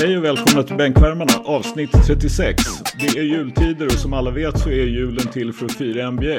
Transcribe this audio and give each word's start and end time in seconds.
Hej 0.00 0.18
och 0.18 0.24
välkomna 0.24 0.62
till 0.62 0.76
Bänkvärmarna, 0.76 1.32
avsnitt 1.44 1.90
36. 2.06 2.62
Det 3.00 3.18
är 3.18 3.22
jultider 3.22 3.86
och 3.86 3.92
som 3.92 4.12
alla 4.12 4.30
vet 4.30 4.58
så 4.58 4.68
är 4.68 4.84
julen 4.84 5.26
till 5.26 5.52
för 5.52 5.66
att 5.66 5.72
fira 5.72 6.10
NBA. 6.10 6.38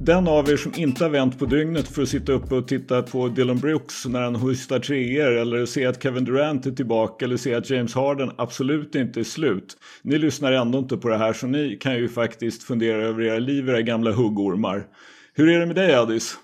Den 0.00 0.28
av 0.28 0.50
er 0.50 0.56
som 0.56 0.72
inte 0.76 1.04
har 1.04 1.10
vänt 1.10 1.38
på 1.38 1.44
dygnet 1.44 1.88
för 1.88 2.02
att 2.02 2.08
sitta 2.08 2.32
uppe 2.32 2.54
och 2.54 2.68
titta 2.68 3.02
på 3.02 3.28
Dylan 3.28 3.58
Brooks 3.58 4.06
när 4.06 4.22
han 4.22 4.34
hostar 4.34 4.78
treor 4.78 5.32
eller 5.32 5.66
se 5.66 5.86
att 5.86 6.02
Kevin 6.02 6.24
Durant 6.24 6.66
är 6.66 6.70
tillbaka 6.70 7.24
eller 7.24 7.36
se 7.36 7.54
att 7.54 7.70
James 7.70 7.94
Harden 7.94 8.30
absolut 8.36 8.94
inte 8.94 9.20
är 9.20 9.24
slut. 9.24 9.76
Ni 10.02 10.18
lyssnar 10.18 10.52
ändå 10.52 10.78
inte 10.78 10.96
på 10.96 11.08
det 11.08 11.18
här 11.18 11.32
så 11.32 11.46
ni 11.46 11.76
kan 11.80 11.96
ju 11.96 12.08
faktiskt 12.08 12.62
fundera 12.62 13.02
över 13.02 13.22
era 13.22 13.38
liv, 13.38 13.68
era 13.68 13.82
gamla 13.82 14.12
huggormar. 14.12 14.86
Hur 15.34 15.48
är 15.48 15.60
det 15.60 15.66
med 15.66 15.76
dig 15.76 15.94
Adis? 15.94 16.36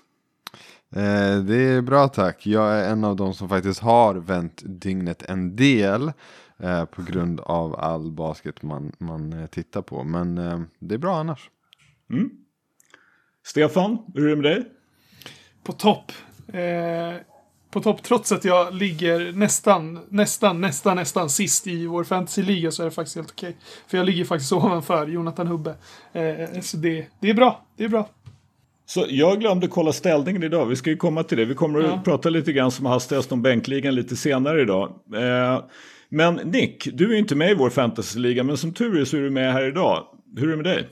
Eh, 0.95 1.37
det 1.37 1.55
är 1.55 1.81
bra 1.81 2.07
tack. 2.07 2.45
Jag 2.45 2.73
är 2.73 2.91
en 2.91 3.03
av 3.03 3.15
de 3.15 3.33
som 3.33 3.49
faktiskt 3.49 3.79
har 3.79 4.15
vänt 4.15 4.61
dygnet 4.65 5.29
en 5.29 5.55
del. 5.55 6.11
Eh, 6.59 6.85
på 6.85 7.01
grund 7.01 7.39
av 7.39 7.79
all 7.79 8.11
basket 8.11 8.61
man, 8.61 8.91
man 8.97 9.33
eh, 9.33 9.47
tittar 9.47 9.81
på. 9.81 10.03
Men 10.03 10.37
eh, 10.37 10.61
det 10.79 10.95
är 10.95 10.99
bra 10.99 11.19
annars. 11.19 11.49
Mm. 12.09 12.29
Stefan, 13.45 13.97
hur 14.13 14.25
är 14.25 14.29
det 14.29 14.35
med 14.35 14.51
dig? 14.51 14.65
På 15.63 15.71
topp. 15.71 16.11
Eh, 16.47 17.21
på 17.71 17.81
topp, 17.81 18.03
trots 18.03 18.31
att 18.31 18.45
jag 18.45 18.73
ligger 18.73 19.31
nästan, 19.33 19.99
nästan, 20.09 20.61
nästan, 20.61 20.95
nästan 20.95 21.29
sist 21.29 21.67
i 21.67 21.85
vår 21.85 22.03
fantasyliga 22.03 22.71
så 22.71 22.83
är 22.83 22.85
det 22.85 22.91
faktiskt 22.91 23.15
helt 23.15 23.31
okej. 23.31 23.57
För 23.87 23.97
jag 23.97 24.05
ligger 24.05 24.25
faktiskt 24.25 24.53
ovanför 24.53 25.07
Jonathan 25.07 25.47
Hubbe. 25.47 25.75
Eh, 26.13 26.61
så 26.61 26.77
det, 26.77 27.07
det 27.19 27.29
är 27.29 27.33
bra. 27.33 27.65
Det 27.75 27.83
är 27.83 27.89
bra. 27.89 28.09
Så 28.93 29.05
jag 29.09 29.39
glömde 29.39 29.67
kolla 29.67 29.93
ställningen 29.93 30.43
idag. 30.43 30.65
Vi 30.65 30.75
ska 30.75 30.89
ju 30.89 30.97
komma 30.97 31.23
till 31.23 31.37
det. 31.37 31.45
Vi 31.45 31.55
kommer 31.55 31.79
att 31.83 32.03
prata 32.03 32.29
lite 32.29 32.53
grann 32.53 32.71
som 32.71 32.85
hastigast 32.85 33.31
om 33.31 33.41
bänkligan 33.41 33.95
lite 33.95 34.15
senare 34.15 34.61
idag. 34.61 34.89
Eh, 35.15 35.63
men 36.09 36.35
Nick, 36.35 36.87
du 36.93 37.13
är 37.13 37.19
inte 37.19 37.35
med 37.35 37.51
i 37.51 37.53
vår 37.53 37.69
fantasyliga, 37.69 38.43
men 38.43 38.57
som 38.57 38.73
tur 38.73 39.01
är 39.01 39.05
så 39.05 39.17
är 39.17 39.21
du 39.21 39.29
med 39.29 39.53
här 39.53 39.67
idag. 39.67 40.03
Hur 40.37 40.47
är 40.47 40.51
det 40.51 40.55
med 40.55 40.65
dig? 40.65 40.89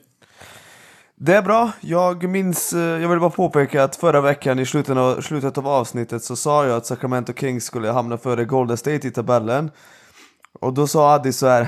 Det 1.15 1.33
är 1.33 1.41
bra. 1.41 1.71
Jag 1.81 2.29
minns, 2.29 2.73
eh, 2.73 3.01
jag 3.01 3.09
vill 3.09 3.19
bara 3.19 3.29
påpeka 3.29 3.83
att 3.83 3.95
förra 3.95 4.21
veckan 4.21 4.59
i 4.59 4.65
slutet 4.65 4.97
av, 4.97 5.21
slutet 5.21 5.57
av 5.57 5.67
avsnittet 5.67 6.23
så 6.23 6.35
sa 6.35 6.65
jag 6.65 6.77
att 6.77 6.85
Sacramento 6.85 7.33
Kings 7.33 7.65
skulle 7.65 7.87
hamna 7.87 8.17
före 8.17 8.45
Golden 8.45 8.77
State 8.77 9.07
i 9.07 9.11
tabellen. 9.11 9.71
Och 10.53 10.73
då 10.73 10.87
sa 10.87 11.13
Addi 11.13 11.33
så 11.33 11.47
här, 11.47 11.67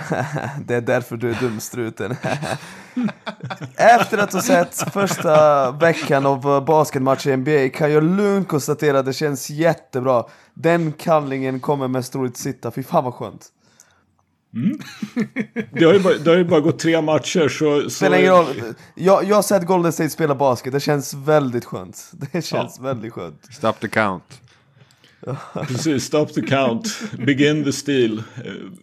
det 0.65 0.75
är 0.75 0.81
därför 0.81 1.17
du 1.17 1.29
är 1.29 1.37
dumstruten. 1.41 2.15
Efter 3.75 4.17
att 4.17 4.33
ha 4.33 4.41
sett 4.41 4.93
första 4.93 5.71
veckan 5.71 6.25
av 6.25 6.65
basketmatch 6.65 7.27
i 7.27 7.37
NBA 7.37 7.69
kan 7.69 7.91
jag 7.91 8.03
lugnt 8.03 8.47
konstatera 8.47 8.99
att 8.99 9.05
det 9.05 9.13
känns 9.13 9.49
jättebra. 9.49 10.25
Den 10.53 10.91
kallingen 10.91 11.59
kommer 11.59 11.87
mest 11.87 12.13
troligt 12.13 12.37
sitta, 12.37 12.71
fy 12.71 12.83
fan 12.83 13.03
vad 13.03 13.13
skönt. 13.13 13.47
Mm. 14.53 14.79
det, 15.71 15.85
har 15.85 15.93
ju 15.93 15.99
bara, 15.99 16.13
det 16.13 16.29
har 16.29 16.37
ju 16.37 16.45
bara 16.45 16.59
gått 16.59 16.79
tre 16.79 17.01
matcher 17.01 17.47
så... 17.49 17.81
så... 17.81 17.89
Spelar 17.89 18.17
ingen 18.17 18.31
roll. 18.31 18.73
Jag, 18.95 19.23
jag 19.23 19.35
har 19.35 19.43
sett 19.43 19.65
Golden 19.65 19.91
State 19.91 20.09
spela 20.09 20.35
basket, 20.35 20.73
det 20.73 20.79
känns 20.79 21.13
väldigt 21.13 21.65
skönt. 21.65 22.11
Det 22.11 22.41
känns 22.41 22.75
ja. 22.77 22.83
väldigt 22.83 23.13
skönt. 23.13 23.47
Stop 23.53 23.73
the 23.73 23.87
count. 23.87 24.41
Precis, 25.67 26.03
stop 26.03 26.25
the 26.25 26.41
count, 26.41 26.87
begin 27.17 27.63
the 27.63 27.71
steal. 27.71 28.23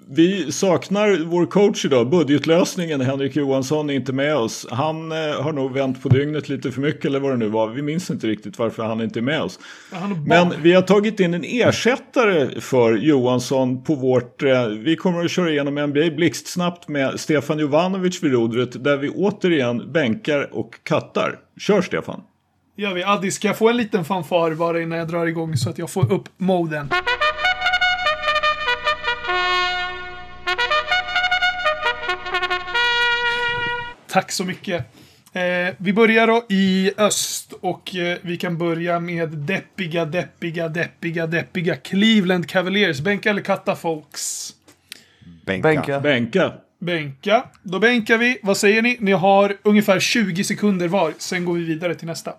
Vi 0.09 0.53
saknar 0.53 1.25
vår 1.25 1.47
coach 1.47 1.85
idag, 1.85 2.11
budgetlösningen, 2.11 3.01
Henrik 3.01 3.37
Johansson 3.37 3.91
är 3.91 3.95
inte 3.95 4.13
med 4.13 4.37
oss. 4.37 4.67
Han 4.71 5.13
eh, 5.13 5.19
har 5.19 5.53
nog 5.53 5.73
vänt 5.73 6.03
på 6.03 6.09
dygnet 6.09 6.49
lite 6.49 6.73
för 6.73 6.81
mycket 6.81 7.05
eller 7.05 7.21
vad 7.21 7.33
det 7.33 7.37
nu 7.37 7.49
var. 7.49 7.69
Vi 7.69 7.83
minns 7.83 8.11
inte 8.11 8.27
riktigt 8.27 8.59
varför 8.59 8.85
han 8.85 9.01
inte 9.01 9.19
är 9.19 9.23
med 9.23 9.43
oss. 9.43 9.59
Men 10.27 10.63
vi 10.63 10.73
har 10.73 10.83
tagit 10.83 11.21
in 11.21 11.35
en 11.35 11.45
ersättare 11.45 12.61
för 12.61 12.97
Johansson 12.97 13.85
på 13.85 13.95
vårt... 13.95 14.43
Eh, 14.43 14.67
vi 14.67 14.97
kommer 14.97 15.25
att 15.25 15.31
köra 15.31 15.51
igenom 15.51 15.75
NBA 15.75 16.11
blixtsnabbt 16.17 16.89
med 16.89 17.21
Stefan 17.21 17.59
Jovanovic 17.59 18.23
vid 18.23 18.33
rodret 18.33 18.85
där 18.85 18.97
vi 18.97 19.09
återigen 19.09 19.93
bänkar 19.93 20.49
och 20.53 20.85
kattar. 20.85 21.39
Kör 21.59 21.83
Stefan! 21.83 22.21
Gör 22.79 22.95
vi. 22.95 23.05
Addi, 23.05 23.31
ska 23.31 23.49
jag 23.49 23.59
få 23.59 23.69
en 23.69 23.77
liten 23.77 24.05
fanfar 24.05 24.55
bara 24.55 24.83
innan 24.83 24.99
jag 24.99 25.09
drar 25.09 25.27
igång 25.27 25.57
så 25.57 25.71
att 25.71 25.79
jag 25.79 25.91
får 25.91 26.13
upp 26.13 26.29
moden? 26.37 26.91
Tack 34.09 34.33
så 34.33 34.45
mycket. 34.45 34.85
Eh, 35.33 35.75
vi 35.77 35.93
börjar 35.93 36.27
då 36.27 36.45
i 36.49 36.93
öst 36.97 37.53
och 37.61 37.97
eh, 37.97 38.19
vi 38.23 38.37
kan 38.37 38.59
börja 38.59 39.01
med 39.01 39.29
deppiga, 39.29 40.05
deppiga, 40.05 40.69
deppiga, 40.69 41.27
deppiga 41.27 41.77
Cleveland 41.77 42.49
Cavaliers. 42.49 43.01
Bänka 43.01 43.31
eller 43.31 43.43
katta 43.43 43.77
folks? 43.77 44.55
Bänka. 45.47 45.69
Bänka. 45.69 46.01
Bänka. 46.01 46.53
Bänka. 46.81 47.45
Då 47.63 47.79
bänkar 47.79 48.19
vi. 48.19 48.39
Vad 48.43 48.57
säger 48.57 48.83
ni? 48.83 48.97
Ni 49.01 49.13
har 49.13 49.57
ungefär 49.63 50.01
20 50.01 50.45
sekunder 50.45 50.89
var. 50.89 51.13
Sen 51.19 51.45
går 51.45 51.55
vi 51.55 51.65
vidare 51.65 51.95
till 51.95 52.07
nästa. 52.07 52.33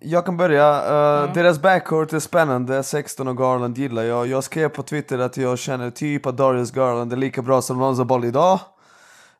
Jag 0.00 0.24
kan 0.24 0.36
börja. 0.36 0.70
Uh, 0.70 0.94
ja. 0.94 1.30
Deras 1.34 1.62
backcourt 1.62 2.12
är 2.12 2.18
spännande, 2.18 2.82
16 2.82 3.28
och 3.28 3.36
Garland 3.36 3.78
gillar 3.78 4.02
jag. 4.02 4.26
Jag 4.26 4.44
skrev 4.44 4.68
på 4.68 4.82
Twitter 4.82 5.18
att 5.18 5.36
jag 5.36 5.58
känner 5.58 5.90
typ 5.90 6.26
att 6.26 6.36
Darius 6.36 6.70
Garland 6.70 7.12
är 7.12 7.16
lika 7.16 7.42
bra 7.42 7.62
som 7.62 7.78
Lonzo 7.78 8.04
Ball 8.04 8.24
idag. 8.24 8.60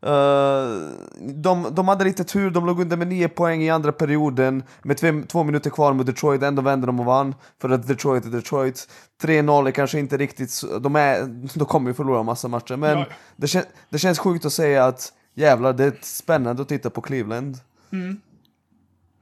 Uh, 0.07 0.91
de, 1.35 1.67
de 1.71 1.89
hade 1.89 2.05
lite 2.05 2.25
tur, 2.25 2.51
de 2.51 2.67
låg 2.67 2.81
under 2.81 2.97
med 2.97 3.09
9 3.09 3.29
poäng 3.29 3.63
i 3.63 3.71
andra 3.71 3.93
perioden 3.93 4.63
med 4.83 4.97
två, 4.97 5.23
två 5.29 5.45
minuter 5.45 5.71
kvar 5.71 5.93
med 5.93 6.07
Detroit, 6.07 6.43
ändå 6.43 6.63
vände 6.63 6.87
de 6.87 7.01
och 7.01 7.07
vann. 7.07 7.35
För 7.61 7.71
att 7.71 7.87
Detroit 7.87 8.25
är 8.25 8.31
Detroit. 8.31 8.89
3-0 9.23 9.69
är 9.69 9.71
kanske 9.71 9.99
inte 9.99 10.17
riktigt, 10.17 10.63
de, 10.81 10.97
är, 10.97 11.23
de 11.59 11.65
kommer 11.65 11.91
ju 11.91 11.95
förlora 11.95 12.23
massa 12.23 12.49
matcher. 12.49 12.77
Men 12.77 12.99
ja. 12.99 13.07
det, 13.37 13.47
kän, 13.47 13.65
det 13.91 13.99
känns 13.99 14.19
sjukt 14.19 14.45
att 14.45 14.53
säga 14.53 14.85
att 14.85 15.13
jävlar, 15.35 15.73
det 15.73 15.85
är 15.85 15.95
spännande 16.03 16.63
att 16.63 16.69
titta 16.69 16.91
på 16.91 17.01
Cleveland. 17.01 17.59
Mm. 17.93 18.21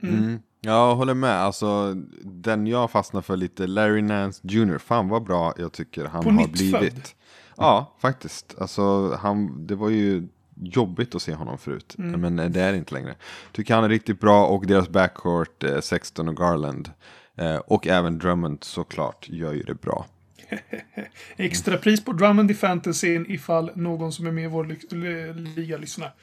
Mm. 0.03 0.19
Mm. 0.19 0.39
Jag 0.65 0.95
håller 0.95 1.15
med, 1.15 1.43
alltså 1.43 1.95
den 2.23 2.67
jag 2.67 2.91
fastnar 2.91 3.23
för 3.23 3.37
lite, 3.37 3.67
Larry 3.67 4.03
Nance 4.03 4.41
Jr. 4.45 4.79
Fan 4.79 5.09
vad 5.09 5.23
bra 5.23 5.55
jag 5.57 5.73
tycker 5.73 6.05
han 6.05 6.25
På 6.25 6.31
har 6.31 6.49
blivit. 6.49 7.15
Ja, 7.57 7.97
faktiskt. 7.99 8.55
Alltså 8.59 9.15
han, 9.15 9.67
det 9.67 9.75
var 9.75 9.89
ju 9.89 10.29
jobbigt 10.55 11.15
att 11.15 11.23
se 11.23 11.35
honom 11.35 11.59
förut. 11.59 11.95
Mm. 11.99 12.21
Men 12.21 12.53
det 12.53 12.61
är 12.61 12.73
det 12.73 12.79
inte 12.79 12.95
längre. 12.95 13.15
Tycker 13.53 13.75
han 13.75 13.85
är 13.85 13.89
riktigt 13.89 14.21
bra 14.21 14.47
och 14.47 14.67
deras 14.67 14.89
backcourt, 14.89 15.65
eh, 15.65 15.81
Sexton 15.81 16.29
och 16.29 16.37
Garland. 16.37 16.91
Eh, 17.37 17.57
och 17.57 17.87
även 17.87 18.19
Drummond 18.19 18.65
såklart 18.65 19.29
gör 19.29 19.53
ju 19.53 19.63
det 19.63 19.75
bra. 19.75 20.07
Extra 21.37 21.77
pris 21.77 22.05
på 22.05 22.13
Drummond 22.13 22.51
i 22.51 22.55
fantasyn 22.55 23.27
ifall 23.29 23.71
någon 23.75 24.13
som 24.13 24.27
är 24.27 24.33
med 24.33 24.45
i 24.45 24.49
vår 24.49 24.65
liga 25.57 25.77
lyssnar. 25.77 26.15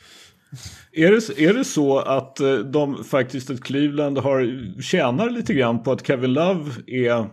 Är 0.92 1.12
det, 1.12 1.44
är 1.44 1.54
det 1.54 1.64
så 1.64 2.00
att 2.00 2.40
eh, 2.40 2.58
de 2.58 3.04
faktiskt, 3.04 3.50
att 3.50 3.64
Cleveland 3.64 4.18
har, 4.18 4.82
tjänar 4.82 5.30
lite 5.30 5.54
grann 5.54 5.84
på 5.84 5.92
att 5.92 6.08
Kevin 6.08 6.34
Love 6.34 6.72
är, 6.88 7.30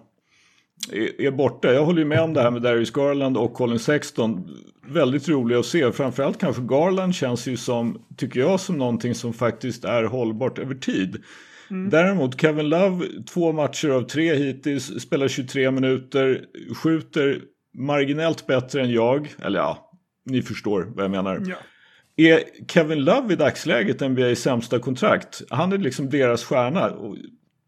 är, 0.92 1.20
är 1.20 1.30
borta? 1.30 1.72
Jag 1.72 1.84
håller 1.84 1.98
ju 1.98 2.04
med 2.04 2.20
om 2.20 2.34
det 2.34 2.42
här 2.42 2.50
med 2.50 2.62
Darius 2.62 2.90
Garland 2.90 3.36
och 3.36 3.54
Colin 3.54 3.78
Sexton. 3.78 4.48
Väldigt 4.86 5.28
roliga 5.28 5.58
att 5.58 5.66
se. 5.66 5.92
Framförallt 5.92 6.40
kanske 6.40 6.62
Garland 6.62 7.14
känns 7.14 7.48
ju 7.48 7.56
som, 7.56 8.02
tycker 8.16 8.40
jag, 8.40 8.60
som 8.60 8.78
någonting 8.78 9.14
som 9.14 9.32
faktiskt 9.32 9.84
är 9.84 10.04
hållbart 10.04 10.58
över 10.58 10.74
tid. 10.74 11.22
Mm. 11.70 11.90
Däremot 11.90 12.40
Kevin 12.40 12.68
Love, 12.68 13.06
två 13.32 13.52
matcher 13.52 13.88
av 13.88 14.02
tre 14.02 14.34
hittills, 14.34 15.00
spelar 15.00 15.28
23 15.28 15.70
minuter, 15.70 16.44
skjuter 16.74 17.40
marginellt 17.78 18.46
bättre 18.46 18.82
än 18.82 18.90
jag. 18.90 19.34
Eller 19.42 19.58
ja, 19.58 19.90
ni 20.24 20.42
förstår 20.42 20.92
vad 20.94 21.04
jag 21.04 21.10
menar. 21.10 21.42
Ja. 21.46 21.56
Är 22.16 22.42
Kevin 22.68 23.04
Love 23.04 23.32
i 23.32 23.36
dagsläget 23.36 24.00
NBAs 24.00 24.38
sämsta 24.38 24.78
kontrakt? 24.78 25.42
Han 25.50 25.72
är 25.72 25.78
liksom 25.78 26.10
deras 26.10 26.44
stjärna 26.44 26.90
och, 26.90 27.16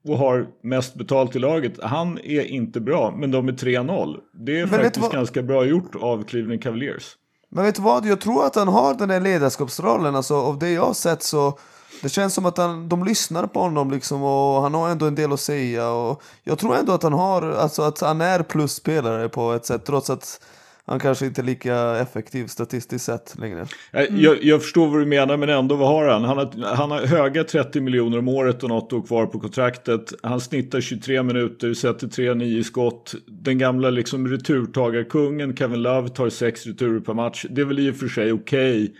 och 0.08 0.18
har 0.18 0.46
mest 0.62 0.94
betalt 0.94 1.36
i 1.36 1.38
laget. 1.38 1.82
Han 1.82 2.18
är 2.18 2.42
inte 2.42 2.80
bra, 2.80 3.14
men 3.16 3.30
de 3.30 3.48
är 3.48 3.52
3-0. 3.52 4.16
Det 4.32 4.60
är 4.60 4.66
men 4.66 4.80
faktiskt 4.80 5.12
ganska 5.12 5.42
bra 5.42 5.64
gjort 5.64 5.94
av 5.94 6.24
Cleveland 6.24 6.62
Cavaliers. 6.62 7.16
Men 7.50 7.64
vet 7.64 7.74
du 7.74 7.82
vad, 7.82 8.06
jag 8.06 8.20
tror 8.20 8.46
att 8.46 8.54
han 8.54 8.68
har 8.68 8.94
den 8.94 9.10
här 9.10 9.20
ledarskapsrollen. 9.20 10.16
Alltså, 10.16 10.34
av 10.34 10.58
det 10.58 10.70
jag 10.70 10.86
har 10.86 10.94
sett 10.94 11.22
så 11.22 11.58
det 12.02 12.08
känns 12.08 12.34
som 12.34 12.46
att 12.46 12.58
han, 12.58 12.88
de 12.88 13.04
lyssnar 13.04 13.46
på 13.46 13.60
honom 13.60 13.90
liksom 13.90 14.22
och 14.22 14.62
han 14.62 14.74
har 14.74 14.88
ändå 14.88 15.06
en 15.06 15.14
del 15.14 15.32
att 15.32 15.40
säga. 15.40 15.90
Och 15.90 16.22
jag 16.44 16.58
tror 16.58 16.76
ändå 16.76 16.92
att 16.92 17.02
han 17.02 17.12
har, 17.12 17.42
alltså 17.50 17.82
att 17.82 18.00
han 18.00 18.20
är 18.20 18.42
plusspelare 18.42 19.28
på 19.28 19.52
ett 19.52 19.66
sätt 19.66 19.84
trots 19.84 20.10
att 20.10 20.40
han 20.88 21.00
kanske 21.00 21.26
inte 21.26 21.40
är 21.40 21.44
lika 21.44 21.96
effektiv 21.96 22.46
statistiskt 22.46 23.04
sett 23.04 23.34
längre. 23.38 23.66
Mm. 23.92 24.20
Jag, 24.20 24.44
jag, 24.44 24.62
förstår 24.62 24.88
vad 24.88 25.00
du 25.00 25.06
menar 25.06 25.36
men 25.36 25.48
ändå 25.48 25.76
vad 25.76 25.88
har 25.88 26.08
han? 26.08 26.24
Han 26.24 26.38
har, 26.38 26.74
han 26.74 26.90
har 26.90 27.00
höga 27.00 27.44
30 27.44 27.80
miljoner 27.80 28.18
om 28.18 28.28
året 28.28 28.62
och 28.62 28.68
något 28.68 28.92
år 28.92 29.02
kvar 29.02 29.26
på 29.26 29.40
kontraktet. 29.40 30.12
Han 30.22 30.40
snittar 30.40 30.80
23 30.80 31.22
minuter, 31.22 31.74
sätter 31.74 32.06
3-9 32.06 32.62
skott. 32.62 33.14
Den 33.26 33.58
gamla 33.58 33.90
liksom 33.90 34.28
returtagarkungen 34.28 35.56
Kevin 35.56 35.82
Love 35.82 36.08
tar 36.08 36.28
6 36.28 36.66
returer 36.66 37.00
per 37.00 37.14
match. 37.14 37.46
Det 37.50 37.60
är 37.60 37.64
väl 37.64 37.78
i 37.78 37.90
och 37.90 37.96
för 37.96 38.08
sig 38.08 38.32
okej. 38.32 38.84
Okay 38.84 38.94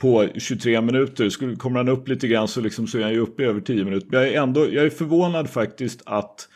på 0.00 0.28
23 0.38 0.80
minuter. 0.80 1.28
Skulle, 1.28 1.56
kommer 1.56 1.78
han 1.78 1.88
upp 1.88 2.08
lite 2.08 2.28
grann 2.28 2.48
så, 2.48 2.60
liksom, 2.60 2.86
så 2.86 2.98
är 2.98 3.02
han 3.02 3.12
ju 3.12 3.18
uppe 3.18 3.42
i 3.42 3.46
över 3.46 3.60
10 3.60 3.84
minuter. 3.84 4.08
Jag 4.10 4.28
är, 4.28 4.42
ändå, 4.42 4.60
jag 4.60 4.84
är 4.84 4.90
förvånad 4.90 5.50
faktiskt 5.50 6.02
att 6.06 6.48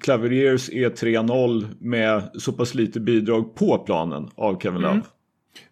Cavaliers 0.00 0.70
är 0.70 0.90
3-0 0.90 1.76
med 1.80 2.30
så 2.34 2.52
pass 2.52 2.74
lite 2.74 3.00
bidrag 3.00 3.54
på 3.54 3.78
planen 3.78 4.30
av 4.34 4.60
Kevin 4.60 4.80
Love. 4.80 5.00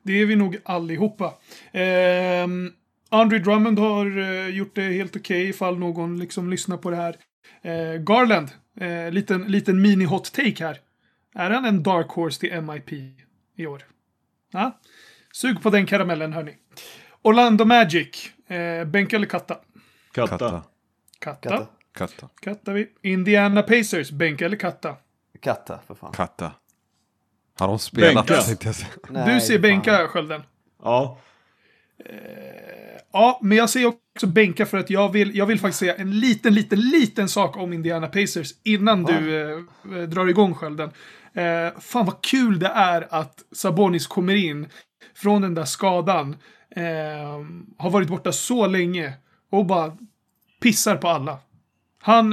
Det 0.02 0.12
är 0.12 0.26
vi 0.26 0.36
nog 0.36 0.56
allihopa. 0.64 1.34
Eh, 1.72 2.46
Andre 3.08 3.38
Drummond 3.38 3.78
har 3.78 4.18
eh, 4.18 4.48
gjort 4.48 4.74
det 4.74 4.82
helt 4.82 5.16
okej 5.16 5.40
okay, 5.40 5.48
ifall 5.48 5.78
någon 5.78 6.18
liksom 6.18 6.50
lyssnar 6.50 6.76
på 6.76 6.90
det 6.90 6.96
här. 6.96 7.16
Eh, 7.62 8.00
Garland, 8.00 8.48
eh, 8.80 9.10
liten, 9.10 9.42
liten 9.42 9.86
mini-hot 9.86 10.32
take 10.32 10.64
här. 10.64 10.78
Är 11.34 11.50
han 11.50 11.64
en 11.64 11.82
dark 11.82 12.08
horse 12.08 12.40
till 12.40 12.60
MIP 12.62 12.92
i 13.56 13.66
år? 13.66 13.82
Ja? 14.52 14.80
Sug 15.32 15.62
på 15.62 15.70
den 15.70 15.86
karamellen 15.86 16.32
hörni. 16.32 16.54
Orlando 17.22 17.64
Magic, 17.64 18.30
eh, 18.48 18.84
bänka 18.84 19.16
eller 19.16 19.26
katta? 19.26 19.56
Katta. 20.12 20.38
Katta. 20.38 20.62
Katta. 21.18 21.66
Katta. 21.96 22.14
Katta. 22.14 22.28
Kattar 22.40 22.72
vi. 22.72 22.88
Indiana 23.02 23.62
Pacers, 23.62 24.10
bänka 24.10 24.44
eller 24.44 24.56
katta? 24.56 24.96
Katta, 25.40 25.80
för 25.86 25.94
fan. 25.94 26.12
Katta. 26.12 26.52
Har 27.58 27.68
de 27.68 27.78
spelat? 27.78 28.26
Bänka. 28.26 28.42
säga. 28.72 29.26
du 29.26 29.40
ser 29.40 29.58
bänka, 29.58 30.08
Skölden. 30.08 30.42
Ja, 30.82 31.18
Ja, 33.12 33.38
men 33.42 33.58
jag 33.58 33.70
ser 33.70 33.86
också 33.86 34.26
bänka 34.26 34.66
för 34.66 34.78
att 34.78 34.90
jag 34.90 35.12
vill, 35.12 35.36
jag 35.36 35.46
vill 35.46 35.60
faktiskt 35.60 35.78
säga 35.78 35.94
en 35.94 36.20
liten, 36.20 36.54
liten, 36.54 36.80
liten 36.80 37.28
sak 37.28 37.56
om 37.56 37.72
Indiana 37.72 38.06
Pacers 38.06 38.54
innan 38.64 39.04
du 39.04 39.50
eh, 39.50 40.02
drar 40.02 40.26
igång 40.26 40.54
skölden. 40.54 40.90
Eh, 41.34 41.80
fan 41.80 42.06
vad 42.06 42.22
kul 42.22 42.58
det 42.58 42.68
är 42.68 43.06
att 43.10 43.44
Sabonis 43.52 44.06
kommer 44.06 44.34
in 44.34 44.66
från 45.14 45.42
den 45.42 45.54
där 45.54 45.64
skadan. 45.64 46.36
Eh, 46.70 46.84
har 47.78 47.90
varit 47.90 48.08
borta 48.08 48.32
så 48.32 48.66
länge 48.66 49.12
och 49.50 49.66
bara 49.66 49.96
pissar 50.60 50.96
på 50.96 51.08
alla. 51.08 51.38
Han, 52.06 52.32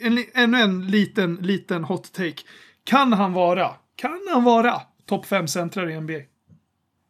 en, 0.00 0.24
ännu 0.34 0.58
en 0.58 0.86
liten, 0.86 1.34
liten 1.34 1.84
hot 1.84 2.12
take. 2.12 2.42
Kan 2.84 3.12
han 3.12 3.32
vara, 3.32 3.70
kan 3.96 4.20
han 4.32 4.44
vara 4.44 4.80
topp 5.06 5.26
5 5.26 5.48
centrar 5.48 5.90
i 5.90 6.00
NBA? 6.00 6.20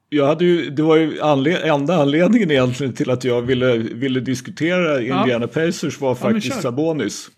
jag 0.08 0.26
hade 0.26 0.44
ju, 0.44 0.70
det 0.70 0.82
var 0.82 0.96
ju 0.96 1.20
anled, 1.20 1.62
enda 1.64 2.02
anledningen 2.02 2.50
egentligen 2.50 2.92
till 2.92 3.10
att 3.10 3.24
jag 3.24 3.42
ville, 3.42 3.76
ville 3.76 4.20
diskutera 4.20 5.00
Indiana 5.00 5.46
Pacers 5.46 6.00
var 6.00 6.14
faktiskt 6.14 6.54
kör. 6.54 6.60
Sabonis. 6.60 7.30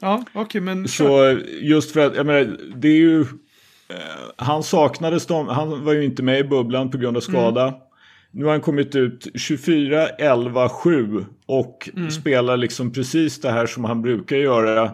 Ja, 0.00 0.24
okej, 0.32 0.60
men... 0.60 0.88
Så 0.88 1.38
just 1.60 1.92
för 1.92 2.06
att, 2.06 2.16
jag 2.16 2.26
menar, 2.26 2.56
det 2.76 2.88
är 2.88 2.96
ju... 2.96 3.20
Eh, 3.20 3.96
han 4.36 4.62
saknades 4.62 5.26
de, 5.26 5.48
han 5.48 5.84
var 5.84 5.92
ju 5.92 6.04
inte 6.04 6.22
med 6.22 6.38
i 6.38 6.44
bubblan 6.44 6.90
på 6.90 6.98
grund 6.98 7.16
av 7.16 7.20
skada. 7.20 7.74
Nu 8.30 8.44
har 8.44 8.52
han 8.52 8.60
kommit 8.60 8.96
ut 8.96 9.26
24, 9.34 10.08
11, 10.08 10.68
7 10.68 11.24
och 11.46 11.88
spelar 12.10 12.56
liksom 12.56 12.92
precis 12.92 13.40
det 13.40 13.50
här 13.50 13.66
som 13.66 13.84
han 13.84 14.02
brukar 14.02 14.36
göra. 14.36 14.92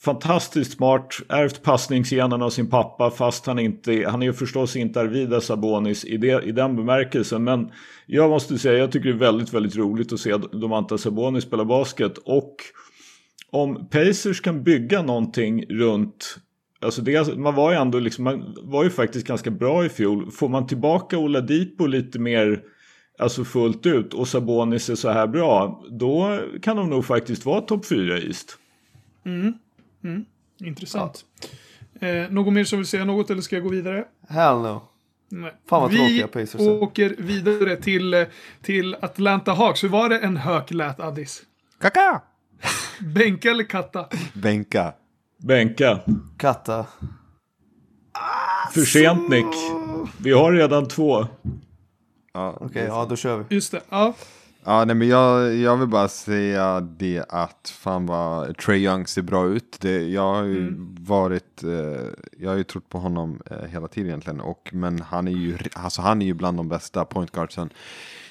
Fantastiskt 0.00 0.72
smart, 0.72 1.14
ärvt 1.28 1.62
passningsgenen 1.62 2.42
av 2.42 2.50
sin 2.50 2.70
pappa 2.70 3.10
fast 3.10 3.46
han 3.46 3.58
inte, 3.58 4.04
han 4.08 4.22
är 4.22 4.26
ju 4.26 4.32
förstås 4.32 4.76
inte 4.76 5.00
Arvidas 5.00 5.44
Sabonis 5.44 6.04
i, 6.04 6.16
det, 6.16 6.44
i 6.44 6.52
den 6.52 6.76
bemärkelsen. 6.76 7.44
Men 7.44 7.70
jag 8.06 8.30
måste 8.30 8.58
säga, 8.58 8.78
jag 8.78 8.92
tycker 8.92 9.08
det 9.08 9.14
är 9.14 9.18
väldigt, 9.18 9.52
väldigt 9.52 9.76
roligt 9.76 10.12
att 10.12 10.20
se 10.20 10.36
Domantas 10.36 11.00
Sabonis 11.00 11.44
spela 11.44 11.64
basket 11.64 12.18
och 12.18 12.56
om 13.50 13.88
Pacers 13.88 14.40
kan 14.40 14.62
bygga 14.62 15.02
någonting 15.02 15.66
runt 15.66 16.38
Alltså 16.84 17.02
det, 17.02 17.36
man 17.36 17.54
var 17.54 17.70
ju 17.70 17.76
ändå 17.76 17.98
liksom, 17.98 18.24
man 18.24 18.56
var 18.62 18.84
ju 18.84 18.90
faktiskt 18.90 19.26
ganska 19.26 19.50
bra 19.50 19.84
i 19.84 19.88
fjol. 19.88 20.30
Får 20.30 20.48
man 20.48 20.66
tillbaka 20.66 21.18
Oladipo 21.18 21.86
lite 21.86 22.18
mer 22.18 22.62
alltså 23.18 23.44
fullt 23.44 23.86
ut 23.86 24.14
och 24.14 24.28
Sabonis 24.28 24.90
är 24.90 24.94
så 24.94 25.10
här 25.10 25.26
bra, 25.26 25.84
då 25.90 26.40
kan 26.62 26.76
de 26.76 26.90
nog 26.90 27.04
faktiskt 27.04 27.46
vara 27.46 27.60
topp 27.60 27.86
4 27.86 28.18
i 28.18 28.26
East. 28.26 28.58
Intressant. 30.60 31.24
Eh, 32.00 32.30
någon 32.30 32.54
mer 32.54 32.64
som 32.64 32.78
vill 32.78 32.86
säga 32.86 33.04
något 33.04 33.30
eller 33.30 33.42
ska 33.42 33.56
jag 33.56 33.62
gå 33.62 33.68
vidare? 33.70 34.04
Hell 34.28 34.56
no. 34.56 34.82
Nej. 35.28 35.52
Fan 35.68 35.82
vad 35.82 35.90
Vi 35.90 35.96
tråkiga 35.96 36.28
Pacers 36.28 36.60
är. 36.60 36.82
åker 36.82 37.14
vidare 37.18 37.76
till, 37.76 38.14
eh, 38.14 38.24
till 38.62 38.96
Atlanta 39.00 39.52
Hawks. 39.52 39.84
Hur 39.84 39.88
var 39.88 40.08
det 40.08 40.18
en 40.18 40.36
hök 40.36 40.70
lät 40.70 41.00
Addis? 41.00 41.42
Kaka! 41.80 42.22
Bänka 43.14 43.50
eller 43.50 43.64
katta? 43.64 44.08
Bänka. 44.34 44.92
Bänka. 45.46 46.00
Katta. 46.36 46.86
För 48.72 48.80
sent 48.80 49.28
Nick. 49.30 49.46
Vi 50.20 50.32
har 50.32 50.52
redan 50.52 50.88
två. 50.88 51.26
Ja, 52.34 52.58
Okej, 52.60 52.84
ja 52.84 53.06
då 53.08 53.16
kör 53.16 53.38
vi. 53.38 53.54
Just 53.54 53.72
det. 53.72 53.80
Ja. 53.88 54.14
Ja, 54.64 54.84
nej, 54.84 54.96
men 54.96 55.08
jag, 55.08 55.54
jag 55.54 55.76
vill 55.76 55.88
bara 55.88 56.08
säga 56.08 56.80
det 56.80 57.24
att 57.28 57.74
fan 57.78 58.06
vad 58.06 58.56
Trey 58.56 58.84
Young 58.84 59.06
ser 59.06 59.22
bra 59.22 59.46
ut. 59.46 59.76
Det, 59.80 60.08
jag 60.08 60.34
har 60.34 60.42
ju 60.42 60.74
varit, 61.00 61.62
eh, 61.62 61.70
jag 62.38 62.50
har 62.50 62.56
ju 62.56 62.64
trott 62.64 62.88
på 62.88 62.98
honom 62.98 63.40
eh, 63.50 63.68
hela 63.68 63.88
tiden 63.88 64.08
egentligen. 64.08 64.40
Och, 64.40 64.70
men 64.72 65.00
han 65.00 65.28
är, 65.28 65.32
ju, 65.32 65.58
alltså, 65.72 66.02
han 66.02 66.22
är 66.22 66.26
ju 66.26 66.34
bland 66.34 66.56
de 66.56 66.68
bästa 66.68 67.04
point 67.04 67.30
guardsen 67.30 67.70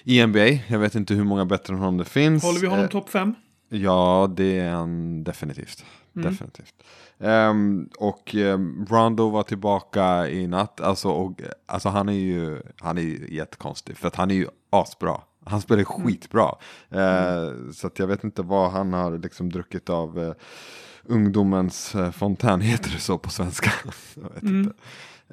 i 0.04 0.26
NBA. 0.26 0.48
Jag 0.68 0.80
vet 0.80 0.96
inte 0.96 1.14
hur 1.14 1.24
många 1.24 1.46
bättre 1.46 1.74
än 1.74 1.80
honom 1.80 1.98
det 1.98 2.06
finns. 2.06 2.44
Håller 2.44 2.60
vi 2.60 2.68
honom 2.68 2.86
Eh, 2.86 2.90
topp 2.90 3.10
5? 3.10 3.36
Ja, 3.70 4.34
det 4.36 4.60
är 4.60 4.72
han 4.72 5.24
definitivt. 5.24 5.86
Definitivt. 6.14 6.74
Ehm, 7.20 7.90
och 7.98 8.36
um, 8.36 8.88
Rondo 8.90 9.30
var 9.30 9.44
tillbaka 9.44 10.30
i 10.30 10.48
natt. 10.48 10.82
Alltså, 10.82 11.10
och, 11.10 11.42
alltså 11.66 11.90
han 11.90 12.10
är 12.10 12.14
ju 12.14 12.62
han 12.78 12.98
är 12.98 13.02
ju 13.02 13.28
jättekonstig. 13.36 13.98
För 13.98 14.08
att 14.08 14.16
han 14.16 14.32
är 14.32 14.36
ju 14.36 14.48
asbra. 14.70 15.22
Han 15.46 15.62
spelar 15.62 15.84
skitbra. 15.84 16.56
Eh, 16.90 17.72
så 17.74 17.88
att 17.88 18.00
jag 18.00 18.08
vet 18.08 18.24
inte 18.24 18.42
vad 18.42 18.72
han 18.72 18.94
har 18.94 19.18
liksom 19.18 19.52
druckit 19.52 19.90
av 19.90 20.20
eh, 20.20 20.34
ungdomens 21.04 21.96
eh, 21.96 22.12
fontän. 22.12 22.62
Heter 22.62 22.92
det 22.92 23.00
så 23.00 23.18
på 23.18 23.30
svenska? 23.30 23.72
jag 24.16 24.30
vet 24.34 24.44
inte. 24.44 24.74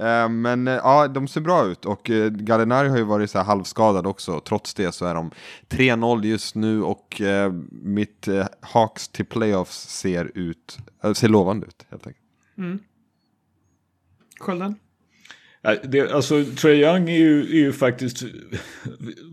Eh, 0.00 0.28
men 0.28 0.68
eh, 0.68 0.74
ja, 0.74 1.08
de 1.08 1.28
ser 1.28 1.40
bra 1.40 1.66
ut 1.66 1.84
och 1.84 2.10
eh, 2.10 2.30
Gallinari 2.30 2.88
har 2.88 2.96
ju 2.96 3.04
varit 3.04 3.30
så 3.30 3.38
här 3.38 3.44
halvskadad 3.44 4.06
också. 4.06 4.40
Trots 4.40 4.74
det 4.74 4.92
så 4.92 5.06
är 5.06 5.14
de 5.14 5.30
3-0 5.68 6.24
just 6.24 6.54
nu 6.54 6.82
och 6.82 7.22
mitt 7.70 8.28
Hawks 8.60 9.08
till 9.08 9.24
playoffs 9.24 9.88
ser, 9.88 10.30
ut, 10.34 10.78
ser 11.14 11.28
lovande 11.28 11.66
ut 11.66 11.86
helt 11.90 12.06
enkelt. 12.06 12.82
Skölden? 14.40 14.74
Ja, 15.62 15.76
Det, 15.84 16.12
alltså 16.12 16.44
Trae 16.44 16.74
Young 16.74 17.10
är 17.10 17.18
ju, 17.18 17.40
är 17.40 17.64
ju 17.64 17.72
faktiskt 17.72 18.22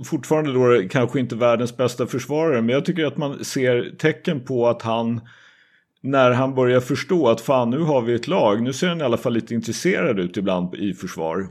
fortfarande 0.05 0.53
då 0.53 0.89
kanske 0.89 1.19
inte 1.19 1.35
världens 1.35 1.77
bästa 1.77 2.07
försvarare. 2.07 2.61
Men 2.61 2.69
jag 2.69 2.85
tycker 2.85 3.05
att 3.05 3.17
man 3.17 3.45
ser 3.45 3.95
tecken 3.97 4.45
på 4.45 4.67
att 4.67 4.81
han 4.81 5.21
när 6.01 6.31
han 6.31 6.55
börjar 6.55 6.79
förstå 6.79 7.27
att 7.27 7.41
fan 7.41 7.69
nu 7.69 7.79
har 7.79 8.01
vi 8.01 8.13
ett 8.13 8.27
lag. 8.27 8.61
Nu 8.61 8.73
ser 8.73 8.87
han 8.87 9.01
i 9.01 9.03
alla 9.03 9.17
fall 9.17 9.33
lite 9.33 9.53
intresserad 9.53 10.19
ut 10.19 10.37
ibland 10.37 10.75
i 10.75 10.93
försvar. 10.93 11.47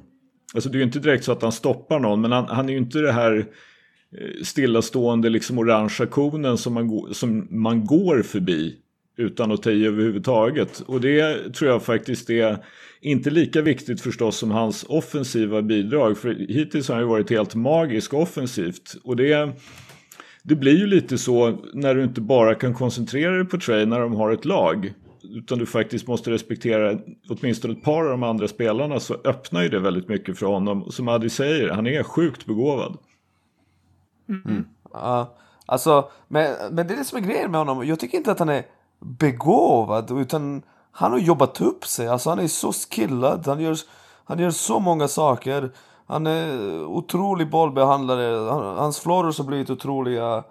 Alltså 0.55 0.71
det 0.71 0.77
är 0.77 0.79
ju 0.79 0.85
inte 0.85 0.99
direkt 0.99 1.25
så 1.25 1.33
att 1.33 1.43
han 1.43 1.53
stoppar 1.53 2.01
någon. 2.01 2.21
Men 2.21 2.33
han, 2.33 2.45
han 2.49 2.69
är 2.69 2.73
ju 2.73 2.79
inte 2.79 2.99
det 2.99 3.13
här 3.13 3.37
eh, 3.37 4.43
stillastående 4.45 5.29
liksom 5.29 5.59
orangea 5.59 6.07
konen 6.07 6.59
som 6.59 6.75
man, 6.75 7.15
som 7.15 7.49
man 7.51 7.85
går 7.85 8.23
förbi 8.23 8.77
utan 9.17 9.53
att 9.53 9.63
ta 9.63 9.71
i 9.71 9.87
överhuvudtaget. 9.87 10.81
Och 10.81 11.01
det 11.01 11.55
tror 11.55 11.71
jag 11.71 11.83
faktiskt 11.83 12.31
är 12.31 12.59
inte 13.01 13.31
lika 13.31 13.63
viktigt 13.63 14.01
förstås 14.01 14.37
som 14.37 14.51
hans 14.51 14.85
offensiva 14.89 15.63
bidrag. 15.63 16.19
För 16.19 16.35
hittills 16.35 16.89
har 16.89 16.95
han 16.95 17.05
ju 17.05 17.09
varit 17.09 17.31
helt 17.31 17.55
magisk 17.55 18.15
offensivt. 18.15 18.97
Och 19.05 19.17
det, 19.17 19.53
det 20.49 20.55
blir 20.57 20.79
ju 20.79 20.87
lite 20.87 21.19
så 21.19 21.59
när 21.73 21.95
du 21.95 22.05
inte 22.05 22.21
bara 22.21 22.55
kan 22.55 22.75
koncentrera 22.75 23.33
dig 23.33 23.45
på 23.45 23.59
Trey 23.59 23.87
när 23.87 24.01
de 24.01 24.15
har 24.15 24.31
ett 24.31 24.45
lag. 24.45 24.93
Utan 25.23 25.59
du 25.59 25.67
faktiskt 25.67 26.07
måste 26.07 26.31
respektera 26.31 26.99
åtminstone 27.29 27.75
ett 27.75 27.83
par 27.83 28.05
av 28.05 28.11
de 28.11 28.23
andra 28.23 28.49
spelarna 28.49 29.01
så 29.01 29.15
öppnar 29.25 29.63
ju 29.63 29.69
det 29.69 29.81
väldigt 29.81 30.09
mycket 30.09 30.39
för 30.39 30.47
honom. 30.47 30.91
Som 30.91 31.09
Adi 31.09 31.31
säger, 31.31 31.71
han 31.71 31.87
är 31.87 32.03
sjukt 32.03 32.47
begåvad. 32.47 32.99
Mm. 34.29 34.65
Ja, 34.93 35.37
alltså, 35.67 36.11
men, 36.29 36.55
men 36.71 36.87
det 36.87 36.95
är 36.95 36.99
det 36.99 37.05
som 37.05 37.19
är 37.19 37.23
grejen 37.23 37.51
med 37.51 37.61
honom. 37.61 37.87
Jag 37.87 38.01
tycker 38.01 38.19
inte 38.19 38.33
att 38.33 38.39
han 38.39 38.49
är 38.49 38.63
begåvad, 39.01 40.21
utan 40.21 40.63
han 40.91 41.13
har 41.13 41.19
jobbat 41.19 41.61
upp 41.61 41.85
sig. 41.85 42.09
Alltså 42.09 42.31
han 42.31 42.39
är 42.39 42.49
så 42.49 42.73
skillad, 42.73 43.47
han 43.47 43.61
gör, 43.61 43.77
han 44.25 44.39
gör 44.39 44.51
så 44.51 44.81
många 44.81 45.09
saker. 45.09 45.71
Han 46.07 46.27
är 46.27 46.85
otrolig 46.85 47.51
bollbehandlare, 47.51 48.51
han, 48.51 48.77
hans 48.77 49.01
floros 49.01 49.39
har 49.39 49.45
blivit 49.45 49.71
otroliga. 49.71 50.45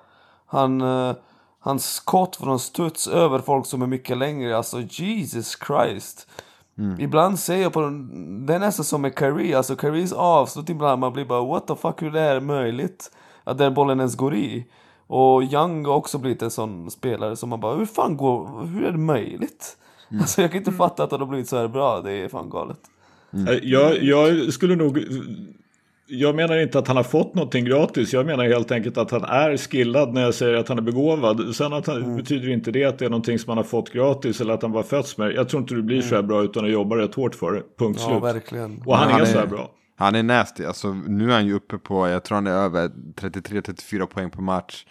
Han, 0.46 0.82
eh, 0.82 1.16
hans 1.60 1.94
skott 1.94 2.36
från 2.36 2.60
studs 2.60 3.08
över 3.08 3.40
folk 3.40 3.66
som 3.66 3.82
är 3.82 3.88
mycket 3.88 4.18
längre, 4.18 4.58
alltså 4.58 4.82
Jesus 4.82 5.58
Christ. 5.68 6.28
Ibland 7.00 7.40
ser 7.40 7.58
jag 7.58 7.74
på 7.74 7.82
den, 7.82 8.46
det 8.46 8.56
är 8.56 8.60
nästan 8.60 8.86
som 8.86 9.02
med 9.02 9.20
Kyrie, 9.20 9.58
alltså 9.58 9.76
Kyries 9.76 10.14
avslut 10.14 10.70
ibland, 10.70 11.00
man 11.00 11.14
blir 11.14 11.26
bara 11.26 11.46
what 11.46 11.68
the 11.68 11.76
fuck, 11.76 12.02
hur 12.02 12.12
det 12.12 12.22
är 12.22 12.40
möjligt? 12.40 13.12
Att 13.44 13.58
den 13.58 13.74
bollen 13.74 14.00
ens 14.00 14.16
går 14.16 14.36
i. 14.36 14.66
Och 15.08 15.44
Young 15.44 15.86
har 15.86 15.94
också 15.94 16.18
blivit 16.18 16.42
en 16.42 16.52
sån 16.52 16.92
spelare 16.92 17.36
som 17.36 17.50
man 17.50 17.60
bara, 17.60 17.76
hur 17.76 17.86
fan 17.86 18.18
går, 18.18 18.66
hur 18.66 18.86
är 18.86 18.92
det 18.92 18.98
möjligt? 18.98 19.78
Alltså 20.20 20.42
jag 20.42 20.52
kan 20.52 20.58
inte 20.58 20.72
fatta 20.72 21.04
att 21.04 21.12
han 21.12 21.20
har 21.20 21.28
blivit 21.28 21.50
så 21.50 21.58
här 21.58 21.68
bra, 21.68 22.02
det 22.02 22.12
är 22.12 22.30
fan 22.30 22.50
galet. 22.50 22.80
Eh, 23.36 23.60
Jag, 23.64 24.04
jag 24.04 24.54
skulle 24.54 24.76
nog 24.76 25.06
jag 26.08 26.36
menar 26.36 26.58
inte 26.58 26.80
att 26.80 26.88
han 26.88 26.98
har 26.98 27.04
fått 27.04 27.36
någonting 27.36 27.66
gratis. 27.66 28.14
Jag 28.14 28.26
menar 28.26 28.46
helt 28.46 28.72
enkelt 28.72 28.98
att 28.98 29.12
han 29.12 29.24
är 29.24 29.58
skillad 29.58 30.14
när 30.14 30.22
jag 30.22 30.34
säger 30.34 30.54
att 30.54 30.70
han 30.70 30.78
är 30.78 30.82
begåvad. 30.82 31.56
Sen 31.56 31.74
att 31.74 31.88
han, 31.88 32.04
mm. 32.04 32.16
betyder 32.16 32.50
inte 32.50 32.72
det 32.72 32.86
att 32.86 33.00
det 33.00 33.06
är 33.06 33.10
någonting 33.10 33.40
som 33.40 33.50
han 33.50 33.58
har 33.58 33.64
fått 33.64 33.90
gratis 33.90 34.42
eller 34.42 34.54
att 34.54 34.62
han 34.62 34.72
bara 34.72 34.84
fötts 34.84 35.18
med. 35.18 35.32
Jag 35.32 35.50
tror 35.50 35.62
inte 35.62 35.76
du 35.76 35.82
blir 35.82 35.98
mm. 35.98 36.10
så 36.10 36.16
här 36.16 36.22
bra 36.22 36.44
utan 36.44 36.66
att 36.66 36.72
jobba 36.72 36.98
rätt 36.98 37.16
hårt 37.16 37.36
för 37.36 37.52
det. 37.52 37.64
Punkt 37.78 38.00
ja, 38.02 38.10
slut. 38.10 38.24
Verkligen. 38.24 38.82
Och 38.86 38.98
han, 38.98 39.12
han 39.12 39.22
är, 39.22 39.26
är 39.26 39.30
så 39.30 39.40
här 39.40 39.48
bra. 39.48 39.72
Han 39.98 40.16
är 40.16 40.24
nasty. 40.24 40.66
Alltså, 40.66 40.94
nu 40.94 41.30
är 41.30 41.34
han 41.34 41.46
ju 41.46 41.54
uppe 41.54 41.78
på, 41.78 42.08
jag 42.08 42.24
tror 42.24 42.36
han 42.36 42.48
är 42.48 42.52
över 42.52 42.88
33-34 43.16 44.06
poäng 44.06 44.30
per 44.30 44.42
match. 44.42 44.86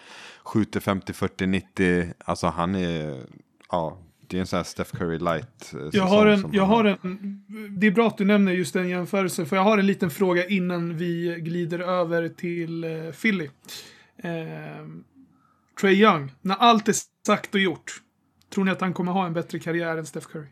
Skjuter 0.45 0.81
50, 0.81 1.13
40, 1.13 1.47
90. 1.47 2.07
Alltså 2.25 2.47
han 2.47 2.75
är, 2.75 3.23
ja, 3.71 3.99
det 4.35 4.39
är 4.39 4.41
en 4.41 4.47
sån 4.47 4.57
här 4.57 4.65
Steph 4.65 4.97
Curry 4.97 5.19
light. 5.19 5.75
Eh, 5.75 5.89
jag 5.93 6.05
har 6.05 6.27
en, 6.27 6.51
jag 6.53 6.65
har 6.65 6.85
en, 6.85 7.45
det 7.71 7.87
är 7.87 7.91
bra 7.91 8.09
att 8.09 8.19
du 8.19 8.25
nämner 8.25 8.53
just 8.53 8.73
den 8.73 8.89
jämförelsen, 8.89 9.47
för 9.47 9.57
jag 9.57 9.63
har 9.63 9.79
en 9.79 9.87
liten 9.87 10.11
fråga 10.11 10.47
innan 10.47 10.97
vi 10.97 11.37
glider 11.39 11.79
över 11.79 12.29
till 12.29 12.85
uh, 12.85 13.13
Philly. 13.13 13.45
Uh, 13.45 14.31
Trey 15.81 15.95
Young, 15.95 16.33
när 16.41 16.55
allt 16.55 16.89
är 16.89 16.95
sagt 17.27 17.55
och 17.55 17.61
gjort, 17.61 17.93
tror 18.55 18.65
ni 18.65 18.71
att 18.71 18.81
han 18.81 18.93
kommer 18.93 19.13
ha 19.13 19.27
en 19.27 19.33
bättre 19.33 19.59
karriär 19.59 19.97
än 19.97 20.07
Steph 20.07 20.27
Curry? 20.27 20.49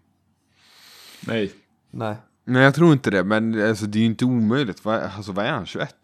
Nej. 1.27 1.53
Nej. 1.91 2.17
Nej, 2.45 2.63
jag 2.63 2.75
tror 2.75 2.93
inte 2.93 3.11
det, 3.11 3.25
men 3.25 3.69
alltså, 3.69 3.87
det 3.87 3.99
är 3.99 4.01
ju 4.01 4.07
inte 4.07 4.25
omöjligt. 4.25 4.85
Va, 4.85 5.01
alltså, 5.01 5.33
vad 5.33 5.47
är 5.47 5.51
han, 5.51 5.67
21? 5.67 5.95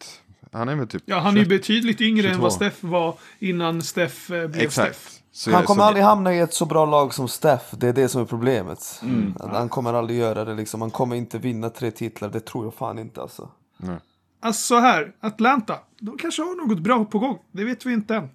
Han 0.53 0.69
är 0.69 0.77
väl 0.77 0.89
typ 0.89 1.03
Ja, 1.07 1.19
han 1.19 1.35
21, 1.35 1.47
är 1.47 1.51
ju 1.51 1.59
betydligt 1.59 2.01
yngre 2.01 2.23
22. 2.23 2.35
än 2.35 2.41
vad 2.41 2.53
Steph 2.53 2.85
var 2.85 3.19
innan 3.39 3.83
Steph 3.83 4.33
eh, 4.33 4.47
blev 4.49 4.63
Exakt. 4.63 5.01
Steph. 5.01 5.18
Så 5.39 5.51
han 5.51 5.65
kommer 5.65 5.85
aldrig 5.85 6.05
hamna 6.05 6.35
i 6.35 6.39
ett 6.39 6.55
så 6.55 6.67
bra 6.67 6.87
lag 6.87 7.15
som 7.15 7.29
Steph, 7.29 7.65
det 7.77 7.89
är 7.89 7.93
det 7.93 8.09
som 8.09 8.23
är 8.23 8.25
problemet. 8.25 9.01
Mm. 9.03 9.35
Han 9.41 9.69
kommer 9.69 9.95
aldrig 9.95 10.19
göra 10.19 10.45
det 10.45 10.55
liksom, 10.55 10.81
han 10.81 10.91
kommer 10.91 11.17
inte 11.17 11.39
vinna 11.39 11.71
tre 11.71 11.91
titlar, 11.91 12.29
det 12.29 12.41
tror 12.41 12.65
jag 12.65 12.75
fan 12.75 12.99
inte 12.99 13.23
alltså. 13.23 13.51
Nej. 13.77 13.99
Alltså 14.41 14.67
så 14.67 14.81
här, 14.81 15.13
Atlanta, 15.21 15.79
de 16.01 16.19
kanske 16.19 16.43
har 16.43 16.67
något 16.67 16.79
bra 16.79 17.05
på 17.05 17.19
gång, 17.19 17.39
det 17.53 17.65
vet 17.65 17.87
vi 17.87 17.93
inte 17.93 18.17
än. 18.17 18.31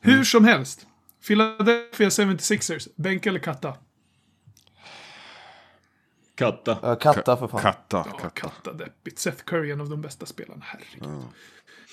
Hur 0.00 0.12
mm. 0.12 0.24
som 0.24 0.44
helst, 0.44 0.86
Philadelphia 1.26 2.08
76ers, 2.08 2.88
bänk 2.96 3.26
eller 3.26 3.40
katta? 3.40 3.74
Katta. 6.34 6.78
Ja, 6.82 6.96
katta 6.96 7.36
för 7.36 7.48
fan. 7.48 7.60
Katta. 7.60 8.06
Ja, 8.22 8.30
katta. 8.34 8.72
deppigt. 8.72 9.18
Seth 9.18 9.44
Curry, 9.44 9.70
en 9.70 9.80
av 9.80 9.88
de 9.88 10.00
bästa 10.00 10.26
spelarna. 10.26 10.64
Herregud. 10.64 11.22
Ja. 11.22 11.22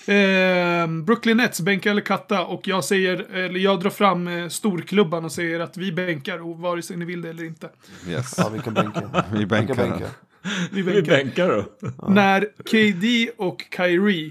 Eh, 0.08 0.86
Brooklyn 0.86 1.36
Nets, 1.36 1.60
bänka 1.60 1.90
eller 1.90 2.00
katta. 2.00 2.46
Och 2.46 2.68
jag 2.68 2.84
säger, 2.84 3.34
eller 3.34 3.60
jag 3.60 3.80
drar 3.80 3.90
fram 3.90 4.28
eh, 4.28 4.48
storklubban 4.48 5.24
och 5.24 5.32
säger 5.32 5.60
att 5.60 5.76
vi 5.76 5.92
bänkar, 5.92 6.48
och 6.50 6.58
vare 6.58 6.82
sig 6.82 6.96
ni 6.96 7.04
vill 7.04 7.22
det 7.22 7.30
eller 7.30 7.44
inte. 7.44 7.70
Yes. 8.08 8.34
Ja, 8.38 8.48
vi 8.48 8.58
kan 8.58 8.74
bänka. 8.74 9.24
vi 9.32 9.46
bänkar. 9.46 9.74
Vi, 9.74 9.88
bänka. 9.88 10.06
vi 10.70 10.82
bänkar. 10.82 11.02
Vi 11.02 11.02
bänkar 11.02 11.48
då. 11.48 11.64
Ja. 11.80 12.08
När 12.08 12.48
KD 12.70 13.30
och 13.36 13.64
Kyrie 13.76 14.30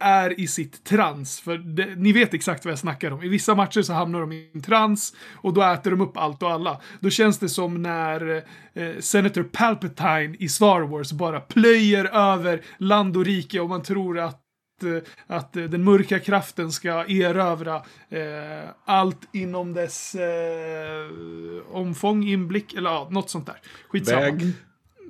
är 0.00 0.40
i 0.40 0.46
sitt 0.46 0.84
trans. 0.84 1.40
För 1.40 1.58
det, 1.58 1.86
ni 1.96 2.12
vet 2.12 2.34
exakt 2.34 2.64
vad 2.64 2.72
jag 2.72 2.78
snackar 2.78 3.10
om. 3.10 3.22
I 3.22 3.28
vissa 3.28 3.54
matcher 3.54 3.82
så 3.82 3.92
hamnar 3.92 4.20
de 4.20 4.32
i 4.32 4.50
en 4.54 4.62
trans 4.62 5.14
och 5.34 5.54
då 5.54 5.62
äter 5.62 5.90
de 5.90 6.00
upp 6.00 6.16
allt 6.16 6.42
och 6.42 6.50
alla. 6.50 6.80
Då 7.00 7.10
känns 7.10 7.38
det 7.38 7.48
som 7.48 7.82
när 7.82 8.44
eh, 8.74 8.98
Senator 9.00 9.42
Palpatine 9.42 10.36
i 10.38 10.48
Star 10.48 10.80
Wars 10.80 11.12
bara 11.12 11.40
plöjer 11.40 12.04
över 12.04 12.62
land 12.78 13.16
och 13.16 13.24
rike 13.24 13.60
och 13.60 13.68
man 13.68 13.82
tror 13.82 14.18
att 14.18 14.44
att 15.26 15.52
den 15.52 15.84
mörka 15.84 16.18
kraften 16.18 16.72
ska 16.72 17.04
erövra 17.08 17.76
eh, 18.08 18.70
allt 18.84 19.28
inom 19.32 19.74
dess 19.74 20.14
eh, 20.14 21.06
omfång, 21.70 22.24
inblick 22.24 22.74
eller 22.74 22.90
ja, 22.90 23.08
något 23.10 23.30
sånt 23.30 23.46
där. 23.46 23.60
Skitsamma. 23.88 24.20
Väg. 24.20 24.52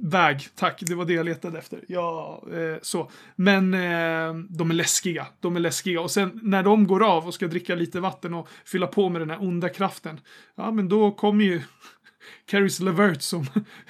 Väg, 0.01 0.49
tack. 0.55 0.83
Det 0.87 0.95
var 0.95 1.05
det 1.05 1.13
jag 1.13 1.27
letade 1.27 1.59
efter. 1.59 1.85
Ja, 1.89 2.43
eh, 2.53 2.79
så. 2.83 3.11
Men 3.37 3.75
eh, 3.75 4.35
de 4.49 4.71
är 4.71 4.75
läskiga. 4.75 5.27
De 5.41 5.57
är 5.57 5.61
läskiga. 5.61 6.01
Och 6.01 6.11
sen 6.11 6.41
när 6.43 6.63
de 6.63 6.87
går 6.87 7.05
av 7.05 7.27
och 7.27 7.35
ska 7.35 7.47
dricka 7.47 7.75
lite 7.75 8.01
vatten 8.01 8.35
och 8.35 8.49
fylla 8.65 8.87
på 8.87 9.09
med 9.09 9.21
den 9.21 9.31
här 9.31 9.43
onda 9.43 9.69
kraften. 9.69 10.21
Ja, 10.55 10.71
men 10.71 10.89
då 10.89 11.11
kommer 11.11 11.45
ju 11.45 11.63
Caris 12.47 12.81
Levert 12.81 13.23
som, 13.23 13.47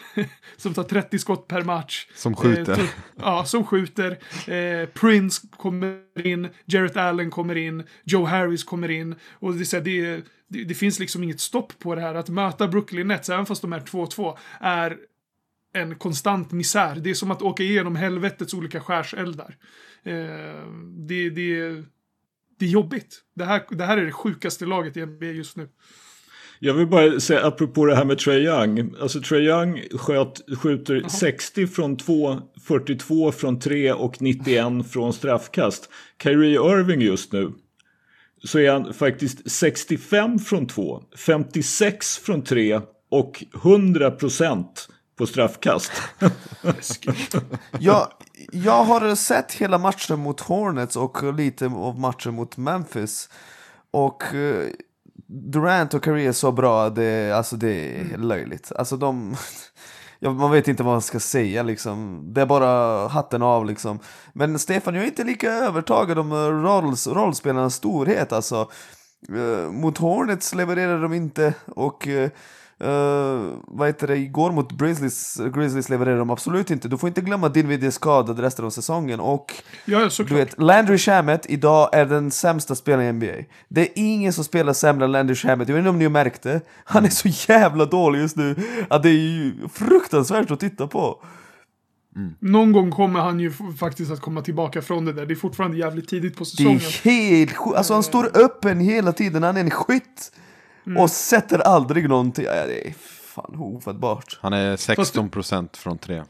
som 0.56 0.74
tar 0.74 0.82
30 0.82 1.18
skott 1.18 1.48
per 1.48 1.62
match. 1.62 2.06
Som 2.14 2.36
skjuter. 2.36 2.80
Eh, 2.80 2.88
ja, 3.16 3.44
som 3.44 3.64
skjuter. 3.66 4.18
Eh, 4.46 4.88
Prince 4.88 5.46
kommer 5.56 6.26
in, 6.26 6.48
Jarrett 6.64 6.96
Allen 6.96 7.30
kommer 7.30 7.56
in, 7.56 7.82
Joe 8.04 8.24
Harris 8.24 8.64
kommer 8.64 8.90
in. 8.90 9.14
Och 9.32 9.54
det, 9.54 9.64
så 9.64 9.80
det, 9.80 10.24
det, 10.48 10.64
det 10.64 10.74
finns 10.74 10.98
liksom 10.98 11.22
inget 11.22 11.40
stopp 11.40 11.78
på 11.78 11.94
det 11.94 12.00
här. 12.00 12.14
Att 12.14 12.28
möta 12.28 12.68
Brooklyn 12.68 13.08
Nets, 13.08 13.28
även 13.28 13.46
fast 13.46 13.62
de 13.62 13.72
är 13.72 13.80
2-2, 13.80 14.38
är 14.60 14.96
en 15.72 15.94
konstant 15.94 16.52
misär. 16.52 16.96
Det 16.96 17.10
är 17.10 17.14
som 17.14 17.30
att 17.30 17.42
åka 17.42 17.62
igenom 17.62 17.96
helvetets 17.96 18.54
olika 18.54 18.80
skärseldar. 18.80 19.56
Eh, 20.02 20.14
det, 20.96 21.30
det, 21.30 21.82
det 22.58 22.64
är 22.64 22.70
jobbigt. 22.70 23.22
Det 23.34 23.44
här, 23.44 23.62
det 23.70 23.84
här 23.84 23.98
är 23.98 24.06
det 24.06 24.12
sjukaste 24.12 24.66
laget 24.66 24.96
i 24.96 25.06
NBA 25.06 25.26
just 25.26 25.56
nu. 25.56 25.68
Jag 26.60 26.74
vill 26.74 26.86
bara 26.86 27.20
säga 27.20 27.46
apropå 27.46 27.86
det 27.86 27.96
här 27.96 28.04
med 28.04 28.18
Trey 28.18 28.44
Young. 28.44 28.94
Alltså 29.00 29.20
Trey 29.20 29.42
Young 29.42 29.82
sköt, 29.98 30.58
skjuter 30.58 30.96
Aha. 31.00 31.08
60 31.08 31.66
från 31.66 31.96
2, 31.96 32.38
42 32.66 33.32
från 33.32 33.58
3 33.58 33.92
och 33.92 34.22
91 34.22 34.92
från 34.92 35.12
straffkast. 35.12 35.88
Kyrie 36.22 36.54
Irving 36.54 37.00
just 37.00 37.32
nu 37.32 37.52
så 38.44 38.58
är 38.58 38.72
han 38.72 38.94
faktiskt 38.94 39.50
65 39.50 40.38
från 40.38 40.66
2, 40.66 41.02
56 41.16 42.18
från 42.18 42.42
3 42.44 42.80
och 43.10 43.44
100 43.54 44.10
procent 44.10 44.88
på 45.18 45.26
straffkast. 45.26 45.92
jag, 47.78 48.08
jag 48.52 48.84
har 48.84 49.14
sett 49.14 49.52
hela 49.52 49.78
matchen 49.78 50.18
mot 50.18 50.40
Hornets 50.40 50.96
och 50.96 51.34
lite 51.34 51.66
av 51.66 51.98
matchen 51.98 52.34
mot 52.34 52.56
Memphis. 52.56 53.28
Och 53.90 54.22
uh, 54.34 54.66
Durant 55.28 55.94
och 55.94 56.02
Curry 56.02 56.26
är 56.26 56.32
så 56.32 56.52
bra, 56.52 56.90
det, 56.90 57.32
alltså 57.32 57.56
det 57.56 57.96
är 57.96 58.04
mm. 58.04 58.20
löjligt. 58.20 58.72
Alltså 58.76 58.96
de... 58.96 59.36
ja, 60.18 60.30
man 60.30 60.50
vet 60.50 60.68
inte 60.68 60.82
vad 60.82 60.92
man 60.94 61.02
ska 61.02 61.20
säga 61.20 61.62
liksom. 61.62 62.24
Det 62.34 62.40
är 62.40 62.46
bara 62.46 63.08
hatten 63.08 63.42
av 63.42 63.66
liksom. 63.66 63.98
Men 64.32 64.58
Stefan, 64.58 64.94
jag 64.94 65.04
är 65.04 65.08
inte 65.08 65.24
lika 65.24 65.50
övertagad 65.50 66.18
om 66.18 66.32
rolls, 66.62 67.06
rollspelarnas 67.06 67.74
storhet 67.74 68.32
alltså. 68.32 68.70
Uh, 69.32 69.70
mot 69.70 69.98
Hornets 69.98 70.54
levererar 70.54 71.02
de 71.02 71.12
inte 71.12 71.54
och 71.66 72.06
uh, 72.06 72.28
Uh, 72.84 73.52
vad 73.62 73.88
heter 73.88 74.06
det, 74.06 74.16
igår 74.16 74.52
mot 74.52 74.72
Grizzlies, 74.72 75.40
Grizzlies 75.54 75.88
levererade 75.88 76.18
de 76.18 76.30
absolut 76.30 76.70
inte. 76.70 76.88
Du 76.88 76.98
får 76.98 77.08
inte 77.08 77.20
glömma 77.20 77.48
Dinwiddie 77.48 77.86
är 77.86 77.90
skadad 77.90 78.38
resten 78.38 78.64
av 78.64 78.70
säsongen 78.70 79.20
och 79.20 79.54
ja, 79.84 80.08
du 80.18 80.34
vet, 80.34 80.60
Landry 80.60 80.98
Shamet 80.98 81.46
idag 81.48 81.88
är 81.92 82.06
den 82.06 82.30
sämsta 82.30 82.74
spelaren 82.74 83.08
i 83.08 83.12
NBA. 83.12 83.44
Det 83.68 83.80
är 83.80 83.88
ingen 83.94 84.32
som 84.32 84.44
spelar 84.44 84.72
sämre 84.72 85.04
än 85.04 85.12
Landry 85.12 85.34
Shamet, 85.34 85.68
jag 85.68 85.74
vet 85.74 85.80
inte 85.80 85.90
om 85.90 85.98
ni 85.98 86.04
har 86.04 86.10
märkt 86.10 86.42
det. 86.42 86.60
Han 86.84 87.04
är 87.04 87.08
så 87.08 87.52
jävla 87.52 87.84
dålig 87.84 88.20
just 88.20 88.36
nu 88.36 88.56
att 88.90 89.02
det 89.02 89.08
är 89.08 89.12
ju 89.12 89.68
fruktansvärt 89.68 90.50
att 90.50 90.60
titta 90.60 90.86
på. 90.86 91.22
Mm. 92.16 92.34
Någon 92.38 92.72
gång 92.72 92.90
kommer 92.90 93.20
han 93.20 93.40
ju 93.40 93.52
faktiskt 93.80 94.10
att 94.10 94.20
komma 94.20 94.42
tillbaka 94.42 94.82
från 94.82 95.04
det 95.04 95.12
där. 95.12 95.26
Det 95.26 95.34
är 95.34 95.36
fortfarande 95.36 95.76
jävligt 95.76 96.08
tidigt 96.08 96.36
på 96.36 96.44
säsongen. 96.44 96.80
Det 97.02 97.10
är 97.10 97.36
helt 97.36 97.56
Alltså 97.76 97.94
han 97.94 98.02
står 98.02 98.38
öppen 98.38 98.80
hela 98.80 99.12
tiden, 99.12 99.42
han 99.42 99.56
är 99.56 99.60
en 99.60 99.70
skytt. 99.70 100.32
Mm. 100.88 101.02
Och 101.02 101.10
sätter 101.10 101.58
aldrig 101.58 102.08
någonting. 102.08 102.44
Ja, 102.44 102.66
det 102.66 102.88
är 102.88 102.94
fan 103.34 103.56
ofattbart. 103.58 104.38
Han 104.40 104.52
är 104.52 104.76
16% 104.76 105.76
från 105.76 105.98
tre. 105.98 106.22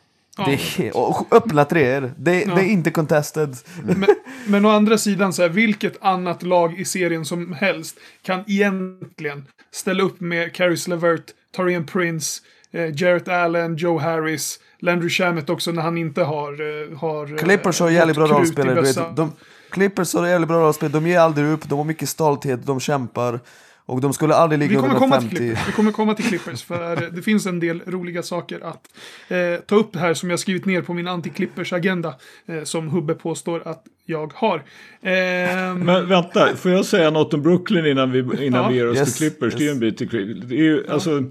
Det 0.46 0.86
är, 0.86 0.96
och 0.96 1.26
öppna 1.30 1.64
treor. 1.64 2.12
Det, 2.16 2.42
ja. 2.42 2.54
det, 2.54 2.60
är 2.60 2.66
inte 2.66 2.90
contested. 2.90 3.56
Men, 3.84 4.06
men 4.46 4.64
å 4.64 4.68
andra 4.68 4.98
sidan, 4.98 5.32
så 5.32 5.42
här, 5.42 5.48
vilket 5.48 6.04
annat 6.04 6.42
lag 6.42 6.80
i 6.80 6.84
serien 6.84 7.24
som 7.24 7.52
helst 7.52 7.98
kan 8.22 8.44
egentligen 8.46 9.46
ställa 9.70 10.02
upp 10.02 10.20
med 10.20 10.54
Caris 10.54 10.88
Levert, 10.88 11.24
Torian 11.56 11.86
Prince, 11.86 12.42
eh, 12.72 12.94
Jarrett 12.94 13.28
Allen, 13.28 13.76
Joe 13.76 13.98
Harris, 13.98 14.60
Landry 14.78 15.08
Shamet 15.08 15.50
också 15.50 15.70
när 15.70 15.82
han 15.82 15.98
inte 15.98 16.22
har... 16.22 16.52
Eh, 16.52 16.98
har 16.98 17.32
eh, 17.32 17.38
Clippers 17.38 17.80
har 17.80 17.90
jävligt 17.90 18.16
bra 18.16 18.26
rollspelare. 18.26 19.14
De, 19.14 19.32
Clippers 19.70 20.14
har 20.14 20.26
jävligt 20.26 20.48
bra 20.48 20.60
rollspelare. 20.60 20.92
De 20.92 21.06
ger 21.06 21.18
aldrig 21.18 21.46
upp, 21.46 21.68
de 21.68 21.78
har 21.78 21.84
mycket 21.84 22.08
stolthet, 22.08 22.66
de 22.66 22.80
kämpar. 22.80 23.40
Och 23.88 24.00
de 24.00 24.12
skulle 24.12 24.34
aldrig 24.34 24.58
ligga 24.58 24.78
under 24.78 25.20
50. 25.20 25.36
Till 25.36 25.56
vi 25.66 25.72
kommer 25.72 25.92
komma 25.92 26.14
till 26.14 26.24
Clippers, 26.24 26.62
för 26.62 27.10
det 27.14 27.22
finns 27.22 27.46
en 27.46 27.60
del 27.60 27.82
roliga 27.86 28.22
saker 28.22 28.60
att 28.60 28.88
eh, 29.28 29.60
ta 29.66 29.74
upp 29.74 29.96
här 29.96 30.14
som 30.14 30.30
jag 30.30 30.38
skrivit 30.38 30.66
ner 30.66 30.82
på 30.82 30.94
min 30.94 31.08
anti-Clippers-agenda, 31.08 32.14
eh, 32.46 32.62
som 32.62 32.88
Hubbe 32.88 33.14
påstår 33.14 33.68
att 33.68 33.84
jag 34.04 34.32
har. 34.34 34.56
Eh, 34.56 35.74
Men 35.74 36.08
vänta, 36.08 36.56
får 36.56 36.70
jag 36.70 36.84
säga 36.84 37.10
något 37.10 37.34
om 37.34 37.42
Brooklyn 37.42 37.86
innan 37.86 38.12
vi, 38.12 38.18
innan 38.18 38.62
ja. 38.62 38.68
vi 38.68 38.74
ger 38.74 38.88
oss 38.90 38.98
yes, 38.98 39.18
till 39.18 39.30
Clippers? 39.30 39.52
Yes. 39.52 39.58
Det 39.58 39.68
är 39.68 39.72
en 39.72 39.80
bit 39.80 39.98
till 39.98 40.08
Clippers. 40.08 40.44
Det 40.44 40.54
är 40.54 40.62
ju, 40.62 40.84
ja. 40.86 40.92
alltså, 40.92 41.22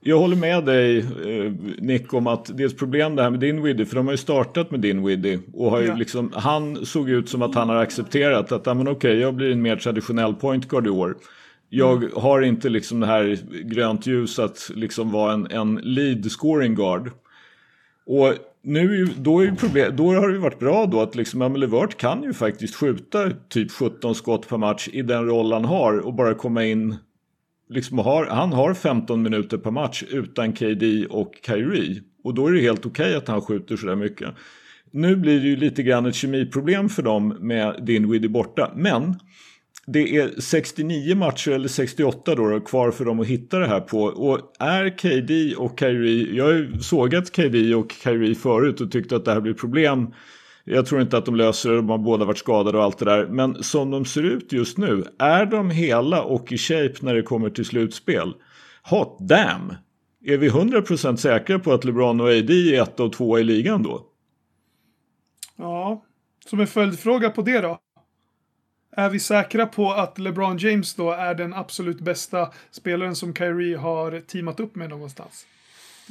jag 0.00 0.18
håller 0.18 0.36
med 0.36 0.64
dig 0.64 0.98
eh, 0.98 1.52
Nick 1.78 2.14
om 2.14 2.26
att 2.26 2.56
det 2.56 2.62
är 2.62 2.66
ett 2.66 2.78
problem 2.78 3.16
det 3.16 3.22
här 3.22 3.30
med 3.30 3.40
Dinwiddie 3.40 3.86
för 3.86 3.96
de 3.96 4.06
har 4.06 4.12
ju 4.12 4.18
startat 4.18 4.70
med 4.70 4.80
Dinwiddie 4.80 5.38
och 5.52 5.70
har 5.70 5.80
ju 5.80 5.86
ja. 5.86 5.94
liksom, 5.94 6.32
han 6.34 6.86
såg 6.86 7.10
ut 7.10 7.28
som 7.28 7.42
att 7.42 7.54
han 7.54 7.68
har 7.68 7.76
accepterat 7.76 8.52
att 8.52 8.66
okej 8.66 8.90
okay, 8.90 9.18
jag 9.18 9.34
blir 9.34 9.52
en 9.52 9.62
mer 9.62 9.76
traditionell 9.76 10.34
point 10.34 10.68
guard 10.68 10.86
i 10.86 10.90
år. 10.90 11.16
Jag 11.68 12.02
mm. 12.02 12.10
har 12.16 12.42
inte 12.42 12.68
liksom 12.68 13.00
det 13.00 13.06
här 13.06 13.38
grönt 13.62 14.06
ljus 14.06 14.38
att 14.38 14.70
liksom 14.74 15.10
vara 15.10 15.32
en, 15.32 15.46
en 15.50 15.74
lead 15.74 16.30
scoring 16.30 16.74
guard. 16.74 17.10
Och 18.06 18.34
nu 18.62 19.06
då, 19.16 19.40
är 19.40 19.50
problem, 19.50 19.96
då 19.96 20.14
har 20.14 20.28
det 20.28 20.38
varit 20.38 20.58
bra 20.58 20.86
då 20.86 21.00
att 21.00 21.14
liksom 21.14 21.42
Emily 21.42 21.66
Levert 21.66 21.96
kan 21.96 22.22
ju 22.22 22.32
faktiskt 22.32 22.74
skjuta 22.74 23.30
typ 23.48 23.72
17 23.72 24.14
skott 24.14 24.48
per 24.48 24.56
match 24.56 24.88
i 24.92 25.02
den 25.02 25.26
roll 25.26 25.52
han 25.52 25.64
har 25.64 25.98
och 25.98 26.14
bara 26.14 26.34
komma 26.34 26.64
in. 26.64 26.96
Liksom 27.68 27.98
har, 27.98 28.26
han 28.26 28.52
har 28.52 28.74
15 28.74 29.22
minuter 29.22 29.58
per 29.58 29.70
match 29.70 30.02
utan 30.10 30.52
KD 30.52 31.06
och 31.06 31.32
Kyrie. 31.46 32.02
Och 32.24 32.34
då 32.34 32.46
är 32.46 32.52
det 32.52 32.60
helt 32.60 32.86
okej 32.86 33.04
okay 33.06 33.16
att 33.16 33.28
han 33.28 33.42
skjuter 33.42 33.76
sådär 33.76 33.96
mycket. 33.96 34.28
Nu 34.90 35.16
blir 35.16 35.40
det 35.40 35.46
ju 35.46 35.56
lite 35.56 35.82
grann 35.82 36.06
ett 36.06 36.14
kemiproblem 36.14 36.88
för 36.88 37.02
dem 37.02 37.36
med 37.40 37.76
Dinwiddie 37.82 38.28
borta. 38.28 38.72
Men 38.76 39.14
det 39.86 40.16
är 40.16 40.40
69 40.40 41.16
matcher 41.16 41.50
eller 41.50 41.68
68 41.68 42.34
då, 42.34 42.60
kvar 42.60 42.90
för 42.90 43.04
dem 43.04 43.20
att 43.20 43.26
hitta 43.26 43.58
det 43.58 43.66
här 43.66 43.80
på. 43.80 44.02
Och 44.02 44.40
är 44.58 44.98
KD 44.98 45.54
och 45.56 45.80
Kyrie, 45.80 46.34
jag 46.34 46.44
har 46.44 46.52
ju 46.52 46.78
sågat 46.80 47.36
KD 47.36 47.74
och 47.74 47.92
Kyrie 47.92 48.34
förut 48.34 48.80
och 48.80 48.92
tyckte 48.92 49.16
att 49.16 49.24
det 49.24 49.32
här 49.32 49.40
blir 49.40 49.54
problem. 49.54 50.14
Jag 50.64 50.86
tror 50.86 51.00
inte 51.00 51.18
att 51.18 51.24
de 51.24 51.36
löser 51.36 51.70
det, 51.70 51.76
de 51.76 51.88
har 51.88 51.98
båda 51.98 52.24
varit 52.24 52.38
skadade 52.38 52.78
och 52.78 52.84
allt 52.84 52.98
det 52.98 53.04
där. 53.04 53.26
Men 53.26 53.62
som 53.62 53.90
de 53.90 54.04
ser 54.04 54.22
ut 54.22 54.52
just 54.52 54.78
nu, 54.78 55.04
är 55.18 55.46
de 55.46 55.70
hela 55.70 56.22
och 56.22 56.52
i 56.52 56.58
shape 56.58 56.94
när 57.00 57.14
det 57.14 57.22
kommer 57.22 57.50
till 57.50 57.64
slutspel? 57.64 58.34
Hot 58.82 59.18
damn! 59.28 59.74
Är 60.24 60.38
vi 60.38 60.48
100% 60.48 61.16
säkra 61.16 61.58
på 61.58 61.72
att 61.72 61.84
LeBron 61.84 62.20
och 62.20 62.28
AD 62.28 62.50
är 62.50 62.82
ett 62.82 63.00
och 63.00 63.12
två 63.12 63.38
i 63.38 63.44
ligan 63.44 63.82
då? 63.82 64.06
Ja, 65.56 66.04
som 66.46 66.60
en 66.60 66.66
följdfråga 66.66 67.30
på 67.30 67.42
det 67.42 67.60
då. 67.60 67.78
Är 68.98 69.10
vi 69.10 69.20
säkra 69.20 69.66
på 69.66 69.92
att 69.92 70.18
LeBron 70.18 70.58
James 70.58 70.94
då 70.94 71.12
är 71.12 71.34
den 71.34 71.54
absolut 71.54 72.00
bästa 72.00 72.48
spelaren 72.70 73.16
som 73.16 73.34
Kyrie 73.34 73.76
har 73.76 74.20
teamat 74.20 74.60
upp 74.60 74.74
med 74.76 74.90
någonstans? 74.90 75.46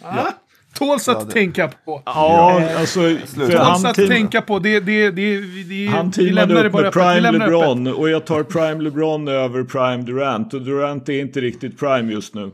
Ah, 0.01 0.17
ja. 0.17 0.33
Tåls 0.73 1.09
att 1.09 1.17
ja, 1.19 1.25
det... 1.25 1.31
tänka 1.31 1.67
på. 1.67 2.01
Ja, 2.05 2.61
eh, 2.61 2.79
alltså... 2.79 3.17
Tåls 3.35 3.85
att 3.85 3.95
team... 3.95 4.07
tänka 4.07 4.41
på. 4.41 4.59
Det, 4.59 4.79
det, 4.79 5.11
det, 5.11 5.39
det, 5.63 5.87
han 5.87 6.11
teamade 6.11 6.67
upp 6.67 6.73
med 6.73 6.93
Prime 6.93 7.31
LeBron 7.31 7.87
och 7.87 8.09
jag 8.09 8.25
tar 8.25 8.43
Prime 8.43 8.83
LeBron 8.83 9.27
över 9.27 9.63
Prime 9.63 10.03
Durant. 10.03 10.53
Och 10.53 10.61
Durant 10.61 11.09
är 11.09 11.21
inte 11.21 11.41
riktigt 11.41 11.79
Prime 11.79 12.13
just 12.13 12.33
nu. 12.33 12.51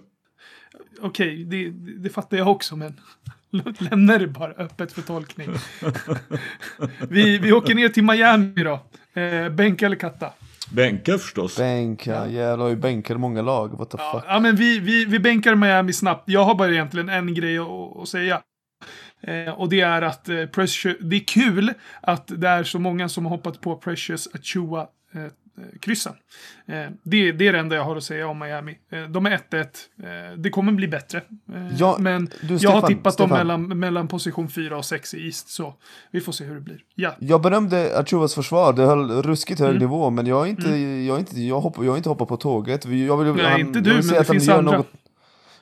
Okej, 1.01 1.07
okay, 1.27 1.43
det, 1.43 1.69
det 2.03 2.09
fattar 2.09 2.37
jag 2.37 2.47
också 2.47 2.75
men... 2.75 2.99
Lämna 3.77 4.17
det 4.17 4.27
bara 4.27 4.51
öppet 4.51 4.93
för 4.93 5.01
tolkning. 5.01 5.49
vi, 7.09 7.37
vi 7.37 7.51
åker 7.51 7.75
ner 7.75 7.89
till 7.89 8.03
Miami 8.03 8.63
då. 8.63 8.79
Eh, 9.13 9.49
bänka 9.49 9.85
eller 9.85 9.95
katta? 9.95 10.33
Bänka 10.73 11.17
förstås. 11.17 11.57
Bänka, 11.57 12.27
jävlar 12.27 12.67
ju 12.67 12.75
bänkar 12.75 13.15
många 13.15 13.41
lag. 13.41 13.77
What 13.77 13.89
the 13.89 13.97
ja, 13.99 14.11
fuck. 14.13 14.23
Ja, 14.27 14.39
men 14.39 14.55
vi, 14.55 14.79
vi, 14.79 15.05
vi 15.05 15.19
bänkar 15.19 15.55
Miami 15.55 15.93
snabbt. 15.93 16.23
Jag 16.25 16.43
har 16.43 16.55
bara 16.55 16.71
egentligen 16.71 17.09
en 17.09 17.33
grej 17.33 17.57
att, 17.57 17.97
att 18.01 18.09
säga. 18.09 18.41
Eh, 19.21 19.53
och 19.53 19.69
det 19.69 19.81
är 19.81 20.01
att 20.01 20.29
eh, 20.29 20.45
Precious, 20.45 20.97
det 20.99 21.15
är 21.15 21.27
kul 21.27 21.73
att 22.01 22.27
det 22.27 22.47
är 22.47 22.63
så 22.63 22.79
många 22.79 23.09
som 23.09 23.25
har 23.25 23.29
hoppat 23.29 23.61
på 23.61 23.75
Precious 23.75 24.27
Achua 24.33 24.87
Eh, 25.13 25.25
kryssen. 25.79 26.13
Eh, 26.65 26.75
det, 27.03 27.31
det 27.31 27.47
är 27.47 27.53
det 27.53 27.59
enda 27.59 27.75
jag 27.75 27.83
har 27.83 27.95
att 27.95 28.03
säga 28.03 28.27
om 28.27 28.39
Miami. 28.39 28.77
Eh, 28.91 29.03
de 29.03 29.25
är 29.25 29.39
1-1. 29.51 30.37
Det 30.37 30.49
kommer 30.49 30.71
bli 30.71 30.87
bättre. 30.87 31.21
Ja, 31.77 31.97
men 31.99 32.25
du, 32.25 32.31
Stefan, 32.31 32.57
jag 32.59 32.71
har 32.71 32.87
tippat 32.87 33.13
Stefan. 33.13 33.29
dem 33.29 33.37
mellan, 33.37 33.79
mellan 33.79 34.07
position 34.07 34.49
4 34.49 34.77
och 34.77 34.85
6 34.85 35.13
i 35.13 35.25
East. 35.25 35.49
Så 35.49 35.73
vi 36.11 36.21
får 36.21 36.31
se 36.31 36.43
hur 36.43 36.55
det 36.55 36.61
blir. 36.61 36.79
Ja. 36.95 37.15
Jag 37.19 37.41
berömde 37.41 37.99
Achuvas 37.99 38.35
försvar. 38.35 38.73
Det 38.73 38.85
höll 38.85 39.11
ruskigt 39.11 39.59
hög 39.59 39.69
mm. 39.69 39.79
nivå. 39.79 40.09
Men 40.09 40.25
jag 40.25 40.35
har 40.35 40.45
inte, 40.45 40.67
mm. 40.67 41.05
jag 41.05 41.19
inte, 41.19 41.41
jag 41.41 41.61
hopp, 41.61 41.75
jag 41.83 41.97
inte 41.97 42.09
hoppat 42.09 42.27
på 42.27 42.37
tåget. 42.37 42.85
Jag 42.85 43.17
vill, 43.17 43.33
Nej, 43.33 43.45
han, 43.45 43.59
inte 43.59 43.79
du, 43.79 43.93
men 43.93 44.07
det 44.07 44.23
finns 44.23 44.49
andra. 44.49 44.77
Något, 44.77 44.87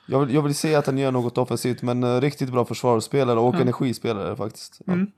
jag 0.06 0.20
vill, 0.20 0.34
jag 0.34 0.42
vill 0.42 0.54
se 0.54 0.74
att 0.74 0.86
han 0.86 0.98
gör 0.98 1.12
något 1.12 1.38
offensivt. 1.38 1.82
Men 1.82 2.20
riktigt 2.20 2.52
bra 2.52 2.64
försvarsspelare 2.64 3.38
och 3.38 3.54
ja. 3.54 3.60
energispelare 3.60 4.36
faktiskt. 4.36 4.80
Ja. 4.86 4.92
Mm. 4.92 5.10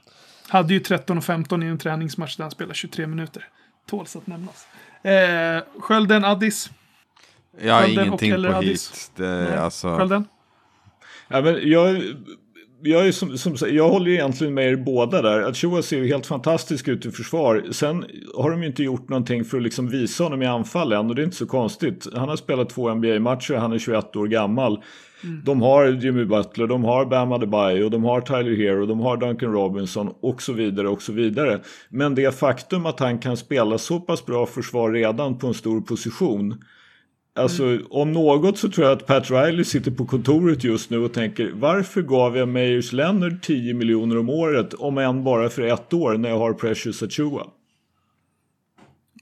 Hade 0.48 0.74
ju 0.74 0.80
13 0.80 1.18
och 1.18 1.24
15 1.24 1.62
i 1.62 1.66
en 1.66 1.78
träningsmatch 1.78 2.36
där 2.36 2.44
han 2.44 2.50
spelade 2.50 2.74
23 2.74 3.06
minuter. 3.06 3.48
Tåls 3.86 4.16
att 4.16 4.26
nämnas. 4.26 4.66
Eh, 5.02 5.62
Skölden, 5.80 6.24
Addis. 6.24 6.70
Jag 7.60 7.74
har 7.74 7.86
ingenting 7.88 8.42
på 8.44 8.52
hit. 8.52 9.10
Det, 9.16 9.60
alltså... 9.60 9.96
Skölden? 9.96 10.28
Ja, 11.28 11.40
men 11.40 11.70
jag, 11.70 12.02
jag, 12.82 13.08
är 13.08 13.12
som, 13.12 13.38
som, 13.38 13.56
jag 13.70 13.88
håller 13.88 14.10
egentligen 14.10 14.54
med 14.54 14.72
er 14.72 14.76
båda 14.76 15.22
där. 15.22 15.42
Att 15.42 15.56
Shoa 15.56 15.82
ser 15.82 15.98
ju 15.98 16.06
helt 16.06 16.26
fantastisk 16.26 16.88
ut 16.88 17.06
i 17.06 17.10
försvar. 17.10 17.64
Sen 17.70 18.04
har 18.36 18.50
de 18.50 18.62
ju 18.62 18.68
inte 18.68 18.82
gjort 18.82 19.08
någonting 19.08 19.44
för 19.44 19.56
att 19.56 19.62
liksom 19.62 19.88
visa 19.88 20.24
honom 20.24 20.42
i 20.42 20.46
anfall 20.46 20.92
än 20.92 21.08
och 21.08 21.14
det 21.14 21.22
är 21.22 21.24
inte 21.24 21.36
så 21.36 21.46
konstigt. 21.46 22.06
Han 22.14 22.28
har 22.28 22.36
spelat 22.36 22.70
två 22.70 22.94
NBA-matcher, 22.94 23.54
han 23.54 23.72
är 23.72 23.78
21 23.78 24.16
år 24.16 24.26
gammal. 24.26 24.82
Mm. 25.24 25.40
De 25.44 25.62
har 25.62 25.88
Jimmy 25.88 26.24
Butler, 26.24 26.66
de 26.66 26.84
har 26.84 27.04
Bam 27.04 27.32
Adebayo, 27.32 27.88
de 27.88 28.04
har 28.04 28.20
Tyler 28.20 28.56
Hero, 28.56 28.86
de 28.86 29.00
har 29.00 29.16
Duncan 29.16 29.52
Robinson 29.52 30.14
och 30.20 30.42
så 30.42 30.52
vidare 30.52 30.88
och 30.88 31.02
så 31.02 31.12
vidare. 31.12 31.60
Men 31.88 32.14
det 32.14 32.38
faktum 32.38 32.86
att 32.86 33.00
han 33.00 33.18
kan 33.18 33.36
spela 33.36 33.78
så 33.78 34.00
pass 34.00 34.26
bra 34.26 34.46
försvar 34.46 34.90
redan 34.90 35.38
på 35.38 35.46
en 35.46 35.54
stor 35.54 35.80
position 35.80 36.62
Alltså 37.34 37.64
mm. 37.64 37.86
om 37.90 38.12
något 38.12 38.58
så 38.58 38.68
tror 38.68 38.86
jag 38.86 38.98
att 38.98 39.06
Pat 39.06 39.30
Riley 39.30 39.64
sitter 39.64 39.90
på 39.90 40.06
kontoret 40.06 40.64
just 40.64 40.90
nu 40.90 40.98
och 40.98 41.12
tänker 41.12 41.50
varför 41.54 42.02
gav 42.02 42.36
jag 42.36 42.48
Meyers 42.48 42.92
Leonard 42.92 43.42
10 43.42 43.74
miljoner 43.74 44.18
om 44.18 44.28
året 44.28 44.74
om 44.74 44.98
än 44.98 45.24
bara 45.24 45.48
för 45.48 45.62
ett 45.62 45.92
år 45.92 46.18
när 46.18 46.28
jag 46.28 46.38
har 46.38 46.52
Precious 46.52 47.02
Achua? 47.02 47.46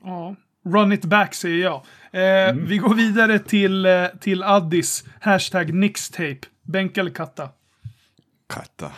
Ja, 0.02 0.36
run 0.64 0.92
it 0.92 1.04
back 1.04 1.34
säger 1.34 1.64
jag. 1.64 1.82
Eh, 2.12 2.50
mm. 2.50 2.66
Vi 2.66 2.78
går 2.78 2.94
vidare 2.94 3.38
till, 3.38 3.86
eh, 3.86 4.06
till 4.20 4.42
Addis. 4.42 5.04
Hashtag 5.20 5.74
Nixtape. 5.74 6.40
Bänk 6.62 6.96
eller 6.96 7.10
katta? 7.10 7.48
Katta. 8.54 8.92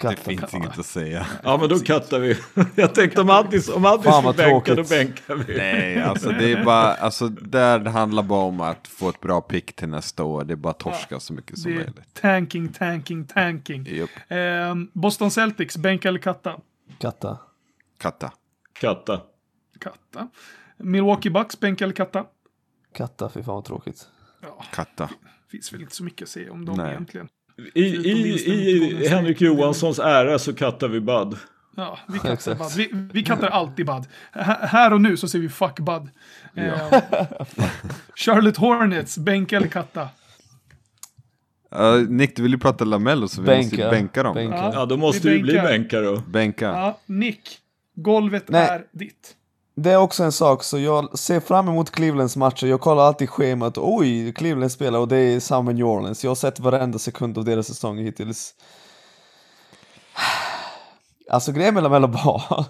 Det 0.00 0.16
finns 0.16 0.54
inget 0.54 0.78
att 0.78 0.86
säga. 0.86 1.26
Ja, 1.42 1.56
men 1.56 1.68
då 1.68 1.78
kattar 1.78 2.18
vi. 2.18 2.36
Jag 2.74 2.94
tänkte 2.94 3.20
om 3.20 3.30
Addis, 3.30 3.68
om 3.68 3.84
Addis 3.84 4.04
får 4.04 4.36
bänka, 4.36 4.74
då 4.74 4.82
bänkar 4.82 5.34
vi. 5.34 5.56
Nej, 5.56 6.02
alltså 6.02 6.28
det 6.28 6.52
är 6.52 6.64
bara, 6.64 6.94
alltså 6.94 7.28
där 7.28 7.78
det 7.78 7.90
handlar 7.90 8.22
bara 8.22 8.44
om 8.44 8.60
att 8.60 8.88
få 8.88 9.08
ett 9.08 9.20
bra 9.20 9.40
pick 9.40 9.76
till 9.76 9.88
nästa 9.88 10.24
år. 10.24 10.44
Det 10.44 10.54
är 10.54 10.56
bara 10.56 10.72
torska 10.72 11.14
ja, 11.14 11.20
så 11.20 11.32
mycket 11.32 11.58
som 11.58 11.74
möjligt. 11.74 12.14
Tanking, 12.20 12.72
tanking, 12.72 13.24
tanking. 13.24 13.86
Yep. 13.86 14.10
Eh, 14.28 14.74
Boston 14.92 15.30
Celtics, 15.30 15.76
bänka 15.76 16.08
eller 16.08 16.18
katta? 16.18 16.60
Katta. 16.98 17.38
Katta. 17.98 18.32
Katta. 18.80 19.20
Katta. 19.80 20.28
Milwaukee 20.76 21.30
Bucks, 21.30 21.60
bänka 21.60 21.84
eller 21.84 21.94
katta? 21.94 22.26
Katta, 22.94 23.28
fy 23.28 23.42
fan 23.42 23.54
vad 23.54 23.64
tråkigt. 23.64 24.08
Ja, 24.42 24.64
Katta. 24.72 25.10
finns 25.50 25.72
väl 25.72 25.80
inte 25.82 25.94
så 25.94 26.04
mycket 26.04 26.22
att 26.22 26.28
säga 26.28 26.52
om 26.52 26.64
dem 26.64 26.76
Nej. 26.76 26.90
egentligen. 26.90 27.28
I, 27.74 27.82
i, 27.82 29.04
i 29.04 29.08
Henrik 29.08 29.40
Johanssons 29.40 29.98
ära 29.98 30.38
så 30.38 30.54
kattar 30.54 30.88
vi 30.88 31.00
Bud. 31.00 31.36
Ja, 31.76 31.98
vi 32.08 32.18
kattar 32.18 32.54
Bud. 32.54 32.66
Vi, 32.76 32.90
vi 33.12 33.22
kattar 33.22 33.48
alltid 33.48 33.86
Bud. 33.86 34.04
H 34.32 34.52
här 34.60 34.92
och 34.92 35.00
nu 35.00 35.16
så 35.16 35.28
säger 35.28 35.42
vi 35.42 35.48
fuck 35.48 35.80
Bud. 35.80 36.10
Ja. 36.54 36.62
Eh, 36.62 37.26
Charlotte 38.14 38.56
Hornets, 38.56 39.18
bänka 39.18 39.56
eller 39.56 39.68
katta? 39.68 40.08
Uh, 41.76 42.08
Nick, 42.08 42.36
du 42.36 42.42
vill 42.42 42.52
ju 42.52 42.58
prata 42.58 42.84
Lamello 42.84 43.28
så 43.28 43.40
vi 43.40 43.46
bänka. 43.46 43.76
måste 43.76 43.90
bänka 43.90 44.22
dem. 44.22 44.34
Bänka. 44.34 44.70
Ja, 44.74 44.86
då 44.86 44.96
måste 44.96 45.28
det 45.28 45.38
bli 45.38 45.54
bänka 45.54 46.00
då. 46.00 46.22
Bänka. 46.26 46.64
Ja, 46.64 46.98
Nick, 47.06 47.58
golvet 47.94 48.48
Nej. 48.48 48.68
är 48.68 48.84
ditt. 48.92 49.36
Det 49.76 49.90
är 49.90 49.96
också 49.96 50.24
en 50.24 50.32
sak, 50.32 50.62
så 50.62 50.78
jag 50.78 51.18
ser 51.18 51.40
fram 51.40 51.68
emot 51.68 51.90
Clevelands 51.90 52.36
matcher. 52.36 52.66
Jag 52.66 52.80
kollar 52.80 53.02
alltid 53.02 53.30
schemat. 53.30 53.78
Oj, 53.78 54.32
Cleveland 54.32 54.72
spelar 54.72 54.98
och 54.98 55.08
det 55.08 55.16
är 55.16 55.40
samma 55.40 55.72
New 55.72 55.86
Orleans. 55.86 56.24
Jag 56.24 56.30
har 56.30 56.34
sett 56.34 56.60
varenda 56.60 56.98
sekund 56.98 57.38
av 57.38 57.44
deras 57.44 57.66
säsong 57.66 57.98
hittills. 57.98 58.54
Alltså 61.30 61.52
grejen 61.52 61.74
med 61.74 61.82
Lamella 61.82 62.08
Ball 62.08 62.40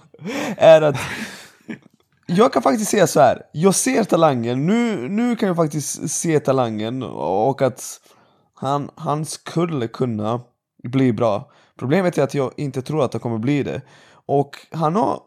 är 0.56 0.82
att 0.82 0.96
jag 2.26 2.52
kan 2.52 2.62
faktiskt 2.62 2.90
säga 2.90 3.06
så 3.06 3.20
här. 3.20 3.42
Jag 3.52 3.74
ser 3.74 4.04
talangen. 4.04 4.66
Nu, 4.66 5.08
nu 5.08 5.36
kan 5.36 5.46
jag 5.46 5.56
faktiskt 5.56 6.10
se 6.10 6.40
talangen 6.40 7.02
och 7.02 7.62
att 7.62 8.00
han, 8.54 8.90
han 8.94 9.24
skulle 9.24 9.88
kunna 9.88 10.40
bli 10.82 11.12
bra. 11.12 11.50
Problemet 11.78 12.18
är 12.18 12.22
att 12.22 12.34
jag 12.34 12.52
inte 12.56 12.82
tror 12.82 13.04
att 13.04 13.12
han 13.12 13.20
kommer 13.20 13.38
bli 13.38 13.62
det. 13.62 13.82
Och 14.26 14.56
han 14.70 14.96
har 14.96 15.20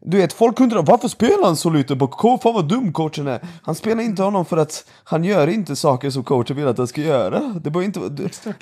du 0.00 0.16
vet, 0.16 0.32
folk 0.32 0.60
undrar 0.60 0.82
varför 0.82 1.08
spelar 1.08 1.44
han 1.44 1.56
så 1.56 1.70
lite? 1.70 1.96
Bara, 1.96 2.38
fan 2.38 2.54
vad 2.54 2.68
dum 2.68 2.92
coachen 2.92 3.26
är. 3.26 3.40
Han 3.62 3.74
spelar 3.74 4.02
inte 4.02 4.22
honom 4.22 4.44
för 4.44 4.56
att 4.56 4.84
han 5.04 5.24
gör 5.24 5.48
inte 5.48 5.76
saker 5.76 6.10
som 6.10 6.24
coachen 6.24 6.56
vill 6.56 6.68
att 6.68 6.78
han 6.78 6.86
ska 6.86 7.00
göra. 7.00 7.40
Det, 7.40 7.70
bara 7.70 7.84
inte, 7.84 8.00
det, 8.08 8.52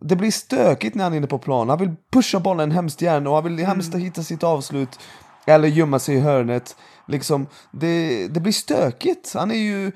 det 0.00 0.16
blir 0.16 0.30
stökigt 0.30 0.94
när 0.94 1.04
han 1.04 1.12
är 1.12 1.16
inne 1.16 1.26
på 1.26 1.38
plan. 1.38 1.68
Han 1.68 1.78
vill 1.78 1.94
pusha 2.12 2.40
bollen 2.40 2.70
hemskt 2.70 3.02
gärna 3.02 3.30
och 3.30 3.36
han 3.36 3.44
vill 3.44 3.52
mm. 3.52 3.66
hemskt 3.66 3.94
hitta 3.94 4.22
sitt 4.22 4.44
avslut. 4.44 4.98
Eller 5.46 5.68
gömma 5.68 5.98
sig 5.98 6.14
i 6.14 6.20
hörnet. 6.20 6.76
Liksom, 7.08 7.46
det, 7.70 8.28
det 8.28 8.40
blir 8.40 8.52
stökigt. 8.52 9.34
Han 9.34 9.50
är 9.50 9.54
ju... 9.54 9.92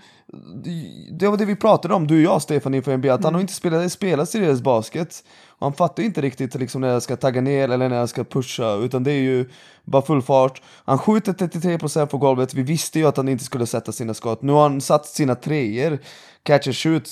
Det 1.19 1.29
var 1.29 1.37
det 1.37 1.45
vi 1.45 1.57
pratade 1.57 1.95
om, 1.95 2.07
du 2.07 2.17
och 2.17 2.35
jag 2.35 2.43
Stefan 2.43 2.75
inför 2.75 2.97
NBA, 2.97 3.15
att 3.15 3.21
mm. 3.21 3.25
han 3.25 3.35
har 3.35 3.41
inte 3.41 3.53
spelat, 3.53 3.93
spelat 3.93 4.29
seriös 4.29 4.61
basket. 4.61 5.25
Han 5.61 5.73
fattar 5.73 6.03
inte 6.03 6.21
riktigt 6.21 6.55
liksom, 6.55 6.81
när 6.81 6.89
jag 6.89 7.03
ska 7.03 7.17
tagga 7.17 7.41
ner 7.41 7.69
eller 7.69 7.89
när 7.89 7.97
jag 7.97 8.09
ska 8.09 8.25
pusha, 8.25 8.75
utan 8.75 9.05
det 9.05 9.13
är 9.13 9.23
ju 9.23 9.49
bara 9.85 10.03
full 10.03 10.23
fart. 10.23 10.63
Han 10.85 10.99
skjuter 10.99 11.33
33% 11.33 12.07
på 12.07 12.19
golvet, 12.19 12.55
vi 12.55 12.63
visste 12.63 12.99
ju 12.99 13.07
att 13.07 13.17
han 13.17 13.29
inte 13.29 13.45
skulle 13.45 13.67
sätta 13.67 13.93
sina 13.93 14.15
skott. 14.15 14.43
Nu 14.43 14.53
har 14.53 14.63
han 14.63 14.81
satt 14.81 15.07
sina 15.07 15.35
treor, 15.35 15.99
catch 16.43 16.67
and 16.67 16.77
shoot, 16.77 17.11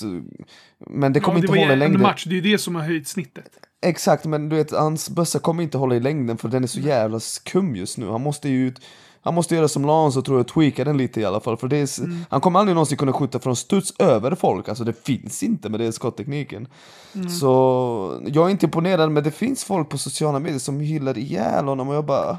men 0.78 1.12
det 1.12 1.20
kommer 1.20 1.38
ja, 1.38 1.44
inte 1.44 1.60
hålla 1.60 1.74
längre. 1.74 1.98
match, 1.98 2.24
det 2.24 2.30
är 2.30 2.42
ju 2.42 2.52
det 2.52 2.58
som 2.58 2.74
har 2.74 2.82
höjt 2.82 3.08
snittet. 3.08 3.50
Exakt, 3.82 4.24
men 4.24 4.48
du 4.48 4.56
vet, 4.56 4.70
hans 4.70 5.10
bössa 5.10 5.38
kommer 5.38 5.62
inte 5.62 5.78
hålla 5.78 5.94
i 5.96 6.00
längden 6.00 6.38
för 6.38 6.48
den 6.48 6.62
är 6.62 6.68
så 6.68 6.80
jävla 6.80 7.20
skum 7.20 7.76
just 7.76 7.98
nu. 7.98 8.08
Han 8.08 8.20
måste 8.20 8.48
ju 8.48 8.68
ut, 8.68 8.80
han 9.28 9.34
måste 9.34 9.54
göra 9.54 9.68
som 9.68 9.86
Lonzo 9.86 10.22
tror 10.22 10.38
jag, 10.38 10.48
tweaka 10.48 10.84
den 10.84 10.96
lite 10.96 11.20
i 11.20 11.24
alla 11.24 11.40
fall. 11.40 11.56
För 11.56 11.68
det 11.68 11.76
är, 11.76 12.00
Mm. 12.00 12.24
Han 12.30 12.40
kommer 12.40 12.60
aldrig 12.60 12.74
någonsin 12.74 12.98
kunna 12.98 13.12
skjuta 13.12 13.38
från 13.38 13.56
studs 13.56 13.94
över 13.98 14.34
folk, 14.34 14.68
alltså 14.68 14.84
det 14.84 15.04
finns 15.06 15.42
inte 15.42 15.68
med 15.68 15.80
det 15.80 15.92
skotttekniken. 15.92 16.68
Mm. 17.14 17.28
Så 17.28 18.22
jag 18.26 18.46
är 18.46 18.50
inte 18.50 18.66
imponerad, 18.66 19.12
men 19.12 19.24
det 19.24 19.30
finns 19.30 19.64
folk 19.64 19.88
på 19.88 19.98
sociala 19.98 20.38
medier 20.38 20.58
som 20.58 20.80
hyllar 20.80 21.18
ihjäl 21.18 21.64
honom 21.64 21.88
och 21.88 21.94
jag 21.94 22.04
bara 22.04 22.38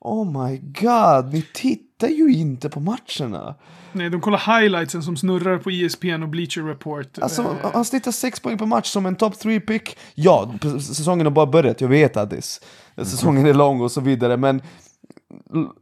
Oh 0.00 0.46
my 0.46 0.58
god, 0.58 1.32
ni 1.32 1.44
tittar 1.54 2.08
ju 2.08 2.34
inte 2.34 2.70
på 2.70 2.80
matcherna. 2.80 3.54
Nej, 3.92 4.10
de 4.10 4.20
kollar 4.20 4.60
highlightsen 4.60 5.02
som 5.02 5.16
snurrar 5.16 5.58
på 5.58 5.70
ESPN 5.70 6.22
och 6.22 6.28
Bleacher 6.28 6.62
Report. 6.62 7.18
Alltså, 7.18 7.42
Eh, 7.42 7.70
han 7.72 7.84
snittar 7.84 8.12
6 8.12 8.40
poäng 8.40 8.58
per 8.58 8.66
match 8.66 8.88
som 8.90 9.06
en 9.06 9.16
top 9.16 9.38
3 9.38 9.60
pick. 9.60 9.96
Ja, 10.14 10.54
säsongen 10.80 11.26
har 11.26 11.30
bara 11.30 11.46
börjat, 11.46 11.80
jag 11.80 11.88
vet 11.88 12.16
Addis. 12.16 12.60
Säsongen 12.96 13.46
är 13.46 13.54
lång 13.54 13.80
och 13.80 13.92
så 13.92 14.00
vidare, 14.00 14.36
men 14.36 14.62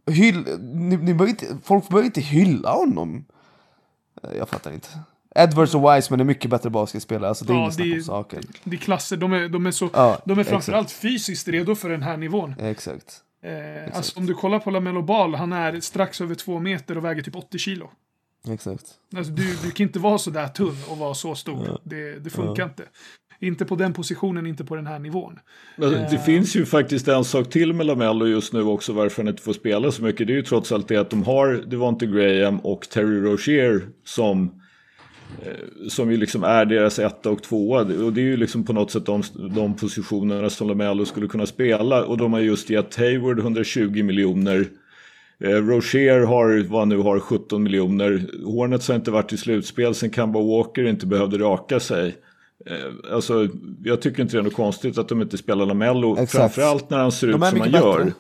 hyll, 0.06 0.58
ni, 0.60 0.96
ni 0.96 1.14
bör 1.14 1.26
inte, 1.26 1.46
folk 1.64 1.88
bör 1.88 2.02
inte 2.02 2.20
hylla 2.20 2.72
honom. 2.72 3.24
Eh, 4.22 4.30
Jag 4.38 4.48
fattar 4.48 4.72
inte. 4.72 4.88
Edwards 5.34 5.74
och 5.74 5.96
Wiseman 5.96 6.20
är 6.20 6.24
mycket 6.24 6.50
bättre 6.50 6.70
basketspelare, 6.70 7.28
alltså 7.28 7.44
det 7.44 7.52
är 7.52 7.56
Ja, 7.56 7.60
inget 7.62 7.74
snack 7.74 7.94
om 7.96 8.02
saken. 8.02 8.42
det 8.64 8.76
är 8.76 8.80
klasser, 8.80 9.16
de 9.16 9.32
är, 9.32 9.48
de 9.48 9.66
är, 9.66 9.70
så, 9.70 9.90
Ja, 9.92 10.18
de 10.24 10.32
är 10.32 10.40
exakt. 10.40 10.50
framförallt 10.50 10.90
fysiskt 10.90 11.48
redo 11.48 11.74
för 11.74 11.88
den 11.90 12.02
här 12.02 12.16
nivån. 12.16 12.54
Exakt. 12.58 13.20
Eh, 13.42 13.96
alltså 13.96 14.18
om 14.20 14.26
du 14.26 14.34
kollar 14.34 14.58
på 14.58 14.70
Lamelo 14.70 15.02
Ball, 15.02 15.34
han 15.34 15.52
är 15.52 15.80
strax 15.80 16.20
över 16.20 16.34
två 16.34 16.58
meter 16.58 16.98
och 16.98 17.04
väger 17.04 17.22
typ 17.22 17.36
80 17.36 17.58
kilo. 17.58 17.90
Exakt. 18.48 18.84
Alltså, 19.16 19.32
du, 19.32 19.56
du 19.62 19.70
kan 19.70 19.86
inte 19.86 19.98
vara 19.98 20.18
så 20.18 20.30
där 20.30 20.48
tunn 20.48 20.76
och 20.88 20.98
vara 20.98 21.14
så 21.14 21.34
stor. 21.34 21.80
Det, 21.84 22.18
det 22.18 22.30
funkar 22.30 22.64
inte. 22.64 22.84
Inte 23.42 23.64
på 23.64 23.76
den 23.76 23.92
positionen, 23.92 24.46
inte 24.46 24.64
på 24.64 24.76
den 24.76 24.86
här 24.86 24.98
nivån. 24.98 25.38
Men 25.76 25.90
Det 25.90 26.18
finns 26.26 26.56
ju 26.56 26.66
faktiskt 26.66 27.08
en 27.08 27.24
sak 27.24 27.50
till 27.50 27.72
med 27.72 27.86
Lamello 27.86 28.26
just 28.26 28.52
nu 28.52 28.62
också 28.62 28.92
varför 28.92 29.22
han 29.22 29.28
inte 29.28 29.42
får 29.42 29.52
spela 29.52 29.90
så 29.90 30.02
mycket. 30.02 30.26
Det 30.26 30.32
är 30.32 30.34
ju 30.36 30.42
trots 30.42 30.72
allt 30.72 30.88
det 30.88 30.96
att 30.96 31.10
de 31.10 31.22
har 31.22 31.64
Devonte 31.66 32.06
Graham 32.06 32.58
och 32.58 32.82
Terry 32.82 33.20
Rozier 33.20 33.82
som 34.04 34.44
eh, 35.42 35.88
som 35.88 36.10
ju 36.10 36.16
liksom 36.16 36.44
är 36.44 36.64
deras 36.64 36.98
etta 36.98 37.30
och 37.30 37.42
tvåa. 37.42 37.80
Och 37.80 38.12
det 38.12 38.20
är 38.20 38.24
ju 38.24 38.36
liksom 38.36 38.64
på 38.64 38.72
något 38.72 38.90
sätt 38.90 39.06
de, 39.06 39.22
de 39.54 39.76
positionerna 39.76 40.50
som 40.50 40.68
Lamello 40.68 41.04
skulle 41.04 41.28
kunna 41.28 41.46
spela. 41.46 42.04
Och 42.04 42.16
de 42.16 42.32
har 42.32 42.40
just 42.40 42.70
gett 42.70 42.96
Hayward 42.96 43.38
120 43.38 44.02
miljoner. 44.02 44.66
Eh, 45.44 45.50
Rozier 45.50 46.20
har, 46.20 46.64
vad 46.68 46.88
nu 46.88 46.96
har, 46.98 47.20
17 47.20 47.62
miljoner. 47.62 48.26
Hornets 48.44 48.88
har 48.88 48.94
inte 48.94 49.10
varit 49.10 49.32
i 49.32 49.36
slutspel 49.36 49.94
sen 49.94 50.12
Kemba 50.12 50.40
Walker 50.40 50.84
inte 50.84 51.06
behövde 51.06 51.38
raka 51.38 51.80
sig. 51.80 52.16
Eh, 52.66 53.14
alltså, 53.14 53.48
jag 53.84 54.02
tycker 54.02 54.22
inte 54.22 54.36
det 54.36 54.40
är 54.40 54.42
något 54.42 54.54
konstigt 54.54 54.98
att 54.98 55.08
de 55.08 55.22
inte 55.22 55.38
spelar 55.38 55.66
Lamello. 55.66 56.12
Exakt. 56.18 56.32
Framförallt 56.32 56.90
när 56.90 56.98
han 56.98 57.12
ser 57.12 57.26
ut 57.26 57.40
De 57.40 57.50
som 57.50 57.60
han 57.60 57.70
gör. 57.70 58.12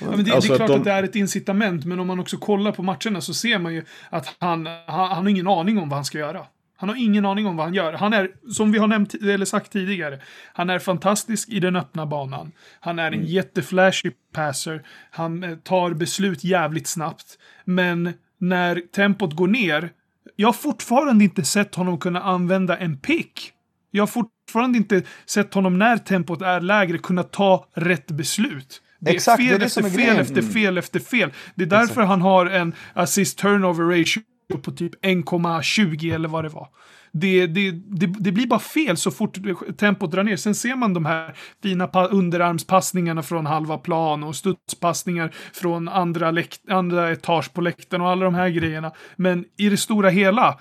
Ja, 0.00 0.06
men 0.10 0.24
det, 0.24 0.32
Alltså 0.32 0.48
det 0.52 0.52
är 0.52 0.54
att 0.54 0.58
klart 0.58 0.68
de- 0.68 0.78
att 0.78 0.84
det 0.84 0.90
är 0.92 1.02
ett 1.02 1.16
incitament, 1.16 1.84
men 1.84 2.00
om 2.00 2.06
man 2.06 2.18
också 2.20 2.36
kollar 2.36 2.72
på 2.72 2.82
matcherna 2.82 3.20
så 3.20 3.34
ser 3.34 3.58
man 3.58 3.74
ju 3.74 3.84
att 4.10 4.34
han, 4.38 4.66
han, 4.66 4.76
han 4.86 5.24
har 5.24 5.28
ingen 5.28 5.48
aning 5.48 5.78
om 5.78 5.88
vad 5.88 5.96
han 5.96 6.04
ska 6.04 6.18
göra. 6.18 6.46
Han 6.76 6.88
har 6.88 6.96
ingen 6.96 7.26
aning 7.26 7.46
om 7.46 7.56
vad 7.56 7.66
han 7.66 7.74
gör. 7.74 7.92
Han 7.92 8.12
är, 8.12 8.28
som 8.52 8.72
vi 8.72 8.78
har 8.78 8.86
nämnt, 8.86 9.14
eller 9.14 9.44
sagt 9.44 9.72
tidigare, 9.72 10.18
han 10.52 10.70
är 10.70 10.78
fantastisk 10.78 11.48
i 11.48 11.60
den 11.60 11.76
öppna 11.76 12.06
banan. 12.06 12.52
Han 12.80 12.98
är 12.98 13.06
en 13.06 13.14
Mm. 13.14 13.26
jätteflashy 13.26 14.10
passer. 14.32 14.82
Han 15.10 15.44
eh, 15.44 15.56
tar 15.56 15.90
beslut 15.90 16.44
jävligt 16.44 16.86
snabbt. 16.86 17.38
Men 17.64 18.12
när 18.38 18.80
tempot 18.94 19.32
går 19.36 19.48
ner, 19.48 19.90
jag 20.36 20.48
har 20.48 20.52
fortfarande 20.52 21.24
inte 21.24 21.44
sett 21.44 21.74
honom 21.74 21.98
kunna 21.98 22.20
använda 22.22 22.76
en 22.76 22.96
pick. 22.98 23.50
Jag 23.96 24.02
har 24.02 24.06
fortfarande 24.06 24.78
inte 24.78 25.02
sett 25.26 25.54
honom 25.54 25.78
när 25.78 25.96
tempot 25.96 26.42
är 26.42 26.60
lägre 26.60 26.98
kunna 26.98 27.22
ta 27.22 27.68
rätt 27.74 28.06
beslut. 28.10 28.80
Det 29.00 29.10
är 29.10 29.14
Exakt, 29.14 29.38
det 29.38 29.44
är 29.44 29.48
fel 29.50 29.58
det 29.60 29.66
efter 29.66 29.82
fel 29.82 29.92
grejen. 29.92 30.16
efter 30.16 30.42
fel 30.42 30.78
efter 30.78 31.00
fel. 31.00 31.32
Det 31.54 31.62
är 31.62 31.66
därför 31.66 32.02
han 32.02 32.20
har 32.22 32.46
en 32.46 32.74
assist 32.94 33.38
turnover 33.38 33.84
ratio 33.84 34.22
på 34.62 34.70
typ 34.70 35.04
1,20 35.04 36.14
eller 36.14 36.28
vad 36.28 36.44
det 36.44 36.48
var. 36.48 36.68
Det, 37.12 37.46
det, 37.46 37.70
det, 37.70 38.06
det 38.06 38.32
blir 38.32 38.46
bara 38.46 38.60
fel 38.60 38.96
så 38.96 39.10
fort 39.10 39.36
tempot 39.78 40.10
drar 40.12 40.22
ner. 40.22 40.36
Sen 40.36 40.54
ser 40.54 40.76
man 40.76 40.94
de 40.94 41.04
här 41.04 41.34
fina 41.62 41.86
pa- 41.86 42.06
underarmspassningarna 42.06 43.22
från 43.22 43.46
halva 43.46 43.78
plan 43.78 44.24
och 44.24 44.36
studspassningar 44.36 45.34
från 45.52 45.88
andra, 45.88 46.34
andra 46.70 47.10
etage 47.10 47.52
på 47.52 47.60
läktaren 47.60 48.00
och 48.02 48.08
alla 48.10 48.24
de 48.24 48.34
här 48.34 48.48
grejerna. 48.48 48.92
Men 49.16 49.44
i 49.58 49.68
det 49.68 49.76
stora 49.76 50.10
hela, 50.10 50.58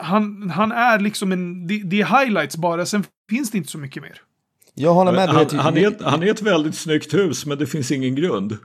han, 0.00 0.50
han 0.50 0.72
är 0.72 0.98
liksom 0.98 1.32
en... 1.32 1.66
Det, 1.66 1.82
det 1.84 2.00
är 2.00 2.20
highlights 2.20 2.56
bara, 2.56 2.86
sen 2.86 3.04
finns 3.30 3.50
det 3.50 3.58
inte 3.58 3.70
så 3.70 3.78
mycket 3.78 4.02
mer. 4.02 4.22
Jag 4.74 4.94
håller 4.94 5.12
med. 5.12 5.28
Han, 5.28 5.46
han, 5.58 5.76
är 5.76 5.88
ett, 5.88 6.02
han 6.02 6.22
är 6.22 6.30
ett 6.30 6.42
väldigt 6.42 6.74
snyggt 6.74 7.14
hus 7.14 7.46
men 7.46 7.58
det 7.58 7.66
finns 7.66 7.90
ingen 7.90 8.14
grund. 8.14 8.56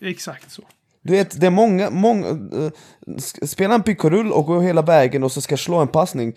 Exakt 0.00 0.50
så. 0.50 0.62
Du 1.02 1.12
vet, 1.12 1.40
det 1.40 1.46
är 1.46 1.50
många, 1.50 1.90
många 1.90 2.28
uh, 2.28 2.70
spela 3.42 3.74
en 3.74 3.82
pick 3.82 4.04
och 4.04 4.10
rull 4.10 4.32
och 4.32 4.46
gå 4.46 4.60
hela 4.60 4.82
vägen 4.82 5.22
och 5.22 5.32
så 5.32 5.40
ska 5.40 5.56
slå 5.56 5.76
en 5.76 5.88
passning. 5.88 6.34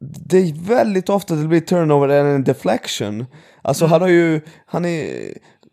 Det 0.00 0.38
är 0.38 0.68
väldigt 0.68 1.08
ofta 1.08 1.34
det 1.34 1.48
blir 1.48 1.60
turnover 1.60 2.08
eller 2.08 2.34
en 2.34 2.44
deflection. 2.44 3.26
Alltså 3.62 3.86
han 3.86 4.00
har 4.00 4.08
ju, 4.08 4.40
han 4.66 4.84
är, 4.84 5.08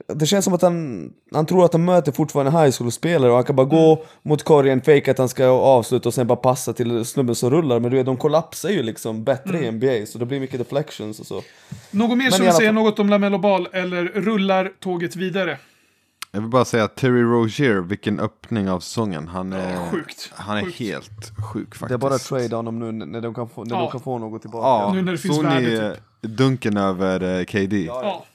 det 0.07 0.25
känns 0.25 0.45
som 0.45 0.53
att 0.53 0.61
han, 0.61 1.09
han 1.33 1.45
tror 1.45 1.65
att 1.65 1.73
han 1.73 1.85
möter 1.85 2.11
fortfarande 2.11 2.51
high 2.51 2.71
school-spelare 2.79 3.29
och 3.31 3.35
han 3.35 3.43
kan 3.45 3.55
bara 3.55 3.65
gå 3.67 4.03
mot 4.23 4.43
korgen, 4.43 4.81
fake 4.81 5.11
att 5.11 5.17
han 5.17 5.29
ska 5.29 5.45
avsluta 5.47 6.09
och 6.09 6.13
sen 6.13 6.27
bara 6.27 6.35
passa 6.35 6.73
till 6.73 7.05
snubben 7.05 7.35
som 7.35 7.49
rullar. 7.49 7.79
Men 7.79 7.91
du 7.91 7.97
vet, 7.97 8.05
de 8.05 8.17
kollapsar 8.17 8.69
ju 8.69 8.83
liksom 8.83 9.23
bättre 9.23 9.65
i 9.65 9.71
NBA 9.71 10.05
så 10.07 10.17
det 10.17 10.25
blir 10.25 10.39
mycket 10.39 10.59
deflections 10.59 11.19
och 11.19 11.25
så. 11.25 11.41
Något 11.91 12.17
mer 12.17 12.29
som 12.29 12.45
vill 12.45 12.53
säga 12.53 12.71
något 12.71 12.99
om 12.99 13.09
Lamello 13.09 13.37
Ball 13.37 13.67
eller 13.73 14.03
rullar 14.05 14.71
tåget 14.79 15.15
vidare? 15.15 15.57
Jag 16.31 16.41
vill 16.41 16.49
bara 16.49 16.65
säga 16.65 16.83
att 16.83 16.95
Terry 16.95 17.21
Rozier, 17.21 17.75
vilken 17.81 18.19
öppning 18.19 18.69
av 18.69 18.79
säsongen. 18.79 19.27
Han 19.27 19.53
är, 19.53 19.91
sjukt. 19.91 20.29
Han 20.33 20.57
är 20.57 20.63
Sjukt. 20.65 20.79
helt 20.79 21.31
sjuk 21.53 21.75
faktiskt. 21.75 21.89
Det 21.89 21.93
är 21.93 21.97
bara 21.97 22.17
trade 22.17 22.55
honom 22.55 22.79
nu 22.79 22.91
när 23.05 23.21
de 23.21 23.33
kan 23.33 23.49
få, 23.49 23.63
när 23.63 23.75
Ja. 23.75 23.81
de 23.81 23.91
kan 23.91 23.99
få 23.99 24.17
något 24.19 24.41
tillbaka. 24.41 24.67
Ja, 24.67 24.93
Nu 24.93 25.01
när 25.01 25.11
det 25.11 25.17
finns 25.17 25.35
såg 25.35 25.45
ni 25.45 25.49
värde, 25.51 25.97
eh, 26.23 26.29
dunken 26.29 26.77
över 26.77 27.39
eh, 27.39 27.43
KD? 27.45 27.77
Ja. 27.85 28.25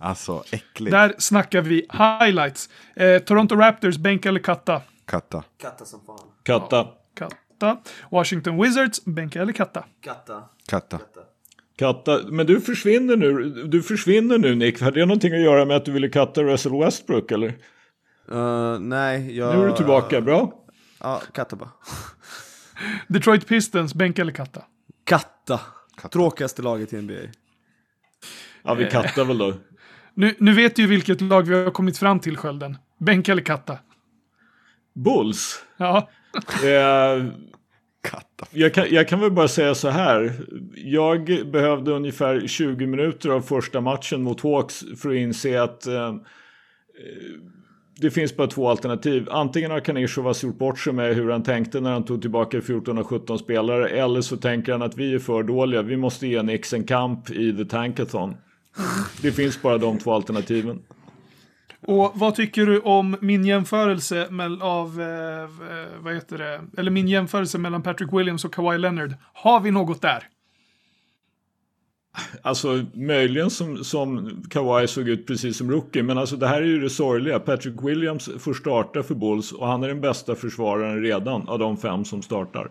Alltså 0.00 0.44
äckligt. 0.50 0.92
Där 0.92 1.14
snackar 1.18 1.62
vi 1.62 1.86
highlights. 1.92 2.68
Eh, 2.96 3.18
Toronto 3.18 3.56
Raptors, 3.56 3.96
bänka 3.96 4.28
eller 4.28 4.40
katta? 4.40 4.82
Katta. 5.04 5.44
Katta 5.62 5.84
som 5.84 6.00
fan. 6.06 6.18
Katta. 6.42 6.88
Katta. 7.14 7.76
Washington 8.10 8.62
Wizards, 8.62 9.04
bänka 9.04 9.42
eller 9.42 9.52
katta? 9.52 9.84
Katta. 10.00 10.42
Katta. 10.68 11.00
Katta. 11.76 12.20
Men 12.28 12.46
du 12.46 12.60
försvinner 12.60 13.16
nu. 13.16 13.50
Du 13.64 13.82
försvinner 13.82 14.38
nu 14.38 14.54
Nick. 14.54 14.82
Har 14.82 14.90
det 14.90 15.06
någonting 15.06 15.34
att 15.34 15.40
göra 15.40 15.64
med 15.64 15.76
att 15.76 15.84
du 15.84 15.92
ville 15.92 16.08
katta 16.08 16.42
Russell 16.42 16.78
Westbrook 16.78 17.30
eller? 17.30 17.48
Uh, 18.32 18.78
nej, 18.78 19.36
jag... 19.36 19.56
Nu 19.56 19.62
är 19.64 19.68
du 19.68 19.76
tillbaka. 19.76 20.20
Bra. 20.20 20.52
Ja, 21.00 21.22
katta 21.32 21.56
bara. 21.56 21.70
Detroit 23.08 23.46
Pistons, 23.46 23.94
bänka 23.94 24.22
eller 24.22 24.32
katta? 24.32 24.62
Katta. 25.04 25.60
Tråkigaste 26.12 26.62
laget 26.62 26.92
i 26.92 27.02
NBA. 27.02 27.14
Ja, 28.62 28.74
vi 28.74 28.90
kattar 28.90 29.24
väl 29.24 29.38
då. 29.38 29.54
Nu, 30.14 30.34
nu 30.38 30.52
vet 30.52 30.76
du 30.76 30.82
ju 30.82 30.88
vilket 30.88 31.20
lag 31.20 31.42
vi 31.42 31.64
har 31.64 31.70
kommit 31.70 31.98
fram 31.98 32.20
till, 32.20 32.36
Skölden. 32.36 32.76
Bänka 32.98 33.32
eller 33.32 33.42
katta? 33.42 33.78
Bulls. 34.94 35.64
Ja. 35.76 36.10
Eh, 36.64 37.24
Katta. 38.02 38.46
jag, 38.50 38.74
kan, 38.74 38.86
jag 38.90 39.08
kan 39.08 39.20
väl 39.20 39.30
bara 39.30 39.48
säga 39.48 39.74
så 39.74 39.88
här. 39.88 40.32
Jag 40.74 41.50
behövde 41.52 41.90
ungefär 41.90 42.46
20 42.46 42.86
minuter 42.86 43.28
av 43.28 43.40
första 43.40 43.80
matchen 43.80 44.22
mot 44.22 44.40
Hawks 44.40 44.84
för 44.96 45.10
att 45.10 45.16
inse 45.16 45.62
att 45.62 45.86
eh, 45.86 46.06
eh, 46.06 46.12
det 48.00 48.10
finns 48.10 48.36
bara 48.36 48.46
två 48.46 48.68
alternativ. 48.68 49.28
Antingen 49.30 49.70
har 49.70 49.80
Kanishovas 49.80 50.42
gjort 50.42 50.58
bort 50.58 50.78
sig 50.78 50.92
med 50.92 51.14
hur 51.14 51.30
han 51.30 51.42
tänkte 51.42 51.80
när 51.80 51.92
han 51.92 52.04
tog 52.04 52.20
tillbaka 52.20 52.60
14 52.60 52.98
och 52.98 53.06
17 53.06 53.38
spelare. 53.38 53.88
Eller 53.88 54.20
så 54.20 54.36
tänker 54.36 54.72
han 54.72 54.82
att 54.82 54.96
vi 54.96 55.14
är 55.14 55.18
för 55.18 55.42
dåliga. 55.42 55.82
Vi 55.82 55.96
måste 55.96 56.26
ge 56.26 56.42
Nix 56.42 56.72
en 56.72 56.84
kamp 56.84 57.30
i 57.30 57.56
The 57.56 57.64
Tankathon. 57.64 58.36
Det 59.22 59.32
finns 59.32 59.62
bara 59.62 59.78
de 59.78 59.98
två 59.98 60.12
alternativen. 60.12 60.82
Och 61.86 62.12
vad 62.14 62.34
tycker 62.34 62.66
du 62.66 62.80
om 62.80 63.16
min 63.20 63.44
jämförelse 63.44 64.26
med, 64.30 64.62
av, 64.62 65.00
eh, 65.00 65.48
vad 66.00 66.14
heter 66.14 66.38
det, 66.38 66.60
eller 66.78 66.90
min 66.90 67.08
jämförelse 67.08 67.58
mellan 67.58 67.82
Patrick 67.82 68.12
Williams 68.12 68.44
och 68.44 68.54
Kawhi 68.54 68.78
Leonard? 68.78 69.14
Har 69.32 69.60
vi 69.60 69.70
något 69.70 70.02
där? 70.02 70.28
Alltså 72.42 72.84
möjligen 72.92 73.50
som, 73.50 73.84
som 73.84 74.42
Kawhi 74.50 74.86
såg 74.86 75.08
ut 75.08 75.26
precis 75.26 75.56
som 75.56 75.70
rookie. 75.70 76.02
Men 76.02 76.18
alltså 76.18 76.36
det 76.36 76.46
här 76.46 76.62
är 76.62 76.66
ju 76.66 76.80
det 76.80 76.90
sorgliga. 76.90 77.40
Patrick 77.40 77.74
Williams 77.82 78.30
får 78.38 78.54
starta 78.54 79.02
för 79.02 79.14
Bulls 79.14 79.52
och 79.52 79.66
han 79.66 79.82
är 79.82 79.88
den 79.88 80.00
bästa 80.00 80.34
försvararen 80.34 81.02
redan 81.02 81.48
av 81.48 81.58
de 81.58 81.76
fem 81.76 82.04
som 82.04 82.22
startar. 82.22 82.70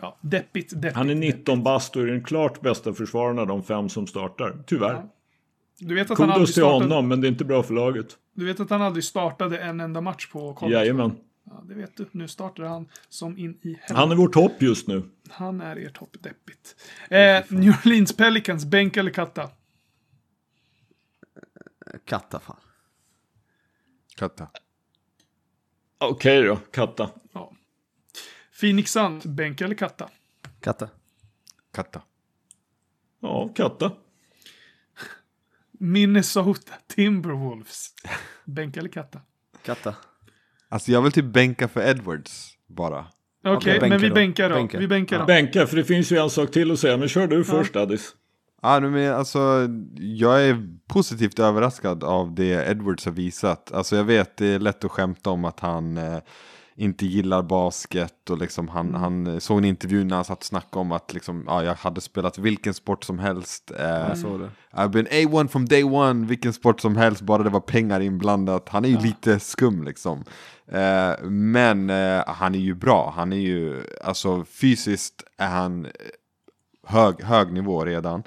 Ja, 0.00 0.18
deppigt, 0.20 0.70
deppigt. 0.70 0.96
Han 0.96 1.10
är 1.10 1.14
19 1.14 1.62
bast 1.62 1.96
och 1.96 2.02
är 2.02 2.06
den 2.06 2.24
klart 2.24 2.60
bästa 2.60 2.94
försvararen 2.94 3.38
av 3.38 3.46
de 3.46 3.62
fem 3.62 3.88
som 3.88 4.06
startar. 4.06 4.62
Tyvärr. 4.66 5.02
Du 5.78 5.94
vet 5.94 6.10
att 6.10 6.18
han 6.18 6.30
aldrig 6.30 6.38
Kudos 6.38 6.54
till 6.54 6.62
startade, 6.62 6.84
honom 6.84 7.08
men 7.08 7.20
det 7.20 7.26
är 7.26 7.30
inte 7.30 7.44
bra 7.44 7.62
för 7.62 7.74
laget. 7.74 8.18
Du 8.34 8.44
vet 8.44 8.60
att 8.60 8.70
han 8.70 8.82
aldrig 8.82 9.04
startade 9.04 9.58
en 9.58 9.80
enda 9.80 10.00
match 10.00 10.28
på 10.32 10.54
college? 10.54 10.78
Jajamän. 10.78 11.16
Ja, 11.44 11.64
det 11.68 11.74
vet 11.74 11.96
du. 11.96 12.06
Nu 12.12 12.28
startar 12.28 12.64
han 12.64 12.88
som 13.08 13.38
in 13.38 13.50
i 13.50 13.68
helvete. 13.68 13.94
Han 13.94 14.10
är 14.10 14.14
vår 14.16 14.28
topp 14.28 14.62
just 14.62 14.88
nu. 14.88 15.02
Han 15.30 15.60
är 15.60 15.78
er 15.78 15.88
topp 15.88 16.16
deppigt. 16.20 16.76
Eh, 17.10 17.42
New 17.48 17.74
Orleans 17.84 18.16
Pelicans, 18.16 18.64
bänk 18.64 18.96
eller 18.96 19.10
katta? 19.10 19.50
Katta 22.04 22.40
fan. 22.40 22.56
Katta. 24.16 24.48
Okej 25.98 26.42
då, 26.42 26.56
Katta. 26.56 27.10
Ja. 28.62 28.68
Phoenix 28.68 28.92
Sun, 28.92 29.20
bänka 29.24 29.64
eller 29.64 29.74
katta? 29.74 30.08
Katta. 30.60 30.88
Katta. 31.74 32.02
Ja, 33.20 33.48
Katta. 33.54 33.90
Minnesota 35.78 36.72
Timberwolves, 36.94 37.94
bänka 38.44 38.80
eller 38.80 38.90
katta? 38.90 39.20
Katta. 39.62 39.94
Alltså 40.68 40.92
jag 40.92 41.02
vill 41.02 41.12
typ 41.12 41.24
bänka 41.24 41.68
för 41.68 41.80
Edwards 41.88 42.56
bara. 42.66 43.06
Okej, 43.44 43.76
Okej, 43.76 43.88
men 43.90 44.00
vi 44.00 44.08
då. 44.08 44.14
bänkar 44.14 44.48
då. 44.48 44.54
Bänka. 44.54 44.78
Vi 44.78 44.88
bänkar 44.88 45.18
då. 45.18 45.24
Bänka, 45.24 45.66
för 45.66 45.76
det 45.76 45.84
finns 45.84 46.12
ju 46.12 46.16
en 46.16 46.30
sak 46.30 46.50
till 46.50 46.70
att 46.72 46.78
säga. 46.78 46.96
Men 46.96 47.08
kör 47.08 47.26
du 47.26 47.44
först, 47.44 47.76
Addis. 47.76 48.14
Ja, 48.62 48.78
nu 48.78 48.90
men 48.90 49.14
alltså, 49.14 49.68
jag 49.98 50.44
är 50.44 50.68
positivt 50.88 51.38
överraskad 51.38 52.04
av 52.04 52.34
det 52.34 52.70
Edwards 52.70 53.04
har 53.04 53.12
visat. 53.12 53.72
Alltså 53.72 53.96
jag 53.96 54.04
vet, 54.04 54.36
det 54.36 54.46
är 54.46 54.58
lätt 54.58 54.84
att 54.84 54.90
skämta 54.90 55.30
om 55.30 55.44
att 55.44 55.60
han 55.60 55.96
eh, 55.96 56.18
inte 56.82 57.06
gillar 57.06 57.42
basket 57.42 58.30
och 58.30 58.38
liksom 58.38 58.68
han, 58.68 58.94
han 58.94 59.40
såg 59.40 59.58
en 59.58 59.64
intervju 59.64 60.04
när 60.04 60.16
han 60.16 60.24
satt 60.24 60.38
och 60.38 60.44
snackade 60.44 60.80
om 60.80 60.92
att 60.92 61.14
liksom, 61.14 61.44
ja, 61.46 61.64
jag 61.64 61.74
hade 61.74 62.00
spelat 62.00 62.38
vilken 62.38 62.74
sport 62.74 63.04
som 63.04 63.18
helst. 63.18 63.72
Eh, 63.78 63.86
Jag 63.86 64.18
såg 64.18 64.40
det. 64.40 64.50
I've 64.72 64.88
been 64.88 65.06
A1 65.06 65.48
from 65.48 65.64
day 65.64 65.84
one, 65.84 66.26
vilken 66.26 66.52
sport 66.52 66.80
som 66.80 66.96
helst, 66.96 67.22
bara 67.22 67.42
det 67.42 67.50
var 67.50 67.60
pengar 67.60 68.00
inblandat. 68.00 68.68
Han 68.68 68.84
är 68.84 68.88
ju 68.88 68.98
lite 68.98 69.40
skum 69.40 69.84
liksom. 69.84 70.24
Eh, 70.66 71.24
men 71.28 71.90
eh, 71.90 72.22
han 72.26 72.54
är 72.54 72.58
ju 72.58 72.74
bra, 72.74 73.12
han 73.16 73.32
är 73.32 73.36
ju, 73.36 73.82
alltså 74.04 74.44
fysiskt 74.44 75.22
är 75.38 75.48
han 75.48 75.86
hög, 76.86 77.22
hög 77.22 77.52
nivå 77.52 77.84
redan. 77.84 78.22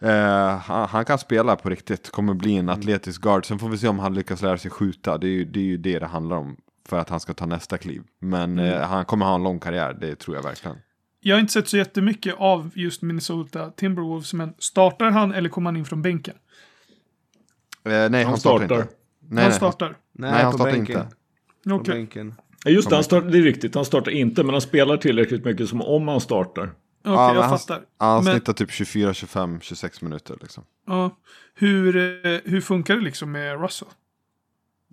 Eh, 0.00 0.56
han, 0.58 0.88
han 0.88 1.04
kan 1.04 1.18
spela 1.18 1.56
på 1.56 1.68
riktigt, 1.70 2.10
kommer 2.10 2.34
bli 2.34 2.56
en 2.56 2.68
atletisk 2.68 3.22
guard. 3.22 3.46
Sen 3.46 3.58
får 3.58 3.68
vi 3.68 3.78
se 3.78 3.88
om 3.88 3.98
han 3.98 4.14
lyckas 4.14 4.42
lära 4.42 4.58
sig 4.58 4.70
skjuta, 4.70 5.18
det 5.18 5.26
är 5.26 5.30
ju 5.30 5.44
det, 5.44 5.60
är 5.60 5.64
ju 5.64 5.76
det, 5.76 5.98
det 5.98 6.06
handlar 6.06 6.36
om. 6.36 6.56
För 6.88 6.98
att 6.98 7.08
han 7.08 7.20
ska 7.20 7.34
ta 7.34 7.46
nästa 7.46 7.78
kliv. 7.78 8.02
Men 8.20 8.58
eh, 8.58 8.80
han 8.80 9.04
kommer 9.04 9.26
ha 9.26 9.34
en 9.34 9.42
lång 9.42 9.58
karriär, 9.60 9.96
det 10.00 10.14
tror 10.16 10.36
jag 10.36 10.42
verkligen. 10.42 10.76
Jag 11.20 11.36
har 11.36 11.40
inte 11.40 11.52
sett 11.52 11.68
så 11.68 11.76
jättemycket 11.76 12.34
av 12.38 12.70
just 12.74 13.02
Minnesota 13.02 13.70
Timberwolves, 13.70 14.32
men 14.34 14.54
startar 14.58 15.10
han 15.10 15.34
eller 15.34 15.48
kommer 15.48 15.68
han 15.70 15.76
in 15.76 15.84
från 15.84 16.02
bänken? 16.02 16.34
Eh, 17.84 18.10
nej, 18.10 18.24
han, 18.24 18.38
startar 18.38 18.66
startar. 18.66 18.82
inte. 18.82 18.94
Nej, 19.28 19.42
han 19.42 19.50
nej, 19.50 19.56
startar. 19.58 19.96
Nej, 20.12 20.42
han 20.42 20.52
på 20.52 20.58
startar 20.58 20.72
bänken. 20.72 21.00
inte. 21.00 21.16
På 21.70 21.78
bänken. 21.78 22.34
Ja, 22.64 22.70
Just 22.70 22.88
det, 22.90 22.94
han 22.96 23.04
start, 23.04 23.24
det 23.32 23.38
är 23.38 23.42
riktigt. 23.42 23.74
Han 23.74 23.84
startar 23.84 24.10
inte, 24.12 24.42
men 24.44 24.54
han 24.54 24.60
spelar 24.60 24.96
tillräckligt 24.96 25.44
mycket 25.44 25.68
som 25.68 25.82
om 25.82 26.08
han 26.08 26.20
startar. 26.20 26.62
Okej, 26.62 26.72
Ja, 27.04 27.26
men 27.26 27.36
jag 27.36 27.42
han, 27.42 27.58
fattar. 27.58 27.80
ja, 27.98 28.06
han 28.06 28.24
Men- 28.24 28.32
snittar 28.34 28.52
typ 28.52 28.70
24, 28.70 29.14
25, 29.14 29.60
26 29.60 30.02
minuter 30.02 30.36
liksom. 30.40 30.64
Ja. 30.86 31.16
Hur, 31.54 31.96
eh, 31.96 32.40
hur 32.44 32.60
funkar 32.60 32.94
det 32.96 33.00
liksom 33.00 33.32
med 33.32 33.60
Russell? 33.60 33.88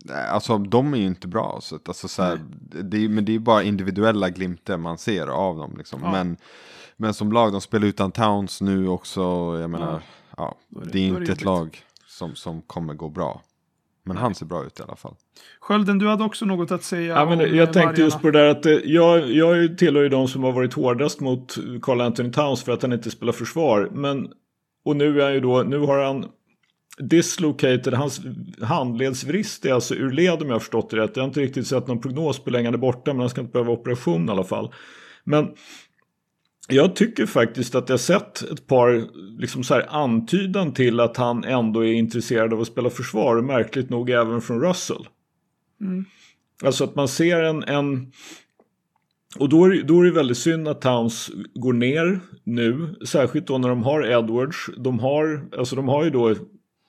Nej, 0.06 0.28
Alltså 0.28 0.58
de 0.58 0.94
är 0.94 0.98
ju 0.98 1.06
inte 1.08 1.28
bra. 1.28 1.60
Så, 1.62 1.76
att, 1.76 1.88
alltså, 1.88 2.08
så 2.08 2.24
här, 2.24 2.40
det 2.84 2.98
är, 3.06 3.10
men 3.10 3.26
det 3.26 3.36
är 3.36 3.40
bara 3.40 3.64
individuella 3.64 4.30
glimter 4.30 4.78
man 4.78 4.98
ser 4.98 5.28
av 5.28 5.58
dem. 5.58 5.76
Liksom. 5.78 6.00
Ja. 6.04 6.12
Men, 6.12 6.38
men 6.98 7.14
som 7.14 7.32
lag, 7.32 7.52
de 7.52 7.62
spelar 7.62 7.88
utan 7.88 8.12
Towns 8.12 8.62
nu 8.62 8.88
också. 8.88 9.22
Jag 9.62 9.70
menar, 9.70 10.02
ja. 10.38 10.56
Är 10.76 10.86
det- 10.86 10.92
det 10.92 11.00
är 11.00 11.08
är 11.10 11.14
det 11.14 11.20
inte 11.20 11.32
ett 11.32 11.44
lag 11.44 11.80
som, 12.08 12.36
som 12.36 12.62
kommer 12.62 12.94
gå 12.94 13.10
bra. 13.10 13.42
Men 14.04 14.18
han 14.18 14.36
ser 14.36 14.46
bra 14.46 14.64
ut 14.66 14.80
i 14.80 14.84
alla 14.84 14.96
fall. 14.96 15.16
Skölden, 15.60 16.00
du 16.00 16.08
hade 16.08 16.24
också 16.24 16.46
något 16.46 16.72
att 16.72 16.84
säga 16.84 17.16
Ja, 17.16 17.26
men 17.26 17.40
jag 17.40 17.58
eh, 17.68 17.72
tänkte 17.72 18.02
just 18.02 18.16
vargarna. 18.16 18.22
på 18.22 18.32
det 18.32 18.40
där 18.40 18.48
att 18.50 18.66
eh, 18.86 18.92
jag, 18.92 19.32
jag 19.32 19.78
tillhör 19.78 20.04
ju 20.04 20.10
de 20.10 20.28
som 20.28 20.44
har 20.44 20.52
varit 20.52 20.74
hårdast 20.74 21.20
mot 21.20 21.56
Carl 21.82 22.02
Anthony 22.02 22.32
Towns 22.32 22.64
för 22.64 22.72
att 22.72 22.82
han 22.82 22.94
inte 22.94 23.12
spelar 23.12 23.34
försvar. 23.34 23.90
Men, 23.94 24.28
och 24.86 24.96
nu 24.96 25.22
är 25.22 25.32
ju 25.32 25.40
då, 25.40 25.64
nu 25.64 25.80
har 25.80 26.04
han 26.04 26.26
dislocated, 26.98 27.94
hans 27.94 28.22
handledsvrist 28.62 29.66
är 29.66 29.74
alltså 29.74 29.96
ur 29.96 30.12
led 30.12 30.42
om 30.42 30.48
jag 30.48 30.56
har 30.56 30.60
förstått 30.60 30.90
det 30.90 30.98
rätt. 30.98 31.12
Jag 31.16 31.24
har 31.24 31.28
inte 31.28 31.40
riktigt 31.42 31.68
sett 31.68 31.88
någon 31.88 32.02
prognos 32.02 32.40
på 32.40 32.46
hur 32.46 32.52
länge 32.52 32.68
han 32.68 32.74
är 32.74 32.78
borta 32.78 33.14
men 33.14 33.20
han 33.20 33.30
ska 33.30 33.42
inte 33.42 33.54
behöva 33.54 33.72
operation 33.72 34.28
i 34.30 34.32
alla 34.32 34.44
fall. 34.44 34.74
Men 35.24 35.48
jag 36.68 36.96
tycker 36.96 37.26
faktiskt 37.26 37.76
att 37.76 37.90
jag 37.90 38.00
sett 38.00 38.42
ett 38.42 38.68
par 38.68 39.04
liksom 39.42 39.64
så 39.64 39.74
här 39.74 39.86
antydan 39.90 40.74
till 40.74 41.00
att 41.00 41.18
han 41.18 41.44
ändå 41.44 41.86
är 41.86 41.94
intresserad 41.94 42.54
av 42.54 42.62
att 42.62 42.68
spela 42.68 42.90
försvar. 42.90 43.36
och 43.36 43.44
Märkligt 43.44 43.90
nog 43.90 44.10
även 44.10 44.42
från 44.42 44.62
Russell. 44.62 45.08
Alltså 46.64 46.84
att 46.84 46.96
man 46.96 47.08
ser 47.08 47.44
en... 47.44 47.64
en 47.64 48.12
och 49.40 49.50
då 49.50 49.66
är, 49.66 49.70
det- 49.70 49.84
då 49.84 50.00
är 50.02 50.06
det 50.06 50.12
väldigt 50.12 50.38
synd 50.38 50.68
att 50.68 50.82
Towns 50.82 51.32
går 51.54 51.74
ner 51.74 52.20
nu. 52.44 52.96
Särskilt 53.08 53.48
då 53.48 53.58
när 53.58 53.70
de 53.70 53.84
har 53.84 54.06
Edwards. 54.12 54.70
De 54.78 55.00
har, 55.00 55.50
alltså 55.58 55.76
de 55.76 55.88
har 55.88 56.04
ju 56.04 56.10
då 56.10 56.36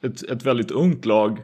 ett, 0.03 0.23
ett 0.23 0.47
väldigt 0.47 0.71
ungt 0.71 1.05
lag. 1.05 1.39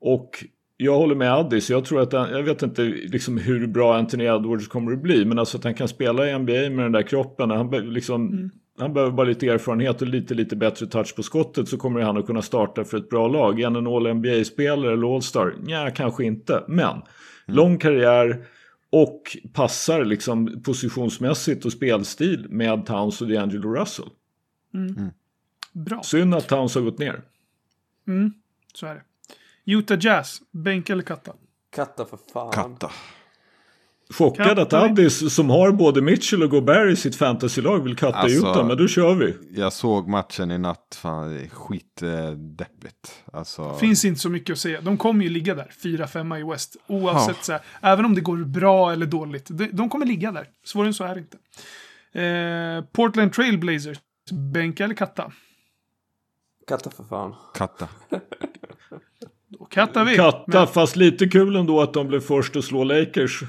Och 0.00 0.44
jag 0.76 0.96
håller 0.96 1.14
med 1.14 1.32
Addis. 1.32 1.70
Jag 1.70 1.84
tror 1.84 2.00
att 2.00 2.12
han, 2.12 2.30
jag 2.30 2.42
vet 2.42 2.62
inte 2.62 2.82
liksom 2.82 3.38
hur 3.38 3.66
bra 3.66 3.96
Anthony 3.96 4.24
Edwards 4.24 4.68
kommer 4.68 4.92
att 4.92 5.02
bli. 5.02 5.24
Men 5.24 5.38
alltså 5.38 5.58
att 5.58 5.64
han 5.64 5.74
kan 5.74 5.88
spela 5.88 6.30
i 6.30 6.38
NBA 6.38 6.52
med 6.52 6.78
den 6.78 6.92
där 6.92 7.02
kroppen. 7.02 7.50
Han, 7.50 7.70
be- 7.70 7.80
liksom, 7.80 8.50
han 8.78 8.94
behöver 8.94 9.12
bara 9.12 9.26
lite 9.26 9.46
erfarenhet 9.46 10.02
och 10.02 10.08
lite, 10.08 10.34
lite 10.34 10.56
bättre 10.56 10.86
touch 10.86 11.16
på 11.16 11.22
skottet. 11.22 11.68
Så 11.68 11.76
kommer 11.76 12.00
han 12.00 12.16
att 12.16 12.26
kunna 12.26 12.42
starta 12.42 12.84
för 12.84 12.98
ett 12.98 13.08
bra 13.08 13.28
lag. 13.28 13.60
Är 13.60 13.64
han 13.64 13.76
en 13.76 13.86
All-NBA-spelare 13.86 14.92
eller 14.92 15.14
All-Star? 15.14 15.54
Ja, 15.66 15.90
kanske 15.94 16.24
inte. 16.24 16.64
Men 16.68 17.02
lång 17.46 17.78
karriär. 17.78 18.44
Och 18.92 19.22
passar 19.52 20.04
liksom 20.04 20.62
positionsmässigt 20.62 21.64
och 21.64 21.72
spelstil 21.72 22.46
med 22.48 22.86
Towns 22.86 23.22
och 23.22 23.28
D'Angelo 23.28 23.74
Russell. 23.80 24.06
Bra, 25.72 26.02
Synd 26.02 26.34
att 26.34 26.48
Towns 26.48 26.74
har 26.74 26.82
gått 26.82 26.98
ner. 26.98 27.22
Så 28.74 28.86
är 28.86 28.94
det. 28.94 29.02
Utah 29.64 29.98
Jazz, 30.00 30.40
bänk 30.50 30.90
eller 30.90 31.02
katta? 31.02 31.32
Katta 31.76 32.04
för 32.04 32.18
fan. 32.32 32.52
Katta. 32.52 32.90
Chockad 34.14 34.46
Katta 34.46 34.62
att. 34.62 34.72
Addis 34.90 35.34
som 35.34 35.50
har 35.50 35.72
både 35.72 36.02
Mitchell 36.02 36.42
och 36.42 36.50
Gobert 36.50 36.92
i 36.92 36.96
sitt 36.96 37.16
fantasylag 37.16 37.84
vill 37.84 37.96
katta 37.96 38.16
Alltså- 38.18 38.36
Utah. 38.38 38.66
Men 38.66 38.76
då 38.76 38.88
kör 38.88 39.14
vi. 39.14 39.36
Jag 39.50 39.72
såg 39.72 40.08
matchen 40.08 40.50
i 40.50 40.58
natt, 40.58 40.98
fan 41.02 41.48
skitdeppigt. 41.48 43.22
Alltså, 43.32 43.74
Finns 43.74 44.04
inte 44.04 44.20
så 44.20 44.28
mycket 44.28 44.52
att 44.52 44.58
säga. 44.58 44.80
De 44.80 44.96
kommer 44.96 45.24
ju 45.24 45.30
ligga 45.30 45.54
där, 45.54 45.70
4-5 45.82 46.36
i 46.40 46.50
West. 46.52 46.76
Oavsett 46.86 47.44
så 47.44 47.52
här, 47.52 47.60
även 47.82 48.04
om 48.04 48.14
det 48.14 48.20
går 48.20 48.36
bra 48.36 48.92
eller 48.92 49.06
dåligt. 49.06 49.46
De, 49.50 49.66
de 49.72 49.88
kommer 49.88 50.06
ligga 50.06 50.32
där. 50.32 50.46
Svårare 50.64 50.86
än 50.88 50.94
så 50.94 51.04
är 51.04 51.14
det 51.14 51.20
inte. 51.20 51.38
Eh, 52.20 52.84
Portland 52.92 53.32
Trailblazers, 53.32 53.98
bänka 54.52 54.84
eller 54.84 54.94
katta? 54.94 55.32
Katta 56.66 56.90
för 56.90 57.04
fan. 57.04 57.34
katta. 57.54 57.88
Då 59.48 59.64
kattar 59.64 60.04
vi. 60.04 60.16
Katta, 60.16 60.42
Men- 60.58 60.66
fast 60.66 60.96
lite 60.96 61.28
kul 61.28 61.56
ändå 61.56 61.80
att 61.80 61.94
de 61.94 62.08
blev 62.08 62.20
först 62.20 62.56
att 62.56 62.64
slå 62.64 62.84
Lakers. 62.84 63.40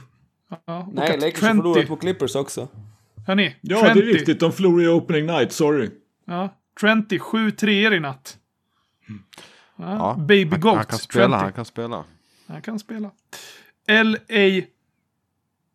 ja, 0.66 0.90
Nej, 0.94 1.20
Lakers 1.20 1.42
har 1.42 1.50
20 1.50 1.58
förlorat 1.58 1.88
på 1.88 1.96
Clippers 1.98 2.36
också. 2.36 2.68
Hörni, 3.28 3.56
Ja, 3.62 3.80
Trenty. 3.82 4.02
det 4.02 4.10
är 4.10 4.14
riktigt. 4.14 4.40
De 4.40 4.52
förlorade 4.52 4.84
i 4.84 4.88
opening 4.88 5.26
night, 5.26 5.52
sorry. 5.52 5.90
Ja, 6.26 6.56
Trenty, 6.82 7.20
7 7.20 7.52
treor 7.52 7.94
i 7.94 8.00
natt. 8.00 8.38
Ja, 9.08 9.16
Ja, 9.98 10.16
Baby 10.20 10.52
han, 10.52 10.60
Goat, 10.62 10.76
han 10.76 10.86
kan 10.86 11.00
spela, 11.00 11.26
Trenty. 11.28 11.44
han 11.44 11.54
kan 11.54 11.66
spela. 11.66 12.04
Han 12.48 12.62
kan 12.62 12.80
spela. 12.80 13.12
LA. 13.88 14.62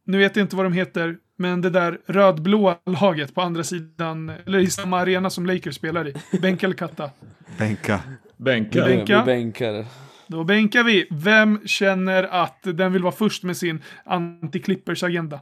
Nu 0.05 0.18
vet 0.18 0.37
jag 0.37 0.44
inte 0.44 0.57
vad 0.57 0.66
de 0.66 0.72
heter, 0.72 1.18
men 1.37 1.61
det 1.61 1.70
där 1.70 1.99
rödblåa 2.07 2.77
laget 2.87 3.35
på 3.35 3.40
andra 3.40 3.64
sidan, 3.64 4.33
eller 4.46 4.59
i 4.59 4.70
samma 4.70 4.99
arena 5.01 5.31
som 5.31 5.46
Lakers 5.46 5.75
spelar 5.75 6.09
i. 6.09 6.14
Bänk 6.42 6.62
eller 6.62 6.75
katta? 6.75 7.11
Bänka. 7.59 8.01
Bänka. 8.37 8.79
Bänk- 8.79 8.96
Bänka. 8.96 9.18
Vi 9.20 9.27
bänkar. 9.27 9.87
Då 10.27 10.44
bänkar 10.44 10.85
vi. 10.85 11.07
Vem 11.11 11.61
känner 11.66 12.22
att 12.22 12.59
den 12.62 12.92
vill 12.92 13.03
vara 13.03 13.12
först 13.12 13.42
med 13.42 13.57
sin 13.57 13.83
anti-Clippers-agenda? 14.05 15.40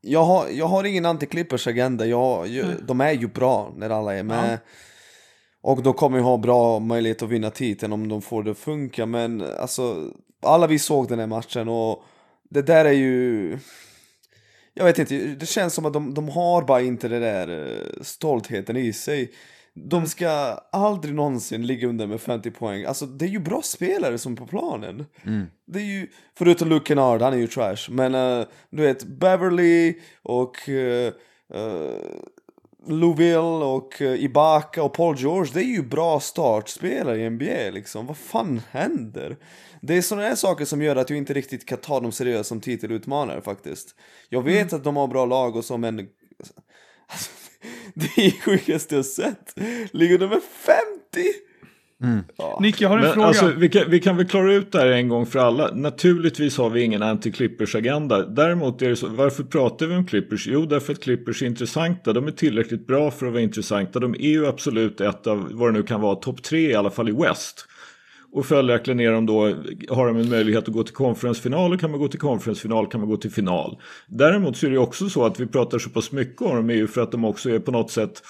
Jag 0.00 0.24
har, 0.24 0.48
jag 0.48 0.66
har 0.66 0.84
ingen 0.84 1.06
anti-Clippers 1.06 1.68
agenda. 1.68 2.06
Jag, 2.06 2.48
jag, 2.48 2.66
de 2.86 3.00
är 3.00 3.12
ju 3.12 3.28
bra 3.28 3.72
när 3.76 3.90
alla 3.90 4.14
är 4.14 4.22
med. 4.22 4.58
Och 5.62 5.82
de 5.82 5.92
kommer 5.94 6.18
ju 6.18 6.24
ha 6.24 6.36
bra 6.38 6.78
möjlighet 6.78 7.22
att 7.22 7.28
vinna 7.28 7.50
titeln 7.50 7.92
om 7.92 8.08
de 8.08 8.22
får 8.22 8.42
det 8.42 8.50
att 8.50 8.58
funka. 8.58 9.06
Men 9.06 9.44
alltså, 9.60 10.10
alla 10.42 10.66
vi 10.66 10.78
såg 10.78 11.08
den 11.08 11.18
här 11.18 11.26
matchen 11.26 11.68
och 11.68 12.04
det 12.50 12.62
där 12.62 12.84
är 12.84 12.92
ju... 12.92 13.58
Jag 14.74 14.84
vet 14.84 14.98
inte, 14.98 15.14
det 15.16 15.46
känns 15.46 15.74
som 15.74 15.86
att 15.86 15.92
de, 15.92 16.14
de 16.14 16.28
har 16.28 16.62
bara 16.62 16.80
inte 16.80 17.08
det 17.08 17.18
där 17.18 17.68
eh, 17.68 18.02
stoltheten 18.02 18.76
i 18.76 18.92
sig. 18.92 19.32
De 19.74 20.06
ska 20.06 20.28
aldrig 20.72 21.14
någonsin 21.14 21.66
ligga 21.66 21.88
under 21.88 22.06
med 22.06 22.20
50 22.20 22.50
poäng. 22.50 22.84
Alltså 22.84 23.06
det 23.06 23.24
är 23.24 23.28
ju 23.28 23.38
bra 23.38 23.62
spelare 23.62 24.18
som 24.18 24.36
på 24.36 24.46
planen. 24.46 25.06
Det 25.66 25.78
är 25.78 25.84
ju, 25.84 26.06
förutom 26.38 26.68
Luke 26.68 26.88
Kennard, 26.88 27.22
han 27.22 27.32
är 27.32 27.38
ju 27.38 27.46
trash. 27.46 27.90
Men 27.90 28.14
eh, 28.14 28.46
du 28.70 28.82
vet, 28.82 29.04
Beverly 29.04 29.94
och 30.22 30.68
uh, 30.68 31.12
Louville 32.86 33.64
och 33.64 34.00
uh, 34.00 34.24
Ibaka 34.24 34.82
och 34.82 34.92
Paul 34.94 35.16
George, 35.18 35.52
det 35.54 35.60
är 35.60 35.74
ju 35.74 35.82
bra 35.82 36.20
startspelare 36.20 37.18
i 37.18 37.30
NBA 37.30 37.70
liksom. 37.72 38.06
Vad 38.06 38.16
fan 38.16 38.60
händer? 38.70 39.36
Det 39.80 39.96
är 39.96 40.02
sådana 40.02 40.28
här 40.28 40.34
saker 40.34 40.64
som 40.64 40.82
gör 40.82 40.96
att 40.96 41.10
jag 41.10 41.16
inte 41.16 41.34
riktigt 41.34 41.66
kan 41.66 41.78
ta 41.78 42.00
dem 42.00 42.12
seriöst 42.12 42.48
som 42.48 42.60
titelutmanare 42.60 43.40
faktiskt. 43.40 43.94
Jag 44.28 44.42
vet 44.42 44.72
att 44.72 44.84
de 44.84 44.96
har 44.96 45.06
bra 45.06 45.26
lag 45.26 45.56
och 45.56 45.64
så, 45.64 45.76
men... 45.76 45.98
Alltså, 45.98 47.30
det 47.94 48.26
är 48.26 48.30
sjukaste 48.30 48.94
jag 48.94 49.06
sett. 49.06 49.54
Ligger 49.92 50.18
nummer 50.18 50.40
50! 50.40 51.40
Nick, 52.60 52.80
jag 52.80 52.88
har 52.88 52.96
en 52.96 53.02
Men 53.02 53.12
fråga. 53.12 53.26
alltså, 53.26 53.46
vi, 53.46 53.68
kan, 53.68 53.90
vi 53.90 54.00
kan 54.00 54.16
väl 54.16 54.28
klara 54.28 54.54
ut 54.54 54.72
det 54.72 54.78
här 54.78 54.86
en 54.86 55.08
gång 55.08 55.26
för 55.26 55.38
alla. 55.38 55.70
Naturligtvis 55.74 56.58
har 56.58 56.70
vi 56.70 56.82
ingen 56.82 57.02
anti-Clippers-agenda. 57.02 58.26
Däremot 58.26 58.82
är 58.82 58.88
det 58.88 58.96
så, 58.96 59.08
varför 59.08 59.42
pratar 59.42 59.86
vi 59.86 59.94
om 59.94 60.06
Clippers? 60.06 60.46
Jo, 60.46 60.66
därför 60.66 60.92
att 60.92 61.00
Clippers 61.00 61.42
är 61.42 61.46
intressanta. 61.46 62.12
De 62.12 62.26
är 62.26 62.30
tillräckligt 62.30 62.86
bra 62.86 63.10
för 63.10 63.26
att 63.26 63.32
vara 63.32 63.42
intressanta. 63.42 63.98
De 63.98 64.14
är 64.14 64.18
ju 64.28 64.46
absolut 64.46 65.00
ett 65.00 65.26
av, 65.26 65.48
vad 65.52 65.68
det 65.68 65.72
nu 65.72 65.82
kan 65.82 66.00
vara, 66.00 66.14
topp 66.14 66.42
tre 66.42 66.70
i 66.70 66.74
alla 66.74 66.90
fall 66.90 67.08
i 67.08 67.12
West. 67.12 67.66
Och 68.32 68.46
följaktligen 68.46 69.00
är 69.00 69.12
de 69.12 69.26
då, 69.26 69.54
har 69.88 70.06
de 70.06 70.16
en 70.16 70.28
möjlighet 70.28 70.68
att 70.68 70.74
gå 70.74 70.82
till 70.82 70.94
konferensfinal 70.94 71.72
och 71.72 71.80
kan 71.80 71.90
man 71.90 72.00
gå 72.00 72.08
till 72.08 72.20
konferensfinal 72.20 72.86
kan 72.86 73.00
man 73.00 73.10
gå 73.10 73.16
till 73.16 73.30
final. 73.30 73.78
Däremot 74.08 74.56
så 74.56 74.66
är 74.66 74.70
det 74.70 74.78
också 74.78 75.08
så 75.08 75.24
att 75.24 75.40
vi 75.40 75.46
pratar 75.46 75.78
så 75.78 75.90
pass 75.90 76.12
mycket 76.12 76.42
om 76.42 76.56
dem 76.56 76.70
är 76.70 76.74
ju 76.74 76.86
för 76.86 77.00
att 77.00 77.12
de 77.12 77.24
också 77.24 77.50
är 77.50 77.58
på 77.58 77.70
något 77.70 77.90
sätt 77.90 78.22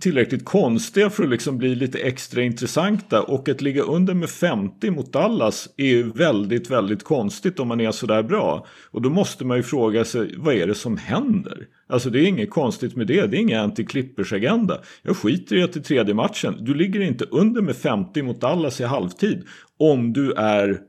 tillräckligt 0.00 0.44
konstiga 0.44 1.10
för 1.10 1.24
att 1.24 1.30
liksom 1.30 1.58
bli 1.58 1.74
lite 1.74 1.98
extra 1.98 2.42
intressanta 2.42 3.22
och 3.22 3.48
att 3.48 3.60
ligga 3.60 3.82
under 3.82 4.14
med 4.14 4.30
50 4.30 4.90
mot 4.90 5.12
Dallas 5.12 5.68
är 5.76 5.86
ju 5.86 6.12
väldigt, 6.12 6.70
väldigt 6.70 7.04
konstigt 7.04 7.60
om 7.60 7.68
man 7.68 7.80
är 7.80 7.90
sådär 7.90 8.22
bra. 8.22 8.66
Och 8.90 9.02
då 9.02 9.10
måste 9.10 9.44
man 9.44 9.56
ju 9.56 9.62
fråga 9.62 10.04
sig, 10.04 10.34
vad 10.36 10.54
är 10.54 10.66
det 10.66 10.74
som 10.74 10.96
händer? 10.96 11.66
Alltså 11.88 12.10
det 12.10 12.20
är 12.20 12.26
inget 12.26 12.50
konstigt 12.50 12.96
med 12.96 13.06
det, 13.06 13.26
det 13.26 13.36
är 13.36 13.40
ingen 13.40 13.70
anti-Clippers-agenda. 13.70 14.80
Jag 15.02 15.16
skiter 15.16 15.56
i 15.56 15.62
att 15.62 15.76
i 15.76 15.80
tredje 15.80 16.14
matchen, 16.14 16.56
du 16.60 16.74
ligger 16.74 17.00
inte 17.00 17.24
under 17.24 17.62
med 17.62 17.76
50 17.76 18.22
mot 18.22 18.40
Dallas 18.40 18.80
i 18.80 18.84
halvtid 18.84 19.46
om 19.78 20.12
du 20.12 20.32
är 20.32 20.80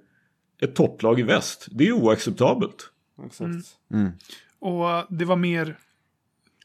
ett 0.62 0.76
topplag 0.76 1.20
i 1.20 1.24
väst. 1.24 1.68
Det 1.72 1.88
är 1.88 1.92
oacceptabelt. 1.92 2.90
Exakt. 3.26 3.68
Och 4.60 4.86
det 5.10 5.26
var 5.26 5.36
mer 5.36 5.78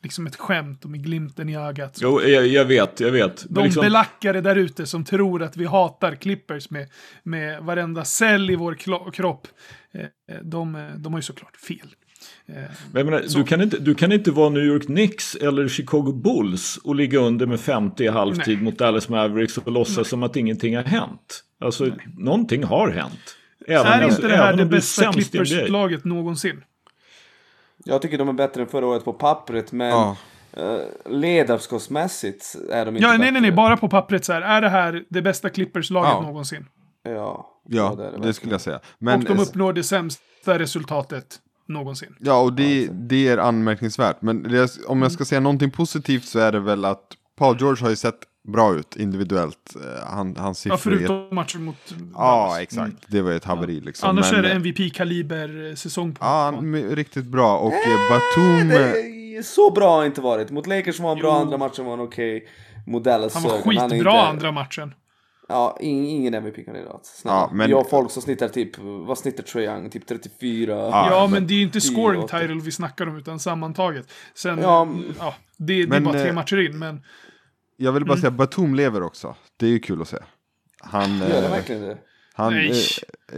liksom 0.03 0.27
ett 0.27 0.37
skämt 0.37 0.85
och 0.85 0.91
med 0.91 1.05
glimten 1.05 1.49
i 1.49 1.57
ögat. 1.57 1.99
Jo, 2.03 2.23
jag, 2.23 2.47
jag 2.47 2.65
vet, 2.65 3.01
jag 3.01 3.11
vet. 3.11 3.45
De 3.49 3.65
liksom- 3.65 3.81
belackare 3.81 4.41
där 4.41 4.57
ute 4.57 4.87
som 4.87 5.05
tror 5.05 5.43
att 5.43 5.57
vi 5.57 5.65
hatar 5.65 6.15
Clippers 6.15 6.71
med, 6.71 6.89
med 7.23 7.63
varenda 7.63 8.05
cell 8.05 8.51
i 8.51 8.55
vår 8.55 8.75
kropp. 9.13 9.49
Eh, 9.93 10.07
de, 10.43 10.75
eh, 10.75 10.83
de 10.97 11.13
har 11.13 11.19
ju 11.19 11.23
såklart 11.23 11.57
fel. 11.57 11.95
Eh, 12.47 13.05
menar, 13.05 13.23
du, 13.35 13.45
kan 13.45 13.61
inte, 13.61 13.79
du 13.79 13.95
kan 13.95 14.13
inte 14.13 14.31
vara 14.31 14.49
New 14.49 14.65
York 14.65 14.87
Knicks 14.87 15.35
eller 15.35 15.69
Chicago 15.69 16.13
Bulls 16.13 16.77
och 16.85 16.95
ligga 16.95 17.19
under 17.19 17.47
med 17.47 17.61
50 17.61 18.05
i 18.05 18.09
halvtid 18.09 18.57
Nej. 18.57 18.65
mot 18.65 18.79
Dallas 18.79 19.09
Mavericks 19.09 19.59
och 19.59 19.73
låtsas 19.73 20.09
som 20.09 20.23
att 20.23 20.37
ingenting 20.37 20.77
har 20.77 20.85
hänt. 20.85 21.45
Alltså, 21.61 21.91
någonting 22.19 22.65
har 22.65 22.91
hänt. 22.91 23.37
Även, 23.67 23.87
är 23.87 24.05
inte 24.05 24.29
det 24.29 24.37
här 24.37 24.53
även 24.53 24.59
det 24.59 24.67
bästa. 24.67 25.13
Clippers-laget 25.13 26.05
någonsin? 26.05 26.63
Jag 27.85 28.03
tycker 28.03 28.19
de 28.19 28.29
är 28.29 28.33
bättre 28.33 28.63
än 28.63 28.69
förra 28.69 28.87
året 28.87 29.05
på 29.05 29.13
pappret, 29.13 29.73
men 29.73 29.89
Ja. 29.89 30.17
eh, 30.53 30.79
ledarskapsmässigt 31.07 32.57
är 32.71 32.85
de 32.85 32.97
inte 32.97 33.03
Ja, 33.03 33.09
nej, 33.09 33.19
bättre. 33.19 33.31
nej, 33.33 33.41
nej, 33.43 33.53
bara 33.53 33.77
på 33.77 33.89
pappret 33.89 34.25
så 34.25 34.33
här. 34.33 34.43
Är 34.43 34.61
det 34.61 34.69
här 34.69 35.05
det 35.09 35.23
bästa 35.23 35.49
Clippers-laget 35.49 36.11
Ja. 36.13 36.21
någonsin? 36.21 36.67
Ja, 37.03 37.49
Ja, 37.69 37.95
det 37.99 38.05
är 38.05 38.19
det, 38.19 38.33
skulle 38.35 38.53
jag 38.53 38.61
säga. 38.61 38.81
Men, 38.99 39.21
och 39.21 39.37
de 39.37 39.43
uppnår 39.43 39.73
det 39.73 39.83
sämsta 39.83 40.59
resultatet 40.59 41.37
någonsin. 41.69 42.17
Ja, 42.21 42.41
och 42.41 42.53
det, 42.53 42.89
det 42.93 43.29
är 43.29 43.39
anmärkningsvärt. 43.39 44.17
Men 44.23 44.43
det, 44.43 44.71
om 44.89 45.03
jag 45.03 45.13
ska 45.13 45.25
säga 45.25 45.41
någonting 45.41 45.71
positivt 45.71 46.25
så 46.25 46.39
är 46.39 46.53
det 46.53 46.61
väl 46.61 46.85
att 46.85 47.07
Paul 47.39 47.57
George 47.61 47.83
har 47.85 47.91
ju 47.91 47.97
sett 47.97 48.19
bra 48.49 48.75
ut 48.75 48.97
individuellt. 48.97 49.75
Eh, 49.77 50.07
Han, 50.07 50.37
hans 50.37 50.67
Ja, 50.67 50.77
siffror 50.77 50.93
är... 50.93 50.97
förutom 50.99 51.35
matchen 51.35 51.65
mot 51.65 51.95
Ja, 52.15 52.61
exakt. 52.61 52.93
Det 53.09 53.23
var 53.23 53.31
ju 53.31 53.37
ett 53.37 53.45
haveri 53.45 53.81
liksom. 53.81 54.09
Annars 54.09 54.31
Men, 54.33 54.39
är 54.39 54.43
det 54.43 54.51
eh, 54.51 54.57
MVP-kaliber-säsong 54.57 56.15
på 56.15 56.25
Ja, 56.25 56.55
riktigt 56.91 57.25
bra. 57.27 57.59
Och 57.59 57.73
eh, 57.73 57.99
Batum... 58.11 58.69
Det 58.69 59.37
är 59.37 59.43
så 59.43 59.71
bra 59.71 59.97
har 59.97 60.05
inte 60.05 60.21
varit. 60.21 60.51
Mot 60.51 60.67
Lakers 60.67 61.01
var 61.01 61.09
han 61.09 61.19
bra, 61.19 61.29
Jo. 61.37 61.41
andra 61.41 61.59
matchen 61.59 61.85
var 61.85 61.97
han 61.97 62.07
okej. 62.07 62.49
Mot 62.87 63.05
Dallas 63.05 63.35
Han 63.35 63.43
var 63.43 63.51
men 63.65 63.77
han 63.79 63.91
skitbra 63.91 64.11
inte- 64.13 64.21
andra 64.29 64.53
matchen. 64.53 64.95
Ja, 65.49 65.77
ing, 65.81 66.09
ingen 66.09 66.35
MVP-kandidat. 66.35 67.21
Ja, 67.25 67.51
men- 67.53 67.67
Vi 67.67 67.73
har 67.73 67.85
folk 67.85 68.11
som 68.11 68.23
snittar 68.23 68.49
typ, 68.49 68.79
vad 68.79 69.19
snittar 69.19 69.43
Trae 69.43 69.65
Young? 69.65 69.91
Typ 69.91 70.07
34. 70.07 70.73
Ja, 70.73 71.09
Ja, 71.11 71.21
men- 71.23 71.31
men 71.31 71.47
det 71.47 71.55
är 71.55 71.57
ju 71.57 71.63
inte 71.63 71.81
scoring 71.81 72.23
title 72.23 72.61
vi 72.65 72.71
snackar 72.73 73.07
om, 73.09 73.17
utan 73.17 73.39
sammantaget. 73.39 74.13
Sen, 74.35 74.59
Ja, 74.59 74.65
ja, 74.65 74.85
men- 74.85 75.15
det, 75.57 75.87
det 75.87 75.97
är 75.97 76.01
bara 76.01 76.15
tre 76.15 76.29
eh, 76.29 76.35
matcher 76.35 76.57
in, 76.71 76.79
men 76.79 77.03
Jag 77.77 77.93
vill 77.93 78.05
bara 78.05 78.13
Mm. 78.13 78.21
säga 78.21 78.31
Batum 78.31 78.75
lever 78.75 79.03
också. 79.03 79.35
Det 79.57 79.67
är 79.67 79.71
ju 79.71 79.79
kul 79.79 80.03
att 80.03 80.09
se. 80.09 80.19
Han... 80.81 81.19
Gör 81.19 81.29
det 81.29 81.45
eh, 81.47 81.51
verkligen 81.51 81.83
det? 81.83 81.99
han 82.35 82.55
eh, 82.59 82.73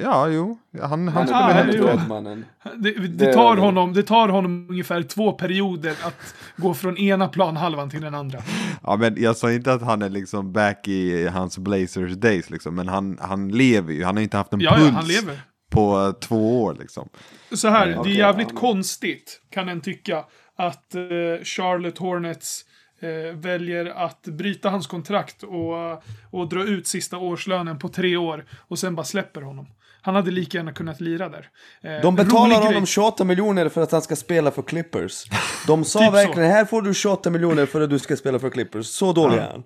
ja, 0.03 0.29
jo. 0.29 0.59
Han, 0.81 0.90
han 0.90 1.09
Han 1.09 1.27
spelar 1.27 1.68
Ah. 1.68 1.73
Dödmannen. 1.73 2.44
det, 2.77 2.90
det, 3.09 3.33
tar 3.33 3.57
honom, 3.57 3.92
det 3.92 4.03
tar 4.03 4.29
honom 4.29 4.66
ungefär 4.70 5.03
två 5.03 5.33
perioder 5.33 5.90
att 6.03 6.35
gå 6.57 6.75
från 6.75 6.97
ena 6.99 7.29
planhalvan 7.29 7.90
till 7.90 8.01
den 8.01 8.14
andra. 8.14 8.38
Ja, 8.83 8.97
men 8.97 9.14
jag 9.23 9.37
sa 9.37 9.53
inte 9.53 9.73
att 9.73 9.83
han 9.83 10.03
är 10.03 10.09
liksom 10.09 10.53
back 10.53 10.88
i 10.88 11.27
hans 11.27 11.59
Blazers 11.59 12.12
days 12.12 12.51
liksom. 12.51 12.75
Men 12.75 12.88
han, 12.88 13.18
han 13.20 13.49
lever 13.49 13.92
ju. 13.92 14.05
Han 14.05 14.16
har 14.16 14.23
inte 14.23 14.37
haft 14.37 14.53
en 14.53 14.61
Ja, 14.61 14.70
puls 14.75 14.85
ja, 14.87 14.92
han 14.94 15.07
lever. 15.09 15.40
på 15.70 16.01
eh, 16.07 16.12
två 16.12 16.62
år 16.62 16.77
liksom. 16.81 17.09
Så 17.53 17.68
här, 17.68 17.87
det 18.05 18.11
är 18.11 18.14
jävligt 18.16 18.49
ja, 18.53 18.59
konstigt, 18.61 19.40
kan 19.51 19.68
en 19.68 19.81
tycka, 19.81 20.25
att 20.57 20.94
eh, 20.94 21.01
Charlotte 21.44 21.99
Hornets 21.99 22.64
eh, 23.05 23.35
väljer 23.37 23.87
att 23.87 24.23
bryta 24.23 24.71
hans 24.71 24.87
kontrakt 24.87 25.43
och, 25.43 26.03
och 26.31 26.49
dra 26.49 26.64
ut 26.64 26.87
sista 26.87 27.19
årslönen 27.19 27.79
på 27.79 27.88
tre 27.88 28.17
år 28.17 28.45
och 28.69 28.79
sen 28.79 28.95
bara 28.95 29.05
släpper 29.05 29.40
honom. 29.43 29.67
Han 30.03 30.14
hade 30.14 30.31
lika 30.31 30.59
gärna 30.59 30.73
kunnat 30.73 31.01
lira 31.01 31.29
där. 31.29 31.49
Eh, 31.83 32.03
De 32.03 32.17
betalar 32.17 32.57
grej. 32.57 32.67
honom 32.67 32.87
28 32.87 33.25
miljoner 33.25 33.69
för 33.69 33.83
att 33.83 33.93
han 33.93 34.03
ska 34.03 34.17
spela 34.17 34.51
för 34.51 34.62
Clippers. 34.62 35.25
De 35.67 35.85
sa 35.85 35.99
Typ 35.99 36.07
så. 36.07 36.12
verkligen, 36.12 36.51
här 36.51 36.64
får 36.64 36.83
du 36.83 36.95
28 36.95 37.31
miljoner 37.31 37.67
för 37.67 37.81
att 37.81 37.90
du 37.90 37.99
ska 37.99 38.17
spela 38.17 38.38
för 38.38 38.51
Clippers. 38.51 38.87
Så 38.87 39.12
dålig 39.12 39.37
är 39.37 39.51
han. 39.51 39.62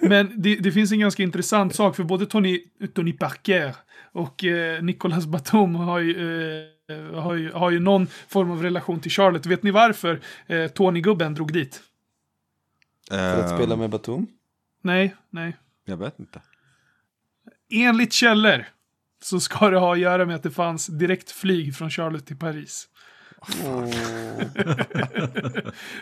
Men 0.00 0.42
det, 0.42 0.56
det 0.56 0.72
finns 0.72 0.92
en 0.92 1.00
ganska 1.00 1.22
intressant 1.22 1.74
sak, 1.74 1.96
för 1.96 2.02
både 2.04 2.26
Tony, 2.26 2.60
Tony 2.94 3.12
Parker 3.12 3.74
och 4.12 4.44
eh, 4.44 4.82
Nicolas 4.82 5.26
Batum 5.26 5.74
har 5.74 5.98
ju, 5.98 6.12
eh, 6.90 7.20
har, 7.20 7.34
ju, 7.34 7.52
har 7.52 7.70
ju 7.70 7.80
någon 7.80 8.06
form 8.28 8.50
av 8.50 8.62
relation 8.62 9.00
till 9.00 9.10
Charlotte. 9.10 9.46
Vet 9.46 9.62
ni 9.62 9.70
varför 9.70 10.20
eh, 10.46 10.66
Tony-gubben 10.66 11.34
drog 11.34 11.52
dit? 11.52 11.80
För 13.10 13.40
att 13.40 13.50
spela 13.50 13.76
med 13.76 13.90
Batum. 13.90 14.26
Nej, 14.82 15.14
nej. 15.30 15.56
Jag 15.84 15.96
vet 15.96 16.18
inte. 16.18 16.40
Enligt 17.72 18.12
källor 18.12 18.64
så 19.22 19.40
ska 19.40 19.70
det 19.70 19.78
ha 19.78 19.92
att 19.92 19.98
göra 19.98 20.26
med 20.26 20.36
att 20.36 20.42
det 20.42 20.50
fanns 20.50 20.86
direkt 20.86 21.30
flyg 21.30 21.76
från 21.76 21.90
Charlotte 21.90 22.26
till 22.26 22.36
Paris. 22.38 22.88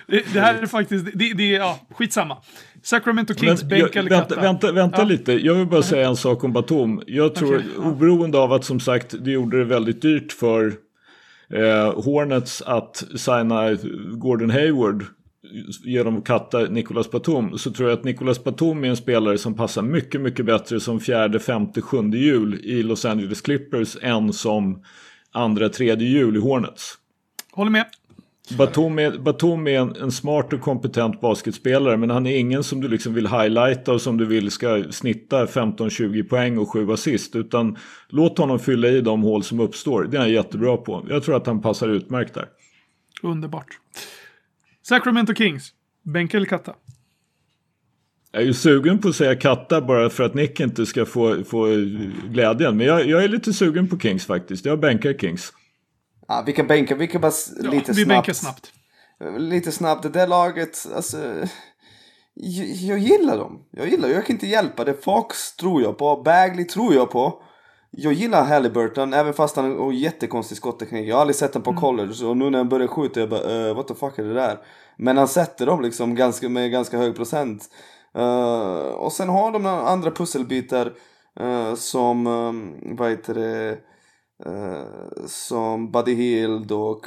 Det, 0.06 0.32
det 0.32 0.40
här 0.40 0.62
är 0.62 0.66
faktiskt, 0.66 1.04
det, 1.14 1.32
det 1.34 1.54
är, 1.54 1.58
ja, 1.58 1.78
skitsamma. 1.90 2.36
Sacramento 2.82 3.34
Kings, 3.34 3.62
Men, 3.62 3.68
bänk 3.68 3.82
jag, 3.82 3.96
eller 3.96 4.10
vänta, 4.10 4.28
katta? 4.34 4.40
vänta, 4.40 4.72
vänta 4.72 4.98
Ja. 4.98 5.04
lite. 5.04 5.32
Jag 5.32 5.54
vill 5.54 5.66
bara 5.66 5.82
säga 5.82 6.08
en 6.08 6.16
sak 6.16 6.44
om 6.44 6.52
Batum. 6.52 7.02
Jag 7.06 7.34
tror, 7.34 7.62
ja. 7.76 7.82
oberoende 7.82 8.38
av 8.38 8.52
att 8.52 8.64
som 8.64 8.80
sagt 8.80 9.14
det 9.24 9.30
gjorde 9.30 9.58
det 9.58 9.64
väldigt 9.64 10.02
dyrt 10.02 10.32
för 10.32 10.66
eh, 11.52 12.02
Hornets 12.04 12.62
att 12.62 13.04
signa 13.16 13.74
Gordon 14.12 14.50
Hayward 14.50 15.04
genom 15.84 16.18
att 16.18 16.24
katta 16.24 16.58
Nicolas 16.58 17.10
Batum 17.10 17.58
så 17.58 17.70
tror 17.70 17.88
jag 17.88 17.98
att 17.98 18.04
Nicolas 18.04 18.44
Batum 18.44 18.84
är 18.84 18.88
en 18.88 18.96
spelare 18.96 19.38
som 19.38 19.54
passar 19.54 19.82
mycket, 19.82 20.20
mycket 20.20 20.46
bättre 20.46 20.80
som 20.80 21.00
fjärde, 21.00 21.40
femte, 21.40 21.80
sjunde 21.80 22.18
jul 22.18 22.60
i 22.64 22.82
Los 22.82 23.04
Angeles 23.04 23.40
Clippers 23.40 23.96
än 24.02 24.32
som 24.32 24.82
andra, 25.32 25.68
tredje 25.68 26.08
jul 26.08 26.36
i 26.36 26.40
Hornets. 26.40 26.94
Håller 27.52 27.70
med. 27.70 27.84
Batum 28.58 28.98
är, 28.98 29.18
Batum 29.18 29.66
är 29.66 29.78
en, 29.78 29.96
en 29.96 30.12
smart 30.12 30.52
och 30.52 30.60
kompetent 30.60 31.20
basketspelare 31.20 31.96
men 31.96 32.10
han 32.10 32.26
är 32.26 32.36
ingen 32.36 32.64
som 32.64 32.80
du 32.80 32.88
liksom 32.88 33.14
vill 33.14 33.26
highlighta 33.26 33.92
och 33.92 34.00
som 34.00 34.16
du 34.16 34.26
vill 34.26 34.50
ska 34.50 34.84
snitta 34.90 35.46
15-20 35.46 36.28
poäng 36.28 36.58
och 36.58 36.72
7 36.72 36.92
assist 36.92 37.36
utan 37.36 37.76
låt 38.08 38.38
honom 38.38 38.58
fylla 38.58 38.88
i 38.88 39.00
de 39.00 39.22
hål 39.22 39.42
som 39.42 39.60
uppstår. 39.60 40.04
Det 40.04 40.16
är 40.16 40.20
han 40.20 40.30
jättebra 40.30 40.76
på. 40.76 41.06
Jag 41.08 41.22
tror 41.22 41.36
att 41.36 41.46
han 41.46 41.60
passar 41.60 41.88
utmärkt 41.88 42.34
där. 42.34 42.46
Underbart. 43.22 43.66
Sacramento 44.88 45.34
Kings, 45.34 45.72
bänk 46.02 46.34
eller 46.34 46.46
katta? 46.46 46.74
Jag 48.32 48.42
är 48.42 48.46
ju 48.46 48.54
sugen 48.54 48.98
på 48.98 49.08
att 49.08 49.14
säga 49.16 49.36
katta 49.36 49.80
bara 49.80 50.10
för 50.10 50.24
att 50.24 50.34
Nick 50.34 50.60
inte 50.60 50.86
ska 50.86 51.06
få, 51.06 51.44
få 51.44 51.66
glädjen. 52.30 52.76
Men 52.76 52.86
jag, 52.86 53.06
jag 53.06 53.24
är 53.24 53.28
lite 53.28 53.52
sugen 53.52 53.88
på 53.88 53.98
Kings 53.98 54.26
faktiskt. 54.26 54.64
Jag 54.64 54.80
bänkar 54.80 55.12
Kings. 55.12 55.52
Ja, 56.28 56.42
vi 56.46 56.52
kan 56.52 56.66
bänka, 56.66 56.94
vi 56.94 57.06
kan 57.06 57.20
bara 57.20 57.28
s- 57.28 57.50
Ja, 57.62 57.70
lite 57.70 57.92
vi 57.92 58.04
snabbt. 58.04 58.08
bänkar 58.08 58.32
snabbt. 58.32 58.72
Lite 59.38 59.72
snabbt, 59.72 60.02
det 60.02 60.08
där 60.08 60.26
laget, 60.26 60.86
alltså... 60.94 61.16
Jag, 62.34 62.66
jag 62.66 62.98
gillar 62.98 63.38
dem. 63.38 63.64
Jag 63.70 63.88
gillar, 63.88 64.08
jag 64.08 64.26
kan 64.26 64.36
inte 64.36 64.46
hjälpa 64.46 64.84
det. 64.84 64.94
Fox 65.04 65.56
tror 65.56 65.82
jag 65.82 65.98
på, 65.98 66.22
Bagley 66.22 66.64
tror 66.64 66.94
jag 66.94 67.10
på. 67.10 67.42
Jag 67.90 68.12
gillar 68.12 68.44
Halliburton, 68.44 69.12
även 69.14 69.34
fast 69.34 69.56
han 69.56 69.78
har 69.78 69.92
jättekonstig 69.92 70.56
skotteknik. 70.56 71.08
Jag 71.08 71.14
har 71.16 71.20
aldrig 71.20 71.36
sett 71.36 71.54
honom 71.54 71.64
på 71.64 71.70
Mm. 71.70 71.80
college 71.80 72.26
och 72.26 72.36
nu 72.36 72.50
när 72.50 72.58
han 72.58 72.68
börjar 72.68 72.86
skjuta 72.88 73.20
jag 73.20 73.28
bara 73.28 73.68
uh, 73.68 73.74
what 73.76 73.88
the 73.88 73.94
fuck 73.94 74.18
är 74.18 74.24
det 74.24 74.34
där? 74.34 74.58
Men 74.96 75.16
han 75.16 75.28
sätter 75.28 75.66
dem 75.66 75.82
liksom 75.82 76.14
ganska, 76.14 76.48
med 76.48 76.70
ganska 76.70 76.98
hög 76.98 77.16
procent. 77.16 77.64
Eh, 78.16 78.88
och 78.94 79.12
sen 79.12 79.28
har 79.28 79.52
de 79.52 79.66
andra 79.66 80.10
pusselbitar 80.10 80.92
eh, 81.40 81.74
som, 81.74 82.26
um, 82.26 82.74
vad 82.96 83.10
heter 83.10 83.34
det, 83.34 83.78
eh, 84.46 85.26
som 85.26 85.90
Buddy 85.92 86.14
Hield 86.14 86.72
och 86.72 87.06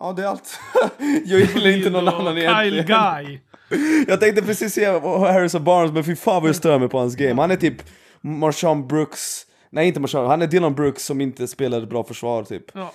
Ja, 0.00 0.12
det 0.12 0.22
är 0.22 0.26
allt. 0.26 0.60
jag 1.24 1.40
gillar 1.40 1.70
inte 1.70 1.90
någon 1.90 2.08
annan 2.14 2.34
Kyle 2.34 2.44
egentligen. 2.44 2.86
Guy. 2.86 3.40
Jag 4.08 4.20
tänkte 4.20 4.42
precis 4.42 4.74
säga 4.74 5.00
Harrison 5.00 5.64
Barnes, 5.64 5.92
men 5.92 6.04
fy 6.04 6.16
fan 6.16 6.42
vad 6.42 6.48
jag 6.48 6.56
stör 6.56 6.78
mig 6.78 6.88
på 6.88 6.98
hans 6.98 7.16
game. 7.16 7.40
Han 7.42 7.50
är 7.50 7.56
typ 7.56 7.82
Marshawn 8.26 8.88
Brooks, 8.88 9.46
nej 9.70 9.88
inte 9.88 10.00
Marshawn, 10.00 10.26
han 10.26 10.42
är 10.42 10.46
Dylan 10.46 10.74
Brooks 10.74 11.04
som 11.04 11.20
inte 11.20 11.48
spelar 11.48 11.82
ett 11.82 11.88
bra 11.88 12.04
försvar 12.04 12.44
typ. 12.44 12.64
Ja. 12.74 12.92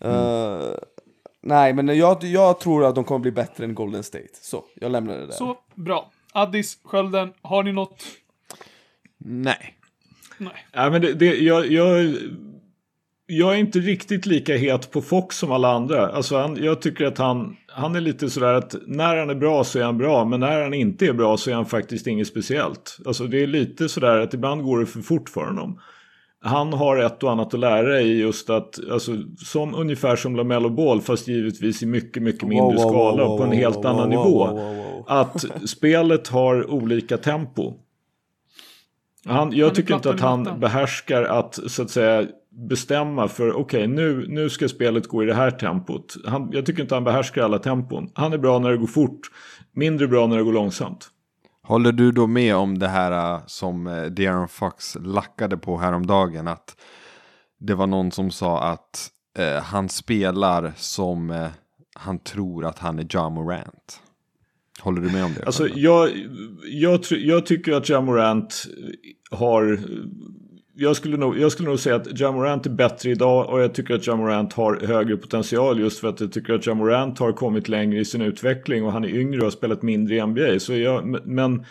Eh, 0.00 0.74
nej, 1.42 1.72
men 1.72 1.98
jag, 1.98 2.24
jag 2.24 2.60
tror 2.60 2.84
att 2.84 2.94
de 2.94 3.04
kommer 3.04 3.18
bli 3.18 3.30
bättre 3.30 3.64
än 3.64 3.74
Golden 3.74 4.02
State. 4.02 4.28
Så, 4.32 4.64
jag 4.74 4.92
lämnar 4.92 5.14
det 5.18 5.26
där. 5.26 5.32
Så, 5.32 5.58
bra. 5.74 6.10
Addis, 6.32 6.78
Skölden, 6.84 7.32
har 7.42 7.62
ni 7.62 7.72
något? 7.72 8.04
Nej. 9.18 9.74
Nej. 10.38 10.66
Ja, 10.72 10.90
men 10.90 11.00
det, 11.02 11.12
det, 11.12 11.36
jag, 11.36 11.66
jag, 11.66 12.14
jag 13.26 13.54
är 13.54 13.58
inte 13.58 13.78
riktigt 13.78 14.26
lika 14.26 14.56
het 14.56 14.90
på 14.90 15.02
Fox 15.02 15.36
som 15.36 15.52
alla 15.52 15.72
andra. 15.72 16.08
Alltså 16.08 16.38
han, 16.38 16.64
jag 16.64 16.82
tycker 16.82 17.04
att 17.04 17.18
han, 17.18 17.56
han 17.74 17.96
är 17.96 18.00
lite 18.00 18.30
sådär 18.30 18.54
att 18.54 18.74
när 18.86 19.16
han 19.16 19.30
är 19.30 19.34
bra 19.34 19.64
så 19.64 19.78
är 19.78 19.82
han 19.82 19.98
bra. 19.98 20.24
Men 20.24 20.40
när 20.40 20.62
han 20.62 20.74
inte 20.74 21.06
är 21.06 21.12
bra 21.12 21.36
så 21.36 21.50
är 21.50 21.54
han 21.54 21.66
faktiskt 21.66 22.06
inget 22.06 22.26
speciellt. 22.26 22.98
Alltså 23.06 23.26
det 23.26 23.42
är 23.42 23.46
lite 23.46 23.88
sådär 23.88 24.18
att 24.18 24.34
ibland 24.34 24.62
går 24.62 24.80
det 24.80 24.86
för 24.86 25.00
fort 25.00 25.28
för 25.28 25.44
honom. 25.44 25.80
Han 26.44 26.72
har 26.72 26.96
ett 26.96 27.22
och 27.22 27.32
annat 27.32 27.54
att 27.54 27.60
lära 27.60 28.00
i 28.00 28.20
just 28.20 28.50
att, 28.50 28.90
alltså, 28.90 29.12
som 29.36 29.74
ungefär 29.74 30.16
som 30.16 30.36
LaMelo 30.36 30.68
Ball 30.68 31.00
fast 31.00 31.28
givetvis 31.28 31.82
i 31.82 31.86
mycket, 31.86 32.22
mycket 32.22 32.48
mindre 32.48 32.76
Wow, 32.76 32.84
wow, 32.84 32.90
skala 32.90 33.24
wow, 33.24 33.32
och 33.32 33.38
på 33.38 33.44
en 33.44 33.52
helt 33.52 33.76
wow, 33.76 33.86
annan 33.86 34.10
wow, 34.10 34.10
nivå. 34.10 34.46
wow, 34.46 34.56
wow, 34.56 34.74
wow. 34.74 35.04
Att 35.08 35.44
spelet 35.68 36.28
har 36.28 36.70
olika 36.70 37.16
tempo. 37.16 37.74
Han, 39.24 39.52
jag 39.52 39.70
är 39.70 39.74
tycker 39.74 39.94
inte 39.94 40.10
att 40.10 40.20
han 40.20 40.60
behärskar 40.60 41.22
att 41.22 41.58
så 41.66 41.82
att 41.82 41.90
säga 41.90 42.26
bestämma 42.68 43.28
för 43.28 43.52
okej 43.52 43.86
nu, 43.86 44.26
nu 44.28 44.50
ska 44.50 44.68
spelet 44.68 45.06
gå 45.06 45.22
i 45.22 45.26
det 45.26 45.34
här 45.34 45.50
tempot. 45.50 46.16
Han, 46.26 46.50
jag 46.52 46.66
tycker 46.66 46.82
inte 46.82 46.94
han 46.94 47.04
behärskar 47.04 47.42
alla 47.42 47.58
tempon. 47.58 48.10
Han 48.14 48.32
är 48.32 48.38
bra 48.38 48.58
när 48.58 48.70
det 48.70 48.76
går 48.76 48.86
fort, 48.86 49.20
mindre 49.72 50.08
bra 50.08 50.26
när 50.26 50.36
det 50.36 50.42
går 50.42 50.52
långsamt. 50.52 51.08
Håller 51.62 51.92
du 51.92 52.12
då 52.12 52.26
med 52.26 52.56
om 52.56 52.78
det 52.78 52.88
här 52.88 53.34
äh, 53.34 53.40
som 53.46 53.86
äh, 53.86 53.90
De'Aaron 53.90 54.46
Fox 54.46 54.96
lackade 55.00 55.56
på 55.56 55.78
häromdagen? 55.78 56.48
Att 56.48 56.76
det 57.60 57.74
var 57.74 57.86
någon 57.86 58.10
som 58.10 58.30
sa 58.30 58.62
att 58.62 59.10
äh, 59.38 59.62
han 59.62 59.88
spelar 59.88 60.72
som 60.76 61.30
äh, 61.30 61.46
han 61.94 62.18
tror 62.18 62.64
att 62.64 62.78
han 62.78 62.98
är 62.98 63.06
Ja 63.10 63.30
Morant. 63.30 64.00
Håller 64.80 65.02
du 65.02 65.12
med 65.12 65.24
om 65.24 65.34
det? 65.34 65.46
Alltså 65.46 65.68
jag, 65.68 66.10
jag, 66.64 67.00
jag 67.10 67.46
tycker 67.46 67.72
att 67.72 67.88
Jamorant 67.88 68.64
har... 69.30 69.80
Jag 70.82 70.96
skulle, 70.96 71.16
nog, 71.16 71.38
jag 71.38 71.52
skulle 71.52 71.68
nog 71.68 71.78
säga 71.78 71.96
att 71.96 72.20
Jamorant 72.20 72.66
är 72.66 72.70
bättre 72.70 73.10
idag 73.10 73.48
och 73.48 73.60
jag 73.60 73.74
tycker 73.74 73.94
att 73.94 74.06
Jamorant 74.06 74.52
har 74.52 74.80
högre 74.86 75.16
potential 75.16 75.80
just 75.80 76.00
för 76.00 76.08
att 76.08 76.20
jag 76.20 76.32
tycker 76.32 76.54
att 76.54 76.66
Jamorant 76.66 77.18
har 77.18 77.32
kommit 77.32 77.68
längre 77.68 78.00
i 78.00 78.04
sin 78.04 78.22
utveckling 78.22 78.84
och 78.84 78.92
han 78.92 79.04
är 79.04 79.08
yngre 79.08 79.38
och 79.38 79.44
har 79.44 79.50
spelat 79.50 79.82
mindre 79.82 80.16
i 80.16 80.26
NBA. 80.26 80.60
Så 80.60 80.74
jag, 80.74 81.26
men 81.26 81.64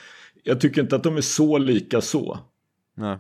jag 0.44 0.62
tycker 0.62 0.82
inte 0.82 0.96
att 0.96 1.04
de 1.04 1.18
är 1.18 1.22
så 1.22 1.58
lika 1.58 2.02
så. 2.02 2.40
Nej. 2.98 3.18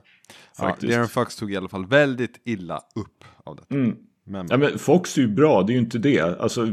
Ja, 0.57 0.63
Faktiskt. 0.63 0.93
De'Aaron 0.93 1.07
Fox 1.07 1.35
tog 1.35 1.51
i 1.51 1.57
alla 1.57 1.69
fall 1.69 1.85
väldigt 1.85 2.41
illa 2.45 2.79
upp 2.95 3.23
av 3.43 3.55
detta. 3.55 3.75
Mm. 3.75 3.95
Men, 4.25 4.47
Ja, 4.49 4.57
men 4.57 4.79
Fox 4.79 5.17
är 5.17 5.21
ju 5.21 5.27
bra, 5.27 5.63
det 5.63 5.71
är 5.71 5.75
ju 5.75 5.79
inte 5.79 5.97
det. 5.97 6.41
Alltså, 6.41 6.67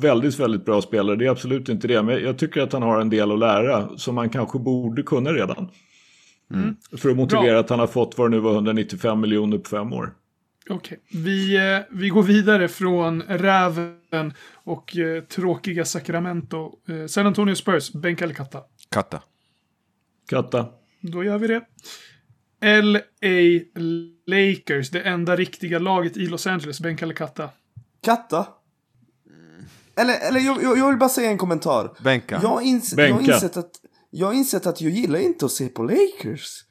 väldigt, 0.00 0.40
väldigt 0.40 0.64
bra 0.64 0.82
spelare, 0.82 1.16
det 1.16 1.26
är 1.26 1.30
absolut 1.30 1.68
inte 1.68 1.88
det. 1.88 2.02
Men 2.02 2.22
jag 2.22 2.38
tycker 2.38 2.60
att 2.62 2.72
han 2.72 2.82
har 2.82 3.00
en 3.00 3.10
del 3.10 3.32
att 3.32 3.38
lära 3.38 3.98
som 3.98 4.16
han 4.16 4.30
kanske 4.30 4.58
borde 4.58 5.02
kunna 5.02 5.32
redan. 5.32 5.70
För 6.98 7.10
att 7.10 7.16
motivera 7.16 7.42
Bra. 7.52 7.60
att 7.60 7.70
han 7.70 7.78
har 7.78 7.86
fått 7.86 8.18
vad 8.18 8.30
det 8.30 8.36
nu 8.36 8.40
var 8.42 8.52
195 8.54 9.20
miljoner 9.20 9.58
på 9.58 9.68
fem 9.68 9.92
år. 9.92 10.14
Okej. 10.70 10.98
Vi, 11.12 11.56
eh, 11.56 11.78
vi 11.90 12.08
går 12.08 12.22
vidare 12.22 12.68
från 12.68 13.22
räven 13.22 14.32
och 14.54 14.96
eh, 14.96 15.22
tråkiga 15.24 15.84
Sacramento. 15.84 16.72
Eh, 16.88 17.06
San 17.06 17.26
Antonio 17.26 17.54
Spurs, 17.54 17.92
bänk 17.92 18.20
eller 18.20 18.34
katta? 18.34 18.60
Katta. 18.90 19.22
Katta. 20.28 20.66
Då 21.00 21.24
gör 21.24 21.38
vi 21.38 21.46
det. 21.46 21.60
LA 22.82 23.00
Lakers, 24.26 24.90
det 24.90 25.00
enda 25.00 25.36
riktiga 25.36 25.78
laget 25.78 26.16
i 26.16 26.26
Los 26.26 26.46
Angeles, 26.46 26.80
bänk 26.80 27.02
eller 27.02 27.14
katta? 27.14 27.50
Katta? 28.02 28.46
Eller, 29.96 30.28
eller 30.28 30.40
jag, 30.40 30.62
jag, 30.62 30.78
jag 30.78 30.88
vill 30.88 30.98
bara 30.98 31.08
säga 31.08 31.30
en 31.30 31.38
kommentar. 31.38 31.90
Bänka. 32.04 32.38
Jag, 32.42 32.48
har 32.48 32.60
ins- 32.60 32.94
jag, 32.96 33.08
har 33.12 33.18
Bänka. 33.18 33.34
insett 33.34 33.56
att, 33.56 33.70
jag 34.10 34.26
har 34.26 34.34
insett 34.34 34.66
att 34.66 34.80
jag 34.80 34.92
gillar 34.92 35.18
inte 35.18 35.44
att 35.44 35.52
se 35.52 35.68
på 35.68 35.82
Lakers. 35.82 36.64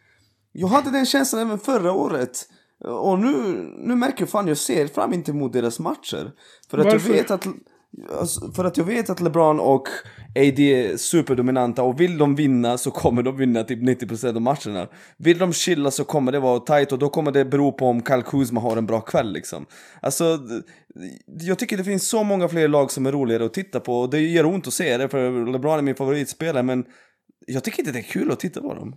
Jag 0.52 0.68
hade 0.68 0.92
den 0.92 1.06
känslan 1.06 1.42
även 1.42 1.60
förra 1.60 1.92
året. 1.92 2.46
Och 2.84 3.20
nu, 3.20 3.32
nu 3.78 3.96
märker 3.96 4.22
jag 4.22 4.30
fan 4.30 4.48
jag 4.48 4.58
ser 4.58 4.88
fram 4.88 5.14
inte 5.14 5.32
emot 5.32 5.54
deras 5.54 5.80
matcher. 5.80 6.32
För 6.70 6.78
att 6.78 6.86
Varför? 6.86 7.10
jag 7.10 7.16
vet 7.16 7.32
att... 7.32 7.48
alltså, 8.20 8.52
För 8.52 8.66
att 8.66 8.78
jag 8.78 8.86
vet 8.86 9.10
att 9.10 9.22
LeBron 9.22 9.60
och 9.60 9.88
AD 10.36 10.60
är 10.60 10.98
superdominanta 10.98 11.84
och 11.84 12.02
vill 12.02 12.18
de 12.18 12.36
vinna 12.36 12.78
så 12.78 12.92
kommer 12.92 13.24
de 13.24 13.38
vinna 13.38 13.64
typ 13.64 13.80
90% 13.80 14.36
av 14.36 14.42
matcherna. 14.42 14.88
Vill 15.18 15.38
de 15.38 15.54
chilla 15.54 15.92
så 15.92 16.04
kommer 16.04 16.32
det 16.32 16.40
vara 16.40 16.60
tight 16.60 16.92
och 16.92 17.00
då 17.00 17.10
kommer 17.10 17.32
det 17.32 17.46
bero 17.46 17.72
på 17.72 17.86
om 17.86 18.04
Kyle 18.04 18.24
Kuzma 18.24 18.60
har 18.60 18.78
en 18.78 18.86
bra 18.86 19.02
kväll 19.02 19.34
liksom. 19.34 19.66
Alltså, 20.02 20.40
jag 21.26 21.60
tycker 21.60 21.78
det 21.78 21.84
finns 21.84 22.10
så 22.10 22.24
många 22.24 22.48
fler 22.48 22.68
lag 22.68 22.92
som 22.92 23.06
är 23.06 23.12
roligare 23.12 23.46
att 23.46 23.54
titta 23.54 23.80
på 23.80 24.00
och 24.00 24.10
det 24.10 24.20
gör 24.20 24.46
ont 24.46 24.68
att 24.68 24.74
se 24.74 24.98
det 24.98 25.10
för 25.10 25.52
LeBron 25.52 25.78
är 25.78 25.82
min 25.82 25.96
favoritspelare 25.96 26.64
men 26.64 26.86
jag 27.48 27.64
tycker 27.64 27.80
inte 27.80 27.92
det 27.92 28.00
är 28.00 28.04
kul 28.04 28.32
att 28.32 28.40
titta 28.40 28.62
på 28.62 28.74
dem. 28.74 28.96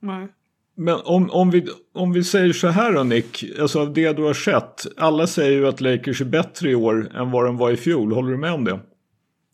Nej. 0.00 0.28
Men 0.74 1.00
om, 1.04 1.30
om, 1.30 1.50
vi, 1.50 1.66
om 1.94 2.12
vi 2.12 2.24
säger 2.24 2.52
så 2.52 2.68
här 2.68 2.92
då 2.92 3.02
Nick, 3.02 3.44
alltså 3.60 3.80
av 3.80 3.92
det 3.92 4.12
du 4.12 4.22
har 4.22 4.34
sett. 4.34 4.86
Alla 4.96 5.26
säger 5.26 5.52
ju 5.52 5.68
att 5.68 5.80
Lakers 5.80 6.20
är 6.20 6.24
bättre 6.24 6.70
i 6.70 6.74
år 6.74 7.16
än 7.16 7.30
vad 7.30 7.44
de 7.44 7.56
var 7.56 7.70
i 7.70 7.76
fjol. 7.76 8.12
Håller 8.12 8.30
du 8.30 8.36
med 8.36 8.52
om 8.52 8.64
det? 8.64 8.80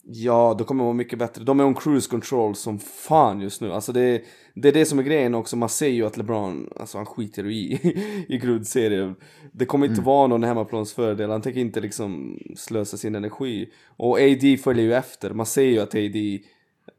Ja, 0.04 0.54
de 0.58 0.64
kommer 0.64 0.84
vara 0.84 0.94
mycket 0.94 1.18
bättre. 1.18 1.44
De 1.44 1.60
är 1.60 1.64
on 1.64 1.74
cruise 1.74 2.10
control 2.10 2.54
som 2.54 2.78
fan 2.78 3.40
just 3.40 3.60
nu. 3.60 3.72
Alltså 3.72 3.92
det, 3.92 4.22
det 4.54 4.68
är 4.68 4.72
det 4.72 4.84
som 4.84 4.98
är 4.98 5.02
grejen 5.02 5.34
också. 5.34 5.56
Man 5.56 5.68
ser 5.68 5.88
ju 5.88 6.06
att 6.06 6.16
LeBron, 6.16 6.68
alltså 6.76 6.98
han 6.98 7.06
skiter 7.06 7.46
i, 7.46 7.80
i 8.28 8.38
grundserien. 8.38 9.14
Det 9.52 9.66
kommer 9.66 9.86
inte 9.86 10.00
vara 10.00 10.26
någon 10.26 10.44
hemmaplans 10.44 10.92
fördel. 10.92 11.30
Han 11.30 11.42
tänker 11.42 11.60
inte 11.60 11.80
liksom 11.80 12.38
slösa 12.56 12.96
sin 12.96 13.14
energi. 13.14 13.70
Och 13.96 14.20
AD 14.20 14.56
följer 14.56 14.84
ju 14.84 14.94
efter. 14.94 15.30
Man 15.30 15.46
ser 15.46 15.62
ju 15.62 15.78
att 15.78 15.94
AD 15.94 16.40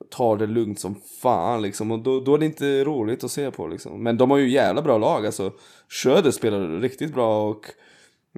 tar 0.10 0.38
det 0.38 0.48
lugnt 0.48 0.80
som 0.80 0.96
fan 1.22 1.62
liksom. 1.62 1.92
Och 1.92 2.00
då, 2.00 2.20
då 2.20 2.36
är 2.36 2.40
det 2.40 2.46
inte 2.46 2.84
roligt 2.84 3.24
att 3.24 3.32
se 3.32 3.52
på 3.52 3.68
liksom. 3.68 4.04
Men 4.04 4.18
de 4.18 4.32
har 4.32 4.38
ju 4.38 4.50
jävla 4.50 4.82
bra 4.82 4.98
lag 4.98 5.26
alltså. 5.26 5.52
Schröder 5.90 6.32
spelar 6.32 6.80
riktigt 6.82 7.14
bra 7.14 7.50
och 7.50 7.66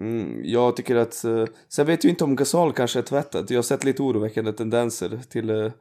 Mm, 0.02 0.42
jag 0.44 0.76
tycker 0.76 0.96
att... 0.96 1.24
Uh, 1.26 1.46
sen 1.70 1.86
vet 1.86 2.04
jag 2.04 2.12
inte 2.12 2.24
om 2.24 2.36
Gasol 2.36 2.74
kanske 2.74 3.00
är 3.00 3.04
tvättat. 3.04 3.50
Jag 3.50 3.58
har 3.58 3.64
sett 3.64 3.84
lite 3.84 4.02
oroväckande 4.02 4.52
tendenser 4.52 5.20
till... 5.30 5.50
Uh, 5.50 5.72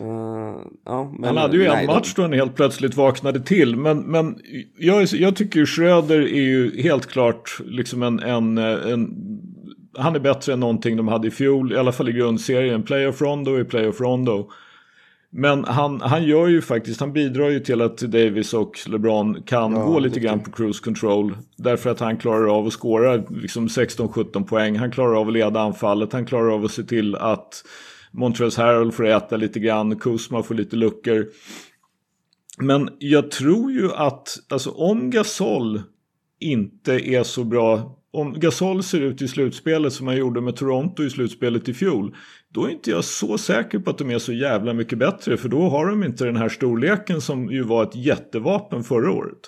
uh, 0.00 0.56
ja, 0.84 1.12
men, 1.18 1.24
Han 1.24 1.36
hade 1.36 1.56
ju 1.56 1.68
nej, 1.68 1.80
en 1.80 1.86
match 1.86 2.14
då 2.16 2.22
han 2.22 2.32
helt 2.32 2.54
plötsligt 2.54 2.94
vaknade 2.94 3.40
till. 3.40 3.76
Men, 3.76 3.98
men 3.98 4.38
jag, 4.78 5.04
jag 5.04 5.36
tycker 5.36 5.60
ju 5.60 5.66
Schröder 5.66 6.20
är 6.20 6.42
ju 6.42 6.82
helt 6.82 7.06
klart 7.06 7.60
liksom 7.64 8.02
en, 8.02 8.20
en, 8.20 8.58
en... 8.58 9.14
Han 9.98 10.16
är 10.16 10.20
bättre 10.20 10.52
än 10.52 10.60
någonting 10.60 10.96
de 10.96 11.08
hade 11.08 11.28
i 11.28 11.30
fjol. 11.30 11.72
I 11.72 11.76
alla 11.76 11.92
fall 11.92 12.08
i 12.08 12.12
grundserien. 12.12 12.82
Playoff 12.82 13.20
Rondo 13.20 13.54
är 13.54 13.64
Playoff 13.64 14.00
Rondo. 14.00 14.50
Men 15.36 15.64
han, 15.64 16.00
han 16.00 16.24
gör 16.24 16.48
ju 16.48 16.62
faktiskt, 16.62 17.00
han 17.00 17.12
bidrar 17.12 17.50
ju 17.50 17.60
till 17.60 17.80
att 17.80 17.98
Davis 17.98 18.54
och 18.54 18.78
LeBron 18.86 19.42
kan 19.42 19.72
Ja, 19.72 19.84
gå 19.84 19.98
lite 19.98 20.20
grann 20.20 20.42
på 20.42 20.50
cruise 20.50 20.84
control. 20.84 21.36
Därför 21.56 21.90
att 21.90 22.00
han 22.00 22.16
klarar 22.16 22.58
av 22.58 22.66
att 22.66 22.72
skåra 22.72 23.16
liksom 23.30 23.68
16-17 23.68 24.44
poäng. 24.44 24.76
Han 24.76 24.90
klarar 24.90 25.20
av 25.20 25.28
att 25.28 25.32
leda 25.32 25.60
anfallet. 25.60 26.12
Han 26.12 26.26
klarar 26.26 26.54
av 26.54 26.64
att 26.64 26.70
se 26.70 26.82
till 26.82 27.16
att 27.16 27.64
Montrezl 28.10 28.60
Harrell 28.60 28.92
får 28.92 29.06
äta 29.06 29.36
lite 29.36 29.60
grann. 29.60 29.98
Kuzma 29.98 30.42
får 30.42 30.54
lite 30.54 30.76
luckor. 30.76 31.26
Men 32.58 32.88
jag 32.98 33.30
tror 33.30 33.72
ju 33.72 33.92
att, 33.92 34.38
alltså 34.48 34.70
om 34.70 35.10
Gasol 35.10 35.82
inte 36.40 36.92
är 36.92 37.22
så 37.22 37.44
bra. 37.44 37.98
Om 38.12 38.40
Gasol 38.40 38.82
ser 38.82 39.00
ut 39.00 39.22
i 39.22 39.28
slutspelet 39.28 39.92
som 39.92 40.06
han 40.06 40.16
gjorde 40.16 40.40
med 40.40 40.56
Toronto 40.56 41.04
i 41.04 41.10
slutspelet 41.10 41.68
i 41.68 41.74
fjol. 41.74 42.14
Då 42.54 42.64
är 42.64 42.70
inte 42.70 42.90
jag 42.90 43.04
så 43.04 43.38
säker 43.38 43.78
på 43.78 43.90
att 43.90 43.98
de 43.98 44.10
är 44.10 44.18
så 44.18 44.32
jävla 44.32 44.72
mycket 44.72 44.98
bättre. 44.98 45.36
För 45.36 45.48
då 45.48 45.68
har 45.68 45.86
de 45.86 46.04
inte 46.04 46.24
den 46.24 46.36
här 46.36 46.48
storleken 46.48 47.20
som 47.20 47.50
ju 47.52 47.62
var 47.62 47.82
ett 47.82 47.94
jättevapen 47.96 48.84
förra 48.84 49.12
året. 49.12 49.38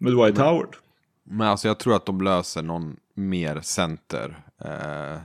Med 0.00 0.12
Dwight 0.12 0.38
Howard. 0.38 0.76
Men 1.24 1.48
alltså 1.48 1.68
jag 1.68 1.78
tror 1.78 1.96
att 1.96 2.06
de 2.06 2.20
löser 2.20 2.62
någon 2.62 2.96
mer 3.14 3.60
center 3.60 4.44
eh, 4.64 5.20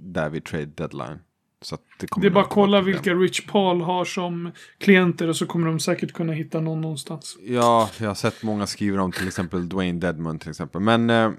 där 0.00 0.28
vid 0.30 0.44
trade 0.44 0.66
deadline. 0.66 1.18
Så 1.62 1.74
att 1.74 1.80
det, 2.00 2.06
kommer 2.06 2.22
Det 2.22 2.28
är 2.28 2.34
bara 2.34 2.44
att 2.44 2.50
kolla 2.50 2.78
problem. 2.78 2.94
vilka 2.94 3.14
Rich 3.14 3.46
Paul 3.46 3.80
har 3.80 4.04
som 4.04 4.50
klienter 4.78 5.28
och 5.28 5.36
så 5.36 5.46
kommer 5.46 5.66
de 5.66 5.80
säkert 5.80 6.12
kunna 6.12 6.32
hitta 6.32 6.60
någon 6.60 6.80
någonstans. 6.80 7.36
Ja, 7.42 7.90
jag 8.00 8.08
har 8.08 8.14
sett 8.14 8.42
många 8.42 8.66
skriva 8.66 9.02
om 9.02 9.12
till 9.12 9.26
exempel 9.26 9.68
Dwayne 9.68 10.00
Dedmon 10.00 10.38
till 10.38 10.50
exempel. 10.50 10.80
Men 10.80 11.10
eh, 11.10 11.30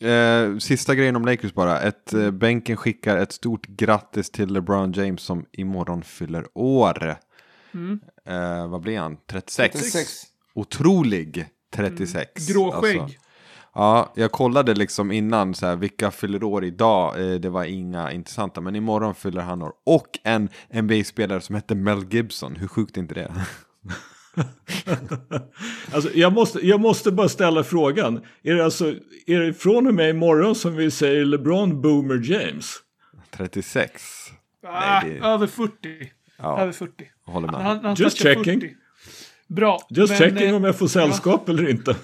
eh, 0.00 0.58
sista 0.58 0.94
grejen 0.94 1.16
om 1.16 1.24
Lakers 1.24 1.54
bara. 1.54 1.80
Ett, 1.80 2.14
eh, 2.14 2.30
bänken 2.30 2.76
skickar 2.76 3.16
ett 3.16 3.32
stort 3.32 3.66
grattis 3.66 4.30
till 4.30 4.52
LeBron 4.52 4.92
James 4.92 5.22
som 5.22 5.46
imorgon 5.52 6.02
fyller 6.02 6.46
år. 6.54 7.16
Eh, 8.26 8.68
vad 8.68 8.80
blir 8.80 8.98
han? 8.98 9.16
36? 9.30 9.72
36. 9.74 10.22
Otrolig 10.54 11.46
36. 11.74 12.48
Gråskägg. 12.48 13.00
Alltså, 13.00 13.18
Ja, 13.78 14.12
jag 14.16 14.32
kollade 14.32 14.74
liksom 14.74 15.12
innan 15.12 15.54
så 15.54 15.66
här, 15.66 15.76
vilka 15.76 16.10
fyller 16.10 16.42
år 16.42 16.64
idag. 16.64 17.20
Eh, 17.20 17.34
det 17.34 17.50
var 17.50 17.64
inga 17.64 18.12
intressanta, 18.12 18.60
men 18.60 18.76
imorgon 18.76 19.14
fyller 19.14 19.42
han 19.42 19.62
år. 19.62 19.72
Och 19.86 20.18
en 20.24 20.48
NBA-spelare 20.70 21.40
som 21.40 21.54
heter 21.54 21.74
Mel 21.74 22.04
Gibson. 22.10 22.56
Hur 22.56 22.68
sjukt 22.68 22.96
är 22.96 23.00
inte 23.00 23.14
det? 23.14 23.32
Alltså, 25.92 26.10
jag, 26.14 26.32
måste, 26.32 26.66
jag 26.66 26.80
måste 26.80 27.12
bara 27.12 27.28
ställa 27.28 27.64
frågan. 27.64 28.20
Är 28.42 28.54
det, 28.54 28.64
alltså, 28.64 28.94
är 29.26 29.40
det 29.40 29.54
från 29.54 29.86
och 29.86 29.94
med 29.94 30.10
imorgon 30.10 30.54
som 30.54 30.76
vi 30.76 30.90
säger 30.90 31.24
LeBron 31.24 31.80
Boomer 31.82 32.20
James? 32.30 32.74
36. 33.30 34.02
Ah, 34.66 35.00
Nej, 35.02 35.10
det- 35.20 35.26
Över 35.26 35.46
40. 35.46 35.72
Ja. 36.38 36.60
Över 36.60 36.72
40. 36.72 36.92
Jag 37.26 37.32
håller 37.32 37.48
med. 37.48 37.60
Han, 37.62 37.84
han 37.84 37.94
Just 37.94 38.18
checking. 38.22 38.60
40. 38.60 38.74
Bra. 39.48 39.78
Just 39.90 40.10
men, 40.10 40.18
checking 40.18 40.48
eh, 40.48 40.56
om 40.56 40.64
jag 40.64 40.78
får 40.78 40.86
sällskap 40.88 41.48
eller 41.48 41.68
inte. 41.70 41.96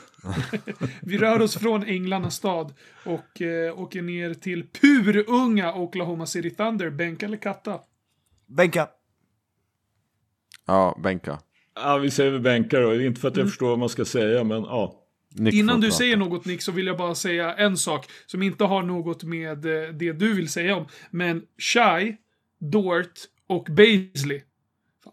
Vi 1.02 1.18
rör 1.18 1.42
oss 1.42 1.56
från 1.56 1.82
Änglarnas 1.84 2.34
stad 2.34 2.72
och 3.04 3.42
eh, 3.42 3.78
åker 3.80 4.02
ner 4.02 4.34
till 4.34 4.66
purunga 4.80 5.74
Oklahoma 5.74 6.26
City 6.26 6.50
Thunder. 6.50 6.90
Bänka 6.90 7.26
eller 7.26 7.36
katta? 7.36 7.80
Bänka. 8.46 8.88
Ja, 10.66 10.98
bänka. 11.02 11.38
Ja, 11.74 11.98
vi 11.98 12.10
säger 12.10 12.30
väl 12.30 12.40
bänkar 12.40 12.80
då. 12.80 13.00
Inte 13.00 13.20
för 13.20 13.28
att 13.28 13.36
jag 13.36 13.48
förstår 13.48 13.68
vad 13.68 13.78
man 13.78 13.88
ska 13.88 14.04
säga, 14.04 14.44
men 14.44 14.62
ja. 14.62 14.98
Nick 15.34 15.54
Innan 15.54 15.80
du 15.80 15.86
prata. 15.86 15.98
säger 15.98 16.16
något 16.16 16.44
Nick 16.44 16.62
så 16.62 16.72
vill 16.72 16.86
jag 16.86 16.96
bara 16.96 17.14
säga 17.14 17.54
en 17.54 17.76
sak 17.76 18.06
som 18.26 18.42
inte 18.42 18.64
har 18.64 18.82
något 18.82 19.24
med 19.24 19.66
eh, 19.66 19.88
det 19.94 20.12
du 20.12 20.34
vill 20.34 20.48
säga 20.48 20.76
om. 20.76 20.86
Men 21.10 21.42
Shai, 21.58 22.16
Dort 22.60 23.12
och 23.46 23.66
Baisley 23.70 24.40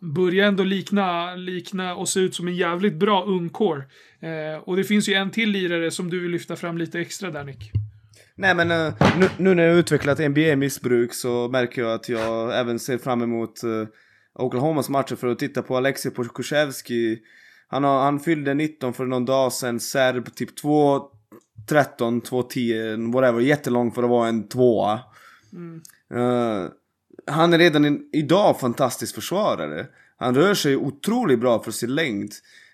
börjar 0.01 0.47
ändå 0.47 0.63
likna, 0.63 1.35
likna 1.35 1.95
och 1.95 2.09
se 2.09 2.19
ut 2.19 2.35
som 2.35 2.47
en 2.47 2.55
jävligt 2.55 2.95
bra 2.95 3.25
ungkår. 3.25 3.87
Eh, 4.19 4.63
och 4.63 4.75
det 4.75 4.83
finns 4.83 5.09
ju 5.09 5.13
en 5.13 5.31
till 5.31 5.49
lirare 5.49 5.91
som 5.91 6.09
du 6.09 6.19
vill 6.19 6.31
lyfta 6.31 6.55
fram 6.55 6.77
lite 6.77 6.99
extra 6.99 7.31
där 7.31 7.43
Nick. 7.43 7.71
Nej 8.35 8.55
men 8.55 8.71
eh, 8.71 8.93
nu, 9.19 9.29
nu 9.37 9.55
när 9.55 9.63
jag 9.63 9.73
har 9.73 9.79
utvecklat 9.79 10.19
NBA-missbruk 10.19 11.13
så 11.13 11.47
märker 11.47 11.81
jag 11.81 11.93
att 11.93 12.09
jag 12.09 12.59
även 12.59 12.79
ser 12.79 12.97
fram 12.97 13.21
emot 13.21 13.63
eh, 13.63 13.69
Oklahomas 14.39 14.89
matcher 14.89 15.15
för 15.15 15.27
att 15.27 15.39
titta 15.39 15.61
på 15.61 15.77
Alexei 15.77 16.11
Pokusevski. 16.11 17.19
Han, 17.67 17.83
har, 17.83 18.01
han 18.01 18.19
fyllde 18.19 18.53
19 18.53 18.93
för 18.93 19.05
någon 19.05 19.25
dag 19.25 19.53
sedan, 19.53 19.79
serb, 19.79 20.35
typ 20.35 20.55
2 20.55 21.01
13, 21.69 22.21
2 22.21 22.43
10, 22.43 22.97
whatever, 22.97 23.39
jättelång 23.39 23.91
för 23.91 24.03
att 24.03 24.09
vara 24.09 24.27
en 24.27 24.47
tvåa. 24.47 24.93
Eh, 26.13 26.65
han 27.27 27.53
är 27.53 27.57
redan 27.57 27.85
en, 27.85 28.01
idag 28.11 28.59
fantastisk 28.59 29.15
försvarare. 29.15 29.87
Han 30.17 30.35
rör 30.35 30.53
sig 30.53 30.75
otroligt 30.75 31.39
bra 31.39 31.63
för 31.63 31.71
sin 31.71 31.95
längd. 31.95 32.31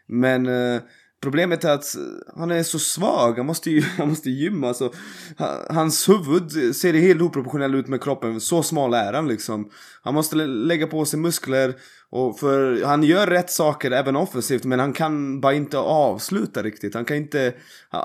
Men 0.07 0.47
eh, 0.47 0.81
problemet 1.21 1.63
är 1.63 1.73
att 1.73 1.95
han 2.37 2.51
är 2.51 2.63
så 2.63 2.79
svag, 2.79 3.37
han 3.37 3.45
måste, 3.45 3.71
ju, 3.71 3.81
han 3.97 4.09
måste 4.09 4.29
gymma. 4.29 4.73
Så, 4.73 4.93
ha- 5.37 5.65
hans 5.69 6.09
huvud 6.09 6.75
ser 6.75 6.93
helt 6.93 7.21
oproportionell 7.21 7.75
ut 7.75 7.87
med 7.87 8.03
kroppen, 8.03 8.41
så 8.41 8.63
smal 8.63 8.93
är 8.93 9.13
han 9.13 9.27
liksom. 9.27 9.69
Han 10.03 10.13
måste 10.13 10.35
lä- 10.35 10.45
lägga 10.47 10.87
på 10.87 11.05
sig 11.05 11.19
muskler. 11.19 11.75
Och 12.09 12.39
för 12.39 12.83
han 12.85 13.03
gör 13.03 13.27
rätt 13.27 13.49
saker 13.51 13.91
även 13.91 14.15
offensivt 14.15 14.63
men 14.63 14.79
han 14.79 14.93
kan 14.93 15.41
bara 15.41 15.53
inte 15.53 15.77
avsluta 15.77 16.63
riktigt. 16.63 16.93
Han 16.93 17.05
kan 17.05 17.17
inte, 17.17 17.53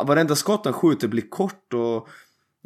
varenda 0.07 0.37
skott 0.37 0.65
han 0.65 0.75
skjuter 0.75 1.09
blir 1.09 1.31
kort 1.31 1.75
och 1.75 2.09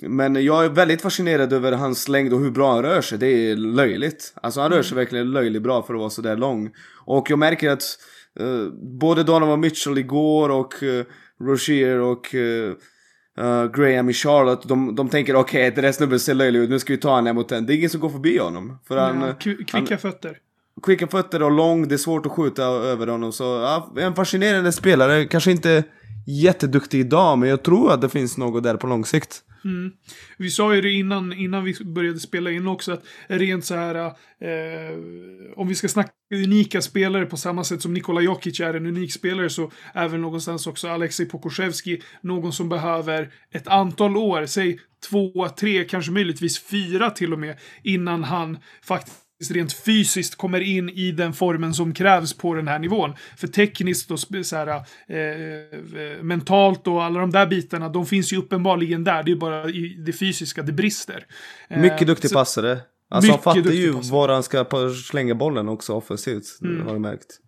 men 0.03 0.45
jag 0.45 0.65
är 0.65 0.69
väldigt 0.69 1.03
fascinerad 1.03 1.53
över 1.53 1.73
hans 1.73 2.09
längd 2.09 2.33
och 2.33 2.41
hur 2.41 2.51
bra 2.51 2.73
han 2.73 2.83
rör 2.83 3.01
sig. 3.01 3.19
Det 3.19 3.27
är 3.27 3.57
löjligt. 3.57 4.33
Alltså 4.43 4.61
han 4.61 4.71
rör 4.71 4.83
sig 4.83 4.97
verkligen 4.97 5.31
löjligt 5.31 5.63
bra 5.63 5.83
för 5.83 5.95
att 5.95 6.01
vara 6.01 6.11
sådär 6.11 6.37
lång. 6.37 6.71
Och 7.05 7.31
jag 7.31 7.39
märker 7.39 7.71
att 7.71 7.83
eh, 8.41 8.69
både 9.01 9.23
Donovan 9.23 9.61
Mitchell 9.61 9.99
igår 9.99 10.49
och 10.49 10.83
uh, 10.83 11.05
Rozier 11.41 11.99
och 12.01 12.35
eh, 12.35 12.73
eh, 13.39 13.71
Graham 13.71 14.09
i 14.11 14.13
Charlotte, 14.13 14.69
de, 14.69 14.95
de 14.95 15.09
tänker 15.09 15.37
okej 15.37 15.71
det 15.71 15.81
där 15.81 15.93
snubben 15.93 16.21
ser 16.21 16.35
löjlig 16.35 16.61
ut, 16.61 16.71
nu 16.71 16.79
ska 16.79 16.93
vi 16.93 16.99
ta 16.99 17.15
honom 17.15 17.35
mot 17.37 17.49
den. 17.49 17.67
Det 17.67 17.75
är 17.75 17.77
ingen 17.77 17.91
som 17.91 18.01
går 18.01 18.09
förbi 18.11 18.39
honom. 18.39 18.79
För 18.89 18.97
han, 18.97 19.21
Ja, 19.21 19.27
kvi- 19.41 19.65
kvicka 19.65 19.99
fötter 19.99 20.39
kvicka 20.83 21.07
fötter 21.07 21.43
och 21.43 21.51
lång, 21.51 21.89
det 21.89 21.95
är 21.95 21.99
svårt 21.99 22.27
att 22.27 22.33
skjuta 22.33 22.63
över 22.63 23.07
honom. 23.07 23.33
Så 23.33 23.45
ja, 23.45 23.93
en 23.97 24.15
fascinerande 24.15 24.73
spelare, 24.73 25.25
kanske 25.25 25.51
inte 25.51 25.85
jätteduktig 26.27 27.01
idag, 27.01 27.39
men 27.39 27.49
jag 27.49 27.63
tror 27.63 27.93
att 27.93 28.01
det 28.01 28.09
finns 28.09 28.39
något 28.39 28.63
där 28.63 28.77
på 28.77 28.87
lång 28.87 29.05
sikt. 29.05 29.43
Mm. 29.65 29.93
Vi 30.39 30.51
sa 30.51 30.75
ju 30.75 30.81
det 30.81 30.91
innan, 30.91 31.33
innan 31.33 31.65
vi 31.65 31.85
började 31.85 32.21
spela 32.21 32.51
in 32.51 32.69
också 32.69 32.93
att 32.93 33.05
rent 33.27 33.65
så 33.65 33.75
här, 33.75 33.95
eh, 33.95 34.99
om 35.57 35.69
vi 35.69 35.75
ska 35.75 35.89
snacka 35.89 36.11
unika 36.35 36.83
spelare 36.83 37.27
på 37.27 37.37
samma 37.37 37.65
sätt 37.65 37.83
som 37.83 37.95
Nikola 37.95 38.21
Jokic 38.21 38.61
är 38.61 38.75
en 38.75 38.87
unik 38.87 39.13
spelare 39.13 39.51
så 39.51 39.71
är 39.95 40.09
väl 40.09 40.21
någonstans 40.21 40.67
också 40.67 40.89
Alexej 40.89 41.27
Pokusevski 41.27 42.03
någon 42.21 42.53
som 42.53 42.69
behöver 42.69 43.33
ett 43.51 43.69
antal 43.69 44.17
år, 44.17 44.47
säg 44.47 44.79
två, 45.11 45.49
tre, 45.49 45.85
kanske 45.85 46.13
möjligtvis 46.13 46.63
fyra 46.63 47.11
till 47.11 47.33
och 47.33 47.39
med, 47.39 47.57
innan 47.83 48.25
han 48.25 48.59
faktiskt 48.83 49.24
rent 49.51 49.73
fysiskt 49.73 50.35
kommer 50.37 50.61
in 50.61 50.89
i 50.89 51.13
den 51.13 51.33
formen 51.33 51.75
som 51.75 51.95
krävs 51.95 52.33
på 52.35 52.55
den 52.55 52.69
här 52.69 52.79
nivån. 52.79 53.15
För 53.37 53.47
tekniskt 53.49 54.11
och 54.11 54.21
så 54.21 54.57
här, 54.57 54.67
eh, 55.09 55.19
eh, 55.19 56.23
mentalt 56.23 56.87
och 56.87 57.05
alla 57.05 57.21
de 57.21 57.31
där 57.31 57.47
bitarna, 57.47 57.89
de 57.89 58.07
finns 58.07 58.33
ju 58.33 58.37
uppenbarligen 58.37 59.05
där. 59.05 59.23
Det 59.23 59.33
är 59.33 59.37
bara 59.37 59.69
i 59.69 60.03
det 60.07 60.13
fysiska 60.13 60.63
det 60.63 60.73
brister. 60.73 61.27
Eh, 61.69 61.81
Mycket 61.81 62.07
duktig 62.07 62.31
så- 62.31 62.35
passare. 62.37 62.79
Alltså 63.11 63.31
han 63.33 63.41
fattar 63.41 63.71
ju 63.71 63.93
passare. 63.93 64.13
var 64.13 64.29
han 64.29 64.43
ska 64.43 64.67
slänga 65.11 65.35
bollen 65.35 65.69
också 65.69 65.93
offensivt. 65.95 66.45
Det 66.61 66.83
har 66.85 66.93
jag 66.93 67.01
märkt. 67.01 67.41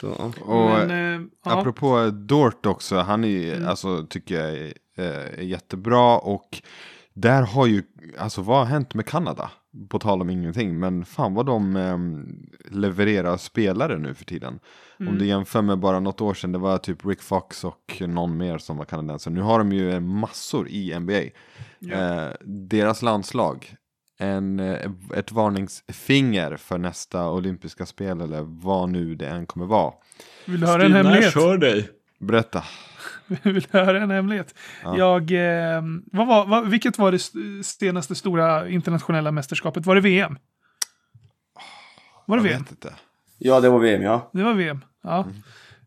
Så, 0.00 0.16
ja. 0.18 0.32
Och 0.44 0.70
Men, 0.88 0.90
eh, 1.20 1.26
ja. 1.44 1.60
apropå 1.60 2.10
Dort 2.10 2.66
också, 2.66 2.96
han 2.96 3.24
är 3.24 3.28
ju, 3.28 3.52
Mm. 3.54 3.68
alltså 3.68 4.06
tycker 4.10 4.34
jag 4.40 4.50
är, 4.58 4.72
eh, 4.98 5.38
är 5.38 5.42
jättebra 5.42 6.18
och 6.18 6.62
där 7.14 7.42
har 7.42 7.66
ju, 7.66 7.82
alltså 8.18 8.42
vad 8.42 8.58
har 8.58 8.64
hänt 8.64 8.94
med 8.94 9.06
Kanada? 9.06 9.50
På 9.88 9.98
tal 9.98 10.20
om 10.20 10.30
ingenting, 10.30 10.78
men 10.78 11.04
fan 11.04 11.34
vad 11.34 11.46
de 11.46 11.76
eh, 11.76 11.98
levererar 12.74 13.36
spelare 13.36 13.98
nu 13.98 14.14
för 14.14 14.24
tiden. 14.24 14.58
Mm. 15.00 15.12
Om 15.12 15.18
du 15.18 15.26
jämför 15.26 15.62
med 15.62 15.78
bara 15.78 16.00
något 16.00 16.20
år 16.20 16.34
sedan, 16.34 16.52
det 16.52 16.58
var 16.58 16.78
typ 16.78 17.06
Rick 17.06 17.22
Fox 17.22 17.64
och 17.64 18.02
någon 18.08 18.36
mer 18.36 18.58
som 18.58 18.76
var 18.76 18.84
kanadensare. 18.84 19.34
Nu 19.34 19.40
har 19.40 19.58
de 19.58 19.72
ju 19.72 20.00
massor 20.00 20.68
i 20.68 20.98
NBA. 21.00 21.22
Eh, 21.90 22.28
deras 22.44 23.02
landslag, 23.02 23.74
en, 24.18 24.60
eh, 24.60 24.90
ett 25.14 25.32
varningsfinger 25.32 26.56
för 26.56 26.78
nästa 26.78 27.30
olympiska 27.30 27.86
spel 27.86 28.20
eller 28.20 28.42
vad 28.42 28.88
nu 28.88 29.14
det 29.14 29.26
än 29.26 29.46
kommer 29.46 29.66
vara. 29.66 29.92
Vill 30.46 30.60
du 30.60 30.66
höra 30.66 30.84
en 30.84 30.92
hemlighet? 30.92 31.34
Hör 31.34 31.58
dig. 31.58 31.88
Berätta. 32.18 32.64
Vill 33.26 33.60
du 33.72 33.78
höra 33.78 34.00
en 34.02 34.10
hemlighet? 34.10 34.54
Jag, 34.82 35.30
eh, 35.30 35.82
vad 36.12 36.26
var, 36.26 36.46
vad, 36.46 36.68
vilket 36.68 36.98
var 36.98 37.10
det 37.12 37.16
st- 37.16 37.62
senaste 37.62 38.14
stora 38.14 38.68
internationella 38.68 39.32
mästerskapet? 39.32 39.86
Var 39.86 39.94
det 39.94 40.00
VM? 40.00 40.38
Var 42.26 42.36
det 42.36 42.42
Jag 42.42 42.48
VM? 42.48 42.62
vet 42.62 42.70
inte. 42.70 42.94
ja, 43.38 43.60
det 43.60 43.68
var 43.70 43.78
VM 43.78 44.02
ja. 44.02 44.30
Det 44.32 44.42
var 44.42 44.52
VM. 44.54 44.84
Ja. 45.02 45.26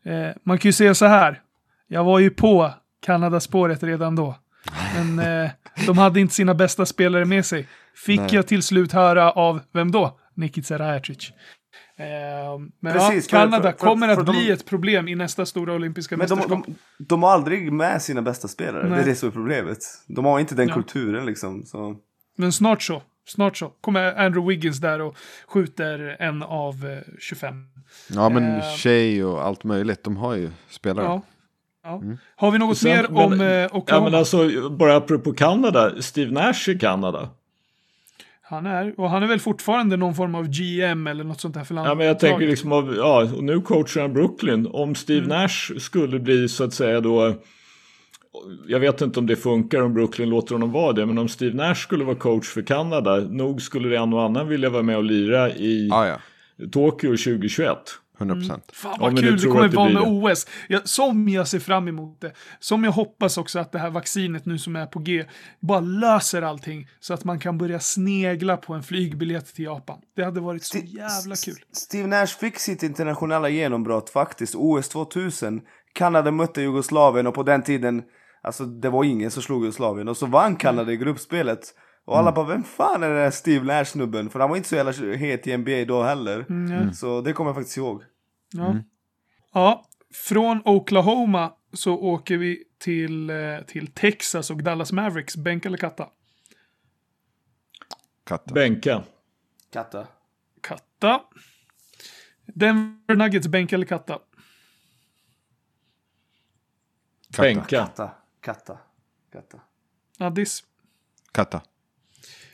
Eh, 0.05 0.29
man 0.43 0.57
kan 0.57 0.69
ju 0.69 0.73
säga 0.73 0.95
så 0.95 1.05
här. 1.05 1.41
Jag 1.87 2.03
var 2.03 2.19
ju 2.19 2.29
på 2.29 2.71
Kanadaspåret 3.05 3.83
redan 3.83 4.15
då. 4.15 4.35
Men 4.95 5.19
eh, 5.43 5.49
de 5.85 5.97
hade 5.97 6.19
inte 6.19 6.33
sina 6.33 6.53
bästa 6.53 6.85
spelare 6.85 7.25
med 7.25 7.45
sig. 7.45 7.67
Fick 8.05 8.19
Nej. 8.19 8.29
jag 8.35 8.47
till 8.47 8.63
slut 8.63 8.91
höra 8.91 9.31
av, 9.31 9.59
vem 9.71 9.91
då? 9.91 10.19
Nikica 10.33 10.79
Rajacic. 10.79 11.31
Eh, 11.97 12.05
men 12.79 12.93
Precis, 12.93 13.31
ja, 13.31 13.39
Kanada 13.39 13.71
för- 13.71 13.71
för- 13.77 13.77
kommer 13.87 14.07
att 14.09 14.15
för 14.15 14.23
de- 14.25 14.31
bli 14.31 14.51
ett 14.51 14.65
problem 14.65 15.07
i 15.07 15.15
nästa 15.15 15.45
stora 15.45 15.73
olympiska 15.73 16.17
Men 16.17 16.27
de, 16.27 16.35
mästerskap. 16.35 16.65
de, 16.65 16.75
de 17.05 17.23
har 17.23 17.29
aldrig 17.31 17.71
med 17.71 18.01
sina 18.01 18.21
bästa 18.21 18.47
spelare. 18.47 18.83
Det 18.83 18.89
Nej. 18.89 18.99
är 19.01 19.05
det 19.05 19.15
som 19.15 19.29
är 19.29 19.33
problemet. 19.33 19.77
De 20.07 20.25
har 20.25 20.39
inte 20.39 20.55
den 20.55 20.67
Ja. 20.67 20.73
kulturen 20.73 21.25
liksom. 21.25 21.63
Så. 21.65 21.95
Men 22.37 22.51
snart 22.51 22.83
så. 22.83 23.01
Snart 23.27 23.57
så. 23.57 23.67
Kommer 23.81 24.15
Andrew 24.25 24.49
Wiggins 24.53 24.77
där 24.79 25.01
och 25.01 25.17
skjuter 25.47 26.15
en 26.19 26.43
av 26.43 26.73
eh, 26.85 27.13
25. 27.19 27.63
Ja 28.13 28.29
men 28.29 28.55
Eh. 28.55 28.71
tjej 28.75 29.23
och 29.25 29.45
allt 29.45 29.63
möjligt, 29.63 30.03
de 30.03 30.17
har 30.17 30.35
ju 30.35 30.49
spelare. 30.69 31.05
Ja. 31.05 31.21
ja. 31.83 32.01
Har 32.35 32.51
vi 32.51 32.57
något 32.59 32.77
Sen- 32.77 32.91
mer 32.91 33.07
men- 33.09 33.23
om 33.25 33.41
eh, 33.41 33.47
Ja, 33.47 33.69
Oklahoma? 33.71 34.09
men 34.09 34.19
alltså, 34.19 34.69
bara 34.69 34.95
apropå 34.95 35.33
Kanada. 35.33 36.01
Steve 36.01 36.31
Nash 36.31 36.69
i 36.69 36.79
Kanada. 36.79 37.29
Han 38.47 38.65
är, 38.65 38.99
och 38.99 39.09
han 39.09 39.23
är 39.23 39.27
väl 39.27 39.39
fortfarande 39.39 39.97
någon 39.97 40.15
form 40.15 40.35
av 40.35 40.47
GM 40.47 41.07
eller 41.07 41.23
något 41.23 41.41
sånt 41.41 41.53
där 41.53 41.63
för 41.63 41.75
Ja, 41.75 41.95
men 41.95 42.07
jag 42.07 42.19
tänker 42.19 42.47
liksom 42.47 42.71
av, 42.71 42.95
ja, 42.97 43.29
och 43.35 43.43
nu 43.43 43.61
coachar 43.61 44.01
han 44.01 44.13
Brooklyn. 44.13 44.67
Om 44.67 44.95
Steve 44.95 45.25
Mm. 45.25 45.29
Nash 45.29 45.79
skulle 45.79 46.19
bli 46.19 46.49
så 46.49 46.63
att 46.63 46.73
säga 46.73 47.01
då, 47.01 47.35
jag 48.67 48.79
vet 48.79 49.01
inte 49.01 49.19
om 49.19 49.27
det 49.27 49.35
funkar 49.35 49.81
om 49.81 49.93
Brooklyn 49.93 50.29
låter 50.29 50.55
honom 50.55 50.71
vara 50.71 50.93
det, 50.93 51.05
men 51.05 51.17
om 51.17 51.27
Steve 51.27 51.55
Nash 51.55 51.75
skulle 51.75 52.03
vara 52.03 52.15
coach 52.15 52.47
för 52.47 52.61
Kanada, 52.61 53.15
nog 53.15 53.61
skulle 53.61 53.89
det 53.89 53.97
en 53.97 54.13
och 54.13 54.23
annan 54.23 54.47
vilja 54.47 54.69
vara 54.69 54.83
med 54.83 54.97
och 54.97 55.03
lira 55.03 55.49
i 55.49 55.87
Ja, 55.87 56.07
ja. 56.07 56.17
Tokyo 56.71 57.09
2021. 57.09 57.77
100 58.17 58.35
procent. 58.35 58.71
Fan 58.73 58.97
vad 58.99 59.13
nu 59.13 59.21
kul 59.21 59.39
det 59.39 59.47
kommer 59.47 59.65
att 59.65 59.71
det 59.71 59.77
vara 59.77 59.89
med 59.89 60.03
OS. 60.05 60.47
Jag, 60.67 60.89
som 60.89 61.29
jag 61.29 61.47
ser 61.47 61.59
fram 61.59 61.87
emot 61.87 62.21
det. 62.21 62.33
Som 62.59 62.83
jag 62.83 62.91
hoppas 62.91 63.37
också 63.37 63.59
att 63.59 63.71
det 63.71 63.79
här 63.79 63.89
vaccinet 63.89 64.45
nu 64.45 64.57
som 64.57 64.75
är 64.75 64.85
på 64.85 64.99
G 64.99 65.25
bara 65.59 65.79
löser 65.79 66.41
allting. 66.41 66.87
Så 66.99 67.13
att 67.13 67.23
man 67.23 67.39
kan 67.39 67.57
börja 67.57 67.79
snegla 67.79 68.57
på 68.57 68.73
en 68.73 68.83
flygbiljett 68.83 69.55
till 69.55 69.65
Japan. 69.65 69.99
Det 70.15 70.23
hade 70.23 70.39
varit 70.39 70.63
så 70.63 70.77
jävla 70.77 71.35
kul. 71.35 71.55
Steve 71.71 72.07
Nash 72.07 72.27
fick 72.39 72.59
sitt 72.59 72.83
internationella 72.83 73.49
genombrott 73.49 74.09
faktiskt. 74.09 74.55
OS 74.55 74.89
2000. 74.89 75.61
Kanada 75.93 76.31
mötte 76.31 76.61
Jugoslavien 76.61 77.27
och 77.27 77.33
på 77.33 77.43
den 77.43 77.63
tiden 77.63 78.03
Alltså 78.45 78.65
det 78.65 78.89
var 78.89 79.03
ingen 79.03 79.31
som 79.31 79.43
slog 79.43 79.61
Jugoslavien 79.61 80.07
och 80.07 80.17
så 80.17 80.25
vann 80.25 80.55
Kanada 80.55 80.91
i 80.91 80.97
gruppspelet. 80.97 81.73
Och 82.05 82.17
alla 82.17 82.31
bara, 82.31 82.45
vem 82.45 82.63
fan 82.63 83.03
är 83.03 83.07
den 83.07 83.17
där 83.17 83.31
Steve 83.31 83.65
Nash-snubben? 83.65 84.29
För 84.29 84.39
han 84.39 84.49
var 84.49 84.57
inte 84.57 84.69
så 84.69 84.75
jävla 84.75 85.15
het 85.15 85.47
i 85.47 85.57
NBA 85.57 85.85
då 85.87 86.03
heller. 86.03 86.45
Mm. 86.49 86.93
Så 86.93 87.21
det 87.21 87.33
kommer 87.33 87.49
jag 87.49 87.55
faktiskt 87.55 87.77
ihåg. 87.77 88.03
Ja. 88.53 88.75
ja, 89.53 89.85
från 90.13 90.61
Oklahoma 90.65 91.53
så 91.73 91.93
åker 91.93 92.37
vi 92.37 92.63
till, 92.77 93.29
eh, 93.29 93.59
till 93.67 93.87
Texas 93.87 94.51
och 94.51 94.63
Dallas 94.63 94.91
Mavericks. 94.91 95.37
Bänk 95.37 95.65
eller 95.65 95.77
katta? 95.77 96.09
Katta. 98.23 98.53
Bänka. 98.53 99.03
Katta. 99.71 100.07
Katta. 100.61 101.21
Denver 102.45 103.15
Nuggets, 103.15 103.47
bänk 103.47 103.73
eller 103.73 103.85
katta? 103.85 104.19
Katta. 107.31 107.41
Bänka. 107.41 107.63
Katta. 107.63 108.11
Katta. 108.41 108.77
Katta. 109.31 109.59
Addis? 110.19 110.63
Katta. 111.31 111.61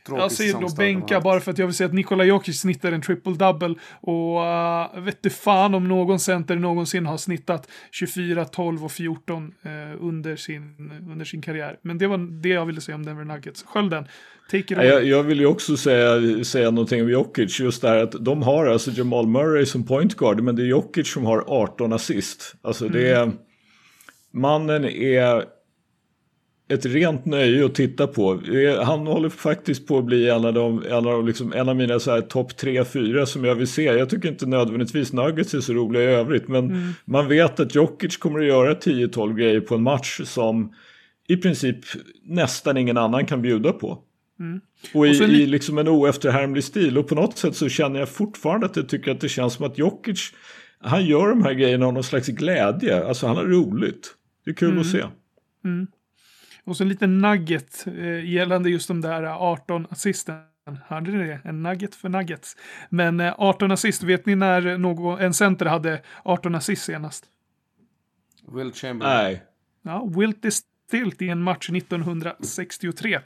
Tråkig 0.05 0.23
Jag 0.23 0.31
säger 0.31 0.53
då 0.53 0.69
bänka 0.77 1.21
bara 1.21 1.39
för 1.39 1.51
att 1.51 1.57
jag 1.57 1.65
vill 1.65 1.75
säga 1.75 1.87
att 1.87 1.93
Nikola 1.93 2.23
Jokic 2.23 2.59
snittar 2.59 2.91
en 2.91 3.01
triple-double. 3.01 3.75
Och 4.01 4.97
uh, 4.97 5.03
vet 5.03 5.23
du 5.23 5.29
fan 5.29 5.75
om 5.75 5.87
någon 5.87 6.19
center 6.19 6.55
någonsin 6.55 7.05
har 7.05 7.17
snittat 7.17 7.67
24, 7.91 8.45
12 8.45 8.85
och 8.85 8.91
14 8.91 9.53
eh, 9.63 9.71
under, 9.99 10.35
sin, 10.35 10.91
under 11.11 11.25
sin 11.25 11.41
karriär. 11.41 11.77
Men 11.81 11.97
det 11.97 12.07
var 12.07 12.41
det 12.41 12.49
jag 12.49 12.65
ville 12.65 12.81
säga 12.81 12.95
om 12.95 13.05
Denver 13.05 13.23
Nuggets. 13.23 13.63
Skölden, 13.63 14.03
take 14.51 14.57
it 14.57 14.71
Ja, 14.71 14.77
away. 14.77 14.87
Jag, 14.87 15.05
jag 15.05 15.23
vill 15.23 15.39
ju 15.39 15.45
också 15.45 15.77
säga, 15.77 16.43
säga 16.43 16.71
någonting 16.71 17.01
om 17.01 17.09
Jokic. 17.09 17.59
Just 17.59 17.81
det 17.81 17.89
här 17.89 17.97
att 17.97 18.11
de 18.11 18.43
har 18.43 18.65
alltså 18.65 18.91
Jamal 18.91 19.27
Murray 19.27 19.65
som 19.65 19.85
point 19.85 20.15
guard. 20.15 20.41
Men 20.41 20.55
det 20.55 20.61
är 20.61 20.67
Jokic 20.67 21.13
som 21.13 21.25
har 21.25 21.43
18 21.47 21.93
assist. 21.93 22.55
Alltså 22.61 22.87
det 22.87 23.09
är... 23.09 23.31
Mannen 24.33 24.85
är 24.85 25.45
ett 26.73 26.85
rent 26.85 27.25
nöje 27.25 27.65
att 27.65 27.75
titta 27.75 28.07
på. 28.07 28.31
Är- 28.33 28.83
Han 28.83 29.07
håller 29.07 29.29
faktiskt 29.29 29.87
på 29.87 29.97
att 29.97 30.05
bli 30.05 30.29
en 30.29 30.45
av, 30.45 30.53
de, 30.53 30.83
en 30.89 31.07
av, 31.07 31.27
liksom, 31.27 31.53
en 31.53 31.69
av 31.69 31.75
mina 31.75 31.99
topp 31.99 32.51
3-4 32.61 33.25
som 33.25 33.45
jag 33.45 33.55
vill 33.55 33.67
se. 33.67 33.83
Jag 33.83 34.09
tycker 34.09 34.29
inte 34.29 34.45
nödvändigtvis 34.45 35.13
Nuggets 35.13 35.53
är 35.53 35.59
så 35.59 35.73
roliga 35.73 36.03
i 36.03 36.05
övrigt. 36.05 36.47
Men 36.47 36.93
man 37.05 37.27
vet 37.27 37.59
att 37.59 37.75
Jokic 37.75 38.17
kommer 38.17 38.39
att 38.39 38.45
göra 38.45 38.73
10-12 38.73 39.33
grejer 39.33 39.59
på 39.61 39.75
en 39.75 39.83
match 39.83 40.21
som 40.23 40.73
i 41.27 41.37
princip 41.37 41.77
nästan 42.23 42.77
ingen 42.77 42.97
annan 42.97 43.25
kan 43.25 43.41
bjuda 43.41 43.71
på. 43.73 43.99
Och 44.93 45.07
i, 45.07 45.09
Och 45.09 45.29
i 45.29 45.45
liksom 45.45 45.77
en 45.77 45.87
oefterhärmlig 45.87 46.63
stil. 46.63 46.97
Och 46.97 47.07
på 47.07 47.15
något 47.15 47.37
sätt 47.37 47.55
så 47.55 47.69
känner 47.69 47.99
jag 47.99 48.09
fortfarande 48.09 48.65
att 48.65 48.75
jag 48.75 48.89
tycker 48.89 49.11
att 49.11 49.21
det 49.21 49.29
känns 49.29 49.53
som 49.53 49.65
att 49.65 49.77
Jokic, 49.77 50.33
han 50.79 51.05
gör 51.05 51.29
de 51.29 51.43
här 51.43 51.53
grejerna 51.53 51.85
av 51.85 51.93
någon 51.93 52.03
slags 52.03 52.27
glädje. 52.27 53.05
Alltså 53.07 53.27
han 53.27 53.35
har 53.35 53.43
roligt. 53.45 54.13
Det 54.45 54.51
är 54.51 54.55
kul 54.55 54.79
att 54.79 54.87
se. 54.87 55.03
Och 56.63 56.77
så 56.77 56.83
en 56.83 56.89
liten 56.89 57.17
nugget 57.17 57.87
eh, 57.87 58.25
gällande 58.29 58.69
just 58.69 58.87
de 58.87 59.01
där 59.01 59.23
eh, 59.23 59.41
18 59.41 59.87
assisten. 59.89 60.35
Hörde 60.87 61.11
ni 61.11 61.27
det? 61.27 61.39
En 61.43 61.63
nugget 61.63 61.95
för 61.95 62.09
nuggets. 62.09 62.57
Men 62.89 63.19
eh, 63.19 63.33
18 63.37 63.71
assist, 63.71 64.03
vet 64.03 64.25
ni 64.25 64.35
när 64.35 64.77
någon, 64.77 65.19
en 65.19 65.33
center 65.33 65.65
hade 65.65 66.01
18 66.23 66.55
assist 66.55 66.83
senast? 66.83 67.25
Will 68.47 68.71
Chamberlain. 68.73 69.23
Nej. 69.23 69.43
Ja, 69.81 70.09
Wilt 70.17 70.45
is 70.45 70.61
Stilt 70.87 71.21
i 71.21 71.29
en 71.29 71.41
match 71.41 71.69
1963. 71.69 73.19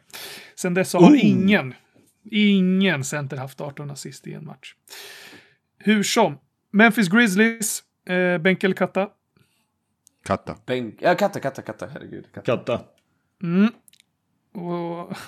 Sen 0.56 0.74
dess 0.74 0.94
har 0.94 1.02
Oh. 1.02 1.26
ingen, 1.26 1.74
ingen 2.32 3.04
center 3.04 3.38
haft 3.38 3.62
18 3.62 3.92
assist 3.92 4.28
i 4.28 4.34
en 4.34 4.46
match. 4.46 4.74
Hur 5.78 6.04
som, 6.04 6.38
Memphis 6.72 7.08
Grizzlies, 7.08 7.84
eh, 8.10 8.38
bänk 8.38 8.64
eller 8.64 8.76
katta? 8.76 9.10
Katta. 10.26 10.56
Bänk. 10.66 11.02
Ja, 11.02 11.16
katta, 11.16 11.40
katta, 11.40 11.62
katta. 11.62 11.88
Herregud. 11.88 12.26
Katta. 12.34 12.58
Katta. 12.58 12.82
Mm. 13.44 13.72
Och... 14.54 15.14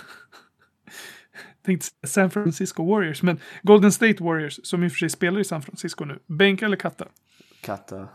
tänkte 1.68 2.08
San 2.08 2.32
Francisco 2.32 2.86
Warriors, 2.86 3.24
men 3.24 3.40
Golden 3.64 3.92
State 3.92 4.24
Warriors, 4.24 4.60
som 4.64 4.84
i 4.84 4.88
och 4.88 4.92
för 4.92 4.98
sig 4.98 5.10
spelar 5.10 5.40
i 5.40 5.44
San 5.44 5.62
Francisco 5.62 6.06
nu. 6.06 6.20
Bänk 6.28 6.62
eller 6.62 6.78
katta? 6.78 7.08
Katta. 7.62 8.08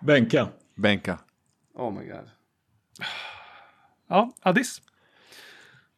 Bänka. 0.00 0.48
Bänka. 0.74 1.18
Oh 1.74 1.92
my 1.92 2.04
god. 2.04 2.30
Ja, 4.08 4.32
Addis? 4.42 4.82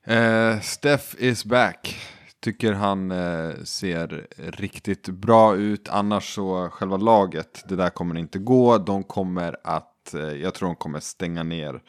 Eh, 0.05 0.61
Steph 0.61 1.15
is 1.19 1.45
back. 1.45 1.97
Tycker 2.41 2.73
han 2.73 3.11
eh, 3.11 3.55
ser 3.65 4.27
riktigt 4.37 5.09
bra 5.09 5.57
ut. 5.57 5.89
Annars 5.89 6.35
så 6.35 6.69
själva 6.71 6.97
laget, 6.97 7.65
det 7.69 7.77
där 7.77 7.91
kommer 7.91 8.19
inte 8.19 8.39
gå. 8.39 8.79
De 8.79 9.05
kommer 9.05 9.57
att, 9.65 10.15
eh, 10.15 10.21
jag 10.21 10.55
tror 10.55 10.69
de 10.69 10.77
kommer 10.77 11.01
stänga 11.01 11.43
ner 11.43 11.83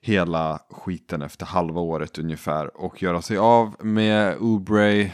hela 0.00 0.60
skiten 0.70 1.22
efter 1.22 1.46
halva 1.46 1.80
året 1.80 2.18
ungefär. 2.18 2.76
Och 2.76 3.02
göra 3.02 3.22
sig 3.22 3.38
av 3.38 3.76
med 3.84 4.36
Oubre 4.38 5.12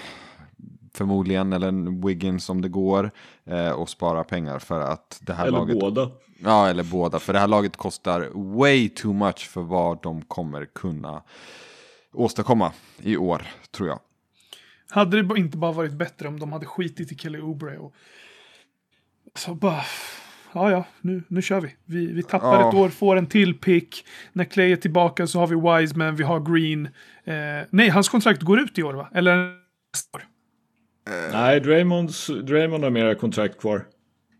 förmodligen, 0.95 1.53
eller 1.53 1.69
en 1.69 2.01
Wiggins 2.07 2.51
om 2.51 2.63
det 2.63 2.69
går. 2.69 3.11
Eh, 3.45 3.71
och 3.71 3.89
spara 3.89 4.25
pengar 4.25 4.59
för 4.59 4.81
att 4.81 5.21
det 5.23 5.33
här 5.33 5.47
Eller 5.47 5.59
laget... 5.59 5.81
båda. 5.81 6.11
Ja, 6.45 6.69
eller 6.69 6.85
båda. 6.85 7.19
För 7.19 7.33
det 7.33 7.39
här 7.39 7.49
laget 7.49 7.77
kostar 7.77 8.31
way 8.57 8.89
too 8.89 9.13
much 9.13 9.49
för 9.49 9.63
vad 9.63 10.03
de 10.03 10.23
kommer 10.23 10.65
kunna 10.65 11.23
åstadkomma 12.13 12.73
i 12.99 13.17
år, 13.17 13.47
tror 13.71 13.89
jag. 13.89 14.01
Hade 14.91 15.23
det 15.23 15.39
inte 15.39 15.57
bara 15.57 15.73
varit 15.73 15.93
bättre 15.93 16.29
om 16.29 16.41
de 16.41 16.53
hade 16.53 16.67
skitit 16.67 17.13
i 17.13 17.17
Kelly 17.17 17.41
Oubre 17.41 17.79
och... 17.79 17.95
Så 19.35 19.55
bara... 19.55 19.83
Ja, 20.57 20.71
ja, 20.71 20.85
nu, 21.01 21.23
nu 21.29 21.43
kör 21.43 21.61
vi. 21.61 21.75
Vi, 21.85 22.07
vi 22.13 22.23
tappar 22.23 22.61
Ja. 22.61 22.69
ett 22.69 22.75
år, 22.75 22.89
får 22.89 23.17
en 23.17 23.27
till 23.27 23.55
pick. 23.55 24.07
När 24.33 24.45
Clay 24.45 24.73
är 24.73 24.77
tillbaka 24.77 25.27
så 25.27 25.41
har 25.41 25.47
vi 25.47 25.55
Wiseman, 25.81 26.17
vi 26.17 26.25
har 26.25 26.41
Green. 26.55 26.87
Eh, 27.25 27.67
nej, 27.71 27.89
hans 27.89 28.09
kontrakt 28.09 28.43
går 28.43 28.61
ut 28.61 28.79
i 28.79 28.83
år, 28.83 28.95
va? 28.95 29.09
Eller 29.15 29.37
nästa 29.93 30.19
år? 30.19 30.25
Nej, 31.33 31.61
Draymonds, 31.61 32.27
Draymond 32.27 32.85
har 32.85 32.91
mera 32.91 33.15
kontrakt 33.15 33.61
kvar. 33.61 33.85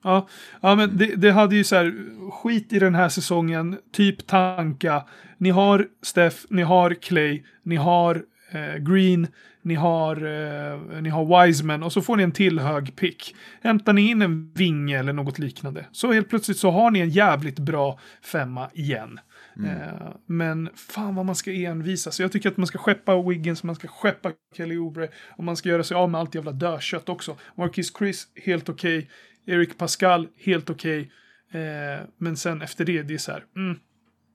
Ja, 0.05 0.29
ja 0.61 0.75
men 0.75 0.97
det, 0.97 1.07
det 1.07 1.31
hade 1.33 1.57
ju 1.57 1.65
så 1.65 1.77
här, 1.77 1.95
skit 2.33 2.73
i 2.73 2.79
den 2.79 2.95
här 2.95 3.09
säsongen, 3.09 3.79
typ 3.93 4.27
tanka. 4.27 5.05
Ni 5.39 5.51
har 5.51 5.87
Steph, 6.03 6.37
ni 6.49 6.63
har 6.63 6.95
Clay, 6.95 7.43
ni 7.63 7.77
har 7.77 8.23
eh, 8.51 8.77
Green, 8.77 9.27
ni 9.67 9.75
har, 9.75 10.17
eh, 10.17 11.01
ni 11.03 11.09
har 11.09 11.47
Wiseman 11.47 11.83
och 11.83 11.93
så 11.93 12.03
får 12.03 12.17
ni 12.17 12.23
en 12.23 12.33
till 12.33 12.59
hög 12.59 12.97
pick. 12.97 13.35
Hämtar 13.63 13.93
ni 13.93 14.11
in 14.11 14.23
en 14.23 14.53
vinge 14.53 14.99
eller 14.99 15.13
något 15.13 15.39
liknande 15.39 15.87
så 15.93 16.13
helt 16.13 16.29
plötsligt 16.29 16.59
så 16.59 16.71
har 16.71 16.91
ni 16.91 17.01
en 17.01 17.09
jävligt 17.09 17.59
bra 17.59 18.01
femma 18.23 18.71
igen. 18.75 19.21
Eh, 19.65 20.09
men 20.27 20.69
fan 20.75 21.15
vad 21.15 21.27
man 21.27 21.35
ska 21.35 21.53
envisa. 21.53 22.11
Så 22.11 22.23
jag 22.23 22.33
tycker 22.33 22.49
att 22.49 22.57
man 22.57 22.67
ska 22.67 22.79
skeppa 22.79 23.23
Wiggins, 23.23 23.63
man 23.63 23.75
ska 23.75 23.89
skeppa 23.89 24.33
Kelly 24.57 24.77
Oubre 24.77 25.09
och 25.37 25.45
man 25.45 25.57
ska 25.57 25.69
göra 25.69 25.85
sig 25.85 25.95
av 25.95 26.11
med 26.11 26.21
allt 26.21 26.35
jävla 26.35 26.53
dödkött 26.53 27.09
också. 27.09 27.37
Marquis 27.57 27.93
Chris, 27.99 28.27
helt 28.45 28.69
okej. 28.69 29.11
Eric 29.47 29.79
Pascal, 29.79 30.29
helt 30.37 30.71
okej. 30.71 31.11
Eh, 31.53 32.07
men 32.19 32.37
sen 32.37 32.63
efter 32.63 32.85
det, 32.85 33.03
det 33.03 33.15
är 33.15 33.19
så 33.19 33.33
här. 33.33 33.45
Mm, 33.57 33.79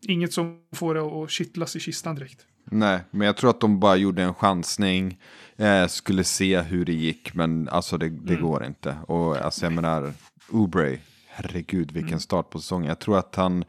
inget 0.07 0.33
som 0.33 0.59
får 0.75 0.95
det 0.95 1.01
att 1.01 1.29
kittlas 1.29 1.75
i 1.75 1.79
kistan 1.79 2.15
direkt. 2.15 2.45
Nej, 2.65 2.99
men 3.11 3.25
jag 3.27 3.37
tror 3.37 3.49
att 3.49 3.59
de 3.59 3.79
bara 3.79 3.95
gjorde 3.95 4.23
en 4.23 4.33
chansning. 4.33 5.19
Eh, 5.57 5.87
skulle 5.87 6.23
se 6.23 6.61
hur 6.61 6.85
det 6.85 6.93
gick, 6.93 7.33
men 7.33 7.69
alltså 7.69 7.97
det, 7.97 8.09
det 8.09 8.35
går 8.35 8.65
inte. 8.65 8.95
Och 9.07 9.37
alltså 9.37 9.65
jag 9.65 9.73
menar, 9.73 10.13
Oubre, 10.49 10.97
herregud 11.27 11.91
vilken 11.91 12.19
start 12.19 12.49
på 12.49 12.59
säsongen. 12.59 12.87
Jag 12.89 12.99
tror 12.99 13.17
att 13.17 13.35
han, 13.35 13.63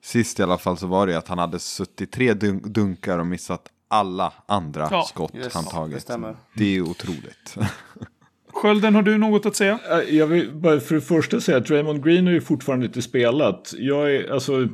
sist 0.00 0.40
i 0.40 0.42
alla 0.42 0.58
fall 0.58 0.76
så 0.78 0.86
var 0.86 1.06
det 1.06 1.18
att 1.18 1.28
han 1.28 1.38
hade 1.38 1.58
73 1.58 2.32
dun- 2.34 2.68
dunkar 2.68 3.18
och 3.18 3.26
missat 3.26 3.68
alla 3.88 4.32
andra 4.46 4.88
Ja. 4.90 5.02
skott 5.08 5.34
Yes, 5.34 5.54
han 5.54 5.64
det 5.64 5.70
tagit. 5.70 6.02
stämmer. 6.02 6.36
Det 6.56 6.76
är 6.76 6.80
otroligt. 6.80 7.56
Skölden, 8.52 8.94
har 8.94 9.02
du 9.02 9.18
något 9.18 9.46
att 9.46 9.56
säga? 9.56 9.78
Jag 10.08 10.26
vill 10.26 10.52
bara 10.54 10.80
för 10.80 10.94
det 10.94 11.00
första 11.00 11.40
säga 11.40 11.56
att 11.58 11.66
Draymond 11.66 12.04
Green 12.04 12.26
har 12.26 12.32
ju 12.32 12.40
fortfarande 12.40 12.86
inte 12.86 13.02
spelat. 13.02 13.74
Jag 13.78 14.14
är, 14.16 14.32
alltså, 14.32 14.68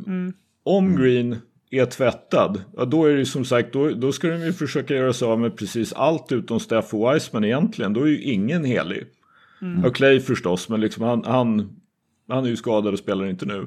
om 0.64 0.96
Green 0.96 1.36
är 1.70 1.86
tvättad, 1.86 2.62
ja, 2.76 2.84
då 2.84 3.04
är 3.04 3.12
det 3.12 3.18
ju 3.18 3.24
som 3.24 3.44
sagt, 3.44 3.72
då, 3.72 3.90
då 3.90 4.12
ska 4.12 4.28
de 4.28 4.44
ju 4.44 4.52
försöka 4.52 4.94
göra 4.94 5.12
sig 5.12 5.28
av 5.28 5.40
med 5.40 5.56
precis 5.56 5.92
allt 5.92 6.32
utom 6.32 6.60
Steph 6.60 6.94
och 6.94 7.14
Wiseman 7.14 7.44
egentligen. 7.44 7.92
Då 7.92 8.02
är 8.02 8.06
ju 8.06 8.22
ingen 8.22 8.64
helig. 8.64 9.06
Och 9.84 9.96
Clay 9.96 10.20
förstås, 10.20 10.68
men 10.68 10.80
liksom 10.80 11.04
han, 11.04 11.24
han, 11.24 11.76
han 12.28 12.44
är 12.44 12.48
ju 12.48 12.56
skadad 12.56 12.92
och 12.92 12.98
spelar 12.98 13.26
inte 13.26 13.46
nu. 13.46 13.66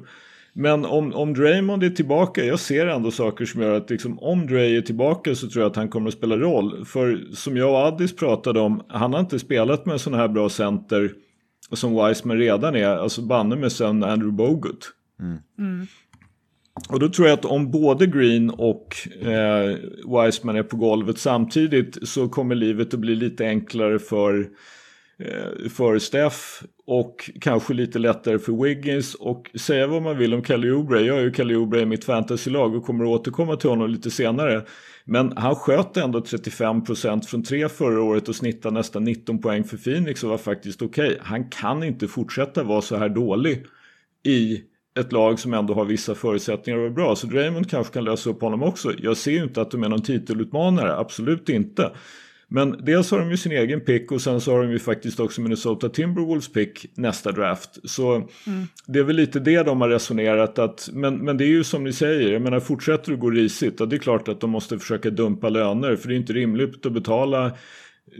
Men 0.52 0.84
om, 0.84 1.14
om 1.14 1.34
Draymond 1.34 1.84
är 1.84 1.90
tillbaka, 1.90 2.44
jag 2.44 2.60
ser 2.60 2.86
ändå 2.86 3.10
saker 3.10 3.44
som 3.44 3.62
gör 3.62 3.76
att 3.76 3.90
liksom, 3.90 4.18
om 4.18 4.46
Dray 4.46 4.76
är 4.76 4.82
tillbaka 4.82 5.34
så 5.34 5.48
tror 5.48 5.62
jag 5.62 5.70
att 5.70 5.76
han 5.76 5.88
kommer 5.88 6.08
att 6.08 6.14
spela 6.14 6.36
roll. 6.36 6.84
För 6.84 7.34
som 7.34 7.56
jag 7.56 7.70
och 7.70 7.78
Addis 7.86 8.16
pratade 8.16 8.60
om, 8.60 8.82
han 8.88 9.12
har 9.12 9.20
inte 9.20 9.38
spelat 9.38 9.86
med 9.86 9.92
en 9.92 9.98
sån 9.98 10.14
här 10.14 10.28
bra 10.28 10.48
center 10.48 11.12
som 11.72 12.06
Wiseman 12.06 12.38
redan 12.38 12.76
är, 12.76 12.88
alltså 12.88 13.22
banne 13.22 13.56
med 13.56 13.72
sen 13.72 14.04
Andrew 14.04 14.32
Bogut. 14.36 14.92
Och 16.88 16.98
då 16.98 17.08
tror 17.08 17.28
jag 17.28 17.38
att 17.38 17.44
om 17.44 17.70
både 17.70 18.06
Green 18.06 18.50
och 18.50 18.96
eh, 19.20 19.76
Wiseman 20.24 20.56
är 20.56 20.62
på 20.62 20.76
golvet 20.76 21.18
samtidigt 21.18 22.08
så 22.08 22.28
kommer 22.28 22.54
livet 22.54 22.94
att 22.94 23.00
bli 23.00 23.14
lite 23.14 23.46
enklare 23.46 23.98
för 23.98 24.48
eh, 25.18 25.68
för 25.70 25.98
Steph 25.98 26.38
och 26.86 27.30
kanske 27.40 27.74
lite 27.74 27.98
lättare 27.98 28.38
för 28.38 28.64
Wiggins 28.64 29.14
och 29.14 29.50
säga 29.54 29.86
vad 29.86 30.02
man 30.02 30.18
vill 30.18 30.34
om 30.34 30.44
Kelly 30.44 30.70
Oubre. 30.70 31.00
Jag 31.00 31.18
är 31.18 31.22
ju 31.22 31.32
Kelly 31.32 31.54
Oubre 31.54 31.80
i 31.80 31.86
mitt 31.86 32.04
fantasylag 32.04 32.74
och 32.74 32.84
kommer 32.84 33.04
att 33.04 33.20
återkomma 33.20 33.56
till 33.56 33.70
honom 33.70 33.90
lite 33.90 34.10
senare. 34.10 34.62
Men 35.04 35.36
han 35.36 35.54
sköt 35.54 35.96
ändå 35.96 36.20
35% 36.20 37.26
från 37.26 37.42
tre 37.42 37.68
förra 37.68 38.02
året 38.02 38.28
och 38.28 38.36
snittade 38.36 38.74
nästan 38.74 39.04
19 39.04 39.40
poäng 39.40 39.64
för 39.64 39.76
Phoenix 39.76 40.24
och 40.24 40.30
var 40.30 40.38
faktiskt 40.38 40.82
okej. 40.82 41.06
Okay. 41.06 41.18
Han 41.20 41.48
kan 41.48 41.82
inte 41.82 42.08
fortsätta 42.08 42.62
vara 42.62 42.82
så 42.82 42.96
här 42.96 43.08
dålig 43.08 43.66
i 44.24 44.62
ett 45.00 45.12
lag 45.12 45.38
som 45.38 45.54
ändå 45.54 45.74
har 45.74 45.84
vissa 45.84 46.14
förutsättningar 46.14 46.78
att 46.78 46.82
vara 46.82 46.92
bra. 46.92 47.16
Så 47.16 47.26
Draymond 47.26 47.70
kanske 47.70 47.92
kan 47.92 48.04
lösa 48.04 48.30
upp 48.30 48.40
honom 48.40 48.62
också. 48.62 48.92
Jag 48.98 49.16
ser 49.16 49.30
ju 49.30 49.42
inte 49.42 49.60
att 49.60 49.70
de 49.70 49.84
är 49.84 49.88
någon 49.88 50.02
titelutmanare, 50.02 50.96
absolut 50.96 51.48
inte. 51.48 51.90
Men 52.54 52.84
dels 52.84 53.10
har 53.10 53.18
de 53.18 53.30
ju 53.30 53.36
sin 53.36 53.52
egen 53.52 53.80
pick 53.80 54.12
och 54.12 54.20
sen 54.20 54.40
så 54.40 54.52
har 54.52 54.62
de 54.62 54.70
ju 54.70 54.78
faktiskt 54.78 55.20
också 55.20 55.40
Minnesota 55.40 55.88
Timberwolves 55.88 56.52
pick 56.52 56.86
nästa 56.94 57.32
draft. 57.32 57.78
Så 57.84 58.14
mm. 58.14 58.28
det 58.86 58.98
är 58.98 59.02
väl 59.02 59.16
lite 59.16 59.40
det 59.40 59.62
de 59.62 59.80
har 59.80 59.88
resonerat 59.88 60.58
att, 60.58 60.88
men, 60.92 61.18
men 61.18 61.36
det 61.36 61.44
är 61.44 61.48
ju 61.48 61.64
som 61.64 61.84
ni 61.84 61.92
säger, 61.92 62.32
jag 62.32 62.42
menar 62.42 62.60
fortsätter 62.60 63.10
det 63.10 63.18
gå 63.18 63.30
risigt, 63.30 63.74
ja, 63.78 63.86
det 63.86 63.96
är 63.96 63.98
klart 63.98 64.28
att 64.28 64.40
de 64.40 64.50
måste 64.50 64.78
försöka 64.78 65.10
dumpa 65.10 65.48
löner 65.48 65.96
för 65.96 66.08
det 66.08 66.14
är 66.14 66.16
inte 66.16 66.32
rimligt 66.32 66.86
att 66.86 66.92
betala 66.92 67.52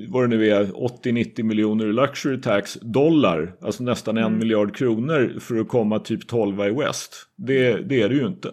vad 0.09 0.22
det 0.22 0.36
nu 0.36 0.51
är, 0.51 0.64
80-90 0.64 1.43
miljoner 1.43 1.86
luxury 1.86 2.40
tax 2.40 2.78
dollar, 2.80 3.53
alltså 3.61 3.82
nästan 3.82 4.16
en 4.16 4.24
mm. 4.24 4.38
miljard 4.38 4.76
kronor 4.76 5.38
för 5.40 5.61
att 5.61 5.68
komma 5.68 5.99
typ 5.99 6.26
12 6.26 6.61
i 6.61 6.70
West. 6.70 7.14
Det, 7.36 7.76
det 7.76 8.03
är 8.03 8.09
det 8.09 8.14
ju 8.14 8.26
inte. 8.26 8.51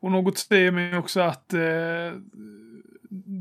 Och 0.00 0.10
något 0.10 0.38
säger 0.38 0.70
mig 0.70 0.96
också 0.96 1.20
att 1.20 1.54
eh, 1.54 1.60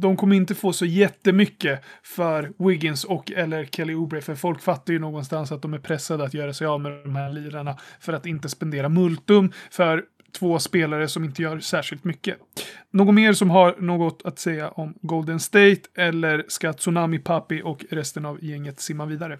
de 0.01 0.17
kommer 0.17 0.35
inte 0.35 0.55
få 0.55 0.73
så 0.73 0.85
jättemycket 0.85 1.83
för 2.03 2.51
Wiggins 2.67 3.03
och 3.03 3.31
eller 3.31 3.65
Kelly 3.65 3.93
Oubre, 3.93 4.21
för 4.21 4.35
folk 4.35 4.61
fattar 4.61 4.93
ju 4.93 4.99
någonstans 4.99 5.51
att 5.51 5.61
de 5.61 5.73
är 5.73 5.79
pressade 5.79 6.23
att 6.23 6.33
göra 6.33 6.53
sig 6.53 6.67
av 6.67 6.81
med 6.81 6.91
de 7.03 7.15
här 7.15 7.31
lirarna 7.31 7.77
för 7.99 8.13
att 8.13 8.25
inte 8.25 8.49
spendera 8.49 8.89
multum 8.89 9.51
för 9.71 10.03
två 10.31 10.59
spelare 10.59 11.07
som 11.07 11.23
inte 11.23 11.41
gör 11.41 11.59
särskilt 11.59 12.03
mycket. 12.03 12.37
Någon 12.91 13.15
mer 13.15 13.33
som 13.33 13.49
har 13.49 13.75
något 13.79 14.21
att 14.25 14.39
säga 14.39 14.69
om 14.69 14.93
Golden 15.01 15.39
State 15.39 15.81
eller 15.95 16.45
ska 16.47 16.73
Tsunami 16.73 17.19
Papi 17.19 17.61
och 17.63 17.85
resten 17.89 18.25
av 18.25 18.43
gänget 18.43 18.79
simma 18.79 19.05
vidare? 19.05 19.39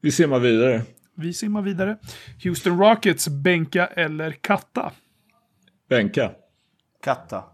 Vi 0.00 0.12
simmar 0.12 0.38
vidare. 0.38 0.82
Vi 1.14 1.34
simmar 1.34 1.62
vidare. 1.62 1.96
Houston 2.44 2.78
Rockets, 2.78 3.28
bänka 3.28 3.86
eller 3.86 4.32
katta? 4.32 4.92
Bänka. 5.88 6.30
Katta. 7.02 7.44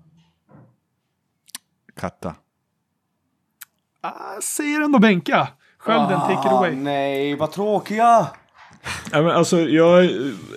Katta. 1.96 2.34
Ah, 4.00 4.40
säger 4.42 4.80
ändå 4.80 4.98
bänka. 4.98 5.48
Själv 5.78 6.00
ah, 6.00 6.28
take 6.28 6.48
it 6.48 6.52
away. 6.52 6.74
Nej, 6.76 7.36
vad 7.36 7.52
tråkiga! 7.52 8.30
Ja, 9.12 9.22
men 9.22 9.30
alltså, 9.30 9.60
jag, 9.60 10.04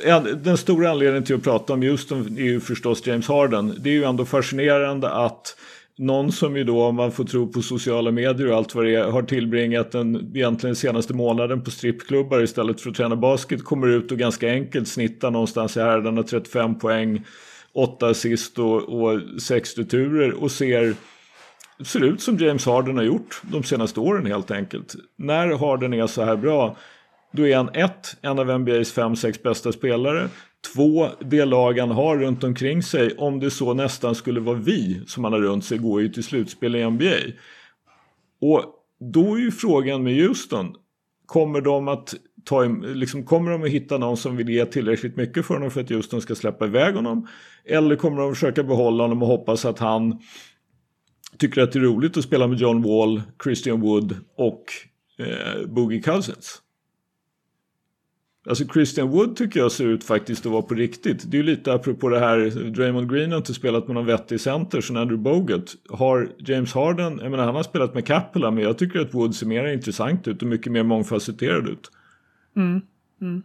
eh, 0.03 0.23
den 0.23 0.57
stora 0.57 0.91
anledningen 0.91 1.23
till 1.23 1.35
att 1.35 1.43
prata 1.43 1.73
om 1.73 1.81
Houston 1.81 2.37
är 2.37 2.43
ju 2.43 2.59
förstås 2.59 3.07
James 3.07 3.27
Harden. 3.27 3.75
Det 3.77 3.89
är 3.89 3.93
ju 3.93 4.03
ändå 4.03 4.25
fascinerande 4.25 5.09
att 5.09 5.55
någon 5.97 6.31
som 6.31 6.57
ju 6.57 6.63
då, 6.63 6.83
om 6.83 6.95
man 6.95 7.11
får 7.11 7.23
tro 7.23 7.51
på 7.51 7.61
sociala 7.61 8.11
medier 8.11 8.51
och 8.51 8.57
allt 8.57 8.75
vad 8.75 8.85
det 8.85 8.95
är, 8.95 9.11
har 9.11 9.23
tillbringat 9.23 9.91
den 9.91 10.31
egentligen 10.35 10.75
senaste 10.75 11.13
månaden 11.13 11.61
på 11.61 11.71
strippklubbar 11.71 12.41
istället 12.41 12.81
för 12.81 12.89
att 12.89 12.95
träna 12.95 13.15
basket, 13.15 13.63
kommer 13.63 13.87
ut 13.87 14.11
och 14.11 14.17
ganska 14.17 14.49
enkelt 14.49 14.87
snittar 14.87 15.31
någonstans 15.31 15.77
i 15.77 15.79
härdarna 15.79 16.23
35 16.23 16.79
poäng, 16.79 17.25
8 17.73 18.07
assist 18.07 18.59
och, 18.59 18.83
och 18.83 19.19
6 19.41 19.77
returer 19.77 20.43
och 20.43 20.51
ser 20.51 20.95
ser 21.85 22.03
ut 22.03 22.21
som 22.21 22.37
James 22.37 22.65
Harden 22.65 22.97
har 22.97 23.03
gjort 23.03 23.41
de 23.41 23.63
senaste 23.63 23.99
åren 23.99 24.25
helt 24.25 24.51
enkelt. 24.51 24.95
När 25.15 25.57
Harden 25.57 25.93
är 25.93 26.07
så 26.07 26.23
här 26.23 26.35
bra 26.35 26.77
då 27.35 27.47
är 27.47 27.55
han 27.55 27.69
ett, 27.73 28.17
en 28.21 28.39
av 28.39 28.59
NBAs 28.59 28.95
5-6 28.95 29.43
bästa 29.43 29.71
spelare. 29.71 30.29
Två, 30.73 31.07
det 31.19 31.45
lag 31.45 31.79
han 31.79 31.91
har 31.91 32.17
runt 32.17 32.43
omkring 32.43 32.83
sig, 32.83 33.15
om 33.17 33.39
det 33.39 33.51
så 33.51 33.73
nästan 33.73 34.15
skulle 34.15 34.39
vara 34.39 34.57
vi 34.57 35.01
som 35.07 35.23
han 35.23 35.33
har 35.33 35.39
runt 35.39 35.65
sig, 35.65 35.77
går 35.77 36.01
ju 36.01 36.09
till 36.09 36.23
slutspel 36.23 36.75
i 36.75 36.89
NBA. 36.89 37.15
Och 38.41 38.63
då 38.99 39.35
är 39.35 39.39
ju 39.39 39.51
frågan 39.51 40.03
med 40.03 40.15
Houston, 40.15 40.75
kommer 41.25 41.61
de 41.61 41.87
att 41.87 42.13
ta, 42.43 42.63
liksom, 42.81 43.23
kommer 43.23 43.51
de 43.51 43.63
att 43.63 43.69
hitta 43.69 43.97
någon 43.97 44.17
som 44.17 44.35
vill 44.37 44.49
ge 44.49 44.65
tillräckligt 44.65 45.15
mycket 45.15 45.45
för 45.45 45.53
honom 45.53 45.71
för 45.71 45.81
att 45.81 45.89
Houston 45.89 46.21
ska 46.21 46.35
släppa 46.35 46.65
iväg 46.65 46.95
honom? 46.95 47.27
Eller 47.65 47.95
kommer 47.95 48.17
de 48.17 48.31
att 48.31 48.37
försöka 48.37 48.63
behålla 48.63 49.03
honom 49.03 49.21
och 49.21 49.27
hoppas 49.27 49.65
att 49.65 49.79
han 49.79 50.19
tycker 51.37 51.61
att 51.61 51.71
det 51.71 51.79
är 51.79 51.83
roligt 51.83 52.17
att 52.17 52.23
spela 52.23 52.47
med 52.47 52.59
John 52.59 52.81
Wall, 52.81 53.21
Christian 53.43 53.81
Wood 53.81 54.15
och 54.37 54.63
eh, 55.19 55.67
Boogie 55.67 56.01
Cousins? 56.01 56.61
Alltså 58.49 58.65
Christian 58.73 59.09
Wood 59.09 59.35
tycker 59.35 59.59
jag 59.59 59.71
ser 59.71 59.85
ut 59.85 60.03
faktiskt 60.03 60.45
att 60.45 60.51
vara 60.51 60.61
på 60.61 60.73
riktigt. 60.73 61.31
Det 61.31 61.37
är 61.37 61.41
ju 61.41 61.45
lite 61.45 61.73
apropå 61.73 62.09
det 62.09 62.19
här, 62.19 62.69
Draymond 62.69 63.11
Green 63.11 63.31
har 63.31 63.37
inte 63.37 63.53
spelat 63.53 63.87
med 63.87 63.95
någon 63.95 64.05
vettig 64.05 64.41
center 64.41 64.81
som 64.81 64.95
Andrew 64.95 65.23
Bogut. 65.23 65.75
Har 65.89 66.29
James 66.37 66.73
Harden, 66.73 67.19
jag 67.21 67.31
menar 67.31 67.45
han 67.45 67.55
har 67.55 67.63
spelat 67.63 67.93
med 67.93 68.05
Capella 68.05 68.51
men 68.51 68.63
jag 68.63 68.77
tycker 68.77 68.99
att 68.99 69.13
Wood 69.13 69.35
ser 69.35 69.45
mer 69.45 69.67
intressant 69.67 70.27
ut 70.27 70.41
och 70.41 70.47
mycket 70.47 70.71
mer 70.71 70.83
mångfacetterad 70.83 71.67
ut. 71.67 71.91
Mm. 72.55 72.81
Mm. 73.21 73.43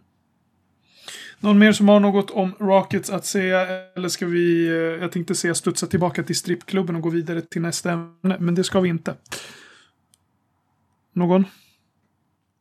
Någon 1.39 1.59
mer 1.59 1.71
som 1.71 1.89
har 1.89 1.99
något 1.99 2.31
om 2.31 2.53
Rockets 2.59 3.09
att 3.09 3.25
säga? 3.25 3.67
Eller 3.95 4.09
ska 4.09 4.25
vi, 4.25 4.67
eh, 4.67 4.73
jag 4.73 5.11
tänkte 5.11 5.35
säga 5.35 5.55
studsa 5.55 5.87
tillbaka 5.87 6.23
till 6.23 6.35
strippklubben 6.35 6.95
och 6.95 7.01
gå 7.01 7.09
vidare 7.09 7.41
till 7.41 7.61
nästa 7.61 7.91
ämne. 7.91 8.37
Men 8.39 8.55
det 8.55 8.63
ska 8.63 8.79
vi 8.79 8.89
inte. 8.89 9.15
Någon? 11.13 11.45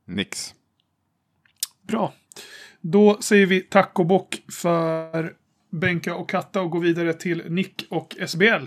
Nix. 0.07 0.55
Bra. 1.83 2.15
Då 2.81 3.17
säger 3.21 3.47
vi 3.47 3.61
tack 3.61 3.99
och 3.99 4.07
bock 4.07 4.43
för 4.63 5.33
Benka 5.71 6.15
och 6.15 6.29
Katta 6.29 6.63
och 6.63 6.71
går 6.71 6.81
vidare 6.81 7.13
till 7.13 7.51
Nick 7.51 7.87
och 7.91 8.17
SBL. 8.27 8.45
Uh, 8.45 8.67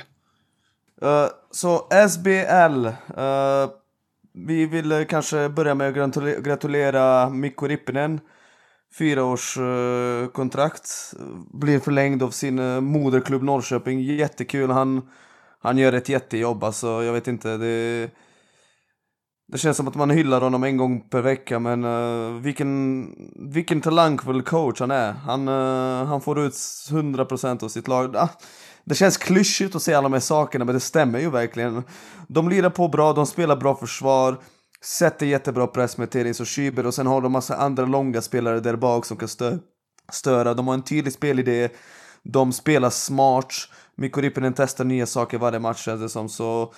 eh, 1.02 1.28
så 1.52 1.88
SBL. 2.10 2.86
Uh, 2.86 2.94
eh, 3.18 3.70
vi 4.34 4.66
vill 4.66 5.06
kanske 5.10 5.50
börja 5.50 5.76
med 5.76 5.98
att 5.98 6.44
gratulera 6.44 7.30
Mikko 7.30 7.68
Rippinen. 7.68 8.20
Fyraårskontrakt. 8.98 11.14
Uh, 11.20 11.26
blir 11.54 11.80
förlängd 11.80 12.24
av 12.24 12.30
sin 12.30 12.60
uh, 12.60 12.82
moderklubb 12.82 13.44
Norrköping. 13.44 14.02
Jättekul. 14.02 14.72
Han, 14.72 15.10
han 15.60 15.78
gör 15.78 15.94
ett 15.94 16.10
jättejobb 16.10 16.64
alltså. 16.64 17.04
Jag 17.04 17.14
vet 17.14 17.28
inte. 17.28 17.58
Det 17.58 18.10
det 19.54 19.60
känns 19.60 19.78
som 19.78 19.88
att 19.88 19.96
man 19.96 20.10
hyllar 20.10 20.42
honom 20.42 20.64
en 20.64 20.78
gång 20.78 21.02
per 21.02 21.22
vecka 21.22 21.60
men 21.60 21.84
uh, 21.84 22.42
vilken, 22.42 23.08
vilken 23.36 23.82
talangfull 23.82 24.42
coach 24.42 24.80
han 24.80 24.92
är. 24.92 25.12
Han, 25.12 25.48
uh, 25.48 26.06
han 26.06 26.22
får 26.22 26.40
ut 26.40 26.54
100% 26.54 27.64
av 27.64 27.68
sitt 27.68 27.88
lag. 27.88 28.16
Ah, 28.18 28.30
det 28.84 28.96
känns 28.96 29.18
klyschigt 29.18 29.76
att 29.76 29.82
säga 29.82 29.98
alla 29.98 30.10
de 30.10 30.14
här 30.14 30.20
sakerna 30.20 30.66
men 30.66 30.76
det 30.76 30.80
stämmer 30.80 31.20
ju 31.20 31.30
verkligen. 31.30 31.84
De 32.28 32.50
lirar 32.50 32.70
på 32.70 32.88
bra, 32.88 33.14
de 33.14 33.26
spelar 33.26 33.56
bra 33.56 33.76
försvar, 33.76 34.38
sätter 34.86 35.26
jättebra 35.26 35.68
press 35.68 35.98
med 35.98 36.12
Therese 36.12 36.40
och 36.40 36.48
Schüber 36.48 36.86
och 36.86 36.94
sen 36.94 37.08
har 37.08 37.22
de 37.22 37.32
massa 37.32 37.56
andra 37.56 37.86
långa 37.86 38.22
spelare 38.22 38.60
där 38.60 38.76
bak 38.76 39.06
som 39.06 39.18
kan 39.18 39.28
stö 39.28 39.58
störa. 40.12 40.54
De 40.54 40.68
har 40.68 40.74
en 40.74 40.84
tydlig 40.84 41.14
spelidé, 41.14 41.70
de 42.24 42.54
spelar 42.54 42.90
smart. 42.90 43.54
Mikko 43.96 44.22
Rippinen 44.22 44.54
testar 44.54 44.84
nya 44.84 45.06
saker 45.06 45.38
varje 45.38 45.60
match 45.60 45.86
känns 45.86 46.02
det 46.02 46.10
som. 46.10 46.30
Så 46.30 46.74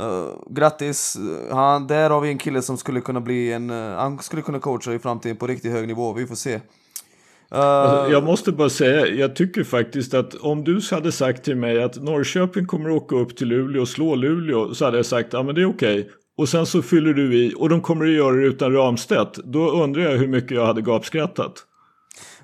Uh, 0.00 0.28
grattis! 0.50 1.16
Han, 1.50 1.86
där 1.86 2.10
har 2.10 2.20
vi 2.20 2.28
en 2.28 2.38
kille 2.38 2.62
som 2.62 2.78
skulle 2.78 3.00
kunna 3.00 3.20
bli 3.20 3.52
en... 3.52 3.70
Uh, 3.70 3.96
han 3.96 4.18
skulle 4.18 4.42
kunna 4.42 4.58
coacha 4.58 4.92
i 4.92 4.98
framtiden 4.98 5.36
på 5.36 5.46
riktigt 5.46 5.72
hög 5.72 5.88
nivå, 5.88 6.12
vi 6.12 6.26
får 6.26 6.34
se. 6.34 6.54
Uh, 6.54 6.60
alltså, 7.60 8.12
jag 8.12 8.24
måste 8.24 8.52
bara 8.52 8.70
säga, 8.70 9.06
jag 9.06 9.36
tycker 9.36 9.64
faktiskt 9.64 10.14
att 10.14 10.34
om 10.34 10.64
du 10.64 10.80
hade 10.90 11.12
sagt 11.12 11.44
till 11.44 11.56
mig 11.56 11.82
att 11.82 12.02
Norrköping 12.02 12.66
kommer 12.66 12.90
att 12.90 13.02
åka 13.02 13.16
upp 13.16 13.36
till 13.36 13.48
Luleå 13.48 13.82
och 13.82 13.88
slå 13.88 14.14
Luleå 14.14 14.74
så 14.74 14.84
hade 14.84 14.96
jag 14.96 15.06
sagt 15.06 15.32
ja 15.32 15.42
men 15.42 15.54
det 15.54 15.60
är 15.60 15.68
okej. 15.68 16.00
Okay. 16.00 16.12
Och 16.36 16.48
sen 16.48 16.66
så 16.66 16.82
fyller 16.82 17.14
du 17.14 17.34
i 17.34 17.54
och 17.56 17.68
de 17.68 17.80
kommer 17.80 18.04
att 18.04 18.12
göra 18.12 18.36
det 18.36 18.46
utan 18.46 18.72
Ramstedt. 18.72 19.34
Då 19.44 19.70
undrar 19.70 20.02
jag 20.02 20.18
hur 20.18 20.28
mycket 20.28 20.50
jag 20.50 20.66
hade 20.66 20.82
gapskrattat. 20.82 21.52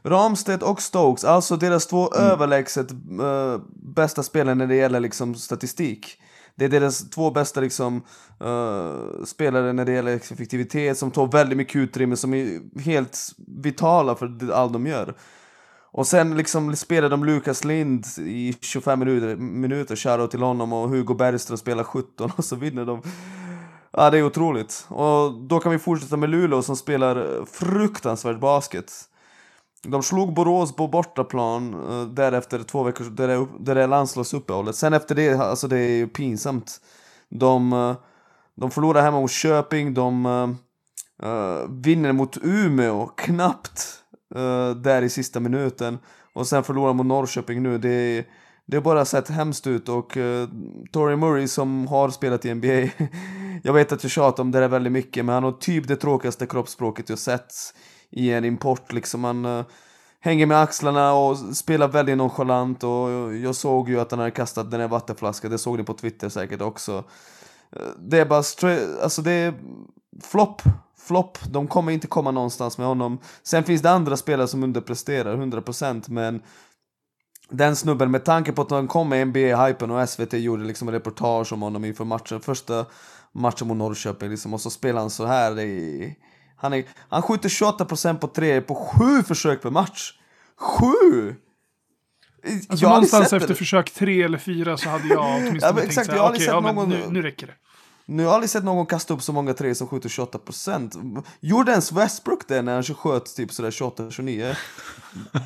Ramstedt 0.03 0.63
och 0.63 0.83
Stokes, 0.83 1.25
alltså 1.25 1.57
deras 1.57 1.87
två 1.87 2.13
mm. 2.15 2.31
överlägset 2.31 2.87
bästa 3.97 4.23
spelare 4.23 4.55
när 4.55 4.67
det 4.67 4.75
gäller 4.75 5.01
liksom 5.01 5.35
statistik. 5.35 6.19
Det 6.57 6.65
är 6.65 6.69
deras 6.69 7.11
två 7.11 7.31
bästa 7.31 7.61
liksom, 7.61 8.03
uh, 8.45 9.25
spelare 9.25 9.73
när 9.73 9.85
det 9.85 9.93
gäller 9.93 10.17
effektivitet, 10.17 10.99
som 10.99 11.11
tar 11.11 11.27
väldigt 11.27 11.59
mycket 11.59 11.77
utrymme, 11.77 12.17
som 12.17 12.35
är 12.35 12.81
helt 12.81 13.19
vitala 13.47 14.15
för 14.15 14.53
allt 14.53 14.73
de 14.73 14.87
gör. 14.87 15.15
Och 15.97 16.07
sen 16.07 16.37
liksom 16.37 16.77
spelar 16.77 17.11
de 17.11 17.25
Lukas 17.25 17.65
Lind 17.65 18.07
i 18.19 18.55
25 18.61 18.99
minuter, 18.99 19.37
minuter 19.37 19.97
shoutout 19.97 20.31
till 20.31 20.43
honom 20.43 20.73
och 20.73 20.89
Hugo 20.89 21.15
Bergström 21.15 21.59
spelar 21.59 21.85
17 21.85 22.33
och 22.37 22.45
så 22.45 22.57
vinner 22.57 22.85
de. 22.85 23.03
Ja, 23.91 24.11
det 24.11 24.19
är 24.19 24.23
otroligt. 24.23 24.87
Och 24.89 25.33
då 25.33 25.61
kan 25.61 25.73
vi 25.73 25.79
fortsätta 25.79 26.17
med 26.17 26.31
Luleå 26.31 26.63
som 26.63 26.77
spelar 26.77 27.45
fruktansvärt 27.45 28.41
basket. 28.41 28.93
De 29.83 30.03
slog 30.03 30.35
Borås 30.35 30.77
på 30.77 30.89
bortaplan 30.89 31.74
uh, 31.74 32.07
därefter 32.07 32.62
två 32.62 32.83
veckor, 32.83 33.05
där 33.05 33.29
det, 33.29 33.47
där 33.61 33.74
det 33.74 33.83
är 33.83 33.89
landslagsuppehållet. 33.89 34.77
Sen 34.77 34.93
efter 34.93 35.14
det, 35.14 35.41
alltså 35.41 35.68
det 35.68 35.79
är 35.79 35.97
ju 35.97 36.07
pinsamt. 36.07 36.81
De, 37.29 37.72
uh, 37.72 37.97
de 38.55 38.70
förlorar 38.70 39.03
hemma 39.03 39.20
mot 39.20 39.31
Köping, 39.31 39.95
de 39.95 40.27
uh, 41.22 41.68
vinner 41.68 42.12
mot 42.12 42.37
Umeå 42.43 43.07
knappt 43.16 44.03
uh, 44.37 44.70
där 44.70 45.03
i 45.03 45.09
sista 45.09 45.41
minuten. 45.41 45.99
Och 46.33 46.47
sen 46.47 46.64
förlorar 46.64 46.93
mot 46.93 47.07
Norrköping 47.07 47.62
nu. 47.62 47.79
Det 47.79 47.89
är, 47.89 48.24
det 48.66 48.77
har 48.77 48.83
bara 48.83 49.05
sett 49.05 49.29
hemskt 49.29 49.66
ut 49.66 49.89
och 49.89 50.16
uh, 50.16 50.49
Tory 50.93 51.16
Murray 51.16 51.49
som 51.49 51.87
har 51.87 52.11
spelat 52.11 52.45
i 52.45 52.55
NBA, 52.55 52.68
jag 53.62 53.72
vet 53.72 53.93
att 53.93 54.03
jag 54.03 54.11
tjatar 54.11 54.43
om 54.43 54.51
det 54.51 54.61
där 54.61 54.68
väldigt 54.68 54.93
mycket, 54.93 55.24
men 55.24 55.35
han 55.35 55.45
har 55.45 55.53
typ 55.53 55.89
det 55.89 55.97
tråkigaste 55.97 56.47
kroppsspråket 56.47 57.09
jag 57.09 57.18
sett 57.18 57.53
i 58.11 58.33
en 58.33 58.45
import. 58.45 58.93
Liksom 58.93 59.25
han 59.25 59.45
uh, 59.45 59.59
eh, 59.59 59.65
hänger 60.21 60.47
med 60.47 60.61
axlarna 60.61 61.13
och 61.13 61.39
spelar 61.39 61.89
väldigt 61.89 62.17
nonchalant 62.17 62.85
och 62.85 63.37
jag 63.37 63.55
såg 63.55 63.89
ju 63.89 64.01
att 64.01 64.11
han 64.11 64.21
hade 64.21 64.31
kastat 64.31 64.71
den 64.71 64.81
här 64.81 64.89
vattenflaskan, 64.89 65.51
det 65.51 65.59
såg 65.59 65.79
ni 65.79 65.85
på 65.85 65.95
Twitter 65.95 66.29
säkert 66.29 66.61
också. 66.61 67.05
Eh, 67.73 67.89
det 67.99 68.19
är 68.19 68.27
bara 68.27 68.43
straight, 68.43 69.01
alltså 69.03 69.23
det 69.23 69.33
är 69.33 69.55
flopp, 70.23 70.63
flopp. 70.99 71.39
De 71.51 71.67
kommer 71.67 71.93
inte 71.93 72.07
komma 72.07 72.31
någonstans 72.31 72.79
med 72.79 72.87
honom. 72.87 73.19
Sen 73.43 73.65
finns 73.65 73.83
det 73.83 73.91
andra 73.91 74.17
spelare 74.17 74.49
som 74.49 74.63
underpresterar 74.63 75.37
100% 75.37 76.11
men 76.11 76.43
den 77.49 77.77
snubben, 77.77 78.11
med 78.11 78.25
tanke 78.25 78.53
på 78.53 78.63
att 78.63 78.71
han 78.71 78.89
kom 78.89 79.09
med 79.09 79.27
NBA-hypen 79.27 79.91
och 79.91 80.09
SVT 80.09 80.33
gjorde 80.33 80.65
liksom 80.65 80.89
en 80.89 80.95
reportage 80.95 81.53
om 81.53 81.63
honom 81.63 81.85
inför 81.85 82.05
matchen, 82.05 82.41
första 82.41 82.87
matchen 83.33 83.69
mot 83.69 83.77
Norrköping 83.77 84.31
liksom, 84.31 84.55
och 84.55 84.61
så 84.61 84.71
spelar 84.71 85.01
han 85.01 85.11
så 85.11 85.27
här 85.27 85.61
i... 85.61 86.17
Han, 86.57 86.73
är, 86.73 86.85
han 87.09 87.23
skjuter 87.23 87.49
28% 87.49 88.19
på 88.19 88.27
tre 88.27 88.61
på 88.61 88.75
sju 88.75 89.23
försök 89.23 89.63
per 89.63 89.71
match. 89.71 90.13
Sju! 90.57 91.35
Alltså 92.69 92.89
någonstans 92.89 93.33
efter 93.33 93.49
det. 93.49 93.55
försök 93.55 93.91
tre 93.91 94.23
eller 94.23 94.39
fyra 94.39 94.77
så 94.77 94.89
hade 94.89 95.09
jag 95.09 95.37
åtminstone 95.37 95.61
ja, 95.63 95.73
tänkt 95.73 95.89
exakt, 95.89 96.07
såhär, 96.07 96.21
okej, 96.21 96.31
okay, 96.31 96.47
ja, 96.47 96.61
någon... 96.61 96.89
nu, 96.89 97.03
nu 97.09 97.23
räcker 97.23 97.47
det. 97.47 97.53
Nu 98.09 98.23
har 98.23 98.31
jag 98.31 98.35
aldrig 98.35 98.51
sett 98.51 98.65
någon 98.65 98.87
kasta 98.87 99.15
upp 99.15 99.23
så 99.23 99.33
många 99.33 99.55
tre 99.55 99.75
som 99.75 99.89
skjuter 99.89 100.09
28%. 100.09 101.25
Gjorde 101.41 101.71
ens 101.71 101.93
Westbrook 101.93 102.49
det 102.49 102.63
när 102.63 102.75
han 102.75 102.83
sköt 102.83 103.37
typ 103.37 103.53
sådär 103.53 103.71
28-29? 103.71 104.57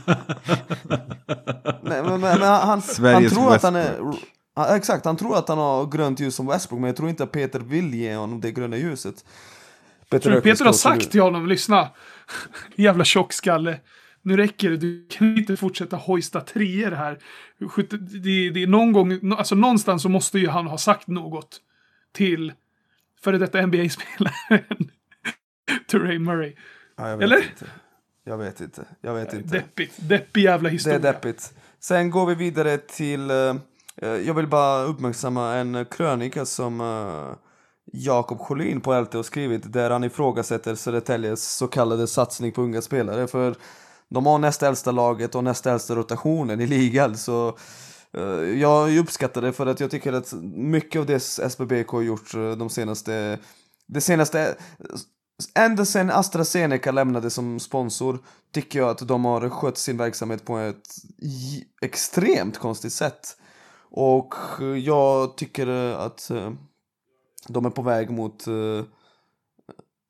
Nej, 1.82 2.02
men, 2.02 2.04
men, 2.04 2.20
men 2.20 2.42
han, 2.42 2.82
han 3.02 3.28
tror 3.28 3.54
att 3.54 3.62
han 3.62 3.76
är... 3.76 4.00
Ja, 4.56 4.76
exakt, 4.76 5.04
han 5.04 5.16
tror 5.16 5.36
att 5.36 5.48
han 5.48 5.58
har 5.58 5.86
grönt 5.86 6.20
ljus 6.20 6.34
som 6.34 6.46
Westbrook, 6.46 6.80
men 6.80 6.88
jag 6.88 6.96
tror 6.96 7.08
inte 7.08 7.22
att 7.22 7.32
Peter 7.32 7.60
vill 7.60 7.94
ge 7.94 8.14
honom 8.16 8.40
det 8.40 8.52
gröna 8.52 8.76
ljuset. 8.76 9.24
Peter 10.10 10.22
tror 10.22 10.34
du 10.34 10.40
Peter 10.40 10.64
har 10.64 10.72
sagt 10.72 11.10
till 11.10 11.20
honom, 11.20 11.46
lyssna, 11.46 11.88
jävla 12.76 13.04
tjockskalle. 13.04 13.80
Nu 14.22 14.36
räcker 14.36 14.70
det, 14.70 14.76
du 14.76 15.06
kan 15.10 15.38
inte 15.38 15.56
fortsätta 15.56 15.96
hojsta 15.96 16.40
treor 16.40 16.90
här. 16.90 17.18
Det, 18.22 18.50
det 18.50 18.62
är 18.62 18.66
någon 18.66 18.92
gång, 18.92 19.32
alltså 19.32 19.54
någonstans 19.54 20.02
så 20.02 20.08
måste 20.08 20.38
ju 20.38 20.48
han 20.48 20.66
ha 20.66 20.78
sagt 20.78 21.06
något 21.06 21.60
till 22.12 22.52
före 23.20 23.38
detta 23.38 23.66
NBA-spelaren 23.66 24.90
Ray 25.92 26.18
Murray. 26.18 26.54
Ja, 26.96 27.22
Eller? 27.22 27.36
Inte. 27.36 27.66
Jag 28.24 28.38
vet 28.38 28.60
inte. 28.60 28.84
Jag 29.00 29.14
vet 29.14 29.32
inte. 29.32 29.56
Deppigt. 29.56 30.08
Deppig 30.08 30.42
jävla 30.42 30.68
historia. 30.68 30.98
Det 30.98 31.08
är 31.08 31.12
deppigt. 31.12 31.54
Sen 31.80 32.10
går 32.10 32.26
vi 32.26 32.34
vidare 32.34 32.78
till... 32.78 33.30
Uh, 33.30 33.56
jag 34.02 34.34
vill 34.34 34.46
bara 34.46 34.82
uppmärksamma 34.82 35.54
en 35.54 35.84
krönika 35.84 36.44
som 36.44 36.80
uh, 36.80 37.34
Jakob 37.92 38.38
Sjölin 38.38 38.80
på 38.80 39.00
LT 39.00 39.14
har 39.14 39.22
skrivit 39.22 39.72
där 39.72 39.90
han 39.90 40.04
ifrågasätter 40.04 40.74
Södertäljes 40.74 41.56
så 41.56 41.66
kallade 41.68 42.06
satsning 42.06 42.52
på 42.52 42.62
unga 42.62 42.82
spelare. 42.82 43.26
För 43.26 43.54
de 44.08 44.26
har 44.26 44.38
näst 44.38 44.62
äldsta 44.62 44.90
laget 44.90 45.34
och 45.34 45.44
näst 45.44 45.66
äldsta 45.66 45.94
rotationen 45.94 46.60
i 46.60 46.66
ligan. 46.66 47.16
Så 47.16 47.56
eh, 48.12 48.22
jag 48.60 48.98
uppskattar 48.98 49.42
det 49.42 49.52
för 49.52 49.66
att 49.66 49.80
jag 49.80 49.90
tycker 49.90 50.12
att 50.12 50.32
mycket 50.54 51.00
av 51.00 51.06
det 51.06 51.20
SBBK 51.20 51.88
har 51.88 52.02
gjort 52.02 52.34
eh, 52.34 52.50
de 52.50 52.70
senaste... 52.70 53.38
Det 53.86 54.00
senaste... 54.00 54.40
Eh, 54.40 55.64
ända 55.64 55.84
sen 55.84 56.10
AstraZeneca 56.10 56.92
lämnade 56.92 57.30
som 57.30 57.60
sponsor 57.60 58.18
tycker 58.52 58.78
jag 58.78 58.88
att 58.88 59.08
de 59.08 59.24
har 59.24 59.48
skött 59.48 59.78
sin 59.78 59.96
verksamhet 59.96 60.44
på 60.44 60.58
ett 60.58 60.88
extremt 61.82 62.58
konstigt 62.58 62.92
sätt. 62.92 63.36
Och 63.92 64.34
jag 64.76 65.36
tycker 65.36 65.66
att 65.94 66.30
de 67.48 67.66
är 67.66 67.70
på 67.70 67.82
väg 67.82 68.10
mot 68.10 68.46
eh, 68.46 68.84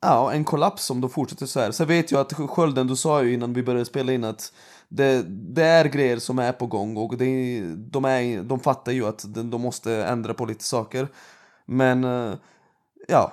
ja, 0.01 0.33
en 0.33 0.45
kollaps 0.45 0.91
om 0.91 1.01
de 1.01 1.11
fortsätter 1.11 1.47
så 1.47 1.61
här. 1.61 1.71
Sen 1.71 1.87
vet 1.87 2.11
jag 2.11 2.21
att 2.21 2.33
Skölden, 2.33 2.87
du 2.87 2.97
sa 2.97 3.23
ju 3.23 3.35
innan 3.35 3.53
vi 3.53 3.63
började 3.63 3.85
spela 3.85 4.13
in 4.13 4.25
att 4.25 4.53
det, 4.89 5.23
det 5.29 5.65
är 5.65 5.85
grejer 5.85 6.19
som 6.19 6.39
är 6.39 6.53
på 6.53 6.67
gång 6.67 6.97
och 6.97 7.17
det, 7.17 7.61
de, 7.77 8.05
är, 8.05 8.43
de 8.43 8.61
fattar 8.61 8.93
ju 8.93 9.07
att 9.07 9.25
de 9.35 9.61
måste 9.61 9.93
ändra 10.05 10.35
på 10.35 10.45
lite 10.45 10.65
saker. 10.65 11.09
Men 11.67 12.05
uh, 12.05 12.35
ja, 13.09 13.33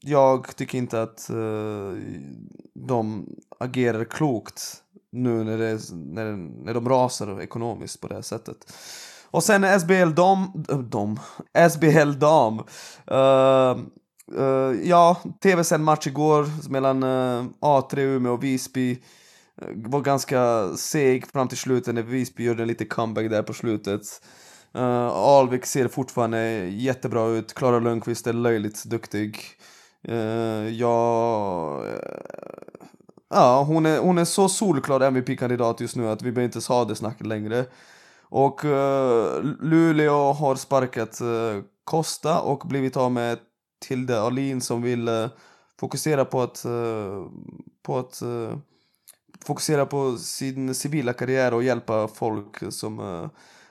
jag 0.00 0.56
tycker 0.56 0.78
inte 0.78 1.02
att 1.02 1.30
uh, 1.30 1.96
de 2.74 3.26
agerar 3.58 4.04
klokt 4.04 4.82
nu 5.12 5.44
när, 5.44 5.58
det, 5.58 5.80
när, 5.92 6.32
när 6.64 6.74
de 6.74 6.88
rasar 6.88 7.40
ekonomiskt 7.40 8.00
på 8.00 8.08
det 8.08 8.14
här 8.14 8.22
sättet. 8.22 8.72
Och 9.30 9.44
sen 9.44 9.80
SBL 9.80 10.14
Dam, 10.14 10.64
dam 10.90 11.20
SBL 11.70 12.12
Dam. 12.18 12.58
Uh, 13.10 13.78
uh, 14.38 14.88
ja, 14.88 15.16
tv-sänd 15.42 15.84
match 15.84 16.06
igår 16.06 16.70
mellan 16.70 17.02
eh, 17.02 17.44
A3 17.60 17.98
Umeå 17.98 18.32
och 18.32 18.44
Visby 18.44 18.98
var 19.74 20.00
ganska 20.00 20.68
seg 20.76 21.26
fram 21.26 21.48
till 21.48 21.58
slutet 21.58 21.94
när 21.94 22.02
Visby 22.02 22.44
gjorde 22.44 22.62
en 22.62 22.68
liten 22.68 22.86
comeback 22.86 23.30
där 23.30 23.42
på 23.42 23.52
slutet. 23.52 24.02
Uh, 24.76 25.06
Alvik 25.06 25.66
ser 25.66 25.88
fortfarande 25.88 26.40
jättebra 26.68 27.26
ut, 27.26 27.54
Klara 27.54 27.78
Lundqvist 27.78 28.26
är 28.26 28.32
löjligt 28.32 28.84
duktig. 28.84 29.38
Uh, 30.08 30.68
ja, 30.68 31.82
uh, 31.84 31.92
ja 33.30 33.62
hon, 33.62 33.86
är, 33.86 33.98
hon 33.98 34.18
är 34.18 34.24
så 34.24 34.48
solklar 34.48 35.00
MVP-kandidat 35.00 35.80
just 35.80 35.96
nu 35.96 36.08
att 36.08 36.22
vi 36.22 36.32
behöver 36.32 36.56
inte 36.56 36.72
ha 36.72 36.84
det 36.84 36.96
snacket 36.96 37.26
längre. 37.26 37.64
Och 38.30 38.64
eh, 38.64 39.42
Luleå 39.60 40.32
har 40.32 40.54
sparkat 40.54 41.20
eh, 41.20 41.62
Costa 41.84 42.40
och 42.40 42.68
blivit 42.68 42.96
av 42.96 43.12
med 43.12 43.38
Tilde 43.80 44.20
Alin 44.20 44.60
som 44.60 44.82
vill 44.82 45.08
eh, 45.08 45.28
fokusera 45.80 46.24
på 46.24 46.42
att, 46.42 46.66
på 47.82 47.98
att 47.98 48.22
fokusera 49.44 49.86
på 49.86 50.16
sin 50.16 50.74
civila 50.74 51.12
karriär 51.12 51.54
och 51.54 51.62
hjälpa 51.62 52.08
folk 52.08 52.72
som 52.72 53.28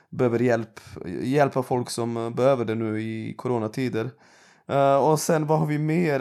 behöver 0.08 0.38
hjälp. 0.38 0.80
Hjälpa 1.22 1.62
folk 1.62 1.90
som 1.90 2.32
behöver 2.36 2.64
det 2.64 2.74
nu 2.74 3.02
i 3.02 3.34
coronatider. 3.38 4.10
Uh, 4.70 4.96
och 4.96 5.20
sen 5.20 5.46
vad 5.46 5.58
har 5.58 5.66
vi 5.66 5.78
mer? 5.78 6.18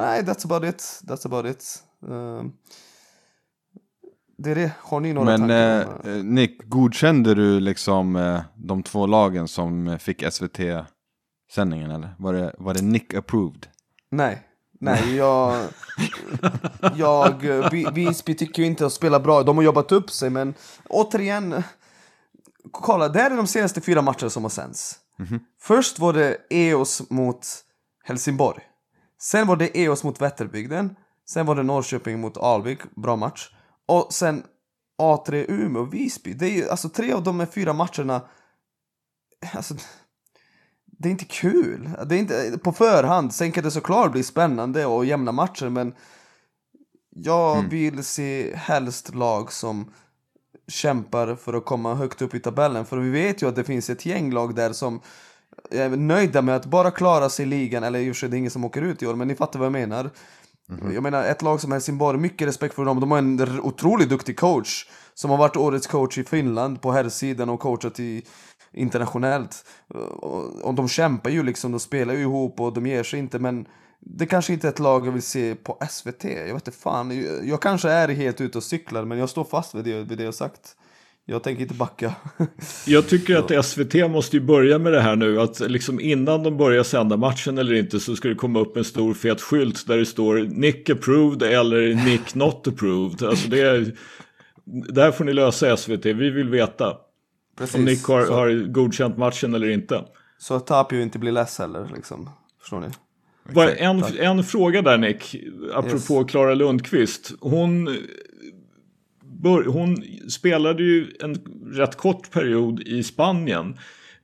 Nej, 0.00 0.22
that's 0.22 0.44
about 0.44 0.74
it. 0.74 1.00
That's 1.04 1.26
about 1.26 1.46
it 1.46 1.82
det 4.38 4.50
är 4.50 4.54
det. 4.54 4.72
Har 4.80 5.00
ni 5.00 5.12
några 5.12 5.38
Men, 5.38 5.40
tankar? 5.40 6.00
Men 6.04 6.34
Nick, 6.34 6.68
godkände 6.68 7.34
du 7.34 7.60
liksom 7.60 8.38
de 8.56 8.82
två 8.82 9.06
lagen 9.06 9.48
som 9.48 9.98
fick 10.00 10.32
SVT-sändningen 10.32 11.90
eller? 11.90 12.14
Var 12.18 12.32
det, 12.32 12.54
var 12.58 12.74
det 12.74 12.82
Nick 12.82 13.14
approved? 13.14 13.66
Nej. 14.10 14.48
Nej, 14.80 15.16
jag... 15.16 15.56
jag 16.96 17.42
Visby 17.92 18.34
tycker 18.34 18.62
ju 18.62 18.68
inte 18.68 18.86
att 18.86 18.92
spela 18.92 19.20
bra. 19.20 19.42
De 19.42 19.56
har 19.56 19.64
jobbat 19.64 19.92
upp 19.92 20.10
sig, 20.10 20.30
men 20.30 20.54
återigen... 20.88 21.62
Kolla, 22.72 23.08
det 23.08 23.20
här 23.20 23.30
är 23.30 23.36
de 23.36 23.46
senaste 23.46 23.80
fyra 23.80 24.02
matcherna 24.02 24.30
som 24.30 24.42
har 24.42 24.50
sänds. 24.50 24.96
Mm 25.18 25.30
-hmm. 25.30 25.40
Först 25.60 25.98
var 25.98 26.12
det 26.12 26.36
EOS 26.50 27.10
mot 27.10 27.46
Helsingborg. 28.04 28.60
Sen 29.20 29.46
var 29.46 29.56
det 29.56 29.78
EOS 29.78 30.04
mot 30.04 30.20
Vätterbygden. 30.20 30.96
Sen 31.30 31.46
var 31.46 31.54
det 31.54 31.62
Norrköping 31.62 32.20
mot 32.20 32.36
Alvik, 32.36 32.78
bra 32.96 33.16
match. 33.16 33.50
Och 33.88 34.12
sen 34.12 34.42
A3 35.02 35.44
Umeå 35.48 35.82
och 35.82 35.94
Visby. 35.94 36.34
Det 36.34 36.46
är 36.46 36.50
ju, 36.50 36.68
alltså 36.68 36.88
tre 36.88 37.12
av 37.12 37.22
de 37.22 37.40
här 37.40 37.46
fyra 37.46 37.72
matcherna... 37.72 38.22
Alltså, 39.54 39.74
det 40.84 41.08
är 41.08 41.10
inte 41.10 41.24
kul. 41.24 41.90
Det 42.06 42.14
är 42.14 42.18
inte, 42.18 42.58
på 42.62 42.72
förhand, 42.72 43.34
sen 43.34 43.52
kan 43.52 43.64
det 43.64 43.70
såklart 43.70 44.12
bli 44.12 44.22
spännande 44.22 44.86
och 44.86 45.04
jämna 45.04 45.32
matcher 45.32 45.68
men 45.68 45.94
jag 47.10 47.58
mm. 47.58 47.70
vill 47.70 48.04
se 48.04 48.56
helst 48.56 49.14
lag 49.14 49.52
som 49.52 49.92
kämpar 50.68 51.34
för 51.34 51.54
att 51.54 51.64
komma 51.64 51.94
högt 51.94 52.22
upp 52.22 52.34
i 52.34 52.40
tabellen. 52.40 52.86
För 52.86 52.98
vi 52.98 53.10
vet 53.10 53.42
ju 53.42 53.48
att 53.48 53.56
det 53.56 53.64
finns 53.64 53.90
ett 53.90 54.06
gäng 54.06 54.32
lag 54.32 54.54
där 54.54 54.72
som 54.72 55.00
är 55.70 55.88
nöjda 55.88 56.42
med 56.42 56.56
att 56.56 56.66
bara 56.66 56.90
klara 56.90 57.28
sig 57.28 57.42
i 57.42 57.48
ligan, 57.48 57.84
eller 57.84 57.98
i 57.98 58.10
och 58.10 58.16
för 58.16 58.20
sig 58.20 58.28
det 58.28 58.36
är 58.36 58.38
ingen 58.38 58.50
som 58.50 58.64
åker 58.64 58.82
ut 58.82 59.02
i 59.02 59.06
år, 59.06 59.14
men 59.14 59.28
ni 59.28 59.34
fattar 59.34 59.58
vad 59.58 59.66
jag 59.66 59.72
menar. 59.72 60.10
Mm 60.70 60.80
-hmm. 60.80 60.94
Jag 60.94 61.02
menar 61.02 61.24
ett 61.24 61.42
lag 61.42 61.60
som 61.60 61.72
Helsingborg, 61.72 62.18
mycket 62.18 62.48
respekt 62.48 62.74
för 62.74 62.84
dem, 62.84 63.00
de 63.00 63.10
har 63.10 63.18
en 63.18 63.60
otroligt 63.60 64.08
duktig 64.08 64.38
coach 64.38 64.86
som 65.14 65.30
har 65.30 65.36
varit 65.36 65.56
årets 65.56 65.86
coach 65.86 66.18
i 66.18 66.24
Finland 66.24 66.80
på 66.82 66.92
herrsidan 66.92 67.48
och 67.48 67.60
coachat 67.60 68.00
i 68.00 68.22
internationellt. 68.72 69.64
Och 70.62 70.74
de 70.74 70.88
kämpar 70.88 71.30
ju 71.30 71.42
liksom, 71.42 71.72
de 71.72 71.80
spelar 71.80 72.14
ju 72.14 72.20
ihop 72.20 72.60
och 72.60 72.72
de 72.72 72.86
ger 72.86 73.02
sig 73.02 73.18
inte 73.18 73.38
men 73.38 73.66
det 74.00 74.26
kanske 74.26 74.52
inte 74.52 74.66
är 74.66 74.72
ett 74.72 74.78
lag 74.78 75.06
jag 75.06 75.12
vill 75.12 75.22
se 75.22 75.54
på 75.54 75.78
SVT. 75.90 76.24
Jag 76.24 76.54
vet 76.54 76.68
inte 76.68 76.70
fan. 76.70 77.22
Jag, 77.22 77.48
jag 77.48 77.62
kanske 77.62 77.90
är 77.90 78.08
helt 78.08 78.40
ute 78.40 78.58
och 78.58 78.64
cyklar 78.64 79.04
men 79.04 79.18
jag 79.18 79.30
står 79.30 79.44
fast 79.44 79.74
vid 79.74 79.84
det, 79.84 80.02
vid 80.02 80.18
det 80.18 80.24
jag 80.24 80.34
sagt. 80.34 80.76
Jag 81.30 81.42
tänker 81.42 81.62
inte 81.62 81.74
backa. 81.74 82.14
Jag 82.86 83.08
tycker 83.08 83.36
att 83.36 83.64
SVT 83.64 83.94
måste 83.94 84.36
ju 84.36 84.42
börja 84.42 84.78
med 84.78 84.92
det 84.92 85.00
här 85.00 85.16
nu. 85.16 85.40
Att 85.40 85.60
liksom 85.60 86.00
innan 86.00 86.42
de 86.42 86.56
börjar 86.56 86.82
sända 86.82 87.16
matchen 87.16 87.58
eller 87.58 87.74
inte 87.74 88.00
så 88.00 88.16
ska 88.16 88.28
det 88.28 88.34
komma 88.34 88.60
upp 88.60 88.76
en 88.76 88.84
stor 88.84 89.14
fet 89.14 89.40
skylt 89.40 89.86
där 89.86 89.96
det 89.96 90.06
står 90.06 90.36
Nick 90.36 90.90
approved 90.90 91.42
eller 91.42 91.94
Nick 92.04 92.34
not 92.34 92.68
approved. 92.68 93.22
Alltså 93.22 93.48
det, 93.48 93.60
är, 93.60 93.92
det 94.64 95.02
här 95.02 95.10
får 95.10 95.24
ni 95.24 95.32
lösa 95.32 95.76
SVT. 95.76 96.06
Vi 96.06 96.30
vill 96.30 96.48
veta 96.48 96.96
Precis. 97.58 97.74
om 97.76 97.84
Nick 97.84 98.04
har, 98.04 98.26
så, 98.26 98.32
har 98.32 98.72
godkänt 98.72 99.16
matchen 99.18 99.54
eller 99.54 99.70
inte. 99.70 100.04
så 100.38 100.54
att 100.54 100.66
Tapio 100.66 101.00
inte 101.00 101.18
blir 101.18 101.32
less 101.32 101.58
heller, 101.58 101.90
liksom. 101.94 102.30
Förstår 102.60 102.80
ni? 102.80 102.88
Bara 103.54 103.74
en, 103.74 104.04
en 104.18 104.44
fråga 104.44 104.82
där 104.82 104.98
Nick, 104.98 105.36
apropå 105.74 106.24
Klara 106.24 106.54
Lundqvist. 106.54 107.32
Hon, 107.40 107.96
hon 109.42 109.96
spelade 110.28 110.82
ju 110.82 111.06
en 111.20 111.36
rätt 111.72 111.96
kort 111.96 112.30
period 112.30 112.80
i 112.80 113.02
Spanien. 113.02 113.76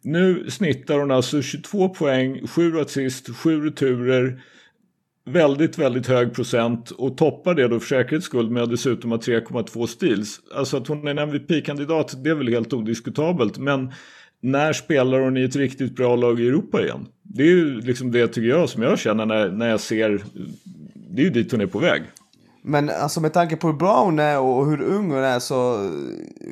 Nu 0.03 0.51
snittar 0.51 0.99
hon 0.99 1.11
alltså 1.11 1.43
22 1.43 1.89
poäng, 1.89 2.47
7 2.47 2.81
assist, 2.81 3.37
7 3.37 3.67
returer. 3.67 4.43
Väldigt, 5.27 5.79
väldigt 5.79 6.07
hög 6.07 6.35
procent 6.35 6.91
och 6.91 7.17
toppar 7.17 7.55
det 7.55 7.69
då 7.69 7.81
för 7.81 7.87
säkerhets 7.87 8.27
skull 8.27 8.51
med 8.51 8.63
att 8.63 8.71
dessutom 8.71 9.11
ha 9.11 9.19
3,2 9.19 9.87
steals. 9.87 10.41
Alltså 10.55 10.77
att 10.77 10.89
hon 10.89 11.07
är 11.07 11.11
en 11.11 11.19
MVP-kandidat, 11.19 12.25
det 12.25 12.31
är 12.31 12.35
väl 12.35 12.49
helt 12.49 12.73
odiskutabelt. 12.73 13.59
Men 13.59 13.93
när 14.41 14.73
spelar 14.73 15.21
hon 15.21 15.37
i 15.37 15.43
ett 15.43 15.57
riktigt 15.57 15.97
bra 15.97 16.17
lag 16.17 16.41
i 16.41 16.49
Europa 16.49 16.83
igen? 16.83 17.07
Det 17.23 17.43
är 17.43 17.47
ju 17.47 17.81
liksom 17.81 18.13
det 18.13 18.29
tycker 18.29 18.49
jag 18.49 18.69
som 18.69 18.83
jag 18.83 18.99
känner 18.99 19.27
när, 19.27 19.49
när 19.49 19.69
jag 19.69 19.81
ser, 19.81 20.23
det 20.95 21.23
är 21.23 21.25
ju 21.25 21.31
dit 21.31 21.53
hon 21.53 21.61
är 21.61 21.67
på 21.67 21.79
väg. 21.79 22.03
Men 22.67 22.91
alltså 22.91 23.21
med 23.21 23.33
tanke 23.33 23.57
på 23.57 23.67
hur 23.67 23.75
bra 23.75 24.05
hon 24.05 24.19
är 24.19 24.41
och 24.41 24.67
hur 24.67 24.83
ung 24.83 25.11
hon 25.11 25.25
är 25.25 25.39
så 25.39 25.77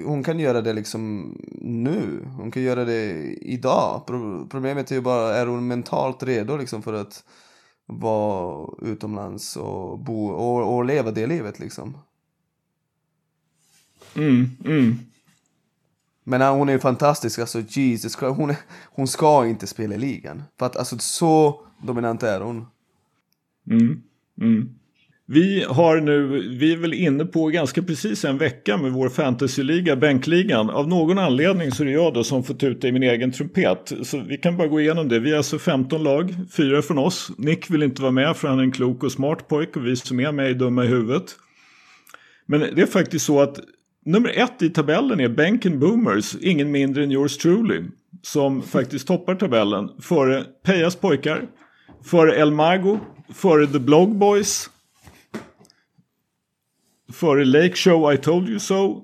hon 0.06 0.22
kan 0.24 0.38
göra 0.38 0.60
det 0.60 0.72
liksom 0.72 1.34
nu. 1.60 2.28
Hon 2.36 2.50
kan 2.50 2.62
göra 2.62 2.84
det 2.84 3.12
idag. 3.34 4.06
Pro- 4.06 4.46
Problemet 4.46 4.90
är 4.90 4.94
ju 4.94 5.00
bara, 5.00 5.34
är 5.36 5.46
hon 5.46 5.66
mentalt 5.66 6.22
redo 6.22 6.56
liksom 6.56 6.82
för 6.82 6.92
att 6.92 7.24
vara 7.86 8.68
utomlands 8.82 9.56
och 9.56 9.98
bo 9.98 10.26
och, 10.28 10.76
och 10.76 10.84
leva 10.84 11.10
det 11.10 11.26
livet 11.26 11.58
liksom. 11.58 11.96
Mm, 14.14 14.46
mm. 14.64 14.98
Men 16.24 16.42
hon 16.42 16.68
är 16.68 16.72
ju 16.72 16.78
fantastisk, 16.78 17.38
alltså 17.38 17.60
Jesus 17.60 18.16
Christ. 18.16 18.36
Hon, 18.36 18.50
är, 18.50 18.56
hon 18.84 19.08
ska 19.08 19.46
inte 19.46 19.66
spela 19.66 19.94
i 19.94 19.98
ligan. 19.98 20.42
För 20.58 20.66
att 20.66 20.76
alltså 20.76 20.98
så 20.98 21.60
dominant 21.82 22.22
är 22.22 22.40
hon. 22.40 22.66
Mm, 23.70 24.02
mm. 24.40 24.74
Vi 25.26 25.64
har 25.68 26.00
nu, 26.00 26.26
vi 26.58 26.72
är 26.72 26.76
väl 26.76 26.94
inne 26.94 27.24
på 27.24 27.46
ganska 27.46 27.82
precis 27.82 28.24
en 28.24 28.38
vecka 28.38 28.76
med 28.76 28.92
vår 28.92 29.08
fantasyliga, 29.08 29.96
bänkligan. 29.96 30.70
Av 30.70 30.88
någon 30.88 31.18
anledning 31.18 31.70
så 31.70 31.82
är 31.82 31.86
det 31.86 31.92
jag 31.92 32.14
då 32.14 32.24
som 32.24 32.44
får 32.44 32.54
tuta 32.54 32.88
i 32.88 32.92
min 32.92 33.02
egen 33.02 33.32
trumpet. 33.32 33.92
Så 34.02 34.18
vi 34.28 34.38
kan 34.38 34.56
bara 34.56 34.68
gå 34.68 34.80
igenom 34.80 35.08
det. 35.08 35.18
Vi 35.18 35.32
är 35.32 35.36
alltså 35.36 35.58
15 35.58 36.02
lag, 36.02 36.34
fyra 36.56 36.82
från 36.82 36.98
oss. 36.98 37.30
Nick 37.38 37.70
vill 37.70 37.82
inte 37.82 38.02
vara 38.02 38.12
med 38.12 38.36
för 38.36 38.48
han 38.48 38.58
är 38.58 38.62
en 38.62 38.72
klok 38.72 39.04
och 39.04 39.12
smart 39.12 39.48
pojk 39.48 39.76
och 39.76 39.86
vi 39.86 39.96
som 39.96 40.20
är 40.20 40.32
med 40.32 40.50
är 40.50 40.54
dumma 40.54 40.84
i 40.84 40.88
huvudet. 40.88 41.24
Men 42.46 42.60
det 42.60 42.82
är 42.82 42.86
faktiskt 42.86 43.24
så 43.24 43.40
att 43.40 43.60
nummer 44.04 44.28
ett 44.28 44.62
i 44.62 44.70
tabellen 44.70 45.20
är 45.20 45.28
Benken 45.28 45.78
Boomers, 45.78 46.36
ingen 46.40 46.70
mindre 46.70 47.04
än 47.04 47.12
yours 47.12 47.36
truly. 47.38 47.82
Som 48.22 48.62
faktiskt 48.62 49.06
toppar 49.06 49.34
tabellen 49.34 49.88
före 50.00 50.44
Pejas 50.64 50.96
pojkar, 50.96 51.42
före 52.04 52.36
El 52.36 52.50
Mago, 52.50 52.98
före 53.34 53.66
The 53.66 53.78
Blog 53.78 54.16
Boys, 54.16 54.70
före 57.12 57.44
Lake 57.44 57.76
Show 57.76 58.12
I 58.12 58.16
Told 58.16 58.48
You 58.48 58.58
So, 58.58 59.02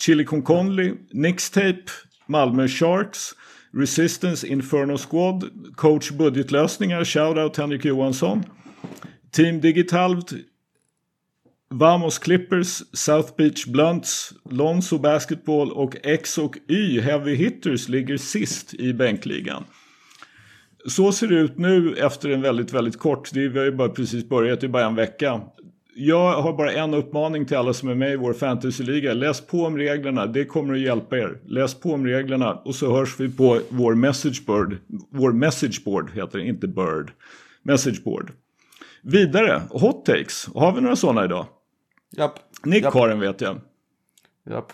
Chili 0.00 0.24
Con 0.24 0.42
Conley, 0.42 0.94
Nixtape, 1.12 1.84
Malmö 2.26 2.68
Sharks, 2.68 3.34
Resistance 3.72 4.46
Inferno 4.46 4.96
Squad, 4.96 5.44
Coach 5.76 6.10
Budgetlösningar, 6.10 7.04
Shoutout 7.04 7.56
Henrik 7.56 7.84
Johansson, 7.84 8.44
Team 9.30 9.60
Digitalvt, 9.60 10.32
Vamos 11.74 12.18
Clippers, 12.18 12.82
South 12.92 13.36
Beach 13.36 13.66
Blunts, 13.66 14.34
Lonzo 14.50 14.98
Basketball 14.98 15.72
och 15.72 15.96
X 16.02 16.38
och 16.38 16.56
Y 16.68 17.00
Heavy 17.00 17.34
Hitters 17.34 17.88
ligger 17.88 18.16
sist 18.16 18.74
i 18.74 18.92
bänkligan. 18.92 19.64
Så 20.86 21.12
ser 21.12 21.26
det 21.26 21.34
ut 21.34 21.58
nu 21.58 21.94
efter 21.96 22.28
en 22.30 22.42
väldigt, 22.42 22.72
väldigt 22.72 22.98
kort, 22.98 23.30
det 23.32 23.44
är, 23.44 23.48
vi 23.48 23.58
har 23.58 23.66
ju 23.66 23.72
bara 23.72 23.88
precis 23.88 24.28
börjat, 24.28 24.60
det 24.60 24.66
är 24.66 24.68
bara 24.68 24.86
en 24.86 24.94
vecka. 24.94 25.40
Jag 26.02 26.42
har 26.42 26.52
bara 26.52 26.72
en 26.72 26.94
uppmaning 26.94 27.46
till 27.46 27.56
alla 27.56 27.72
som 27.72 27.88
är 27.88 27.94
med 27.94 28.12
i 28.12 28.16
vår 28.16 28.32
fantasyliga. 28.32 29.14
Läs 29.14 29.40
på 29.40 29.64
om 29.64 29.78
reglerna, 29.78 30.26
det 30.26 30.44
kommer 30.44 30.74
att 30.74 30.80
hjälpa 30.80 31.18
er. 31.18 31.40
Läs 31.44 31.74
på 31.74 31.92
om 31.92 32.06
reglerna 32.06 32.54
och 32.54 32.74
så 32.74 32.96
hörs 32.96 33.20
vi 33.20 33.36
på 33.36 33.60
vår 33.68 33.94
messageboard. 33.94 34.76
Vår 35.10 35.32
messageboard 35.32 36.10
heter 36.10 36.38
det, 36.38 36.44
inte 36.44 36.68
bird. 36.68 37.12
Messageboard. 37.62 38.32
Vidare, 39.02 39.62
hot 39.70 40.04
takes. 40.04 40.48
Har 40.54 40.72
vi 40.72 40.80
några 40.80 40.96
sådana 40.96 41.24
idag? 41.24 41.46
Japp. 42.16 42.38
Nick 42.64 42.84
Japp. 42.84 42.94
har 42.94 43.08
en 43.08 43.20
vet 43.20 43.40
jag. 43.40 43.60
Japp. 44.50 44.72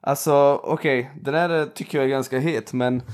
Alltså, 0.00 0.60
okej. 0.62 1.10
Den 1.22 1.34
här 1.34 1.60
eh, 1.60 1.64
tycker 1.66 1.98
jag 1.98 2.04
är 2.04 2.10
ganska 2.10 2.38
het, 2.38 2.72
men... 2.72 3.02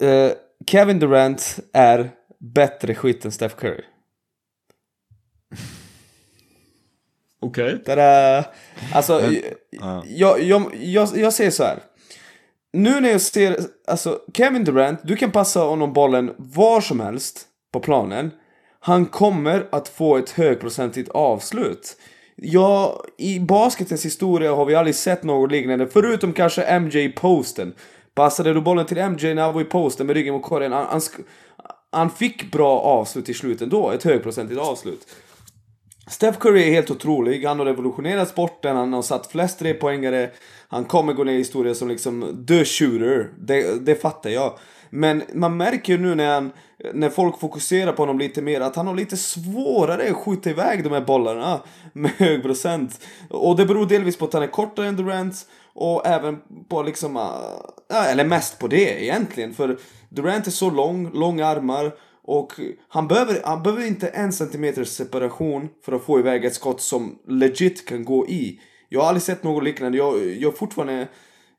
Eh, 0.00 0.32
Kevin 0.66 0.98
Durant 0.98 1.58
är 1.72 2.10
bättre 2.54 2.94
skytt 2.94 3.24
än 3.24 3.32
Steph 3.32 3.54
Curry. 3.54 3.84
Okej. 7.40 7.78
Tada! 7.84 8.44
Alltså, 8.94 9.22
ja. 9.70 10.04
jag, 10.06 10.42
jag, 10.42 10.74
jag, 10.74 11.08
jag 11.16 11.32
säger 11.32 11.50
så 11.50 11.64
här. 11.64 11.78
Nu 12.72 13.00
när 13.00 13.10
jag 13.10 13.20
ser, 13.20 13.58
alltså 13.86 14.20
Kevin 14.34 14.64
Durant, 14.64 15.00
du 15.02 15.16
kan 15.16 15.30
passa 15.30 15.60
honom 15.60 15.92
bollen 15.92 16.34
var 16.36 16.80
som 16.80 17.00
helst 17.00 17.44
på 17.72 17.80
planen. 17.80 18.30
Han 18.80 19.06
kommer 19.06 19.66
att 19.72 19.88
få 19.88 20.16
ett 20.16 20.30
högprocentigt 20.30 21.08
avslut. 21.08 21.96
Ja, 22.36 23.04
i 23.18 23.40
basketens 23.40 24.04
historia 24.04 24.54
har 24.54 24.64
vi 24.64 24.74
aldrig 24.74 24.94
sett 24.94 25.22
något 25.22 25.50
liknande, 25.50 25.86
förutom 25.86 26.32
kanske 26.32 26.80
MJ 26.80 27.04
i 27.04 27.12
posten. 27.12 27.74
Passade 28.14 28.54
du 28.54 28.60
bollen 28.60 28.86
till 28.86 28.98
MJ 28.98 29.34
när 29.34 29.42
han 29.42 29.54
var 29.54 29.60
i 29.60 29.64
posten 29.64 30.06
med 30.06 30.16
ryggen 30.16 30.34
mot 30.34 30.42
korgen, 30.42 30.72
han, 30.72 30.86
han, 30.86 31.00
han 31.96 32.10
fick 32.10 32.52
bra 32.52 32.80
avslut 32.80 33.28
i 33.28 33.34
slutet 33.34 33.62
ändå, 33.62 33.90
ett 33.90 34.02
högprocentigt 34.04 34.60
avslut. 34.60 35.06
Steph 36.08 36.38
Curry 36.38 36.62
är 36.62 36.70
helt 36.70 36.90
otrolig. 36.90 37.44
Han 37.44 37.58
har 37.58 37.66
revolutionerat 37.66 38.28
sporten, 38.28 38.76
han 38.76 38.92
har 38.92 39.02
satt 39.02 39.26
flest 39.26 39.58
trepoängare. 39.58 40.30
Han 40.68 40.84
kommer 40.84 41.12
gå 41.12 41.24
ner 41.24 41.32
i 41.32 41.38
historien 41.38 41.74
som 41.74 41.88
liksom 41.88 42.44
the 42.48 42.64
shooter. 42.64 43.30
Det, 43.38 43.86
det 43.86 43.94
fattar 43.94 44.30
jag. 44.30 44.58
Men 44.90 45.22
man 45.34 45.56
märker 45.56 45.92
ju 45.92 45.98
nu 45.98 46.14
när, 46.14 46.34
han, 46.34 46.52
när 46.94 47.10
folk 47.10 47.40
fokuserar 47.40 47.92
på 47.92 48.02
honom 48.02 48.18
lite 48.18 48.42
mer 48.42 48.60
att 48.60 48.76
han 48.76 48.86
har 48.86 48.94
lite 48.94 49.16
svårare 49.16 50.10
att 50.10 50.16
skjuta 50.16 50.50
iväg 50.50 50.84
de 50.84 50.92
här 50.92 51.00
bollarna 51.00 51.60
med 51.92 52.10
hög 52.10 52.42
procent. 52.42 53.00
Och 53.30 53.56
det 53.56 53.66
beror 53.66 53.86
delvis 53.86 54.16
på 54.16 54.24
att 54.24 54.32
han 54.32 54.42
är 54.42 54.46
kortare 54.46 54.86
än 54.86 54.96
Durant 54.96 55.46
och 55.74 56.06
även 56.06 56.38
på 56.68 56.82
liksom, 56.82 57.16
ja, 57.88 58.04
eller 58.04 58.24
mest 58.24 58.58
på 58.58 58.66
det 58.66 59.04
egentligen. 59.04 59.54
För 59.54 59.78
Durant 60.16 60.46
är 60.46 60.50
så 60.50 60.70
lång, 60.70 61.10
långa 61.12 61.46
armar 61.46 61.92
och 62.22 62.52
han 62.88 63.08
behöver, 63.08 63.40
han 63.44 63.62
behöver 63.62 63.86
inte 63.86 64.08
en 64.08 64.32
centimeters 64.32 64.88
separation 64.88 65.68
för 65.82 65.92
att 65.92 66.04
få 66.04 66.18
iväg 66.18 66.44
ett 66.44 66.54
skott 66.54 66.80
som 66.80 67.18
legit 67.28 67.88
kan 67.88 68.04
gå 68.04 68.26
i. 68.26 68.60
Jag 68.88 69.00
har 69.00 69.08
aldrig 69.08 69.22
sett 69.22 69.42
något 69.42 69.64
liknande. 69.64 69.98
Jag, 69.98 70.34
jag 70.34 70.52
är 70.52 70.56
fortfarande 70.56 71.08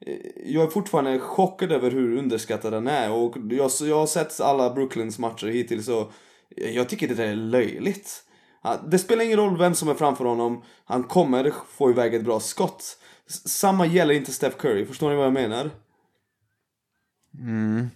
eh, 0.05 0.15
jag 0.45 0.63
är 0.63 0.67
fortfarande 0.67 1.19
chockad 1.19 1.71
över 1.71 1.91
hur 1.91 2.17
underskattad 2.17 2.73
han 2.73 2.87
är 2.87 3.11
och 3.11 3.35
jag, 3.49 3.71
jag 3.81 3.99
har 3.99 4.07
sett 4.07 4.41
alla 4.41 4.73
Brooklyns 4.73 5.19
matcher 5.19 5.47
hittills 5.47 5.87
och 5.87 6.11
jag 6.55 6.89
tycker 6.89 7.07
det 7.07 7.13
där 7.13 7.27
är 7.27 7.35
löjligt. 7.35 8.23
Det 8.87 8.99
spelar 8.99 9.25
ingen 9.25 9.37
roll 9.37 9.57
vem 9.57 9.75
som 9.75 9.89
är 9.89 9.93
framför 9.93 10.25
honom, 10.25 10.63
han 10.85 11.03
kommer 11.03 11.53
få 11.67 11.89
iväg 11.89 12.13
ett 12.13 12.25
bra 12.25 12.39
skott. 12.39 12.97
Samma 13.45 13.85
gäller 13.85 14.13
inte 14.13 14.31
Steph 14.31 14.57
Curry, 14.57 14.85
förstår 14.85 15.09
ni 15.09 15.15
vad 15.15 15.25
jag 15.25 15.33
menar? 15.33 15.71
Mm. 17.39 17.87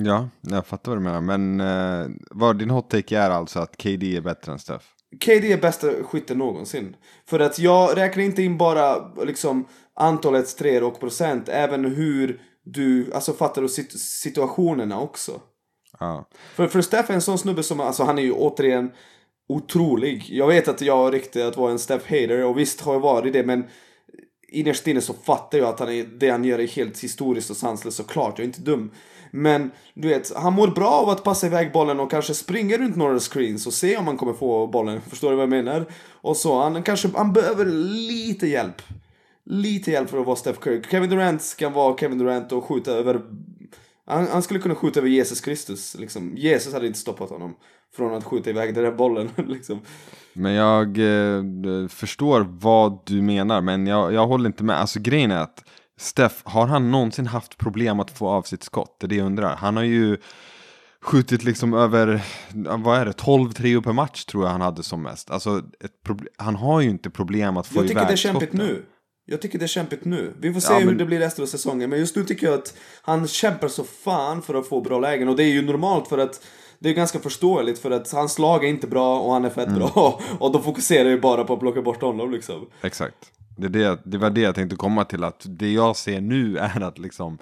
Ja, 0.00 0.28
jag 0.40 0.66
fattar 0.66 0.92
vad 0.92 0.98
du 0.98 1.02
menar. 1.02 1.20
Men 1.20 1.60
eh, 1.60 2.06
vad 2.30 2.58
din 2.58 2.70
hot 2.70 2.90
take 2.90 3.18
är 3.18 3.30
alltså 3.30 3.58
att 3.60 3.76
KD 3.76 4.16
är 4.16 4.20
bättre 4.20 4.52
än 4.52 4.58
Steph? 4.58 4.84
KD 5.24 5.52
är 5.52 5.60
bästa 5.60 5.88
skytten 6.02 6.38
någonsin. 6.38 6.96
För 7.28 7.40
att 7.40 7.58
jag 7.58 7.96
räknar 7.96 8.24
inte 8.24 8.42
in 8.42 8.58
bara 8.58 9.14
liksom 9.24 9.66
antalet 9.94 10.56
treor 10.56 10.82
och 10.82 11.00
procent, 11.00 11.48
även 11.48 11.84
hur 11.84 12.40
du, 12.64 13.12
alltså 13.14 13.32
fattar 13.32 13.62
du 13.62 13.68
sit- 13.68 13.98
situationerna 13.98 15.00
också. 15.00 15.40
Ja. 16.00 16.28
För, 16.54 16.68
för 16.68 16.80
Steph 16.80 17.10
är 17.10 17.14
en 17.14 17.22
sån 17.22 17.38
snubbe 17.38 17.62
som, 17.62 17.80
alltså 17.80 18.04
han 18.04 18.18
är 18.18 18.22
ju 18.22 18.32
återigen 18.32 18.90
otrolig. 19.48 20.26
Jag 20.30 20.46
vet 20.46 20.68
att 20.68 20.80
jag 20.80 21.14
riktigt 21.14 21.42
att 21.44 21.56
vara 21.56 21.72
en 21.72 21.78
Steph 21.78 22.04
hater 22.10 22.44
och 22.44 22.58
visst 22.58 22.80
har 22.80 22.92
jag 22.92 23.00
varit 23.00 23.32
det 23.32 23.46
men 23.46 23.64
innerst 24.48 24.86
inne 24.86 25.00
så 25.00 25.14
fattar 25.14 25.58
jag 25.58 25.68
att 25.68 25.80
han 25.80 25.88
är, 25.88 26.04
det 26.04 26.30
han 26.30 26.44
gör 26.44 26.58
är 26.58 26.66
helt 26.66 26.98
historiskt 26.98 27.50
och 27.50 27.56
sanslöst 27.56 27.96
såklart, 27.96 28.38
jag 28.38 28.44
är 28.44 28.46
inte 28.48 28.60
dum. 28.60 28.90
Men 29.36 29.70
du 29.94 30.08
vet, 30.08 30.36
han 30.36 30.52
mår 30.52 30.68
bra 30.68 30.90
av 30.90 31.08
att 31.08 31.24
passa 31.24 31.46
iväg 31.46 31.72
bollen 31.72 32.00
och 32.00 32.10
kanske 32.10 32.34
springa 32.34 32.78
runt 32.78 32.96
några 32.96 33.18
screens 33.18 33.66
och 33.66 33.72
se 33.72 33.96
om 33.96 34.06
han 34.06 34.16
kommer 34.16 34.32
få 34.32 34.66
bollen. 34.66 35.00
Förstår 35.00 35.30
du 35.30 35.36
vad 35.36 35.42
jag 35.42 35.64
menar? 35.64 35.86
Och 36.10 36.36
så, 36.36 36.62
han 36.62 36.82
kanske, 36.82 37.08
han 37.14 37.32
behöver 37.32 37.64
lite 38.08 38.46
hjälp. 38.46 38.82
Lite 39.44 39.90
hjälp 39.90 40.10
för 40.10 40.20
att 40.20 40.26
vara 40.26 40.36
Steph 40.36 40.58
Curry. 40.58 40.82
Kevin 40.90 41.10
Durant 41.10 41.42
ska 41.42 41.68
vara 41.68 41.96
Kevin 41.96 42.18
Durant 42.18 42.52
och 42.52 42.64
skjuta 42.64 42.92
över... 42.92 43.20
Han, 44.06 44.26
han 44.26 44.42
skulle 44.42 44.60
kunna 44.60 44.74
skjuta 44.74 45.00
över 45.00 45.08
Jesus 45.08 45.40
Kristus 45.40 45.96
liksom. 45.98 46.32
Jesus 46.36 46.72
hade 46.72 46.86
inte 46.86 46.98
stoppat 46.98 47.30
honom 47.30 47.54
från 47.96 48.14
att 48.14 48.24
skjuta 48.24 48.50
iväg 48.50 48.74
den 48.74 48.84
där 48.84 48.92
bollen 48.92 49.30
liksom. 49.48 49.80
Men 50.32 50.52
jag 50.52 50.98
eh, 50.98 51.88
förstår 51.88 52.46
vad 52.60 52.98
du 53.06 53.22
menar, 53.22 53.60
men 53.60 53.86
jag, 53.86 54.12
jag 54.12 54.26
håller 54.26 54.46
inte 54.46 54.64
med. 54.64 54.80
Alltså 54.80 55.00
grejen 55.00 55.30
är 55.30 55.40
att 55.40 55.64
Steff, 55.98 56.42
har 56.44 56.66
han 56.66 56.90
någonsin 56.90 57.26
haft 57.26 57.58
problem 57.58 58.00
att 58.00 58.10
få 58.10 58.28
av 58.28 58.42
sitt 58.42 58.62
skott? 58.62 58.96
Det 59.00 59.06
är 59.06 59.08
det 59.08 59.16
jag 59.16 59.26
undrar. 59.26 59.56
Han 59.56 59.76
har 59.76 59.82
ju 59.82 60.16
skjutit 61.02 61.44
liksom 61.44 61.74
över, 61.74 62.22
vad 62.78 62.98
är 62.98 63.04
det, 63.04 63.12
12 63.12 63.52
treor 63.52 63.80
per 63.80 63.92
match 63.92 64.24
tror 64.24 64.44
jag 64.44 64.50
han 64.50 64.60
hade 64.60 64.82
som 64.82 65.02
mest. 65.02 65.30
Alltså, 65.30 65.62
han 66.36 66.56
har 66.56 66.80
ju 66.80 66.90
inte 66.90 67.10
problem 67.10 67.56
att 67.56 67.66
få 67.66 67.84
iväg 67.84 67.90
skotten. 67.90 68.02
Jag 68.02 68.08
tycker 68.08 68.30
det 68.30 68.30
är 68.30 68.32
kämpigt 68.32 68.52
nu. 68.52 68.84
Jag 69.28 69.42
tycker 69.42 69.58
det 69.58 69.64
är 69.64 69.68
kämpigt 69.68 70.04
nu. 70.04 70.34
Vi 70.38 70.52
får 70.52 70.60
se 70.60 70.72
ja, 70.72 70.78
men... 70.78 70.88
hur 70.88 70.94
det 70.94 71.04
blir 71.04 71.18
resten 71.18 71.42
av 71.42 71.46
säsongen. 71.46 71.90
Men 71.90 71.98
just 71.98 72.16
nu 72.16 72.24
tycker 72.24 72.46
jag 72.46 72.54
att 72.54 72.76
han 73.02 73.28
kämpar 73.28 73.68
så 73.68 73.84
fan 73.84 74.42
för 74.42 74.54
att 74.54 74.68
få 74.68 74.80
bra 74.80 75.00
lägen. 75.00 75.28
Och 75.28 75.36
det 75.36 75.44
är 75.44 75.48
ju 75.48 75.62
normalt 75.62 76.08
för 76.08 76.18
att 76.18 76.44
det 76.78 76.88
är 76.88 76.94
ganska 76.94 77.18
förståeligt 77.18 77.78
för 77.78 77.90
att 77.90 78.12
hans 78.12 78.38
lag 78.38 78.64
är 78.64 78.68
inte 78.68 78.86
bra 78.86 79.20
och 79.20 79.32
han 79.32 79.44
är 79.44 79.50
fett 79.50 79.68
mm. 79.68 79.78
bra. 79.78 80.20
Och 80.38 80.52
då 80.52 80.58
fokuserar 80.58 81.08
ju 81.08 81.20
bara 81.20 81.44
på 81.44 81.54
att 81.54 81.60
plocka 81.60 81.82
bort 81.82 82.02
honom 82.02 82.30
liksom. 82.30 82.66
Exakt. 82.82 83.32
Det, 83.56 83.68
det, 83.68 83.98
det 84.04 84.18
var 84.18 84.30
det 84.30 84.40
jag 84.40 84.54
tänkte 84.54 84.76
komma 84.76 85.04
till, 85.04 85.24
att 85.24 85.46
det 85.48 85.72
jag 85.72 85.96
ser 85.96 86.20
nu 86.20 86.58
är 86.58 86.80
att 86.80 86.98
liksom 86.98 87.38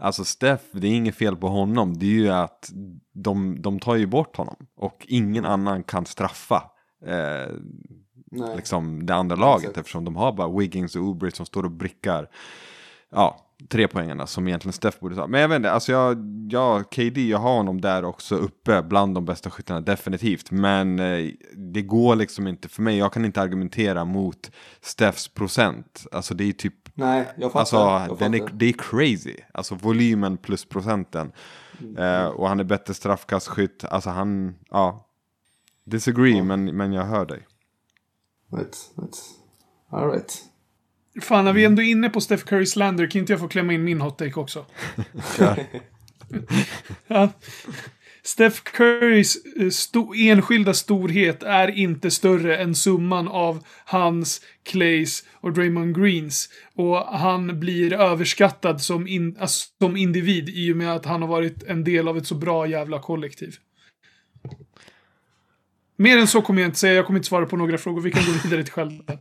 Alltså 0.00 0.24
Steff, 0.24 0.60
det 0.72 0.86
är 0.86 0.90
inget 0.90 1.14
fel 1.14 1.36
på 1.36 1.48
honom, 1.48 1.98
det 1.98 2.06
är 2.06 2.10
ju 2.10 2.30
att 2.30 2.70
de, 3.12 3.62
de 3.62 3.80
tar 3.80 3.94
ju 3.94 4.06
bort 4.06 4.36
honom 4.36 4.56
och 4.76 5.06
ingen 5.08 5.44
annan 5.44 5.82
kan 5.82 6.06
straffa 6.06 6.70
eh, 7.06 7.54
liksom 8.56 9.06
det 9.06 9.14
andra 9.14 9.36
laget 9.36 9.62
Exakt. 9.62 9.78
eftersom 9.78 10.04
de 10.04 10.16
har 10.16 10.32
bara 10.32 10.58
Wiggins 10.58 10.96
och 10.96 11.10
Ubrit 11.10 11.36
som 11.36 11.46
står 11.46 11.64
och 11.64 11.70
brickar. 11.70 12.28
Ja, 13.10 13.47
tre 13.68 13.88
poängarna 13.88 14.26
som 14.26 14.48
egentligen 14.48 14.72
Steff 14.72 15.00
borde 15.00 15.16
ta. 15.16 15.26
Men 15.26 15.40
jag 15.40 15.48
vet 15.48 15.56
inte, 15.56 15.70
alltså 15.70 15.92
jag, 15.92 16.18
jag, 16.50 16.90
KD, 16.90 17.28
jag 17.28 17.38
har 17.38 17.56
honom 17.56 17.80
där 17.80 18.04
också 18.04 18.34
uppe 18.34 18.82
bland 18.82 19.14
de 19.14 19.24
bästa 19.24 19.50
skyttarna, 19.50 19.80
definitivt. 19.80 20.50
Men 20.50 20.98
eh, 20.98 21.30
det 21.56 21.82
går 21.82 22.16
liksom 22.16 22.46
inte 22.46 22.68
för 22.68 22.82
mig, 22.82 22.98
jag 22.98 23.12
kan 23.12 23.24
inte 23.24 23.40
argumentera 23.40 24.04
mot 24.04 24.50
Steffs 24.80 25.28
procent. 25.28 26.06
Alltså 26.12 26.34
det 26.34 26.44
är 26.44 26.52
typ... 26.52 26.74
Nej, 26.94 27.28
jag 27.36 27.52
fattar. 27.52 27.60
Alltså, 27.60 27.76
jag 28.12 28.18
den 28.18 28.34
är, 28.34 28.50
det 28.52 28.66
är 28.66 28.72
crazy. 28.72 29.36
Alltså 29.54 29.74
volymen 29.74 30.36
plus 30.36 30.64
procenten. 30.64 31.32
Mm. 31.80 31.96
Eh, 31.96 32.26
och 32.26 32.48
han 32.48 32.60
är 32.60 32.64
bättre 32.64 32.94
straffkastskytt. 32.94 33.84
Alltså 33.84 34.10
han, 34.10 34.54
ja. 34.70 35.08
Disagree, 35.84 36.36
ja. 36.36 36.44
men, 36.44 36.64
men 36.64 36.92
jag 36.92 37.04
hör 37.04 37.26
dig. 37.26 37.46
Right, 38.52 38.76
right. 38.96 39.16
All 39.90 40.10
right. 40.10 40.44
Fan, 41.20 41.44
när 41.44 41.52
vi 41.52 41.64
ändå 41.64 41.82
är 41.82 41.86
inne 41.86 42.08
på 42.08 42.20
Steph 42.20 42.44
Curry 42.44 42.66
slander, 42.66 43.10
kan 43.10 43.20
inte 43.20 43.32
jag 43.32 43.40
få 43.40 43.48
klämma 43.48 43.72
in 43.72 43.84
min 43.84 44.00
hot 44.00 44.18
take 44.18 44.40
också? 44.40 44.66
ja. 47.06 47.28
Steph 48.28 48.60
Currys 48.62 49.36
eh, 49.56 49.70
sto 49.70 50.14
enskilda 50.14 50.74
storhet 50.74 51.42
är 51.42 51.68
inte 51.68 52.10
större 52.10 52.56
än 52.56 52.74
summan 52.74 53.28
av 53.28 53.64
hans, 53.84 54.40
Clays 54.62 55.24
och 55.32 55.52
Draymond 55.52 55.96
Greens. 55.96 56.48
Och 56.74 56.96
han 56.96 57.60
blir 57.60 57.92
överskattad 57.92 58.80
som, 58.80 59.06
in 59.06 59.36
alltså, 59.40 59.68
som 59.78 59.96
individ 59.96 60.48
i 60.48 60.72
och 60.72 60.76
med 60.76 60.94
att 60.94 61.06
han 61.06 61.22
har 61.22 61.28
varit 61.28 61.62
en 61.62 61.84
del 61.84 62.08
av 62.08 62.18
ett 62.18 62.26
så 62.26 62.34
bra 62.34 62.66
jävla 62.66 63.00
kollektiv. 63.00 63.56
Mer 65.96 66.18
än 66.18 66.26
så 66.26 66.42
kommer 66.42 66.60
jag 66.60 66.68
inte 66.68 66.78
säga, 66.78 66.94
jag 66.94 67.06
kommer 67.06 67.18
inte 67.18 67.28
svara 67.28 67.46
på 67.46 67.56
några 67.56 67.78
frågor. 67.78 68.00
Vi 68.00 68.10
kan 68.10 68.22
gå 68.24 68.32
vidare 68.44 68.64
till 68.64 68.72
själva. 68.72 69.18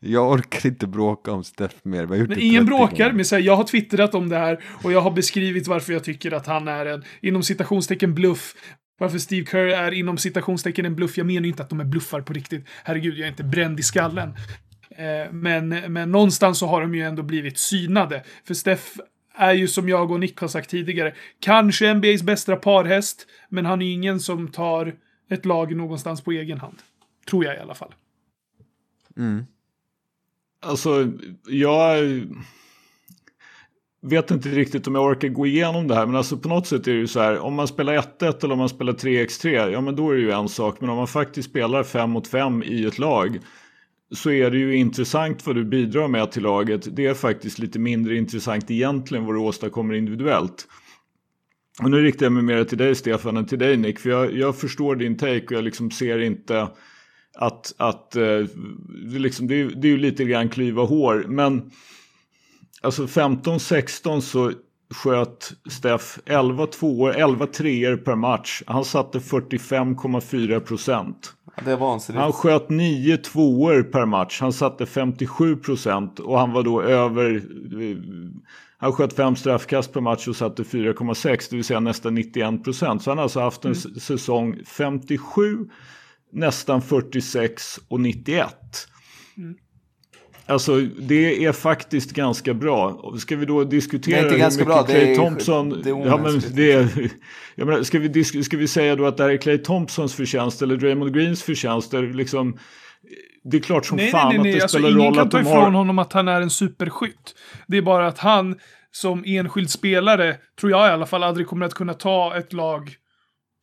Jag 0.00 0.30
orkar 0.30 0.68
inte 0.68 0.86
bråka 0.86 1.32
om 1.32 1.44
Steff 1.44 1.74
mer. 1.82 2.06
Men 2.06 2.40
ingen 2.40 2.66
bråkar, 2.66 3.12
men 3.12 3.24
så 3.24 3.34
här, 3.34 3.42
jag 3.42 3.56
har 3.56 3.64
twittrat 3.64 4.14
om 4.14 4.28
det 4.28 4.38
här 4.38 4.64
och 4.82 4.92
jag 4.92 5.00
har 5.00 5.10
beskrivit 5.10 5.66
varför 5.66 5.92
jag 5.92 6.04
tycker 6.04 6.32
att 6.32 6.46
han 6.46 6.68
är 6.68 6.86
en, 6.86 7.04
inom 7.20 7.42
citationstecken, 7.42 8.14
bluff. 8.14 8.54
Varför 8.98 9.18
Steve 9.18 9.46
Kerr 9.46 9.66
är 9.66 9.92
inom 9.92 10.18
citationstecken 10.18 10.86
en 10.86 10.94
bluff. 10.94 11.18
Jag 11.18 11.26
menar 11.26 11.42
ju 11.42 11.48
inte 11.48 11.62
att 11.62 11.70
de 11.70 11.80
är 11.80 11.84
bluffar 11.84 12.20
på 12.20 12.32
riktigt. 12.32 12.66
Herregud, 12.84 13.18
jag 13.18 13.24
är 13.24 13.30
inte 13.30 13.44
bränd 13.44 13.80
i 13.80 13.82
skallen. 13.82 14.34
Eh, 14.90 15.32
men, 15.32 15.68
men 15.68 16.12
någonstans 16.12 16.58
så 16.58 16.66
har 16.66 16.80
de 16.80 16.94
ju 16.94 17.02
ändå 17.02 17.22
blivit 17.22 17.58
synade. 17.58 18.24
För 18.44 18.54
Steff 18.54 18.98
är 19.34 19.52
ju 19.52 19.68
som 19.68 19.88
jag 19.88 20.10
och 20.10 20.20
Nick 20.20 20.38
har 20.38 20.48
sagt 20.48 20.70
tidigare, 20.70 21.14
kanske 21.40 21.94
NBAs 21.94 22.22
bästa 22.22 22.56
parhäst, 22.56 23.26
men 23.48 23.66
han 23.66 23.82
är 23.82 23.92
ingen 23.92 24.20
som 24.20 24.48
tar 24.48 24.94
ett 25.30 25.44
lag 25.44 25.76
någonstans 25.76 26.20
på 26.20 26.32
egen 26.32 26.58
hand. 26.58 26.78
Tror 27.30 27.44
jag 27.44 27.56
i 27.56 27.58
alla 27.58 27.74
fall. 27.74 27.94
Mm. 29.16 29.46
Alltså, 30.64 31.12
jag 31.46 32.02
vet 34.02 34.30
inte 34.30 34.48
riktigt 34.48 34.86
om 34.86 34.94
jag 34.94 35.04
orkar 35.04 35.28
gå 35.28 35.46
igenom 35.46 35.88
det 35.88 35.94
här. 35.94 36.06
Men 36.06 36.16
alltså 36.16 36.36
på 36.36 36.48
något 36.48 36.66
sätt 36.66 36.86
är 36.86 36.92
det 36.92 36.98
ju 36.98 37.06
så 37.06 37.20
här. 37.20 37.38
Om 37.38 37.54
man 37.54 37.68
spelar 37.68 37.96
1-1 37.96 38.44
eller 38.44 38.52
om 38.52 38.58
man 38.58 38.68
spelar 38.68 38.92
3x3. 38.92 39.70
Ja 39.70 39.80
men 39.80 39.96
då 39.96 40.10
är 40.10 40.14
det 40.14 40.20
ju 40.20 40.30
en 40.30 40.48
sak. 40.48 40.80
Men 40.80 40.90
om 40.90 40.96
man 40.96 41.06
faktiskt 41.06 41.50
spelar 41.50 41.82
5 41.82 42.10
mot 42.10 42.28
5 42.28 42.62
i 42.62 42.84
ett 42.84 42.98
lag. 42.98 43.38
Så 44.14 44.30
är 44.30 44.50
det 44.50 44.58
ju 44.58 44.76
intressant 44.76 45.46
vad 45.46 45.56
du 45.56 45.64
bidrar 45.64 46.08
med 46.08 46.32
till 46.32 46.42
laget. 46.42 46.96
Det 46.96 47.06
är 47.06 47.14
faktiskt 47.14 47.58
lite 47.58 47.78
mindre 47.78 48.16
intressant 48.16 48.70
egentligen 48.70 49.24
vad 49.24 49.34
du 49.34 49.38
åstadkommer 49.38 49.94
individuellt. 49.94 50.66
Och 51.82 51.90
nu 51.90 52.02
riktar 52.02 52.26
jag 52.26 52.32
mig 52.32 52.42
mer 52.42 52.64
till 52.64 52.78
dig 52.78 52.94
Stefan 52.94 53.36
än 53.36 53.46
till 53.46 53.58
dig 53.58 53.76
Nick. 53.76 53.98
För 53.98 54.10
jag, 54.10 54.32
jag 54.36 54.56
förstår 54.56 54.96
din 54.96 55.16
take 55.16 55.44
och 55.46 55.52
jag 55.52 55.64
liksom 55.64 55.90
ser 55.90 56.18
inte 56.18 56.68
att, 57.34 57.74
att 57.76 58.16
eh, 58.16 58.22
det, 59.12 59.18
liksom, 59.18 59.46
det, 59.46 59.60
är, 59.60 59.64
det 59.64 59.88
är 59.88 59.90
ju 59.92 59.98
lite 59.98 60.24
grann 60.24 60.48
klyva 60.48 60.82
hår. 60.82 61.24
Men 61.28 61.70
alltså 62.82 63.04
15-16 63.06 64.20
så 64.20 64.52
sköt 64.94 65.52
Steff 65.70 66.18
11 66.26 66.66
tvåor, 66.66 67.10
11 67.10 67.46
treor 67.46 67.96
per 67.96 68.14
match. 68.14 68.62
Han 68.66 68.84
satte 68.84 69.18
45,4 69.18 70.60
procent. 70.60 71.32
Var 71.64 71.76
Han 72.12 72.32
sköt 72.32 72.70
9 72.70 73.16
tvåor 73.16 73.82
per 73.82 74.06
match. 74.06 74.40
Han 74.40 74.52
satte 74.52 74.86
57 74.86 75.56
procent 75.56 76.18
och 76.18 76.38
han 76.38 76.52
var 76.52 76.62
då 76.62 76.82
över 76.82 77.42
han 78.78 78.92
sköt 78.92 79.12
fem 79.12 79.36
straffkast 79.36 79.92
per 79.92 80.00
match 80.00 80.28
och 80.28 80.36
satte 80.36 80.62
4,6 80.62 81.46
det 81.50 81.56
vill 81.56 81.64
säga 81.64 81.80
nästan 81.80 82.14
91 82.14 82.64
procent. 82.64 83.02
Så 83.02 83.10
han 83.10 83.18
har 83.18 83.22
alltså 83.22 83.40
haft 83.40 83.64
en 83.64 83.72
mm. 83.72 84.00
säsong 84.00 84.58
57, 84.66 85.58
nästan 86.34 86.82
46 86.82 87.80
och 87.88 88.00
91. 88.00 88.54
Mm. 89.36 89.54
Alltså 90.46 90.80
det 90.80 91.44
är 91.44 91.52
faktiskt 91.52 92.12
ganska 92.12 92.54
bra. 92.54 93.12
Ska 93.18 93.36
vi 93.36 93.46
då 93.46 93.64
diskutera 93.64 94.16
det 94.16 94.20
är 94.20 94.26
inte 94.26 94.38
ganska 94.38 94.64
bra, 94.64 94.82
Clay 94.82 95.00
det 95.00 95.12
är, 95.12 95.16
Thompson... 95.16 95.82
Det 95.84 95.90
är 95.90 96.06
ja, 96.06 96.16
men 96.16 96.40
det 96.54 96.72
är, 96.72 97.10
jag 97.54 97.66
menar, 97.66 97.82
ska, 97.82 97.98
vi 97.98 98.24
ska 98.24 98.56
vi 98.56 98.68
säga 98.68 98.96
då 98.96 99.06
att 99.06 99.16
det 99.16 99.22
här 99.22 99.30
är 99.30 99.36
Clay 99.36 99.58
Thompsons 99.58 100.14
förtjänst 100.14 100.62
eller 100.62 100.76
Draymond 100.76 101.14
Greens 101.14 101.42
förtjänst? 101.42 101.92
Liksom, 101.92 102.58
det 103.44 103.56
är 103.56 103.60
klart 103.60 103.86
som 103.86 103.96
nej, 103.96 104.10
fan 104.10 104.28
nej, 104.28 104.38
nej, 104.38 104.52
att 104.52 104.56
det 104.56 104.62
alltså, 104.62 104.78
spelar 104.78 105.04
roll 105.04 105.18
att 105.18 105.30
de 105.30 105.36
har... 105.36 105.42
Ingen 105.42 105.44
kan 105.44 105.52
ta 105.52 105.60
ifrån 105.60 105.74
honom 105.74 105.98
att 105.98 106.12
han 106.12 106.28
är 106.28 106.40
en 106.40 106.50
superskytt. 106.50 107.34
Det 107.66 107.76
är 107.76 107.82
bara 107.82 108.06
att 108.06 108.18
han 108.18 108.56
som 108.90 109.24
enskild 109.26 109.70
spelare, 109.70 110.36
tror 110.60 110.72
jag 110.72 110.88
i 110.88 110.90
alla 110.90 111.06
fall, 111.06 111.22
aldrig 111.22 111.46
kommer 111.46 111.66
att 111.66 111.74
kunna 111.74 111.94
ta 111.94 112.36
ett 112.36 112.52
lag 112.52 112.96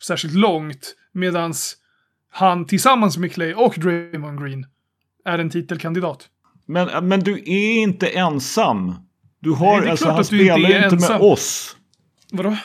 särskilt 0.03 0.33
långt. 0.33 0.95
Medans 1.13 1.77
han 2.31 2.65
tillsammans 2.65 3.17
med 3.17 3.33
Clay 3.33 3.53
och 3.53 3.75
Draymond 3.77 4.39
Green 4.43 4.65
är 5.25 5.39
en 5.39 5.49
titelkandidat. 5.49 6.27
Men, 6.65 7.07
men 7.07 7.19
du 7.19 7.33
är 7.33 7.81
inte 7.81 8.07
ensam. 8.07 8.95
Du 9.39 9.51
har, 9.51 9.81
Nej, 9.81 9.89
alltså 9.89 10.09
han 10.09 10.25
spelar 10.25 10.57
ju 10.57 10.75
inte 10.75 10.95
ensam. 10.95 11.21
med 11.21 11.31
oss. 11.31 11.77
Vadå? 12.31 12.57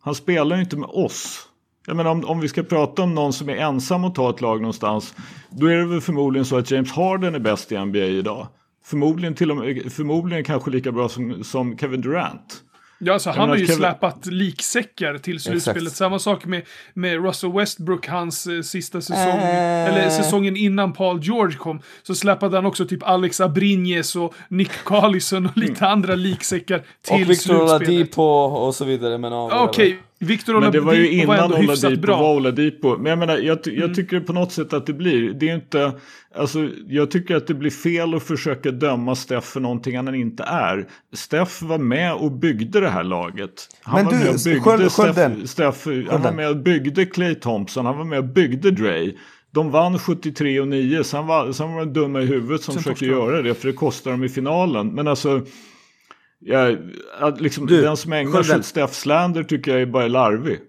Han 0.00 0.14
spelar 0.14 0.56
ju 0.56 0.62
inte 0.62 0.76
med 0.76 0.88
oss. 0.88 1.48
Jag 1.86 1.96
menar 1.96 2.10
om, 2.10 2.24
om 2.24 2.40
vi 2.40 2.48
ska 2.48 2.62
prata 2.62 3.02
om 3.02 3.14
någon 3.14 3.32
som 3.32 3.48
är 3.48 3.56
ensam 3.56 4.04
och 4.04 4.14
ta 4.14 4.30
ett 4.30 4.40
lag 4.40 4.60
någonstans. 4.60 5.14
Då 5.50 5.66
är 5.66 5.76
det 5.76 5.84
väl 5.86 6.00
förmodligen 6.00 6.44
så 6.44 6.58
att 6.58 6.70
James 6.70 6.92
Harden 6.92 7.34
är 7.34 7.38
bäst 7.38 7.72
i 7.72 7.78
NBA 7.78 7.98
idag. 7.98 8.48
Förmodligen, 8.84 9.34
till 9.34 9.50
och 9.50 9.56
med, 9.56 9.92
förmodligen 9.92 10.44
kanske 10.44 10.70
lika 10.70 10.92
bra 10.92 11.08
som, 11.08 11.44
som 11.44 11.78
Kevin 11.78 12.00
Durant. 12.00 12.62
Ja, 12.98 13.12
alltså, 13.12 13.30
han 13.30 13.48
har 13.48 13.56
ju 13.56 13.66
Kevin... 13.66 13.78
släpat 13.78 14.26
liksäckar 14.26 15.18
till 15.18 15.40
slutspelet. 15.40 15.82
Exakt. 15.82 15.96
Samma 15.96 16.18
sak 16.18 16.44
med, 16.44 16.62
med 16.94 17.24
Russell 17.24 17.52
Westbrook, 17.52 18.06
hans 18.08 18.46
eh, 18.46 18.62
sista 18.62 19.00
säsong. 19.00 19.38
Äh... 19.38 19.88
Eller 19.88 20.10
säsongen 20.10 20.56
innan 20.56 20.92
Paul 20.92 21.20
George 21.22 21.56
kom. 21.56 21.80
Så 22.02 22.14
släpade 22.14 22.56
han 22.56 22.66
också 22.66 22.86
typ 22.86 23.02
Alex 23.02 23.40
Abrinjes 23.40 24.16
och 24.16 24.34
Nick 24.48 24.84
Collison 24.84 25.46
och 25.46 25.56
lite 25.56 25.84
mm. 25.84 25.92
andra 25.92 26.14
liksäckar 26.14 26.78
till 27.02 27.14
och 27.14 27.20
Victor 27.20 27.34
slutspelet. 27.34 27.70
Oladipo 27.70 28.22
och 28.22 28.74
så 28.74 28.84
vidare. 28.84 29.14
Okej, 29.36 29.64
okay. 29.68 29.96
Victor 30.20 30.60
Men 30.60 30.72
det 30.72 30.80
var 30.80 30.94
ju 30.94 31.00
Oladipo 31.00 31.26
var 31.28 31.34
innan 31.34 31.44
ändå 31.44 31.56
hyfsat 31.56 31.84
Oladipo 31.84 32.06
bra. 32.06 32.16
var 32.22 32.34
Oladipo. 32.34 32.96
Men 32.96 33.06
jag 33.10 33.18
menar, 33.18 33.38
jag, 33.38 33.58
jag 33.64 33.74
Mm. 33.78 33.94
tycker 33.94 34.20
på 34.20 34.32
något 34.32 34.52
sätt 34.52 34.72
att 34.72 34.86
det 34.86 34.92
blir. 34.92 35.32
Det 35.32 35.48
är 35.50 35.54
inte, 35.54 35.92
alltså 36.34 36.68
jag 36.88 37.10
tycker 37.10 37.36
att 37.36 37.46
det 37.46 37.54
blir 37.54 37.70
fel 37.70 38.14
att 38.14 38.22
försöka 38.22 38.70
döma 38.70 39.14
Steff 39.14 39.44
för 39.44 39.60
någonting 39.60 39.96
han 39.96 40.14
inte 40.14 40.42
är. 40.42 40.86
Steff 41.12 41.62
var 41.62 41.78
med 41.78 42.14
och 42.14 42.32
byggde 42.32 42.80
det 42.80 42.88
här 42.88 43.04
laget. 43.04 43.68
Han 43.82 43.94
Men 43.94 44.04
var 44.04 44.12
du, 44.12 44.18
med 44.18 44.28
och 44.34 44.40
byggde 44.44 44.90
Skölden. 44.90 45.46
Steff, 45.48 45.76
Steff, 45.82 46.08
han 46.10 46.22
var 46.22 46.32
med 46.32 46.48
och 46.50 46.56
byggde 46.56 47.04
Clay 47.06 47.34
Thompson, 47.34 47.86
han 47.86 47.98
var 47.98 48.04
med 48.04 48.18
och 48.18 48.24
byggde 48.24 48.70
Dre. 48.70 49.12
De 49.50 49.70
vann 49.70 49.98
73 49.98 50.60
och 50.60 50.68
9, 50.68 51.04
sen 51.04 51.26
var, 51.26 51.52
sen 51.52 51.72
var 51.74 51.80
de 51.84 51.92
dumma 51.92 52.20
i 52.20 52.26
huvudet 52.26 52.62
som 52.62 52.74
Sen 52.74 52.82
försökte 52.82 53.06
göra 53.06 53.42
det, 53.42 53.54
för 53.54 53.66
det 53.68 53.72
kostar 53.74 54.10
dem 54.10 54.24
i 54.24 54.28
finalen. 54.28 54.88
Men 54.94 55.08
alltså, 55.08 55.40
ja, 56.40 56.76
att 57.18 57.40
liksom, 57.40 57.66
Du, 57.66 57.82
den 57.82 57.96
som 57.96 58.12
ägnar 58.12 58.42
sig 58.42 58.58
åt 58.58 58.64
Steff 58.64 58.94
Slander 58.94 59.42
tycker 59.42 59.70
jag 59.70 59.82
är 59.82 59.86
bara 59.86 60.08
larvig. 60.08 60.60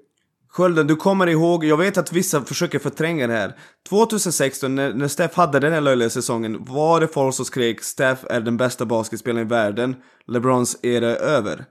Skölden, 0.52 0.88
du 0.88 0.96
kommer 0.96 1.28
ihåg, 1.28 1.66
jag 1.66 1.78
vet 1.78 1.98
att 1.98 2.14
vissa 2.14 2.42
försöker 2.42 2.80
förtränga 2.80 3.28
det 3.28 3.34
här. 3.34 3.56
2016, 3.90 4.76
när, 4.76 4.94
när 4.94 5.08
Steph 5.08 5.38
hade 5.38 5.60
den 5.60 5.74
här 5.74 5.82
löjliga 5.82 6.10
säsongen, 6.10 6.58
var 6.66 7.02
det 7.02 7.08
folk 7.08 7.36
som 7.36 7.46
skrek 7.46 7.82
Steph 7.84 8.26
är 8.30 8.42
den 8.42 8.58
bästa 8.58 8.86
basketspelaren 8.86 9.48
i 9.48 9.50
världen, 9.50 9.96
LeBrons 10.28 10.80
era 10.84 11.16
är 11.16 11.22
över. 11.22 11.66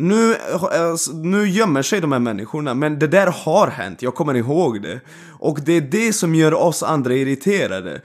Nu, 0.00 0.32
eh, 0.32 0.94
nu 1.12 1.48
gömmer 1.48 1.82
sig 1.82 2.00
de 2.00 2.12
här 2.12 2.18
människorna, 2.18 2.74
men 2.74 2.98
det 2.98 3.06
där 3.06 3.26
har 3.26 3.66
hänt, 3.66 4.02
jag 4.02 4.14
kommer 4.14 4.34
ihåg 4.34 4.82
det. 4.82 5.00
Och 5.38 5.58
det 5.64 5.72
är 5.72 5.80
det 5.80 6.12
som 6.12 6.34
gör 6.34 6.54
oss 6.54 6.82
andra 6.82 7.14
irriterade. 7.14 8.02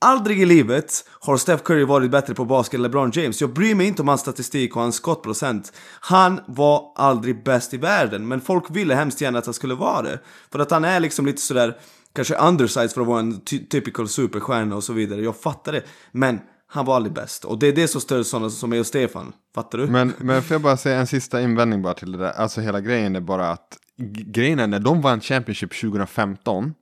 Aldrig 0.00 0.42
i 0.42 0.46
livet 0.46 1.04
har 1.20 1.36
Steph 1.36 1.62
Curry 1.62 1.84
varit 1.84 2.10
bättre 2.10 2.34
på 2.34 2.44
basket 2.44 2.74
än 2.74 2.82
LeBron 2.82 3.10
James. 3.14 3.40
Jag 3.40 3.52
bryr 3.52 3.74
mig 3.74 3.86
inte 3.86 4.02
om 4.02 4.08
hans 4.08 4.20
statistik 4.20 4.76
och 4.76 4.82
hans 4.82 4.96
skottprocent. 4.96 5.72
Han 6.00 6.40
var 6.46 6.92
aldrig 6.96 7.44
bäst 7.44 7.74
i 7.74 7.76
världen, 7.76 8.28
men 8.28 8.40
folk 8.40 8.64
ville 8.70 8.94
hemskt 8.94 9.20
gärna 9.20 9.38
att 9.38 9.46
han 9.46 9.54
skulle 9.54 9.74
vara 9.74 10.02
det. 10.02 10.18
För 10.52 10.58
att 10.58 10.70
han 10.70 10.84
är 10.84 11.00
liksom 11.00 11.26
lite 11.26 11.40
sådär, 11.40 11.76
kanske 12.14 12.34
undersized 12.34 12.92
för 12.92 13.00
att 13.00 13.06
vara 13.06 13.20
en 13.20 13.40
ty- 13.40 13.66
typical 13.66 14.08
superstjärna 14.08 14.76
och 14.76 14.84
så 14.84 14.92
vidare. 14.92 15.22
Jag 15.22 15.36
fattar 15.36 15.72
det. 15.72 15.82
Men 16.12 16.40
han 16.72 16.84
var 16.84 16.96
aldrig 16.96 17.12
bäst. 17.14 17.44
Och 17.44 17.58
det 17.58 17.66
är 17.66 17.72
det 17.72 17.88
som 17.88 18.00
stör 18.00 18.22
sådana 18.22 18.50
som 18.50 18.70
mig 18.70 18.80
och 18.80 18.86
Stefan. 18.86 19.32
Fattar 19.54 19.78
du? 19.78 19.86
Men, 19.86 20.12
men 20.18 20.42
får 20.42 20.54
jag 20.54 20.62
bara 20.62 20.76
säga 20.76 21.00
en 21.00 21.06
sista 21.06 21.40
invändning 21.42 21.82
bara 21.82 21.94
till 21.94 22.12
det 22.12 22.18
där. 22.18 22.30
Alltså 22.30 22.60
hela 22.60 22.80
grejen 22.80 23.16
är 23.16 23.20
bara 23.20 23.50
att 23.50 23.78
grejen 24.26 24.58
är 24.58 24.66
när 24.66 24.80
de 24.80 25.00
vann 25.00 25.20
Championship 25.20 25.80
2015. 25.80 26.74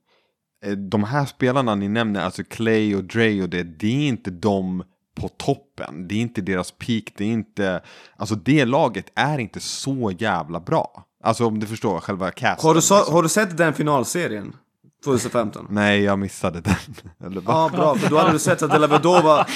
eh, 0.65 0.73
De 0.73 1.05
här 1.05 1.27
spelarna 1.27 1.75
ni 1.75 1.89
nämner, 1.89 2.25
alltså 2.25 2.45
Clay 2.45 2.97
och 2.97 3.05
Dre 3.05 3.43
och 3.43 3.49
det, 3.49 3.63
det 3.63 3.87
är 3.87 4.09
inte 4.09 4.31
de 4.31 4.83
på 5.21 5.29
toppen. 5.29 6.09
Det 6.09 6.15
är 6.15 6.21
inte 6.21 6.41
deras 6.41 6.71
peak, 6.71 7.05
det 7.17 7.25
är 7.25 7.29
inte, 7.29 7.83
alltså 8.17 8.35
det 8.35 8.65
laget 8.65 9.07
är 9.15 9.39
inte 9.39 9.61
så 9.61 10.13
jävla 10.19 10.61
bra. 10.61 11.05
Alltså 11.25 11.47
om 11.47 11.59
du 11.59 11.67
förstår 11.67 12.01
själva 12.01 12.31
casten. 12.31 12.69
Har 12.69 12.75
du, 12.75 12.83
sa, 12.83 12.97
liksom. 12.97 13.15
har 13.15 13.23
du 13.23 13.29
sett 13.29 13.57
den 13.57 13.75
finalserien? 13.75 14.57
2015? 15.05 15.67
Nej, 15.71 16.03
jag 16.03 16.19
missade 16.19 16.61
den. 16.61 16.75
Eller 17.27 17.41
va? 17.41 17.53
Ja, 17.73 17.77
bra. 17.77 17.95
För 17.95 18.11
då 18.11 18.19
hade 18.19 18.33
du 18.33 18.39
sett 18.39 18.63
att 18.63 18.71
Delavedova... 18.71 19.47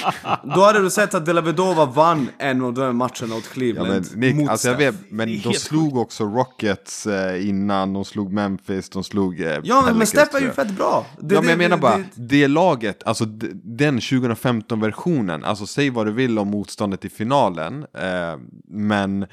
Då 0.54 0.60
hade 0.60 0.80
du 0.82 0.90
sett 0.90 1.14
att 1.14 1.26
Delavedova 1.26 1.84
vann 1.86 2.28
en 2.38 2.62
av 2.62 2.74
de 2.74 2.96
matcherna 2.96 3.34
åt 3.36 3.44
Ja, 3.44 3.52
Cleveland. 3.52 4.06
men, 4.12 4.20
Nick, 4.20 4.36
mot 4.36 4.48
alltså 4.48 4.68
jag 4.68 4.76
vet, 4.76 4.94
men 5.10 5.28
Det 5.28 5.36
de 5.44 5.54
slog 5.54 5.96
också 5.96 6.24
Rockets 6.24 7.06
eh, 7.06 7.48
innan, 7.48 7.92
de 7.92 8.04
slog 8.04 8.32
Memphis, 8.32 8.88
de 8.90 9.04
slog 9.04 9.40
eh, 9.40 9.46
Ja, 9.46 9.56
men, 9.74 9.84
men 9.84 9.84
Pelicans, 9.84 10.08
Steph 10.10 10.36
är 10.36 10.40
ju 10.40 10.50
fett 10.52 10.70
bra. 10.70 11.06
Det- 11.20 11.34
ja, 11.34 11.40
men 11.40 11.50
jag 11.50 11.58
det- 11.58 11.62
menar 11.68 11.76
bara, 11.76 11.96
det- 11.96 12.04
det 12.16 12.48
laget, 12.48 13.02
alltså 13.06 13.24
den 13.64 14.00
2015-versionen, 14.00 15.44
alltså 15.44 15.66
säg 15.66 15.90
vad 15.90 16.06
du 16.06 16.12
vill 16.12 16.38
om 16.38 16.48
motståndet 16.48 17.04
i 17.04 17.08
finalen, 17.08 17.86
eh, 17.98 18.38
men 18.68 19.26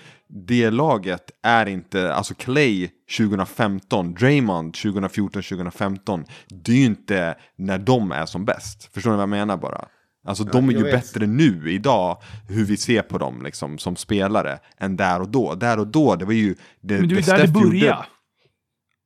det 0.47 0.69
laget 0.69 1.31
är 1.43 1.65
inte, 1.65 2.13
alltså 2.13 2.33
Clay 2.33 2.89
2015, 3.17 4.13
Draymond 4.13 4.73
2014-2015, 4.73 6.25
det 6.49 6.71
är 6.71 6.75
ju 6.75 6.85
inte 6.85 7.35
när 7.57 7.77
de 7.77 8.11
är 8.11 8.25
som 8.25 8.45
bäst. 8.45 8.93
Förstår 8.93 9.09
ni 9.11 9.15
vad 9.15 9.21
jag 9.21 9.29
menar 9.29 9.57
bara? 9.57 9.85
Alltså 10.27 10.43
de 10.43 10.69
är 10.69 10.73
ju 10.73 10.83
vet. 10.83 10.91
bättre 10.93 11.27
nu, 11.27 11.71
idag, 11.71 12.17
hur 12.49 12.65
vi 12.65 12.77
ser 12.77 13.01
på 13.01 13.17
dem 13.17 13.41
liksom, 13.43 13.77
som 13.77 13.95
spelare, 13.95 14.59
än 14.77 14.97
där 14.97 15.21
och 15.21 15.29
då. 15.29 15.55
Där 15.55 15.79
och 15.79 15.87
då, 15.87 16.15
det 16.15 16.25
var 16.25 16.33
ju... 16.33 16.55
Det, 16.81 16.99
Men 16.99 17.07
det 17.09 17.15
är 17.15 17.21
det 17.21 17.25
där 17.25 17.37
det 17.37 17.47
Steph 17.47 17.53
gjorde- 17.63 17.69
började. 17.69 18.05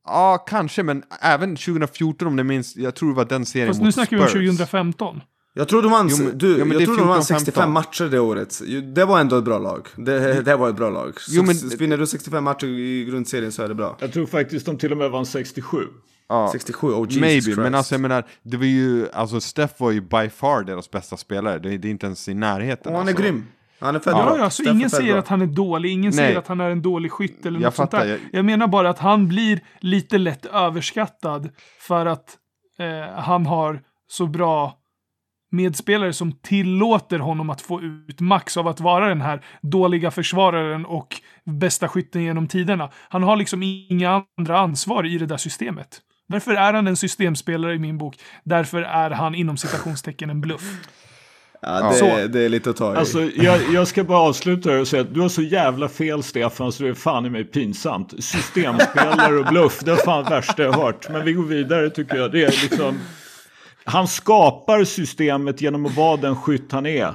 Ja, 0.08 0.44
kanske, 0.48 0.82
men 0.82 1.02
även 1.20 1.56
2014 1.56 2.28
om 2.28 2.36
det 2.36 2.44
minns, 2.44 2.76
jag 2.76 2.94
tror 2.94 3.08
det 3.08 3.14
var 3.16 3.24
den 3.24 3.46
serien 3.46 3.68
Fast 3.68 3.80
mot 3.80 3.84
nu 3.86 3.92
snackar 3.92 4.16
vi 4.16 4.22
om 4.22 4.28
Spurs. 4.28 4.32
2015. 4.32 5.20
Jag 5.58 5.68
tror 5.68 5.82
de 5.82 5.90
vann, 5.92 6.08
Jo, 6.10 6.16
men- 6.24 6.38
du, 6.38 6.56
men 6.64 6.70
jag 6.72 6.84
tror 6.84 6.96
de 6.96 7.08
vann 7.08 7.20
14-15. 7.20 7.22
65 7.22 7.72
matcher 7.72 8.04
det 8.04 8.18
året. 8.20 8.60
Det 8.94 9.04
var 9.04 9.20
ändå 9.20 9.38
ett 9.38 9.44
bra 9.44 9.58
lag. 9.58 9.88
Det, 9.96 10.42
det 10.42 10.56
var 10.56 10.68
ett 10.68 10.76
bra 10.76 10.90
lag. 10.90 11.12
Jo, 11.28 11.42
men- 11.42 11.54
Så 11.54 11.76
Vinner 11.76 11.98
du 11.98 12.06
65 12.06 12.44
matcher 12.44 12.66
i 12.66 13.04
grundserien 13.04 13.52
så 13.52 13.62
är 13.62 13.68
det 13.68 13.74
bra. 13.74 13.96
Jag 14.00 14.12
tror 14.12 14.26
faktiskt 14.26 14.66
de 14.66 14.78
till 14.78 14.92
och 14.92 14.98
med 14.98 15.10
vann 15.10 15.26
67. 15.26 15.78
Ja. 16.28 16.48
67, 16.52 16.86
oh 16.88 17.00
Jesus 17.04 17.20
Maybe, 17.20 17.40
Christ. 17.40 17.58
men 17.58 17.74
alltså 17.74 17.94
jag 17.94 18.00
menar, 18.00 18.24
det 18.42 18.56
var 18.56 18.64
ju, 18.64 19.08
alltså 19.12 19.40
Steph 19.40 19.74
var 19.78 19.90
ju 19.90 20.00
by 20.00 20.28
far 20.28 20.62
deras 20.64 20.90
bästa 20.90 21.16
spelare, 21.16 21.58
det, 21.58 21.78
det 21.78 21.88
är 21.88 21.90
inte 21.90 22.06
ens 22.06 22.28
i 22.28 22.34
närheten. 22.34 22.92
Och 22.92 22.98
han 22.98 23.08
är 23.08 23.12
alltså. 23.12 23.22
grym. 23.22 23.46
Han 23.80 23.94
är 23.96 23.98
fett 23.98 24.12
Ja, 24.16 24.24
bra. 24.24 24.38
ja, 24.38 24.50
så 24.50 24.62
Steph 24.62 24.68
är 24.70 24.74
ingen 24.74 24.90
säger 24.90 25.12
bra. 25.12 25.18
att 25.20 25.28
han 25.28 25.42
är 25.42 25.46
dålig, 25.46 25.90
ingen 25.92 26.10
Nej. 26.10 26.12
säger 26.26 26.38
att 26.38 26.46
han 26.46 26.60
är 26.60 26.70
en 26.70 26.82
dålig 26.82 27.12
skytt 27.12 27.46
eller 27.46 27.60
Jag 27.60 27.64
något 27.66 27.74
sånt 27.74 27.90
fattar, 27.90 28.04
där. 28.06 28.12
jag- 28.12 28.20
Jag... 28.32 28.44
menar 28.44 28.66
bara 28.66 28.90
att 28.90 28.98
han 28.98 29.28
blir 29.28 29.60
lite 29.80 30.18
lätt 30.18 30.46
överskattad 30.46 31.48
för 31.80 32.06
att 32.06 32.36
eh, 32.78 33.14
han 33.22 33.46
har 33.46 33.80
så 34.08 34.26
bra 34.26 34.76
medspelare 35.50 36.12
som 36.12 36.32
tillåter 36.32 37.18
honom 37.18 37.50
att 37.50 37.60
få 37.60 37.80
ut 37.82 38.20
max 38.20 38.56
av 38.56 38.68
att 38.68 38.80
vara 38.80 39.08
den 39.08 39.20
här 39.20 39.44
dåliga 39.62 40.10
försvararen 40.10 40.86
och 40.86 41.20
bästa 41.44 41.88
skytten 41.88 42.22
genom 42.22 42.48
tiderna. 42.48 42.90
Han 43.08 43.22
har 43.22 43.36
liksom 43.36 43.62
inga 43.62 44.24
andra 44.38 44.58
ansvar 44.58 45.06
i 45.06 45.18
det 45.18 45.26
där 45.26 45.36
systemet. 45.36 46.00
Därför 46.28 46.54
är 46.54 46.72
han 46.72 46.86
en 46.86 46.96
systemspelare 46.96 47.74
i 47.74 47.78
min 47.78 47.98
bok. 47.98 48.16
Därför 48.44 48.82
är 48.82 49.10
han 49.10 49.34
inom 49.34 49.56
citationstecken 49.56 50.30
en 50.30 50.40
bluff. 50.40 50.62
Ja, 51.62 51.92
det, 52.00 52.28
det 52.28 52.40
är 52.40 52.48
lite 52.48 52.70
att 52.70 52.76
ta 52.76 52.94
i. 52.94 52.96
Alltså, 52.96 53.22
jag, 53.22 53.60
jag 53.72 53.88
ska 53.88 54.04
bara 54.04 54.18
avsluta 54.18 54.80
och 54.80 54.88
säga 54.88 55.02
att 55.02 55.14
du 55.14 55.20
har 55.20 55.28
så 55.28 55.42
jävla 55.42 55.88
fel 55.88 56.22
Stefan 56.22 56.72
så 56.72 56.82
det 56.82 56.88
är 56.88 56.94
fan 56.94 57.26
i 57.26 57.30
mig 57.30 57.44
pinsamt. 57.44 58.24
Systemspelare 58.24 59.38
och 59.38 59.46
bluff, 59.46 59.80
det 59.84 59.92
är 59.92 59.96
fan 59.96 60.24
värsta 60.24 60.62
jag 60.62 60.72
hört. 60.72 61.08
Men 61.10 61.24
vi 61.24 61.32
går 61.32 61.44
vidare 61.44 61.90
tycker 61.90 62.16
jag. 62.16 62.32
Det 62.32 62.44
är 62.44 62.62
liksom... 62.62 62.98
Han 63.86 64.08
skapar 64.08 64.84
systemet 64.84 65.60
genom 65.60 65.86
att 65.86 65.96
vara 65.96 66.16
den 66.16 66.36
skytt 66.36 66.72
han 66.72 66.86
är. 66.86 67.14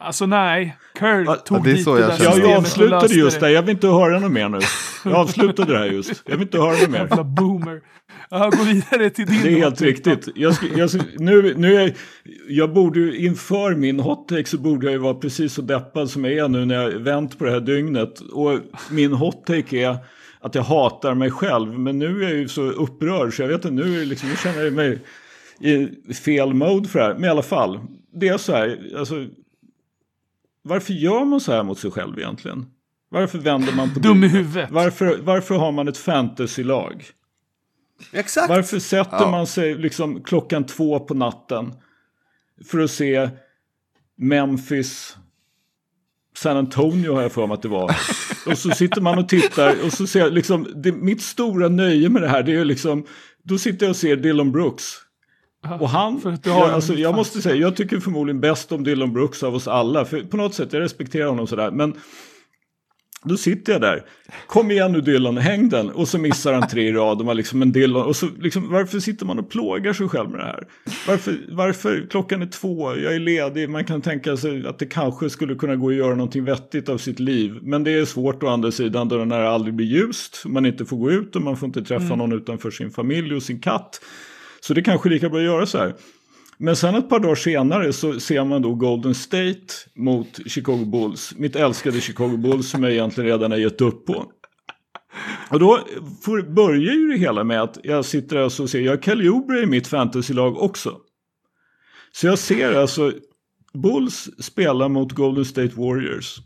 Alltså 0.00 0.26
nej, 0.26 0.76
Curl 0.94 1.26
tog 1.44 1.64
det 1.64 1.70
är 1.70 1.74
dit 1.74 1.84
så 1.84 1.94
det 1.94 2.00
jag 2.00 2.10
där. 2.10 2.24
Ja, 2.24 2.38
jag 2.38 2.50
och 2.50 2.56
avslutade 2.56 3.14
just 3.14 3.40
det. 3.40 3.50
Jag 3.50 3.62
vill 3.62 3.70
inte 3.70 3.86
höra 3.86 4.18
något 4.18 4.32
mer 4.32 4.48
nu. 4.48 4.58
Jag 5.04 5.14
avslutade 5.14 5.72
det 5.72 5.78
här 5.78 5.86
just. 5.86 6.22
Jag 6.24 6.36
vill 6.36 6.42
inte 6.42 6.58
höra 6.58 6.80
något 6.80 6.90
mer. 6.90 6.98
Jävla 6.98 7.24
boomer. 7.24 7.80
Jag 8.30 8.52
går 8.52 8.64
vidare 8.64 9.10
till 9.10 9.26
din 9.26 9.42
Det 9.42 9.48
är 9.48 9.56
helt 9.56 9.80
riktigt. 9.80 10.28
Jag, 10.34 10.54
ska, 10.54 10.66
jag, 10.76 10.90
ska, 10.90 11.00
nu, 11.18 11.54
nu 11.56 11.74
är, 11.74 11.94
jag 12.48 12.72
borde 12.72 13.00
ju 13.00 13.16
inför 13.16 13.74
min 13.74 14.00
hot 14.00 14.28
take 14.28 14.44
så 14.44 14.58
borde 14.58 14.86
jag 14.86 14.92
ju 14.92 14.98
vara 14.98 15.14
precis 15.14 15.52
så 15.52 15.62
deppad 15.62 16.10
som 16.10 16.24
jag 16.24 16.34
är 16.34 16.48
nu 16.48 16.64
när 16.64 16.74
jag 16.74 16.90
vänt 16.90 17.38
på 17.38 17.44
det 17.44 17.50
här 17.50 17.60
dygnet. 17.60 18.20
Och 18.20 18.58
min 18.90 19.12
hot 19.12 19.46
take 19.46 19.76
är 19.76 19.96
att 20.40 20.54
jag 20.54 20.62
hatar 20.62 21.14
mig 21.14 21.30
själv. 21.30 21.78
Men 21.78 21.98
nu 21.98 22.24
är 22.24 22.28
jag 22.28 22.38
ju 22.38 22.48
så 22.48 22.62
upprörd 22.62 23.36
så 23.36 23.42
jag 23.42 23.48
vet 23.48 23.64
inte, 23.64 23.84
nu, 23.84 24.04
liksom, 24.04 24.28
nu 24.28 24.36
känner 24.36 24.64
jag 24.64 24.72
mig 24.72 24.98
i 25.60 26.14
fel 26.14 26.54
mode 26.54 26.88
för 26.88 26.98
det 26.98 27.04
här. 27.04 27.14
Men 27.14 27.24
i 27.24 27.28
alla 27.28 27.42
fall, 27.42 27.80
det 28.12 28.28
är 28.28 28.38
så 28.38 28.52
här, 28.52 28.92
alltså, 28.98 29.26
varför 30.62 30.92
gör 30.92 31.24
man 31.24 31.40
så 31.40 31.52
här 31.52 31.62
mot 31.62 31.78
sig 31.78 31.90
själv 31.90 32.18
egentligen? 32.18 32.66
Varför 33.08 33.38
vänder 33.38 33.72
man 33.72 33.94
på 33.94 34.00
Dum 34.00 34.24
i 34.24 34.28
huvudet. 34.28 34.70
Varför, 34.70 35.18
varför 35.22 35.54
har 35.54 35.72
man 35.72 35.88
ett 35.88 35.98
fantasylag? 35.98 37.04
Exakt! 38.12 38.48
Varför 38.48 38.78
sätter 38.78 39.30
man 39.30 39.46
sig 39.46 39.74
liksom 39.74 40.22
klockan 40.22 40.66
två 40.66 41.00
på 41.00 41.14
natten 41.14 41.72
för 42.64 42.78
att 42.78 42.90
se 42.90 43.30
Memphis, 44.16 45.16
San 46.36 46.56
Antonio 46.56 47.14
har 47.14 47.22
jag 47.22 47.32
för 47.32 47.46
mig 47.46 47.54
att 47.54 47.62
det 47.62 47.68
var. 47.68 47.96
Och 48.46 48.58
så 48.58 48.70
sitter 48.70 49.00
man 49.00 49.18
och 49.18 49.28
tittar 49.28 49.84
och 49.84 49.92
så 49.92 50.06
ser 50.06 50.20
jag 50.20 50.32
liksom, 50.32 50.72
det, 50.82 50.92
mitt 50.92 51.22
stora 51.22 51.68
nöje 51.68 52.08
med 52.08 52.22
det 52.22 52.28
här 52.28 52.42
det 52.42 52.52
är 52.52 52.58
ju 52.58 52.64
liksom, 52.64 53.06
då 53.42 53.58
sitter 53.58 53.86
jag 53.86 53.90
och 53.90 53.96
ser 53.96 54.16
Dylan 54.16 54.52
Brooks. 54.52 54.84
Och 55.80 55.88
han, 55.88 56.20
för 56.20 56.32
att 56.32 56.44
du 56.44 56.50
har 56.50 56.68
alltså, 56.68 56.94
jag 56.94 57.14
måste 57.14 57.42
säga, 57.42 57.56
jag 57.56 57.76
tycker 57.76 58.00
förmodligen 58.00 58.40
bäst 58.40 58.72
om 58.72 58.84
Dylan 58.84 59.12
Brooks 59.12 59.42
av 59.42 59.54
oss 59.54 59.68
alla. 59.68 60.04
För 60.04 60.22
på 60.22 60.36
något 60.36 60.54
sätt, 60.54 60.72
jag 60.72 60.80
respekterar 60.80 61.26
honom 61.26 61.46
sådär. 61.46 61.70
Men 61.70 61.94
då 63.24 63.36
sitter 63.36 63.72
jag 63.72 63.80
där. 63.80 64.04
Kom 64.46 64.70
igen 64.70 64.92
nu 64.92 65.00
Dylan, 65.00 65.36
häng 65.36 65.68
den. 65.68 65.90
Och 65.90 66.08
så 66.08 66.18
missar 66.18 66.52
han 66.52 66.68
tre 66.68 66.88
i 66.88 66.92
rad. 66.92 67.20
Och, 67.20 67.26
man 67.26 67.36
liksom 67.36 67.62
en 67.62 67.72
Dylan, 67.72 68.06
och 68.06 68.16
så 68.16 68.28
liksom, 68.40 68.70
varför 68.70 69.00
sitter 69.00 69.26
man 69.26 69.38
och 69.38 69.50
plågar 69.50 69.92
sig 69.92 70.08
själv 70.08 70.30
med 70.30 70.40
det 70.40 70.44
här? 70.44 70.66
Varför, 71.08 71.38
varför 71.48 72.06
klockan 72.10 72.42
är 72.42 72.46
två, 72.46 72.96
jag 72.96 73.14
är 73.14 73.18
ledig. 73.18 73.70
Man 73.70 73.84
kan 73.84 74.02
tänka 74.02 74.36
sig 74.36 74.66
att 74.66 74.78
det 74.78 74.86
kanske 74.86 75.30
skulle 75.30 75.54
kunna 75.54 75.76
gå 75.76 75.88
att 75.88 75.94
göra 75.94 76.14
någonting 76.14 76.44
vettigt 76.44 76.88
av 76.88 76.98
sitt 76.98 77.20
liv. 77.20 77.58
Men 77.62 77.84
det 77.84 77.90
är 77.90 78.04
svårt 78.04 78.42
å 78.42 78.48
andra 78.48 78.70
sidan 78.70 79.08
då 79.08 79.16
när 79.16 79.40
det 79.40 79.50
aldrig 79.50 79.74
blir 79.74 79.86
ljust. 79.86 80.42
Man 80.46 80.66
inte 80.66 80.84
får 80.84 80.96
gå 80.96 81.10
ut 81.10 81.36
och 81.36 81.42
man 81.42 81.56
får 81.56 81.66
inte 81.66 81.82
träffa 81.82 82.14
någon 82.16 82.32
utanför 82.32 82.70
sin 82.70 82.90
familj 82.90 83.34
och 83.34 83.42
sin 83.42 83.60
katt. 83.60 84.00
Så 84.66 84.74
det 84.74 84.82
kanske 84.82 85.08
är 85.08 85.10
lika 85.10 85.28
bra 85.28 85.38
att 85.38 85.44
göra 85.44 85.66
så 85.66 85.78
här. 85.78 85.94
Men 86.58 86.76
sen 86.76 86.94
ett 86.94 87.08
par 87.08 87.20
dagar 87.20 87.34
senare 87.34 87.92
så 87.92 88.20
ser 88.20 88.44
man 88.44 88.62
då 88.62 88.74
Golden 88.74 89.14
State 89.14 89.66
mot 89.94 90.50
Chicago 90.50 90.84
Bulls. 90.84 91.34
Mitt 91.36 91.56
älskade 91.56 92.00
Chicago 92.00 92.36
Bulls 92.36 92.70
som 92.70 92.82
jag 92.82 92.92
egentligen 92.92 93.30
redan 93.30 93.50
har 93.50 93.58
gett 93.58 93.80
upp 93.80 94.06
på. 94.06 94.32
Och 95.50 95.60
då 95.60 95.80
för, 96.24 96.42
börjar 96.42 96.92
ju 96.92 97.08
det 97.08 97.18
hela 97.18 97.44
med 97.44 97.62
att 97.62 97.78
jag 97.82 98.04
sitter 98.04 98.36
alltså 98.36 98.62
och 98.62 98.70
ser, 98.70 98.80
jag 98.80 98.92
har 98.92 99.02
Kelly 99.02 99.28
Oubre 99.28 99.62
i 99.62 99.66
mitt 99.66 99.86
fantasylag 99.86 100.58
också. 100.58 100.96
Så 102.12 102.26
jag 102.26 102.38
ser 102.38 102.74
alltså 102.74 103.12
Bulls 103.82 104.28
spela 104.38 104.88
mot 104.88 105.12
Golden 105.12 105.44
State 105.44 105.74
Warriors. 105.76 106.38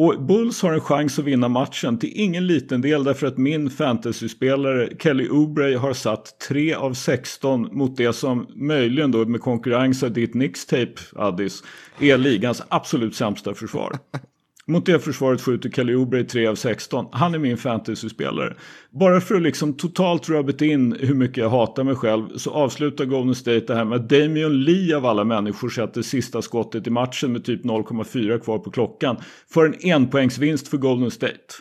Och 0.00 0.22
Bulls 0.22 0.62
har 0.62 0.72
en 0.72 0.80
chans 0.80 1.18
att 1.18 1.24
vinna 1.24 1.48
matchen 1.48 1.98
till 1.98 2.12
ingen 2.14 2.46
liten 2.46 2.80
del 2.80 3.04
därför 3.04 3.26
att 3.26 3.38
min 3.38 3.70
fantasyspelare 3.70 4.88
Kelly 4.98 5.28
Oubre 5.28 5.76
har 5.76 5.92
satt 5.92 6.40
3 6.48 6.74
av 6.74 6.94
16 6.94 7.68
mot 7.72 7.96
det 7.96 8.12
som 8.12 8.46
möjligen 8.54 9.10
då 9.10 9.24
med 9.24 9.40
konkurrens 9.40 10.02
av 10.02 10.12
ditt 10.12 10.34
Nix-tape 10.34 10.94
Addis 11.16 11.62
är 11.98 12.18
ligans 12.18 12.62
absolut 12.68 13.14
sämsta 13.14 13.54
försvar. 13.54 13.98
Mot 14.70 14.86
det 14.86 14.98
försvaret 14.98 15.40
skjuter 15.40 15.70
Kelly 15.70 15.94
Oubre 15.94 16.24
3 16.24 16.46
av 16.46 16.54
16. 16.54 17.06
Han 17.12 17.34
är 17.34 17.38
min 17.38 17.56
fantasyspelare. 17.56 18.56
Bara 18.90 19.20
för 19.20 19.34
att 19.34 19.42
liksom 19.42 19.74
totalt 19.74 20.28
rub 20.28 20.62
in 20.62 20.96
hur 21.00 21.14
mycket 21.14 21.36
jag 21.36 21.50
hatar 21.50 21.84
mig 21.84 21.94
själv 21.94 22.36
så 22.36 22.50
avslutar 22.50 23.04
Golden 23.04 23.34
State 23.34 23.60
det 23.60 23.74
här 23.74 23.84
med 23.84 23.96
att 23.96 24.08
Damian 24.08 24.64
Lee 24.64 24.96
av 24.96 25.06
alla 25.06 25.24
människor 25.24 25.68
sätter 25.68 26.02
sista 26.02 26.42
skottet 26.42 26.86
i 26.86 26.90
matchen 26.90 27.32
med 27.32 27.44
typ 27.44 27.64
0,4 27.64 28.38
kvar 28.38 28.58
på 28.58 28.70
klockan. 28.70 29.16
För 29.52 29.66
en 29.66 29.74
enpoängsvinst 29.92 30.68
för 30.68 30.76
Golden 30.76 31.10
State. 31.10 31.54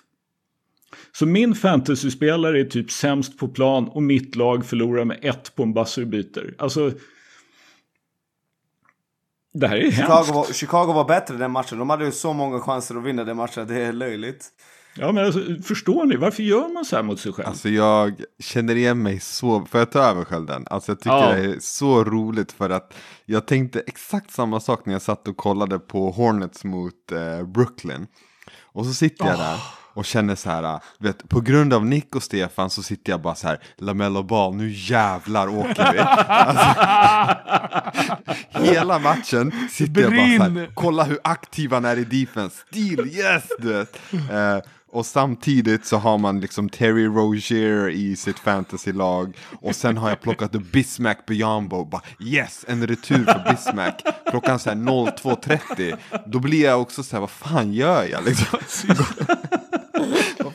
Så 1.11 1.25
min 1.25 1.55
fantasyspelare 1.55 2.59
är 2.59 2.65
typ 2.65 2.91
sämst 2.91 3.37
på 3.37 3.47
plan 3.47 3.87
och 3.87 4.03
mitt 4.03 4.35
lag 4.35 4.65
förlorar 4.65 5.05
med 5.05 5.19
ett 5.21 5.55
på 5.55 5.63
en 5.63 5.73
buzzerbeater. 5.73 6.53
Alltså 6.57 6.91
det 9.59 9.67
här 9.67 9.77
är 9.77 9.91
Chicago 9.91 10.13
hemskt. 10.15 10.33
var, 10.33 10.45
Chicago 10.53 10.93
var 10.93 11.05
bättre 11.05 11.35
den 11.37 11.51
matchen. 11.51 11.77
De 11.79 11.89
hade 11.89 12.05
ju 12.05 12.11
så 12.11 12.33
många 12.33 12.59
chanser 12.59 12.95
att 12.95 13.03
vinna 13.03 13.23
den 13.23 13.37
matchen. 13.37 13.67
Det 13.67 13.81
är 13.81 13.93
löjligt. 13.93 14.45
Ja, 14.95 15.11
men 15.11 15.25
alltså, 15.25 15.39
förstår 15.63 16.05
ni? 16.05 16.15
Varför 16.15 16.43
gör 16.43 16.73
man 16.73 16.85
så 16.85 16.95
här 16.95 17.03
mot 17.03 17.19
sig 17.19 17.33
själv? 17.33 17.47
Alltså 17.47 17.69
jag 17.69 18.23
känner 18.39 18.75
igen 18.75 19.01
mig 19.03 19.19
så, 19.19 19.65
får 19.65 19.79
jag 19.79 19.91
ta 19.91 19.99
över 19.99 20.25
själv 20.25 20.45
den? 20.45 20.65
Alltså 20.69 20.91
jag 20.91 20.99
tycker 20.99 21.15
Ja. 21.15 21.31
det 21.31 21.45
är 21.45 21.55
så 21.59 22.03
roligt 22.03 22.51
för 22.51 22.69
att 22.69 22.93
jag 23.25 23.45
tänkte 23.47 23.79
exakt 23.79 24.31
samma 24.31 24.59
sak 24.59 24.85
när 24.85 24.93
jag 24.93 25.01
satt 25.01 25.27
och 25.27 25.37
kollade 25.37 25.79
på 25.79 26.11
Hornets 26.11 26.63
mot 26.63 27.11
eh, 27.11 27.47
Brooklyn. 27.47 28.07
Och 28.61 28.85
så 28.85 28.93
sitter 28.93 29.25
jag 29.25 29.37
där 29.37 29.57
och 29.93 30.05
känner 30.05 30.35
så 30.35 30.49
här, 30.49 30.79
vet, 30.97 31.29
på 31.29 31.41
grund 31.41 31.73
av 31.73 31.85
Nick 31.85 32.15
och 32.15 32.23
Stefan 32.23 32.69
så 32.69 32.83
sitter 32.83 33.11
jag 33.11 33.21
bara 33.21 33.35
så 33.35 33.47
här, 33.47 33.59
Lamello 33.77 34.23
Ball, 34.23 34.55
nu 34.55 34.71
jävlar 34.75 35.47
åker 35.47 35.93
vi. 35.93 35.99
Alltså, 38.49 38.73
hela 38.73 38.99
matchen 38.99 39.51
sitter 39.71 40.01
jag 40.01 40.11
bara 40.11 40.47
så 40.47 40.59
här, 40.59 40.71
kolla 40.73 41.03
hur 41.03 41.19
aktiv 41.23 41.71
han 41.71 41.85
är 41.85 41.97
i 41.97 42.03
defense, 42.03 42.55
steal, 42.67 43.07
yes! 43.07 43.43
Du 43.59 43.73
vet. 43.73 43.99
Eh, 44.31 44.59
och 44.91 45.05
samtidigt 45.05 45.85
så 45.85 45.97
har 45.97 46.17
man 46.17 46.39
liksom 46.39 46.69
Terry 46.69 47.05
Rozier 47.05 47.89
i 47.89 48.15
sitt 48.15 48.39
fantasylag. 48.39 49.37
Och 49.61 49.75
sen 49.75 49.97
har 49.97 50.09
jag 50.09 50.21
plockat 50.21 50.55
upp 50.55 50.71
Bismack 50.71 51.25
Biyombo. 51.25 51.85
Bara 51.85 52.01
yes, 52.19 52.65
en 52.67 52.87
retur 52.87 53.25
för 53.25 53.51
Bismack. 53.51 54.03
Klockan 54.29 54.59
så 54.59 54.69
här 54.69 54.77
02.30. 54.77 55.97
Då 56.25 56.39
blir 56.39 56.63
jag 56.63 56.81
också 56.81 57.03
så 57.03 57.15
här, 57.15 57.21
vad 57.21 57.29
fan 57.29 57.73
gör 57.73 58.03
jag 58.03 58.25
liksom? 58.25 58.59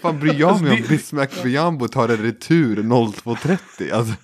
fan 0.05 0.19
bryr 0.19 0.41
jag 0.41 0.63
mig 0.63 0.73
om 0.73 0.89
Bismack 0.89 1.43
Biyombo 1.43 1.89
tar 1.89 2.09
en 2.09 2.17
retur 2.17 2.77
02.30? 2.77 3.93
Alltså, 3.95 4.15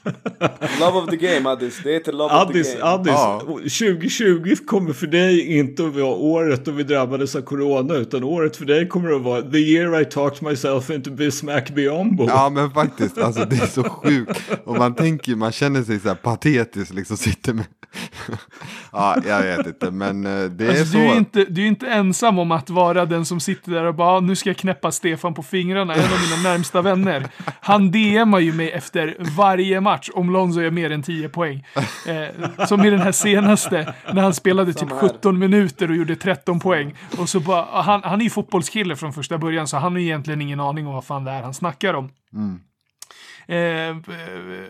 Love 0.80 0.98
of 0.98 1.10
the 1.10 1.16
game 1.16 1.50
Addis. 1.50 1.80
Det 1.84 1.92
heter 1.92 2.12
Love 2.12 2.24
of 2.24 2.30
the 2.30 2.36
Addis, 2.36 2.74
game. 2.74 2.84
Addis 2.84 3.12
Ja. 3.12 3.40
2020 3.40 4.54
kommer 4.66 4.92
för 4.92 5.06
dig 5.06 5.58
inte 5.58 5.86
att 5.86 5.94
vara 5.94 6.04
året 6.06 6.64
då 6.64 6.70
vi 6.70 6.82
drabbades 6.82 7.36
av 7.36 7.40
corona 7.40 7.94
utan 7.94 8.24
året 8.24 8.56
för 8.56 8.64
dig 8.64 8.88
kommer 8.88 9.12
att 9.16 9.22
vara 9.22 9.42
the 9.42 9.58
year 9.58 10.00
I 10.00 10.04
talked 10.04 10.48
myself 10.48 10.90
into 10.90 11.10
Bismack 11.10 11.70
Biyombo. 11.70 12.26
Ja 12.28 12.50
men 12.50 12.70
faktiskt, 12.70 13.18
alltså 13.18 13.44
det 13.44 13.56
är 13.56 13.66
så 13.66 13.84
sjukt. 13.84 14.40
Och 14.64 14.76
man 14.76 14.94
tänker, 14.94 15.36
man 15.36 15.52
känner 15.52 15.82
sig 15.82 16.00
så 16.00 16.08
här 16.08 16.14
patetisk 16.14 16.94
liksom, 16.94 17.16
sitter 17.16 17.54
med... 17.54 17.64
ja, 18.92 19.16
jag 19.26 19.42
vet 19.42 19.66
inte, 19.66 19.90
men 19.90 20.26
eh, 20.26 20.44
det 20.44 20.64
är 20.64 20.68
Alltså, 20.68 20.84
så. 20.84 20.98
du, 20.98 21.04
är 21.04 21.16
inte, 21.16 21.44
du 21.44 21.62
är 21.62 21.66
inte 21.66 21.86
ensam 21.86 22.38
om 22.38 22.52
att 22.52 22.70
vara 22.70 23.06
den 23.06 23.24
som 23.24 23.40
sitter 23.40 23.72
där 23.72 23.84
och 23.84 23.94
bara 23.94 24.16
"Ah, 24.16 24.20
nu 24.20 24.36
ska 24.36 24.48
jag 24.48 24.56
knäppa 24.56 24.92
Stefan 24.92 25.34
på 25.34 25.42
fingrarna, 25.42 25.94
en 25.94 26.00
av 26.04 26.20
mina 26.30 26.50
närmsta 26.50 26.82
vänner. 26.82 27.26
Han 27.60 27.90
DMar 27.90 28.38
ju 28.38 28.52
mig 28.52 28.70
efter 28.70 29.16
varje 29.36 29.80
match 29.80 30.10
om 30.14 30.30
Lonzo 30.30 30.60
gör 30.60 30.70
mer 30.70 30.90
än 30.92 31.02
10 31.02 31.28
poäng. 31.28 31.66
Eh, 32.06 32.66
som 32.66 32.84
i 32.84 32.90
den 32.90 33.00
här 33.00 33.12
senaste, 33.12 33.94
när 34.12 34.22
han 34.22 34.34
spelade 34.34 34.72
typ 34.72 34.88
Samma 34.88 35.00
här. 35.00 35.08
17 35.08 35.38
minuter 35.38 35.90
och 35.90 35.96
gjorde 35.96 36.16
13 36.16 36.60
poäng. 36.60 36.94
Och 37.18 37.28
så 37.28 37.40
bara, 37.40 37.66
ah, 37.72 37.82
han, 37.82 38.00
han 38.04 38.20
är 38.20 38.24
ju 38.24 38.30
fotbollskille 38.30 38.96
från 38.96 39.12
första 39.12 39.38
början 39.38 39.68
så 39.68 39.76
han 39.76 39.92
har 39.92 39.98
egentligen 39.98 40.40
ingen 40.42 40.60
aning 40.60 40.86
om 40.86 40.94
vad 40.94 41.04
fan 41.04 41.24
det 41.24 41.30
är 41.30 41.42
han 41.42 41.54
snackar 41.54 41.94
om. 41.94 42.04
Eh, 42.04 42.69
eh, 43.50 43.96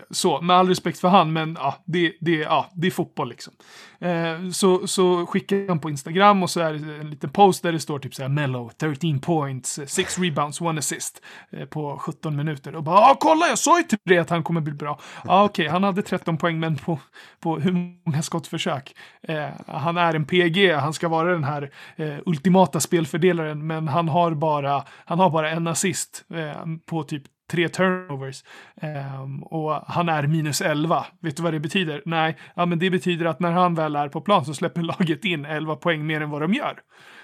så, 0.09 0.41
med 0.41 0.55
all 0.55 0.67
respekt 0.67 0.99
för 0.99 1.07
han, 1.07 1.33
men 1.33 1.57
ja, 1.59 1.75
det, 1.85 2.13
det, 2.19 2.35
ja, 2.35 2.69
det 2.73 2.87
är 2.87 2.91
fotboll 2.91 3.29
liksom. 3.29 3.53
Eh, 4.01 4.49
så, 4.51 4.87
så 4.87 5.25
skickar 5.25 5.67
han 5.67 5.79
på 5.79 5.89
Instagram 5.89 6.43
och 6.43 6.49
så 6.49 6.59
är 6.59 6.73
det 6.73 6.95
en 6.95 7.09
liten 7.09 7.29
post 7.29 7.63
där 7.63 7.71
det 7.71 7.79
står 7.79 7.99
typ 7.99 8.15
så 8.15 8.21
här 8.21 8.29
Mello 8.29 8.71
13 8.77 9.19
points, 9.19 9.79
6 9.87 10.19
rebounds, 10.19 10.61
1 10.61 10.77
assist 10.77 11.21
eh, 11.51 11.65
på 11.65 11.97
17 11.97 12.35
minuter. 12.35 12.75
Och 12.75 12.83
bara 12.83 12.99
ah, 12.99 13.17
kolla, 13.19 13.47
jag 13.47 13.57
sa 13.57 13.77
ju 13.77 13.83
typ 13.83 14.03
till 14.03 14.09
dig 14.09 14.17
att 14.17 14.29
han 14.29 14.43
kommer 14.43 14.61
bli 14.61 14.73
bra. 14.73 14.99
Ja, 15.23 15.33
ah, 15.33 15.43
okej, 15.43 15.67
han 15.67 15.83
hade 15.83 16.01
13 16.01 16.37
poäng, 16.37 16.59
men 16.59 16.75
på, 16.75 16.99
på 17.39 17.59
hur 17.59 17.71
många 18.05 18.21
skottförsök? 18.21 18.95
Eh, 19.21 19.49
han 19.67 19.97
är 19.97 20.13
en 20.13 20.25
PG, 20.25 20.73
han 20.73 20.93
ska 20.93 21.07
vara 21.07 21.31
den 21.31 21.43
här 21.43 21.71
eh, 21.95 22.17
ultimata 22.25 22.79
spelfördelaren, 22.79 23.67
men 23.67 23.87
han 23.87 24.09
har 24.09 24.31
bara, 24.31 24.83
han 25.05 25.19
har 25.19 25.29
bara 25.29 25.51
en 25.51 25.67
assist 25.67 26.25
eh, 26.33 26.65
på 26.85 27.03
typ 27.03 27.23
tre 27.51 27.69
turnovers. 27.69 28.43
Um, 28.81 29.43
och 29.43 29.73
han 29.87 30.09
är 30.09 30.27
minus 30.27 30.61
11. 30.61 31.05
Vet 31.19 31.37
du 31.37 31.43
vad 31.43 31.53
det 31.53 31.59
betyder? 31.59 32.01
Nej, 32.05 32.37
ja, 32.55 32.65
men 32.65 32.79
det 32.79 32.89
betyder 32.89 33.25
att 33.25 33.39
när 33.39 33.51
han 33.51 33.75
väl 33.75 33.95
är 33.95 34.09
på 34.09 34.21
plan 34.21 34.45
så 34.45 34.53
släpper 34.53 34.81
laget 34.99 35.25
in 35.25 35.45
11 35.45 35.75
poäng 35.75 36.05
mer 36.05 36.21
än 36.21 36.29
vad 36.29 36.41
de 36.41 36.53
gör. 36.53 36.79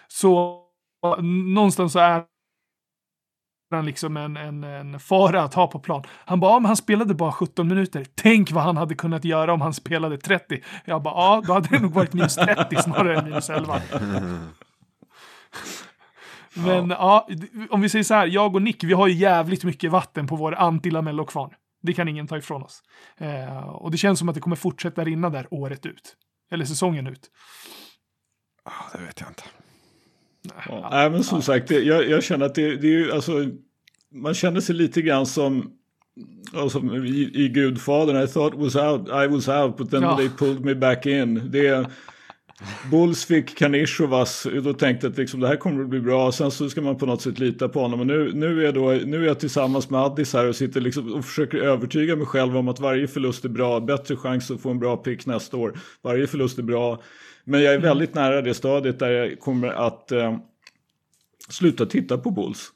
Så 0.08 0.64
någonstans 1.54 1.94
så 1.94 2.00
är 2.00 2.24
han 3.72 3.86
liksom 3.86 4.18
en, 4.18 4.38
en, 4.38 4.64
en 4.64 5.00
fara 5.00 5.44
att 5.44 5.54
ha 5.54 5.68
på 5.68 5.80
plan. 5.80 6.04
Han 6.10 6.40
bara, 6.40 6.52
ja, 6.52 6.60
men 6.60 6.66
han 6.66 6.78
spelade 6.78 7.14
bara 7.14 7.32
17 7.32 7.68
minuter. 7.68 8.06
Tänk 8.16 8.52
vad 8.52 8.64
han 8.64 8.78
hade 8.78 8.96
kunnat 8.96 9.26
göra 9.26 9.54
om 9.54 9.62
han 9.62 9.74
spelade 9.74 10.18
30. 10.18 10.64
Jag 10.86 11.02
bara, 11.02 11.14
ja, 11.14 11.44
då 11.48 11.54
hade 11.54 11.70
det 11.70 11.80
nog 11.80 11.94
varit 11.94 12.14
minus 12.14 12.36
30 12.36 12.76
snarare 12.76 13.20
än 13.20 13.26
minus 13.26 13.50
11. 13.50 13.82
Men 16.54 16.90
ja. 16.90 17.28
om 17.70 17.82
vi 17.82 17.90
säger 17.90 18.04
så 18.04 18.14
här, 18.14 18.28
jag 18.28 18.56
och 18.56 18.62
Nick, 18.62 18.84
vi 18.84 18.94
har 18.94 19.08
ju 19.08 19.14
jävligt 19.14 19.64
mycket 19.64 19.92
vatten 19.92 20.28
på 20.28 20.36
vår 20.36 20.56
anti-lamello-kvarn. 20.56 21.52
Det 21.82 21.94
kan 21.94 22.08
ingen 22.08 22.28
ta 22.28 22.38
ifrån 22.38 22.64
oss. 22.64 22.82
Eh, 23.18 23.70
och 23.70 23.92
det 23.92 23.98
känns 23.98 24.20
som 24.20 24.30
att 24.30 24.36
det 24.36 24.42
kommer 24.42 24.56
fortsätta 24.56 25.04
rinna 25.04 25.30
där 25.30 25.48
året 25.52 25.86
ut. 25.86 26.16
Eller 26.52 26.66
säsongen 26.66 27.08
ut. 27.08 27.30
Ja, 28.66 28.72
det 28.94 29.06
vet 29.06 29.20
jag 29.20 29.30
inte. 29.30 29.44
Ja, 30.70 30.88
nej, 30.92 31.10
men 31.10 31.24
som 31.24 31.42
sagt, 31.42 31.68
det, 31.68 31.80
jag, 31.80 32.10
jag 32.10 32.24
känner 32.24 32.46
att 32.46 32.56
det, 32.56 32.76
det 32.76 32.88
är 32.88 32.92
ju 32.92 33.12
alltså, 33.12 33.32
man 34.14 34.34
känner 34.34 34.62
sig 34.62 34.76
lite 34.76 35.02
grann 35.02 35.26
som, 35.26 35.72
ja, 36.54 36.70
som 36.70 37.06
i, 37.06 37.32
i 37.34 37.50
Gudfadern, 37.50 38.24
I 38.24 38.28
thought 38.28 38.54
was 38.56 38.76
out, 38.76 39.08
I 39.08 39.28
was 39.28 39.48
out, 39.48 39.78
but 39.78 39.92
then 39.92 40.04
Ja. 40.04 40.18
they 40.18 40.30
pulled 40.30 40.66
me 40.66 40.76
back 40.76 41.06
in. 41.06 41.52
Det, 41.52 41.90
Bulls 42.92 43.26
fick 43.26 43.58
Kanishovas, 43.58 44.48
då 44.64 44.74
tänkte 44.74 45.06
jag 45.08 45.12
att 45.12 45.18
liksom, 45.18 45.40
det 45.40 45.48
här 45.48 45.56
kommer 45.56 45.84
att 45.84 45.90
bli 45.90 46.00
bra, 46.00 46.32
sen 46.32 46.52
så 46.52 46.70
ska 46.70 46.82
man 46.82 46.98
på 46.98 47.06
något 47.06 47.22
sätt 47.22 47.40
lita 47.40 47.70
på 47.70 47.80
honom. 47.80 48.00
Och 48.00 48.08
nu, 48.08 48.32
nu, 48.34 48.60
är, 48.60 48.64
jag 48.66 48.74
då, 48.74 48.92
nu 49.06 49.24
är 49.24 49.28
jag 49.28 49.40
tillsammans 49.40 49.90
med 49.90 50.00
Addis 50.00 50.34
här 50.34 50.48
och 50.48 50.56
sitter 50.56 50.82
liksom 50.82 51.14
och 51.14 51.26
försöker 51.26 51.58
övertyga 51.58 52.16
mig 52.16 52.26
själv 52.26 52.58
om 52.58 52.68
att 52.68 52.80
varje 52.80 53.08
förlust 53.08 53.46
är 53.46 53.50
bra, 53.50 53.80
bättre 53.80 54.16
chans 54.16 54.52
att 54.52 54.62
få 54.62 54.70
en 54.70 54.80
bra 54.80 54.98
pick 54.98 55.26
nästa 55.26 55.58
år, 55.58 55.80
varje 56.02 56.28
förlust 56.28 56.60
är 56.60 56.64
bra. 56.64 57.02
Men 57.44 57.62
jag 57.62 57.74
är 57.74 57.80
väldigt 57.80 58.16
nära 58.16 58.42
det 58.42 58.54
stadiet 58.54 59.00
där 59.00 59.12
jag 59.12 59.40
kommer 59.40 59.68
att 59.68 60.12
eh, 60.12 60.38
sluta 61.50 61.86
titta 61.86 62.18
på 62.18 62.32
Bulls. 62.32 62.70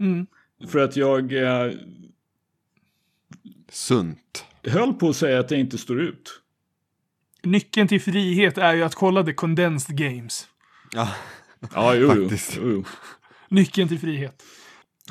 Mm. 0.00 0.26
För 0.68 0.78
att 0.78 0.96
jag 0.96 1.32
eh, 1.32 1.72
Sunt. 3.70 4.44
höll 4.62 4.92
på 4.94 5.08
att 5.08 5.16
säga 5.16 5.40
att 5.40 5.50
jag 5.50 5.60
inte 5.60 5.78
står 5.78 6.00
ut. 6.00 6.40
Nyckeln 7.44 7.88
till 7.88 8.00
frihet 8.00 8.58
är 8.58 8.74
ju 8.74 8.82
att 8.82 8.94
kolla 8.94 9.24
the 9.24 9.32
condensed 9.32 9.96
games. 9.96 10.46
Ja, 10.92 11.08
Ja, 11.74 11.94
jo, 11.94 12.08
Faktiskt. 12.08 12.58
jo, 12.62 12.70
jo. 12.70 12.84
Nyckeln 13.48 13.88
till 13.88 13.98
frihet. 13.98 14.42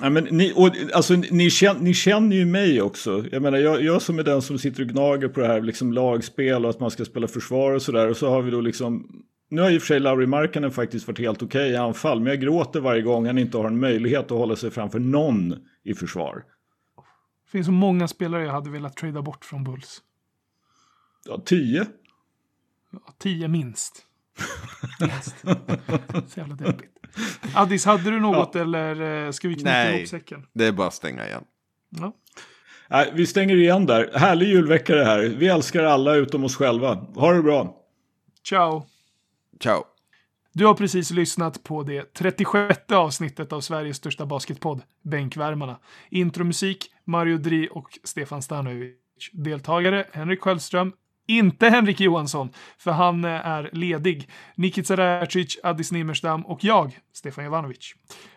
Ja, 0.01 0.09
men 0.09 0.23
ni, 0.23 0.53
och, 0.55 0.69
alltså, 0.93 1.13
ni, 1.13 1.49
känner, 1.49 1.81
ni 1.81 1.93
känner 1.93 2.35
ju 2.35 2.45
mig 2.45 2.81
också. 2.81 3.25
Jag 3.31 3.41
menar, 3.41 3.57
jag, 3.57 3.81
jag 3.83 4.01
som 4.01 4.19
är 4.19 4.23
den 4.23 4.41
som 4.41 4.59
sitter 4.59 4.81
och 4.83 4.89
gnager 4.89 5.27
på 5.27 5.39
det 5.39 5.47
här 5.47 5.61
liksom, 5.61 5.93
lagspel 5.93 6.63
och 6.65 6.69
att 6.69 6.79
man 6.79 6.91
ska 6.91 7.05
spela 7.05 7.27
försvar 7.27 7.71
och 7.71 7.81
sådär. 7.81 8.09
Och 8.09 8.17
så 8.17 8.29
har 8.29 8.41
vi 8.41 8.51
då 8.51 8.61
liksom... 8.61 9.23
Nu 9.49 9.61
har 9.61 9.71
i 9.71 9.77
och 9.77 9.81
för 9.81 9.87
sig 9.87 9.99
Lauri 9.99 10.27
Markkanen 10.27 10.71
faktiskt 10.71 11.07
varit 11.07 11.19
helt 11.19 11.43
okej 11.43 11.71
i 11.71 11.75
anfall. 11.75 12.19
Men 12.19 12.27
jag 12.27 12.41
gråter 12.41 12.79
varje 12.79 13.01
gång 13.01 13.25
han 13.25 13.37
inte 13.37 13.57
har 13.57 13.65
en 13.65 13.79
möjlighet 13.79 14.23
att 14.25 14.37
hålla 14.37 14.55
sig 14.55 14.71
framför 14.71 14.99
någon 14.99 15.55
i 15.83 15.93
försvar. 15.93 16.43
Det 17.45 17.51
finns 17.51 17.65
så 17.65 17.71
många 17.71 18.07
spelare 18.07 18.43
jag 18.43 18.51
hade 18.51 18.69
velat 18.69 18.97
trada 18.97 19.21
bort 19.21 19.45
från 19.45 19.63
Bulls. 19.63 20.01
Ja, 21.25 21.41
tio. 21.45 21.85
Ja, 22.93 23.13
Tio 23.17 23.47
minst. 23.47 24.05
minst. 24.99 25.35
Så 26.33 26.39
jävla 26.39 26.55
deppigt. 26.55 26.91
Addis, 27.55 27.85
hade 27.85 28.11
du 28.11 28.19
något 28.19 28.55
eller 28.55 29.25
eh, 29.25 29.31
ska 29.31 29.47
vi 29.47 29.53
knyta 29.53 29.69
Nej. 29.69 29.97
ihop 29.97 30.09
säcken? 30.09 30.45
Det 30.53 30.65
är 30.65 30.71
bara 30.71 30.87
att 30.87 30.93
stänga 30.93 31.27
igen. 31.27 31.43
Ja. 31.89 32.13
Nej, 32.89 33.11
vi 33.13 33.25
stänger 33.25 33.55
igen 33.55 33.85
där. 33.85 34.11
Härlig 34.15 34.47
julvecka 34.47 34.95
det 34.95 35.05
här. 35.05 35.21
Vi 35.21 35.47
älskar 35.47 35.83
alla 35.83 36.15
utom 36.15 36.43
oss 36.43 36.55
själva. 36.55 36.95
Ha 37.15 37.33
det 37.33 37.41
bra. 37.41 37.77
Ciao! 38.47 38.85
Ciao. 39.59 39.83
Du 40.53 40.65
har 40.65 40.73
precis 40.73 41.11
lyssnat 41.11 41.63
på 41.63 41.83
det 41.83 42.13
36 42.13 42.91
avsnittet 42.91 43.53
av 43.53 43.61
Sveriges 43.61 43.97
största 43.97 44.25
basketpodd, 44.25 44.81
Bänkvärmarna. 45.03 45.79
Intromusik, 46.09 46.89
Mario 47.05 47.37
Dri 47.37 47.69
och 47.71 47.99
Stefan 48.03 48.41
Stanovic. 48.41 48.95
Deltagare, 49.31 50.05
Henrik 50.11 50.41
Sköldström. 50.41 50.93
Inte 51.27 51.69
Henrik 51.69 51.99
Johansson, 51.99 52.49
för 52.77 52.91
han 52.91 53.25
eh, 53.25 53.31
är 53.31 53.69
ledig. 53.73 54.29
Nikica 54.55 54.97
Racic, 54.97 55.59
Addis 55.63 55.91
Nimmerstam 55.91 56.45
och 56.45 56.63
jag, 56.63 56.99
Stefan 57.13 57.45
Jovanovic. 57.45 57.93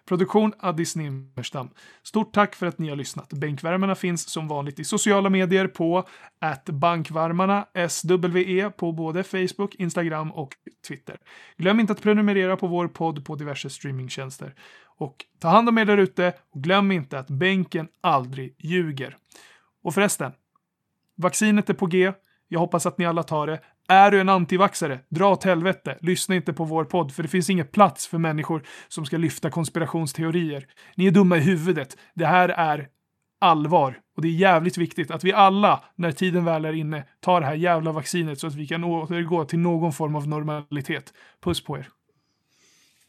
Produktion 0.09 0.53
Addis 0.59 0.97
Nimmerstam. 0.97 1.71
Stort 2.03 2.35
tack 2.35 2.55
för 2.55 2.67
att 2.67 2.79
ni 2.79 2.89
har 2.89 2.97
lyssnat. 2.97 3.33
Bänkvärmarna 3.33 3.95
finns 3.95 4.29
som 4.29 4.49
vanligt 4.49 4.79
i 4.79 4.85
sociala 4.85 5.31
medier 5.31 5.67
på 5.67 6.05
bankvarmarna, 6.67 7.67
SWE, 7.89 8.71
på 8.71 8.93
både 8.93 9.23
Facebook, 9.23 9.75
Instagram 9.75 10.33
och 10.33 10.53
Twitter. 10.89 11.19
Glöm 11.57 11.81
inte 11.81 11.93
att 11.93 12.03
prenumerera 12.03 12.57
på 12.57 12.67
vår 12.67 12.89
podd 12.89 13.25
på 13.25 13.35
diverse 13.35 13.71
streamingtjänster. 13.71 14.55
Och 14.99 15.17
ta 15.39 15.49
hand 15.49 15.69
om 15.69 15.79
er 15.79 15.85
där 15.85 15.99
ute 15.99 16.33
och 16.51 16.63
glöm 16.63 16.93
inte 16.93 17.19
att 17.19 17.31
bänken 17.31 17.89
aldrig 18.01 18.55
ljuger. 18.59 19.17
Och 19.83 19.95
förresten, 19.95 20.33
vaccinet 21.17 21.71
är 21.71 21.75
på 21.75 21.87
G. 21.87 22.13
Jag 22.49 22.61
hoppas 22.61 22.87
att 22.87 22.99
ni 22.99 23.07
alla 23.07 23.23
tar 23.23 23.47
det. 23.47 23.61
Är 23.89 24.11
du 24.11 24.21
en 24.21 24.29
antivaxare, 24.29 25.01
dra 25.09 25.33
åt 25.33 25.45
helvete. 25.45 25.99
Lyssna 26.01 26.35
inte 26.35 26.53
på 26.53 26.65
vår 26.65 26.85
podd, 26.85 27.13
för 27.13 27.23
det 27.23 27.29
finns 27.29 27.51
ingen 27.51 27.67
plats 27.67 28.07
för 28.07 28.19
människor 28.19 28.63
som 28.89 29.07
ska 29.07 29.17
lyfta 29.17 29.51
konspirationsteorier. 29.51 30.67
Ni 30.95 31.07
är 31.07 31.11
dumma 31.11 31.37
i 31.37 31.41
huvudet. 31.41 31.97
Det 32.15 32.27
här 32.27 32.49
är 32.49 32.89
allvar. 33.41 33.99
Och 34.17 34.23
det 34.23 34.29
är 34.29 34.33
jävligt 34.33 34.79
viktigt 34.79 35.11
att 35.11 35.25
vi 35.25 35.33
alla, 35.33 35.85
när 35.97 36.13
tiden 36.13 36.45
väl 36.45 36.65
är 36.65 36.73
inne, 36.73 37.05
tar 37.21 37.41
det 37.41 37.47
här 37.47 37.55
jävla 37.55 37.93
vaccinet 37.93 38.41
så 38.41 38.47
att 38.47 38.55
vi 38.55 38.67
kan 38.67 38.85
återgå 38.85 39.45
till 39.45 39.59
någon 39.59 39.93
form 39.93 40.17
av 40.17 40.29
normalitet. 40.29 41.13
Puss 41.45 41.65
på 41.65 41.79
er. 41.79 41.89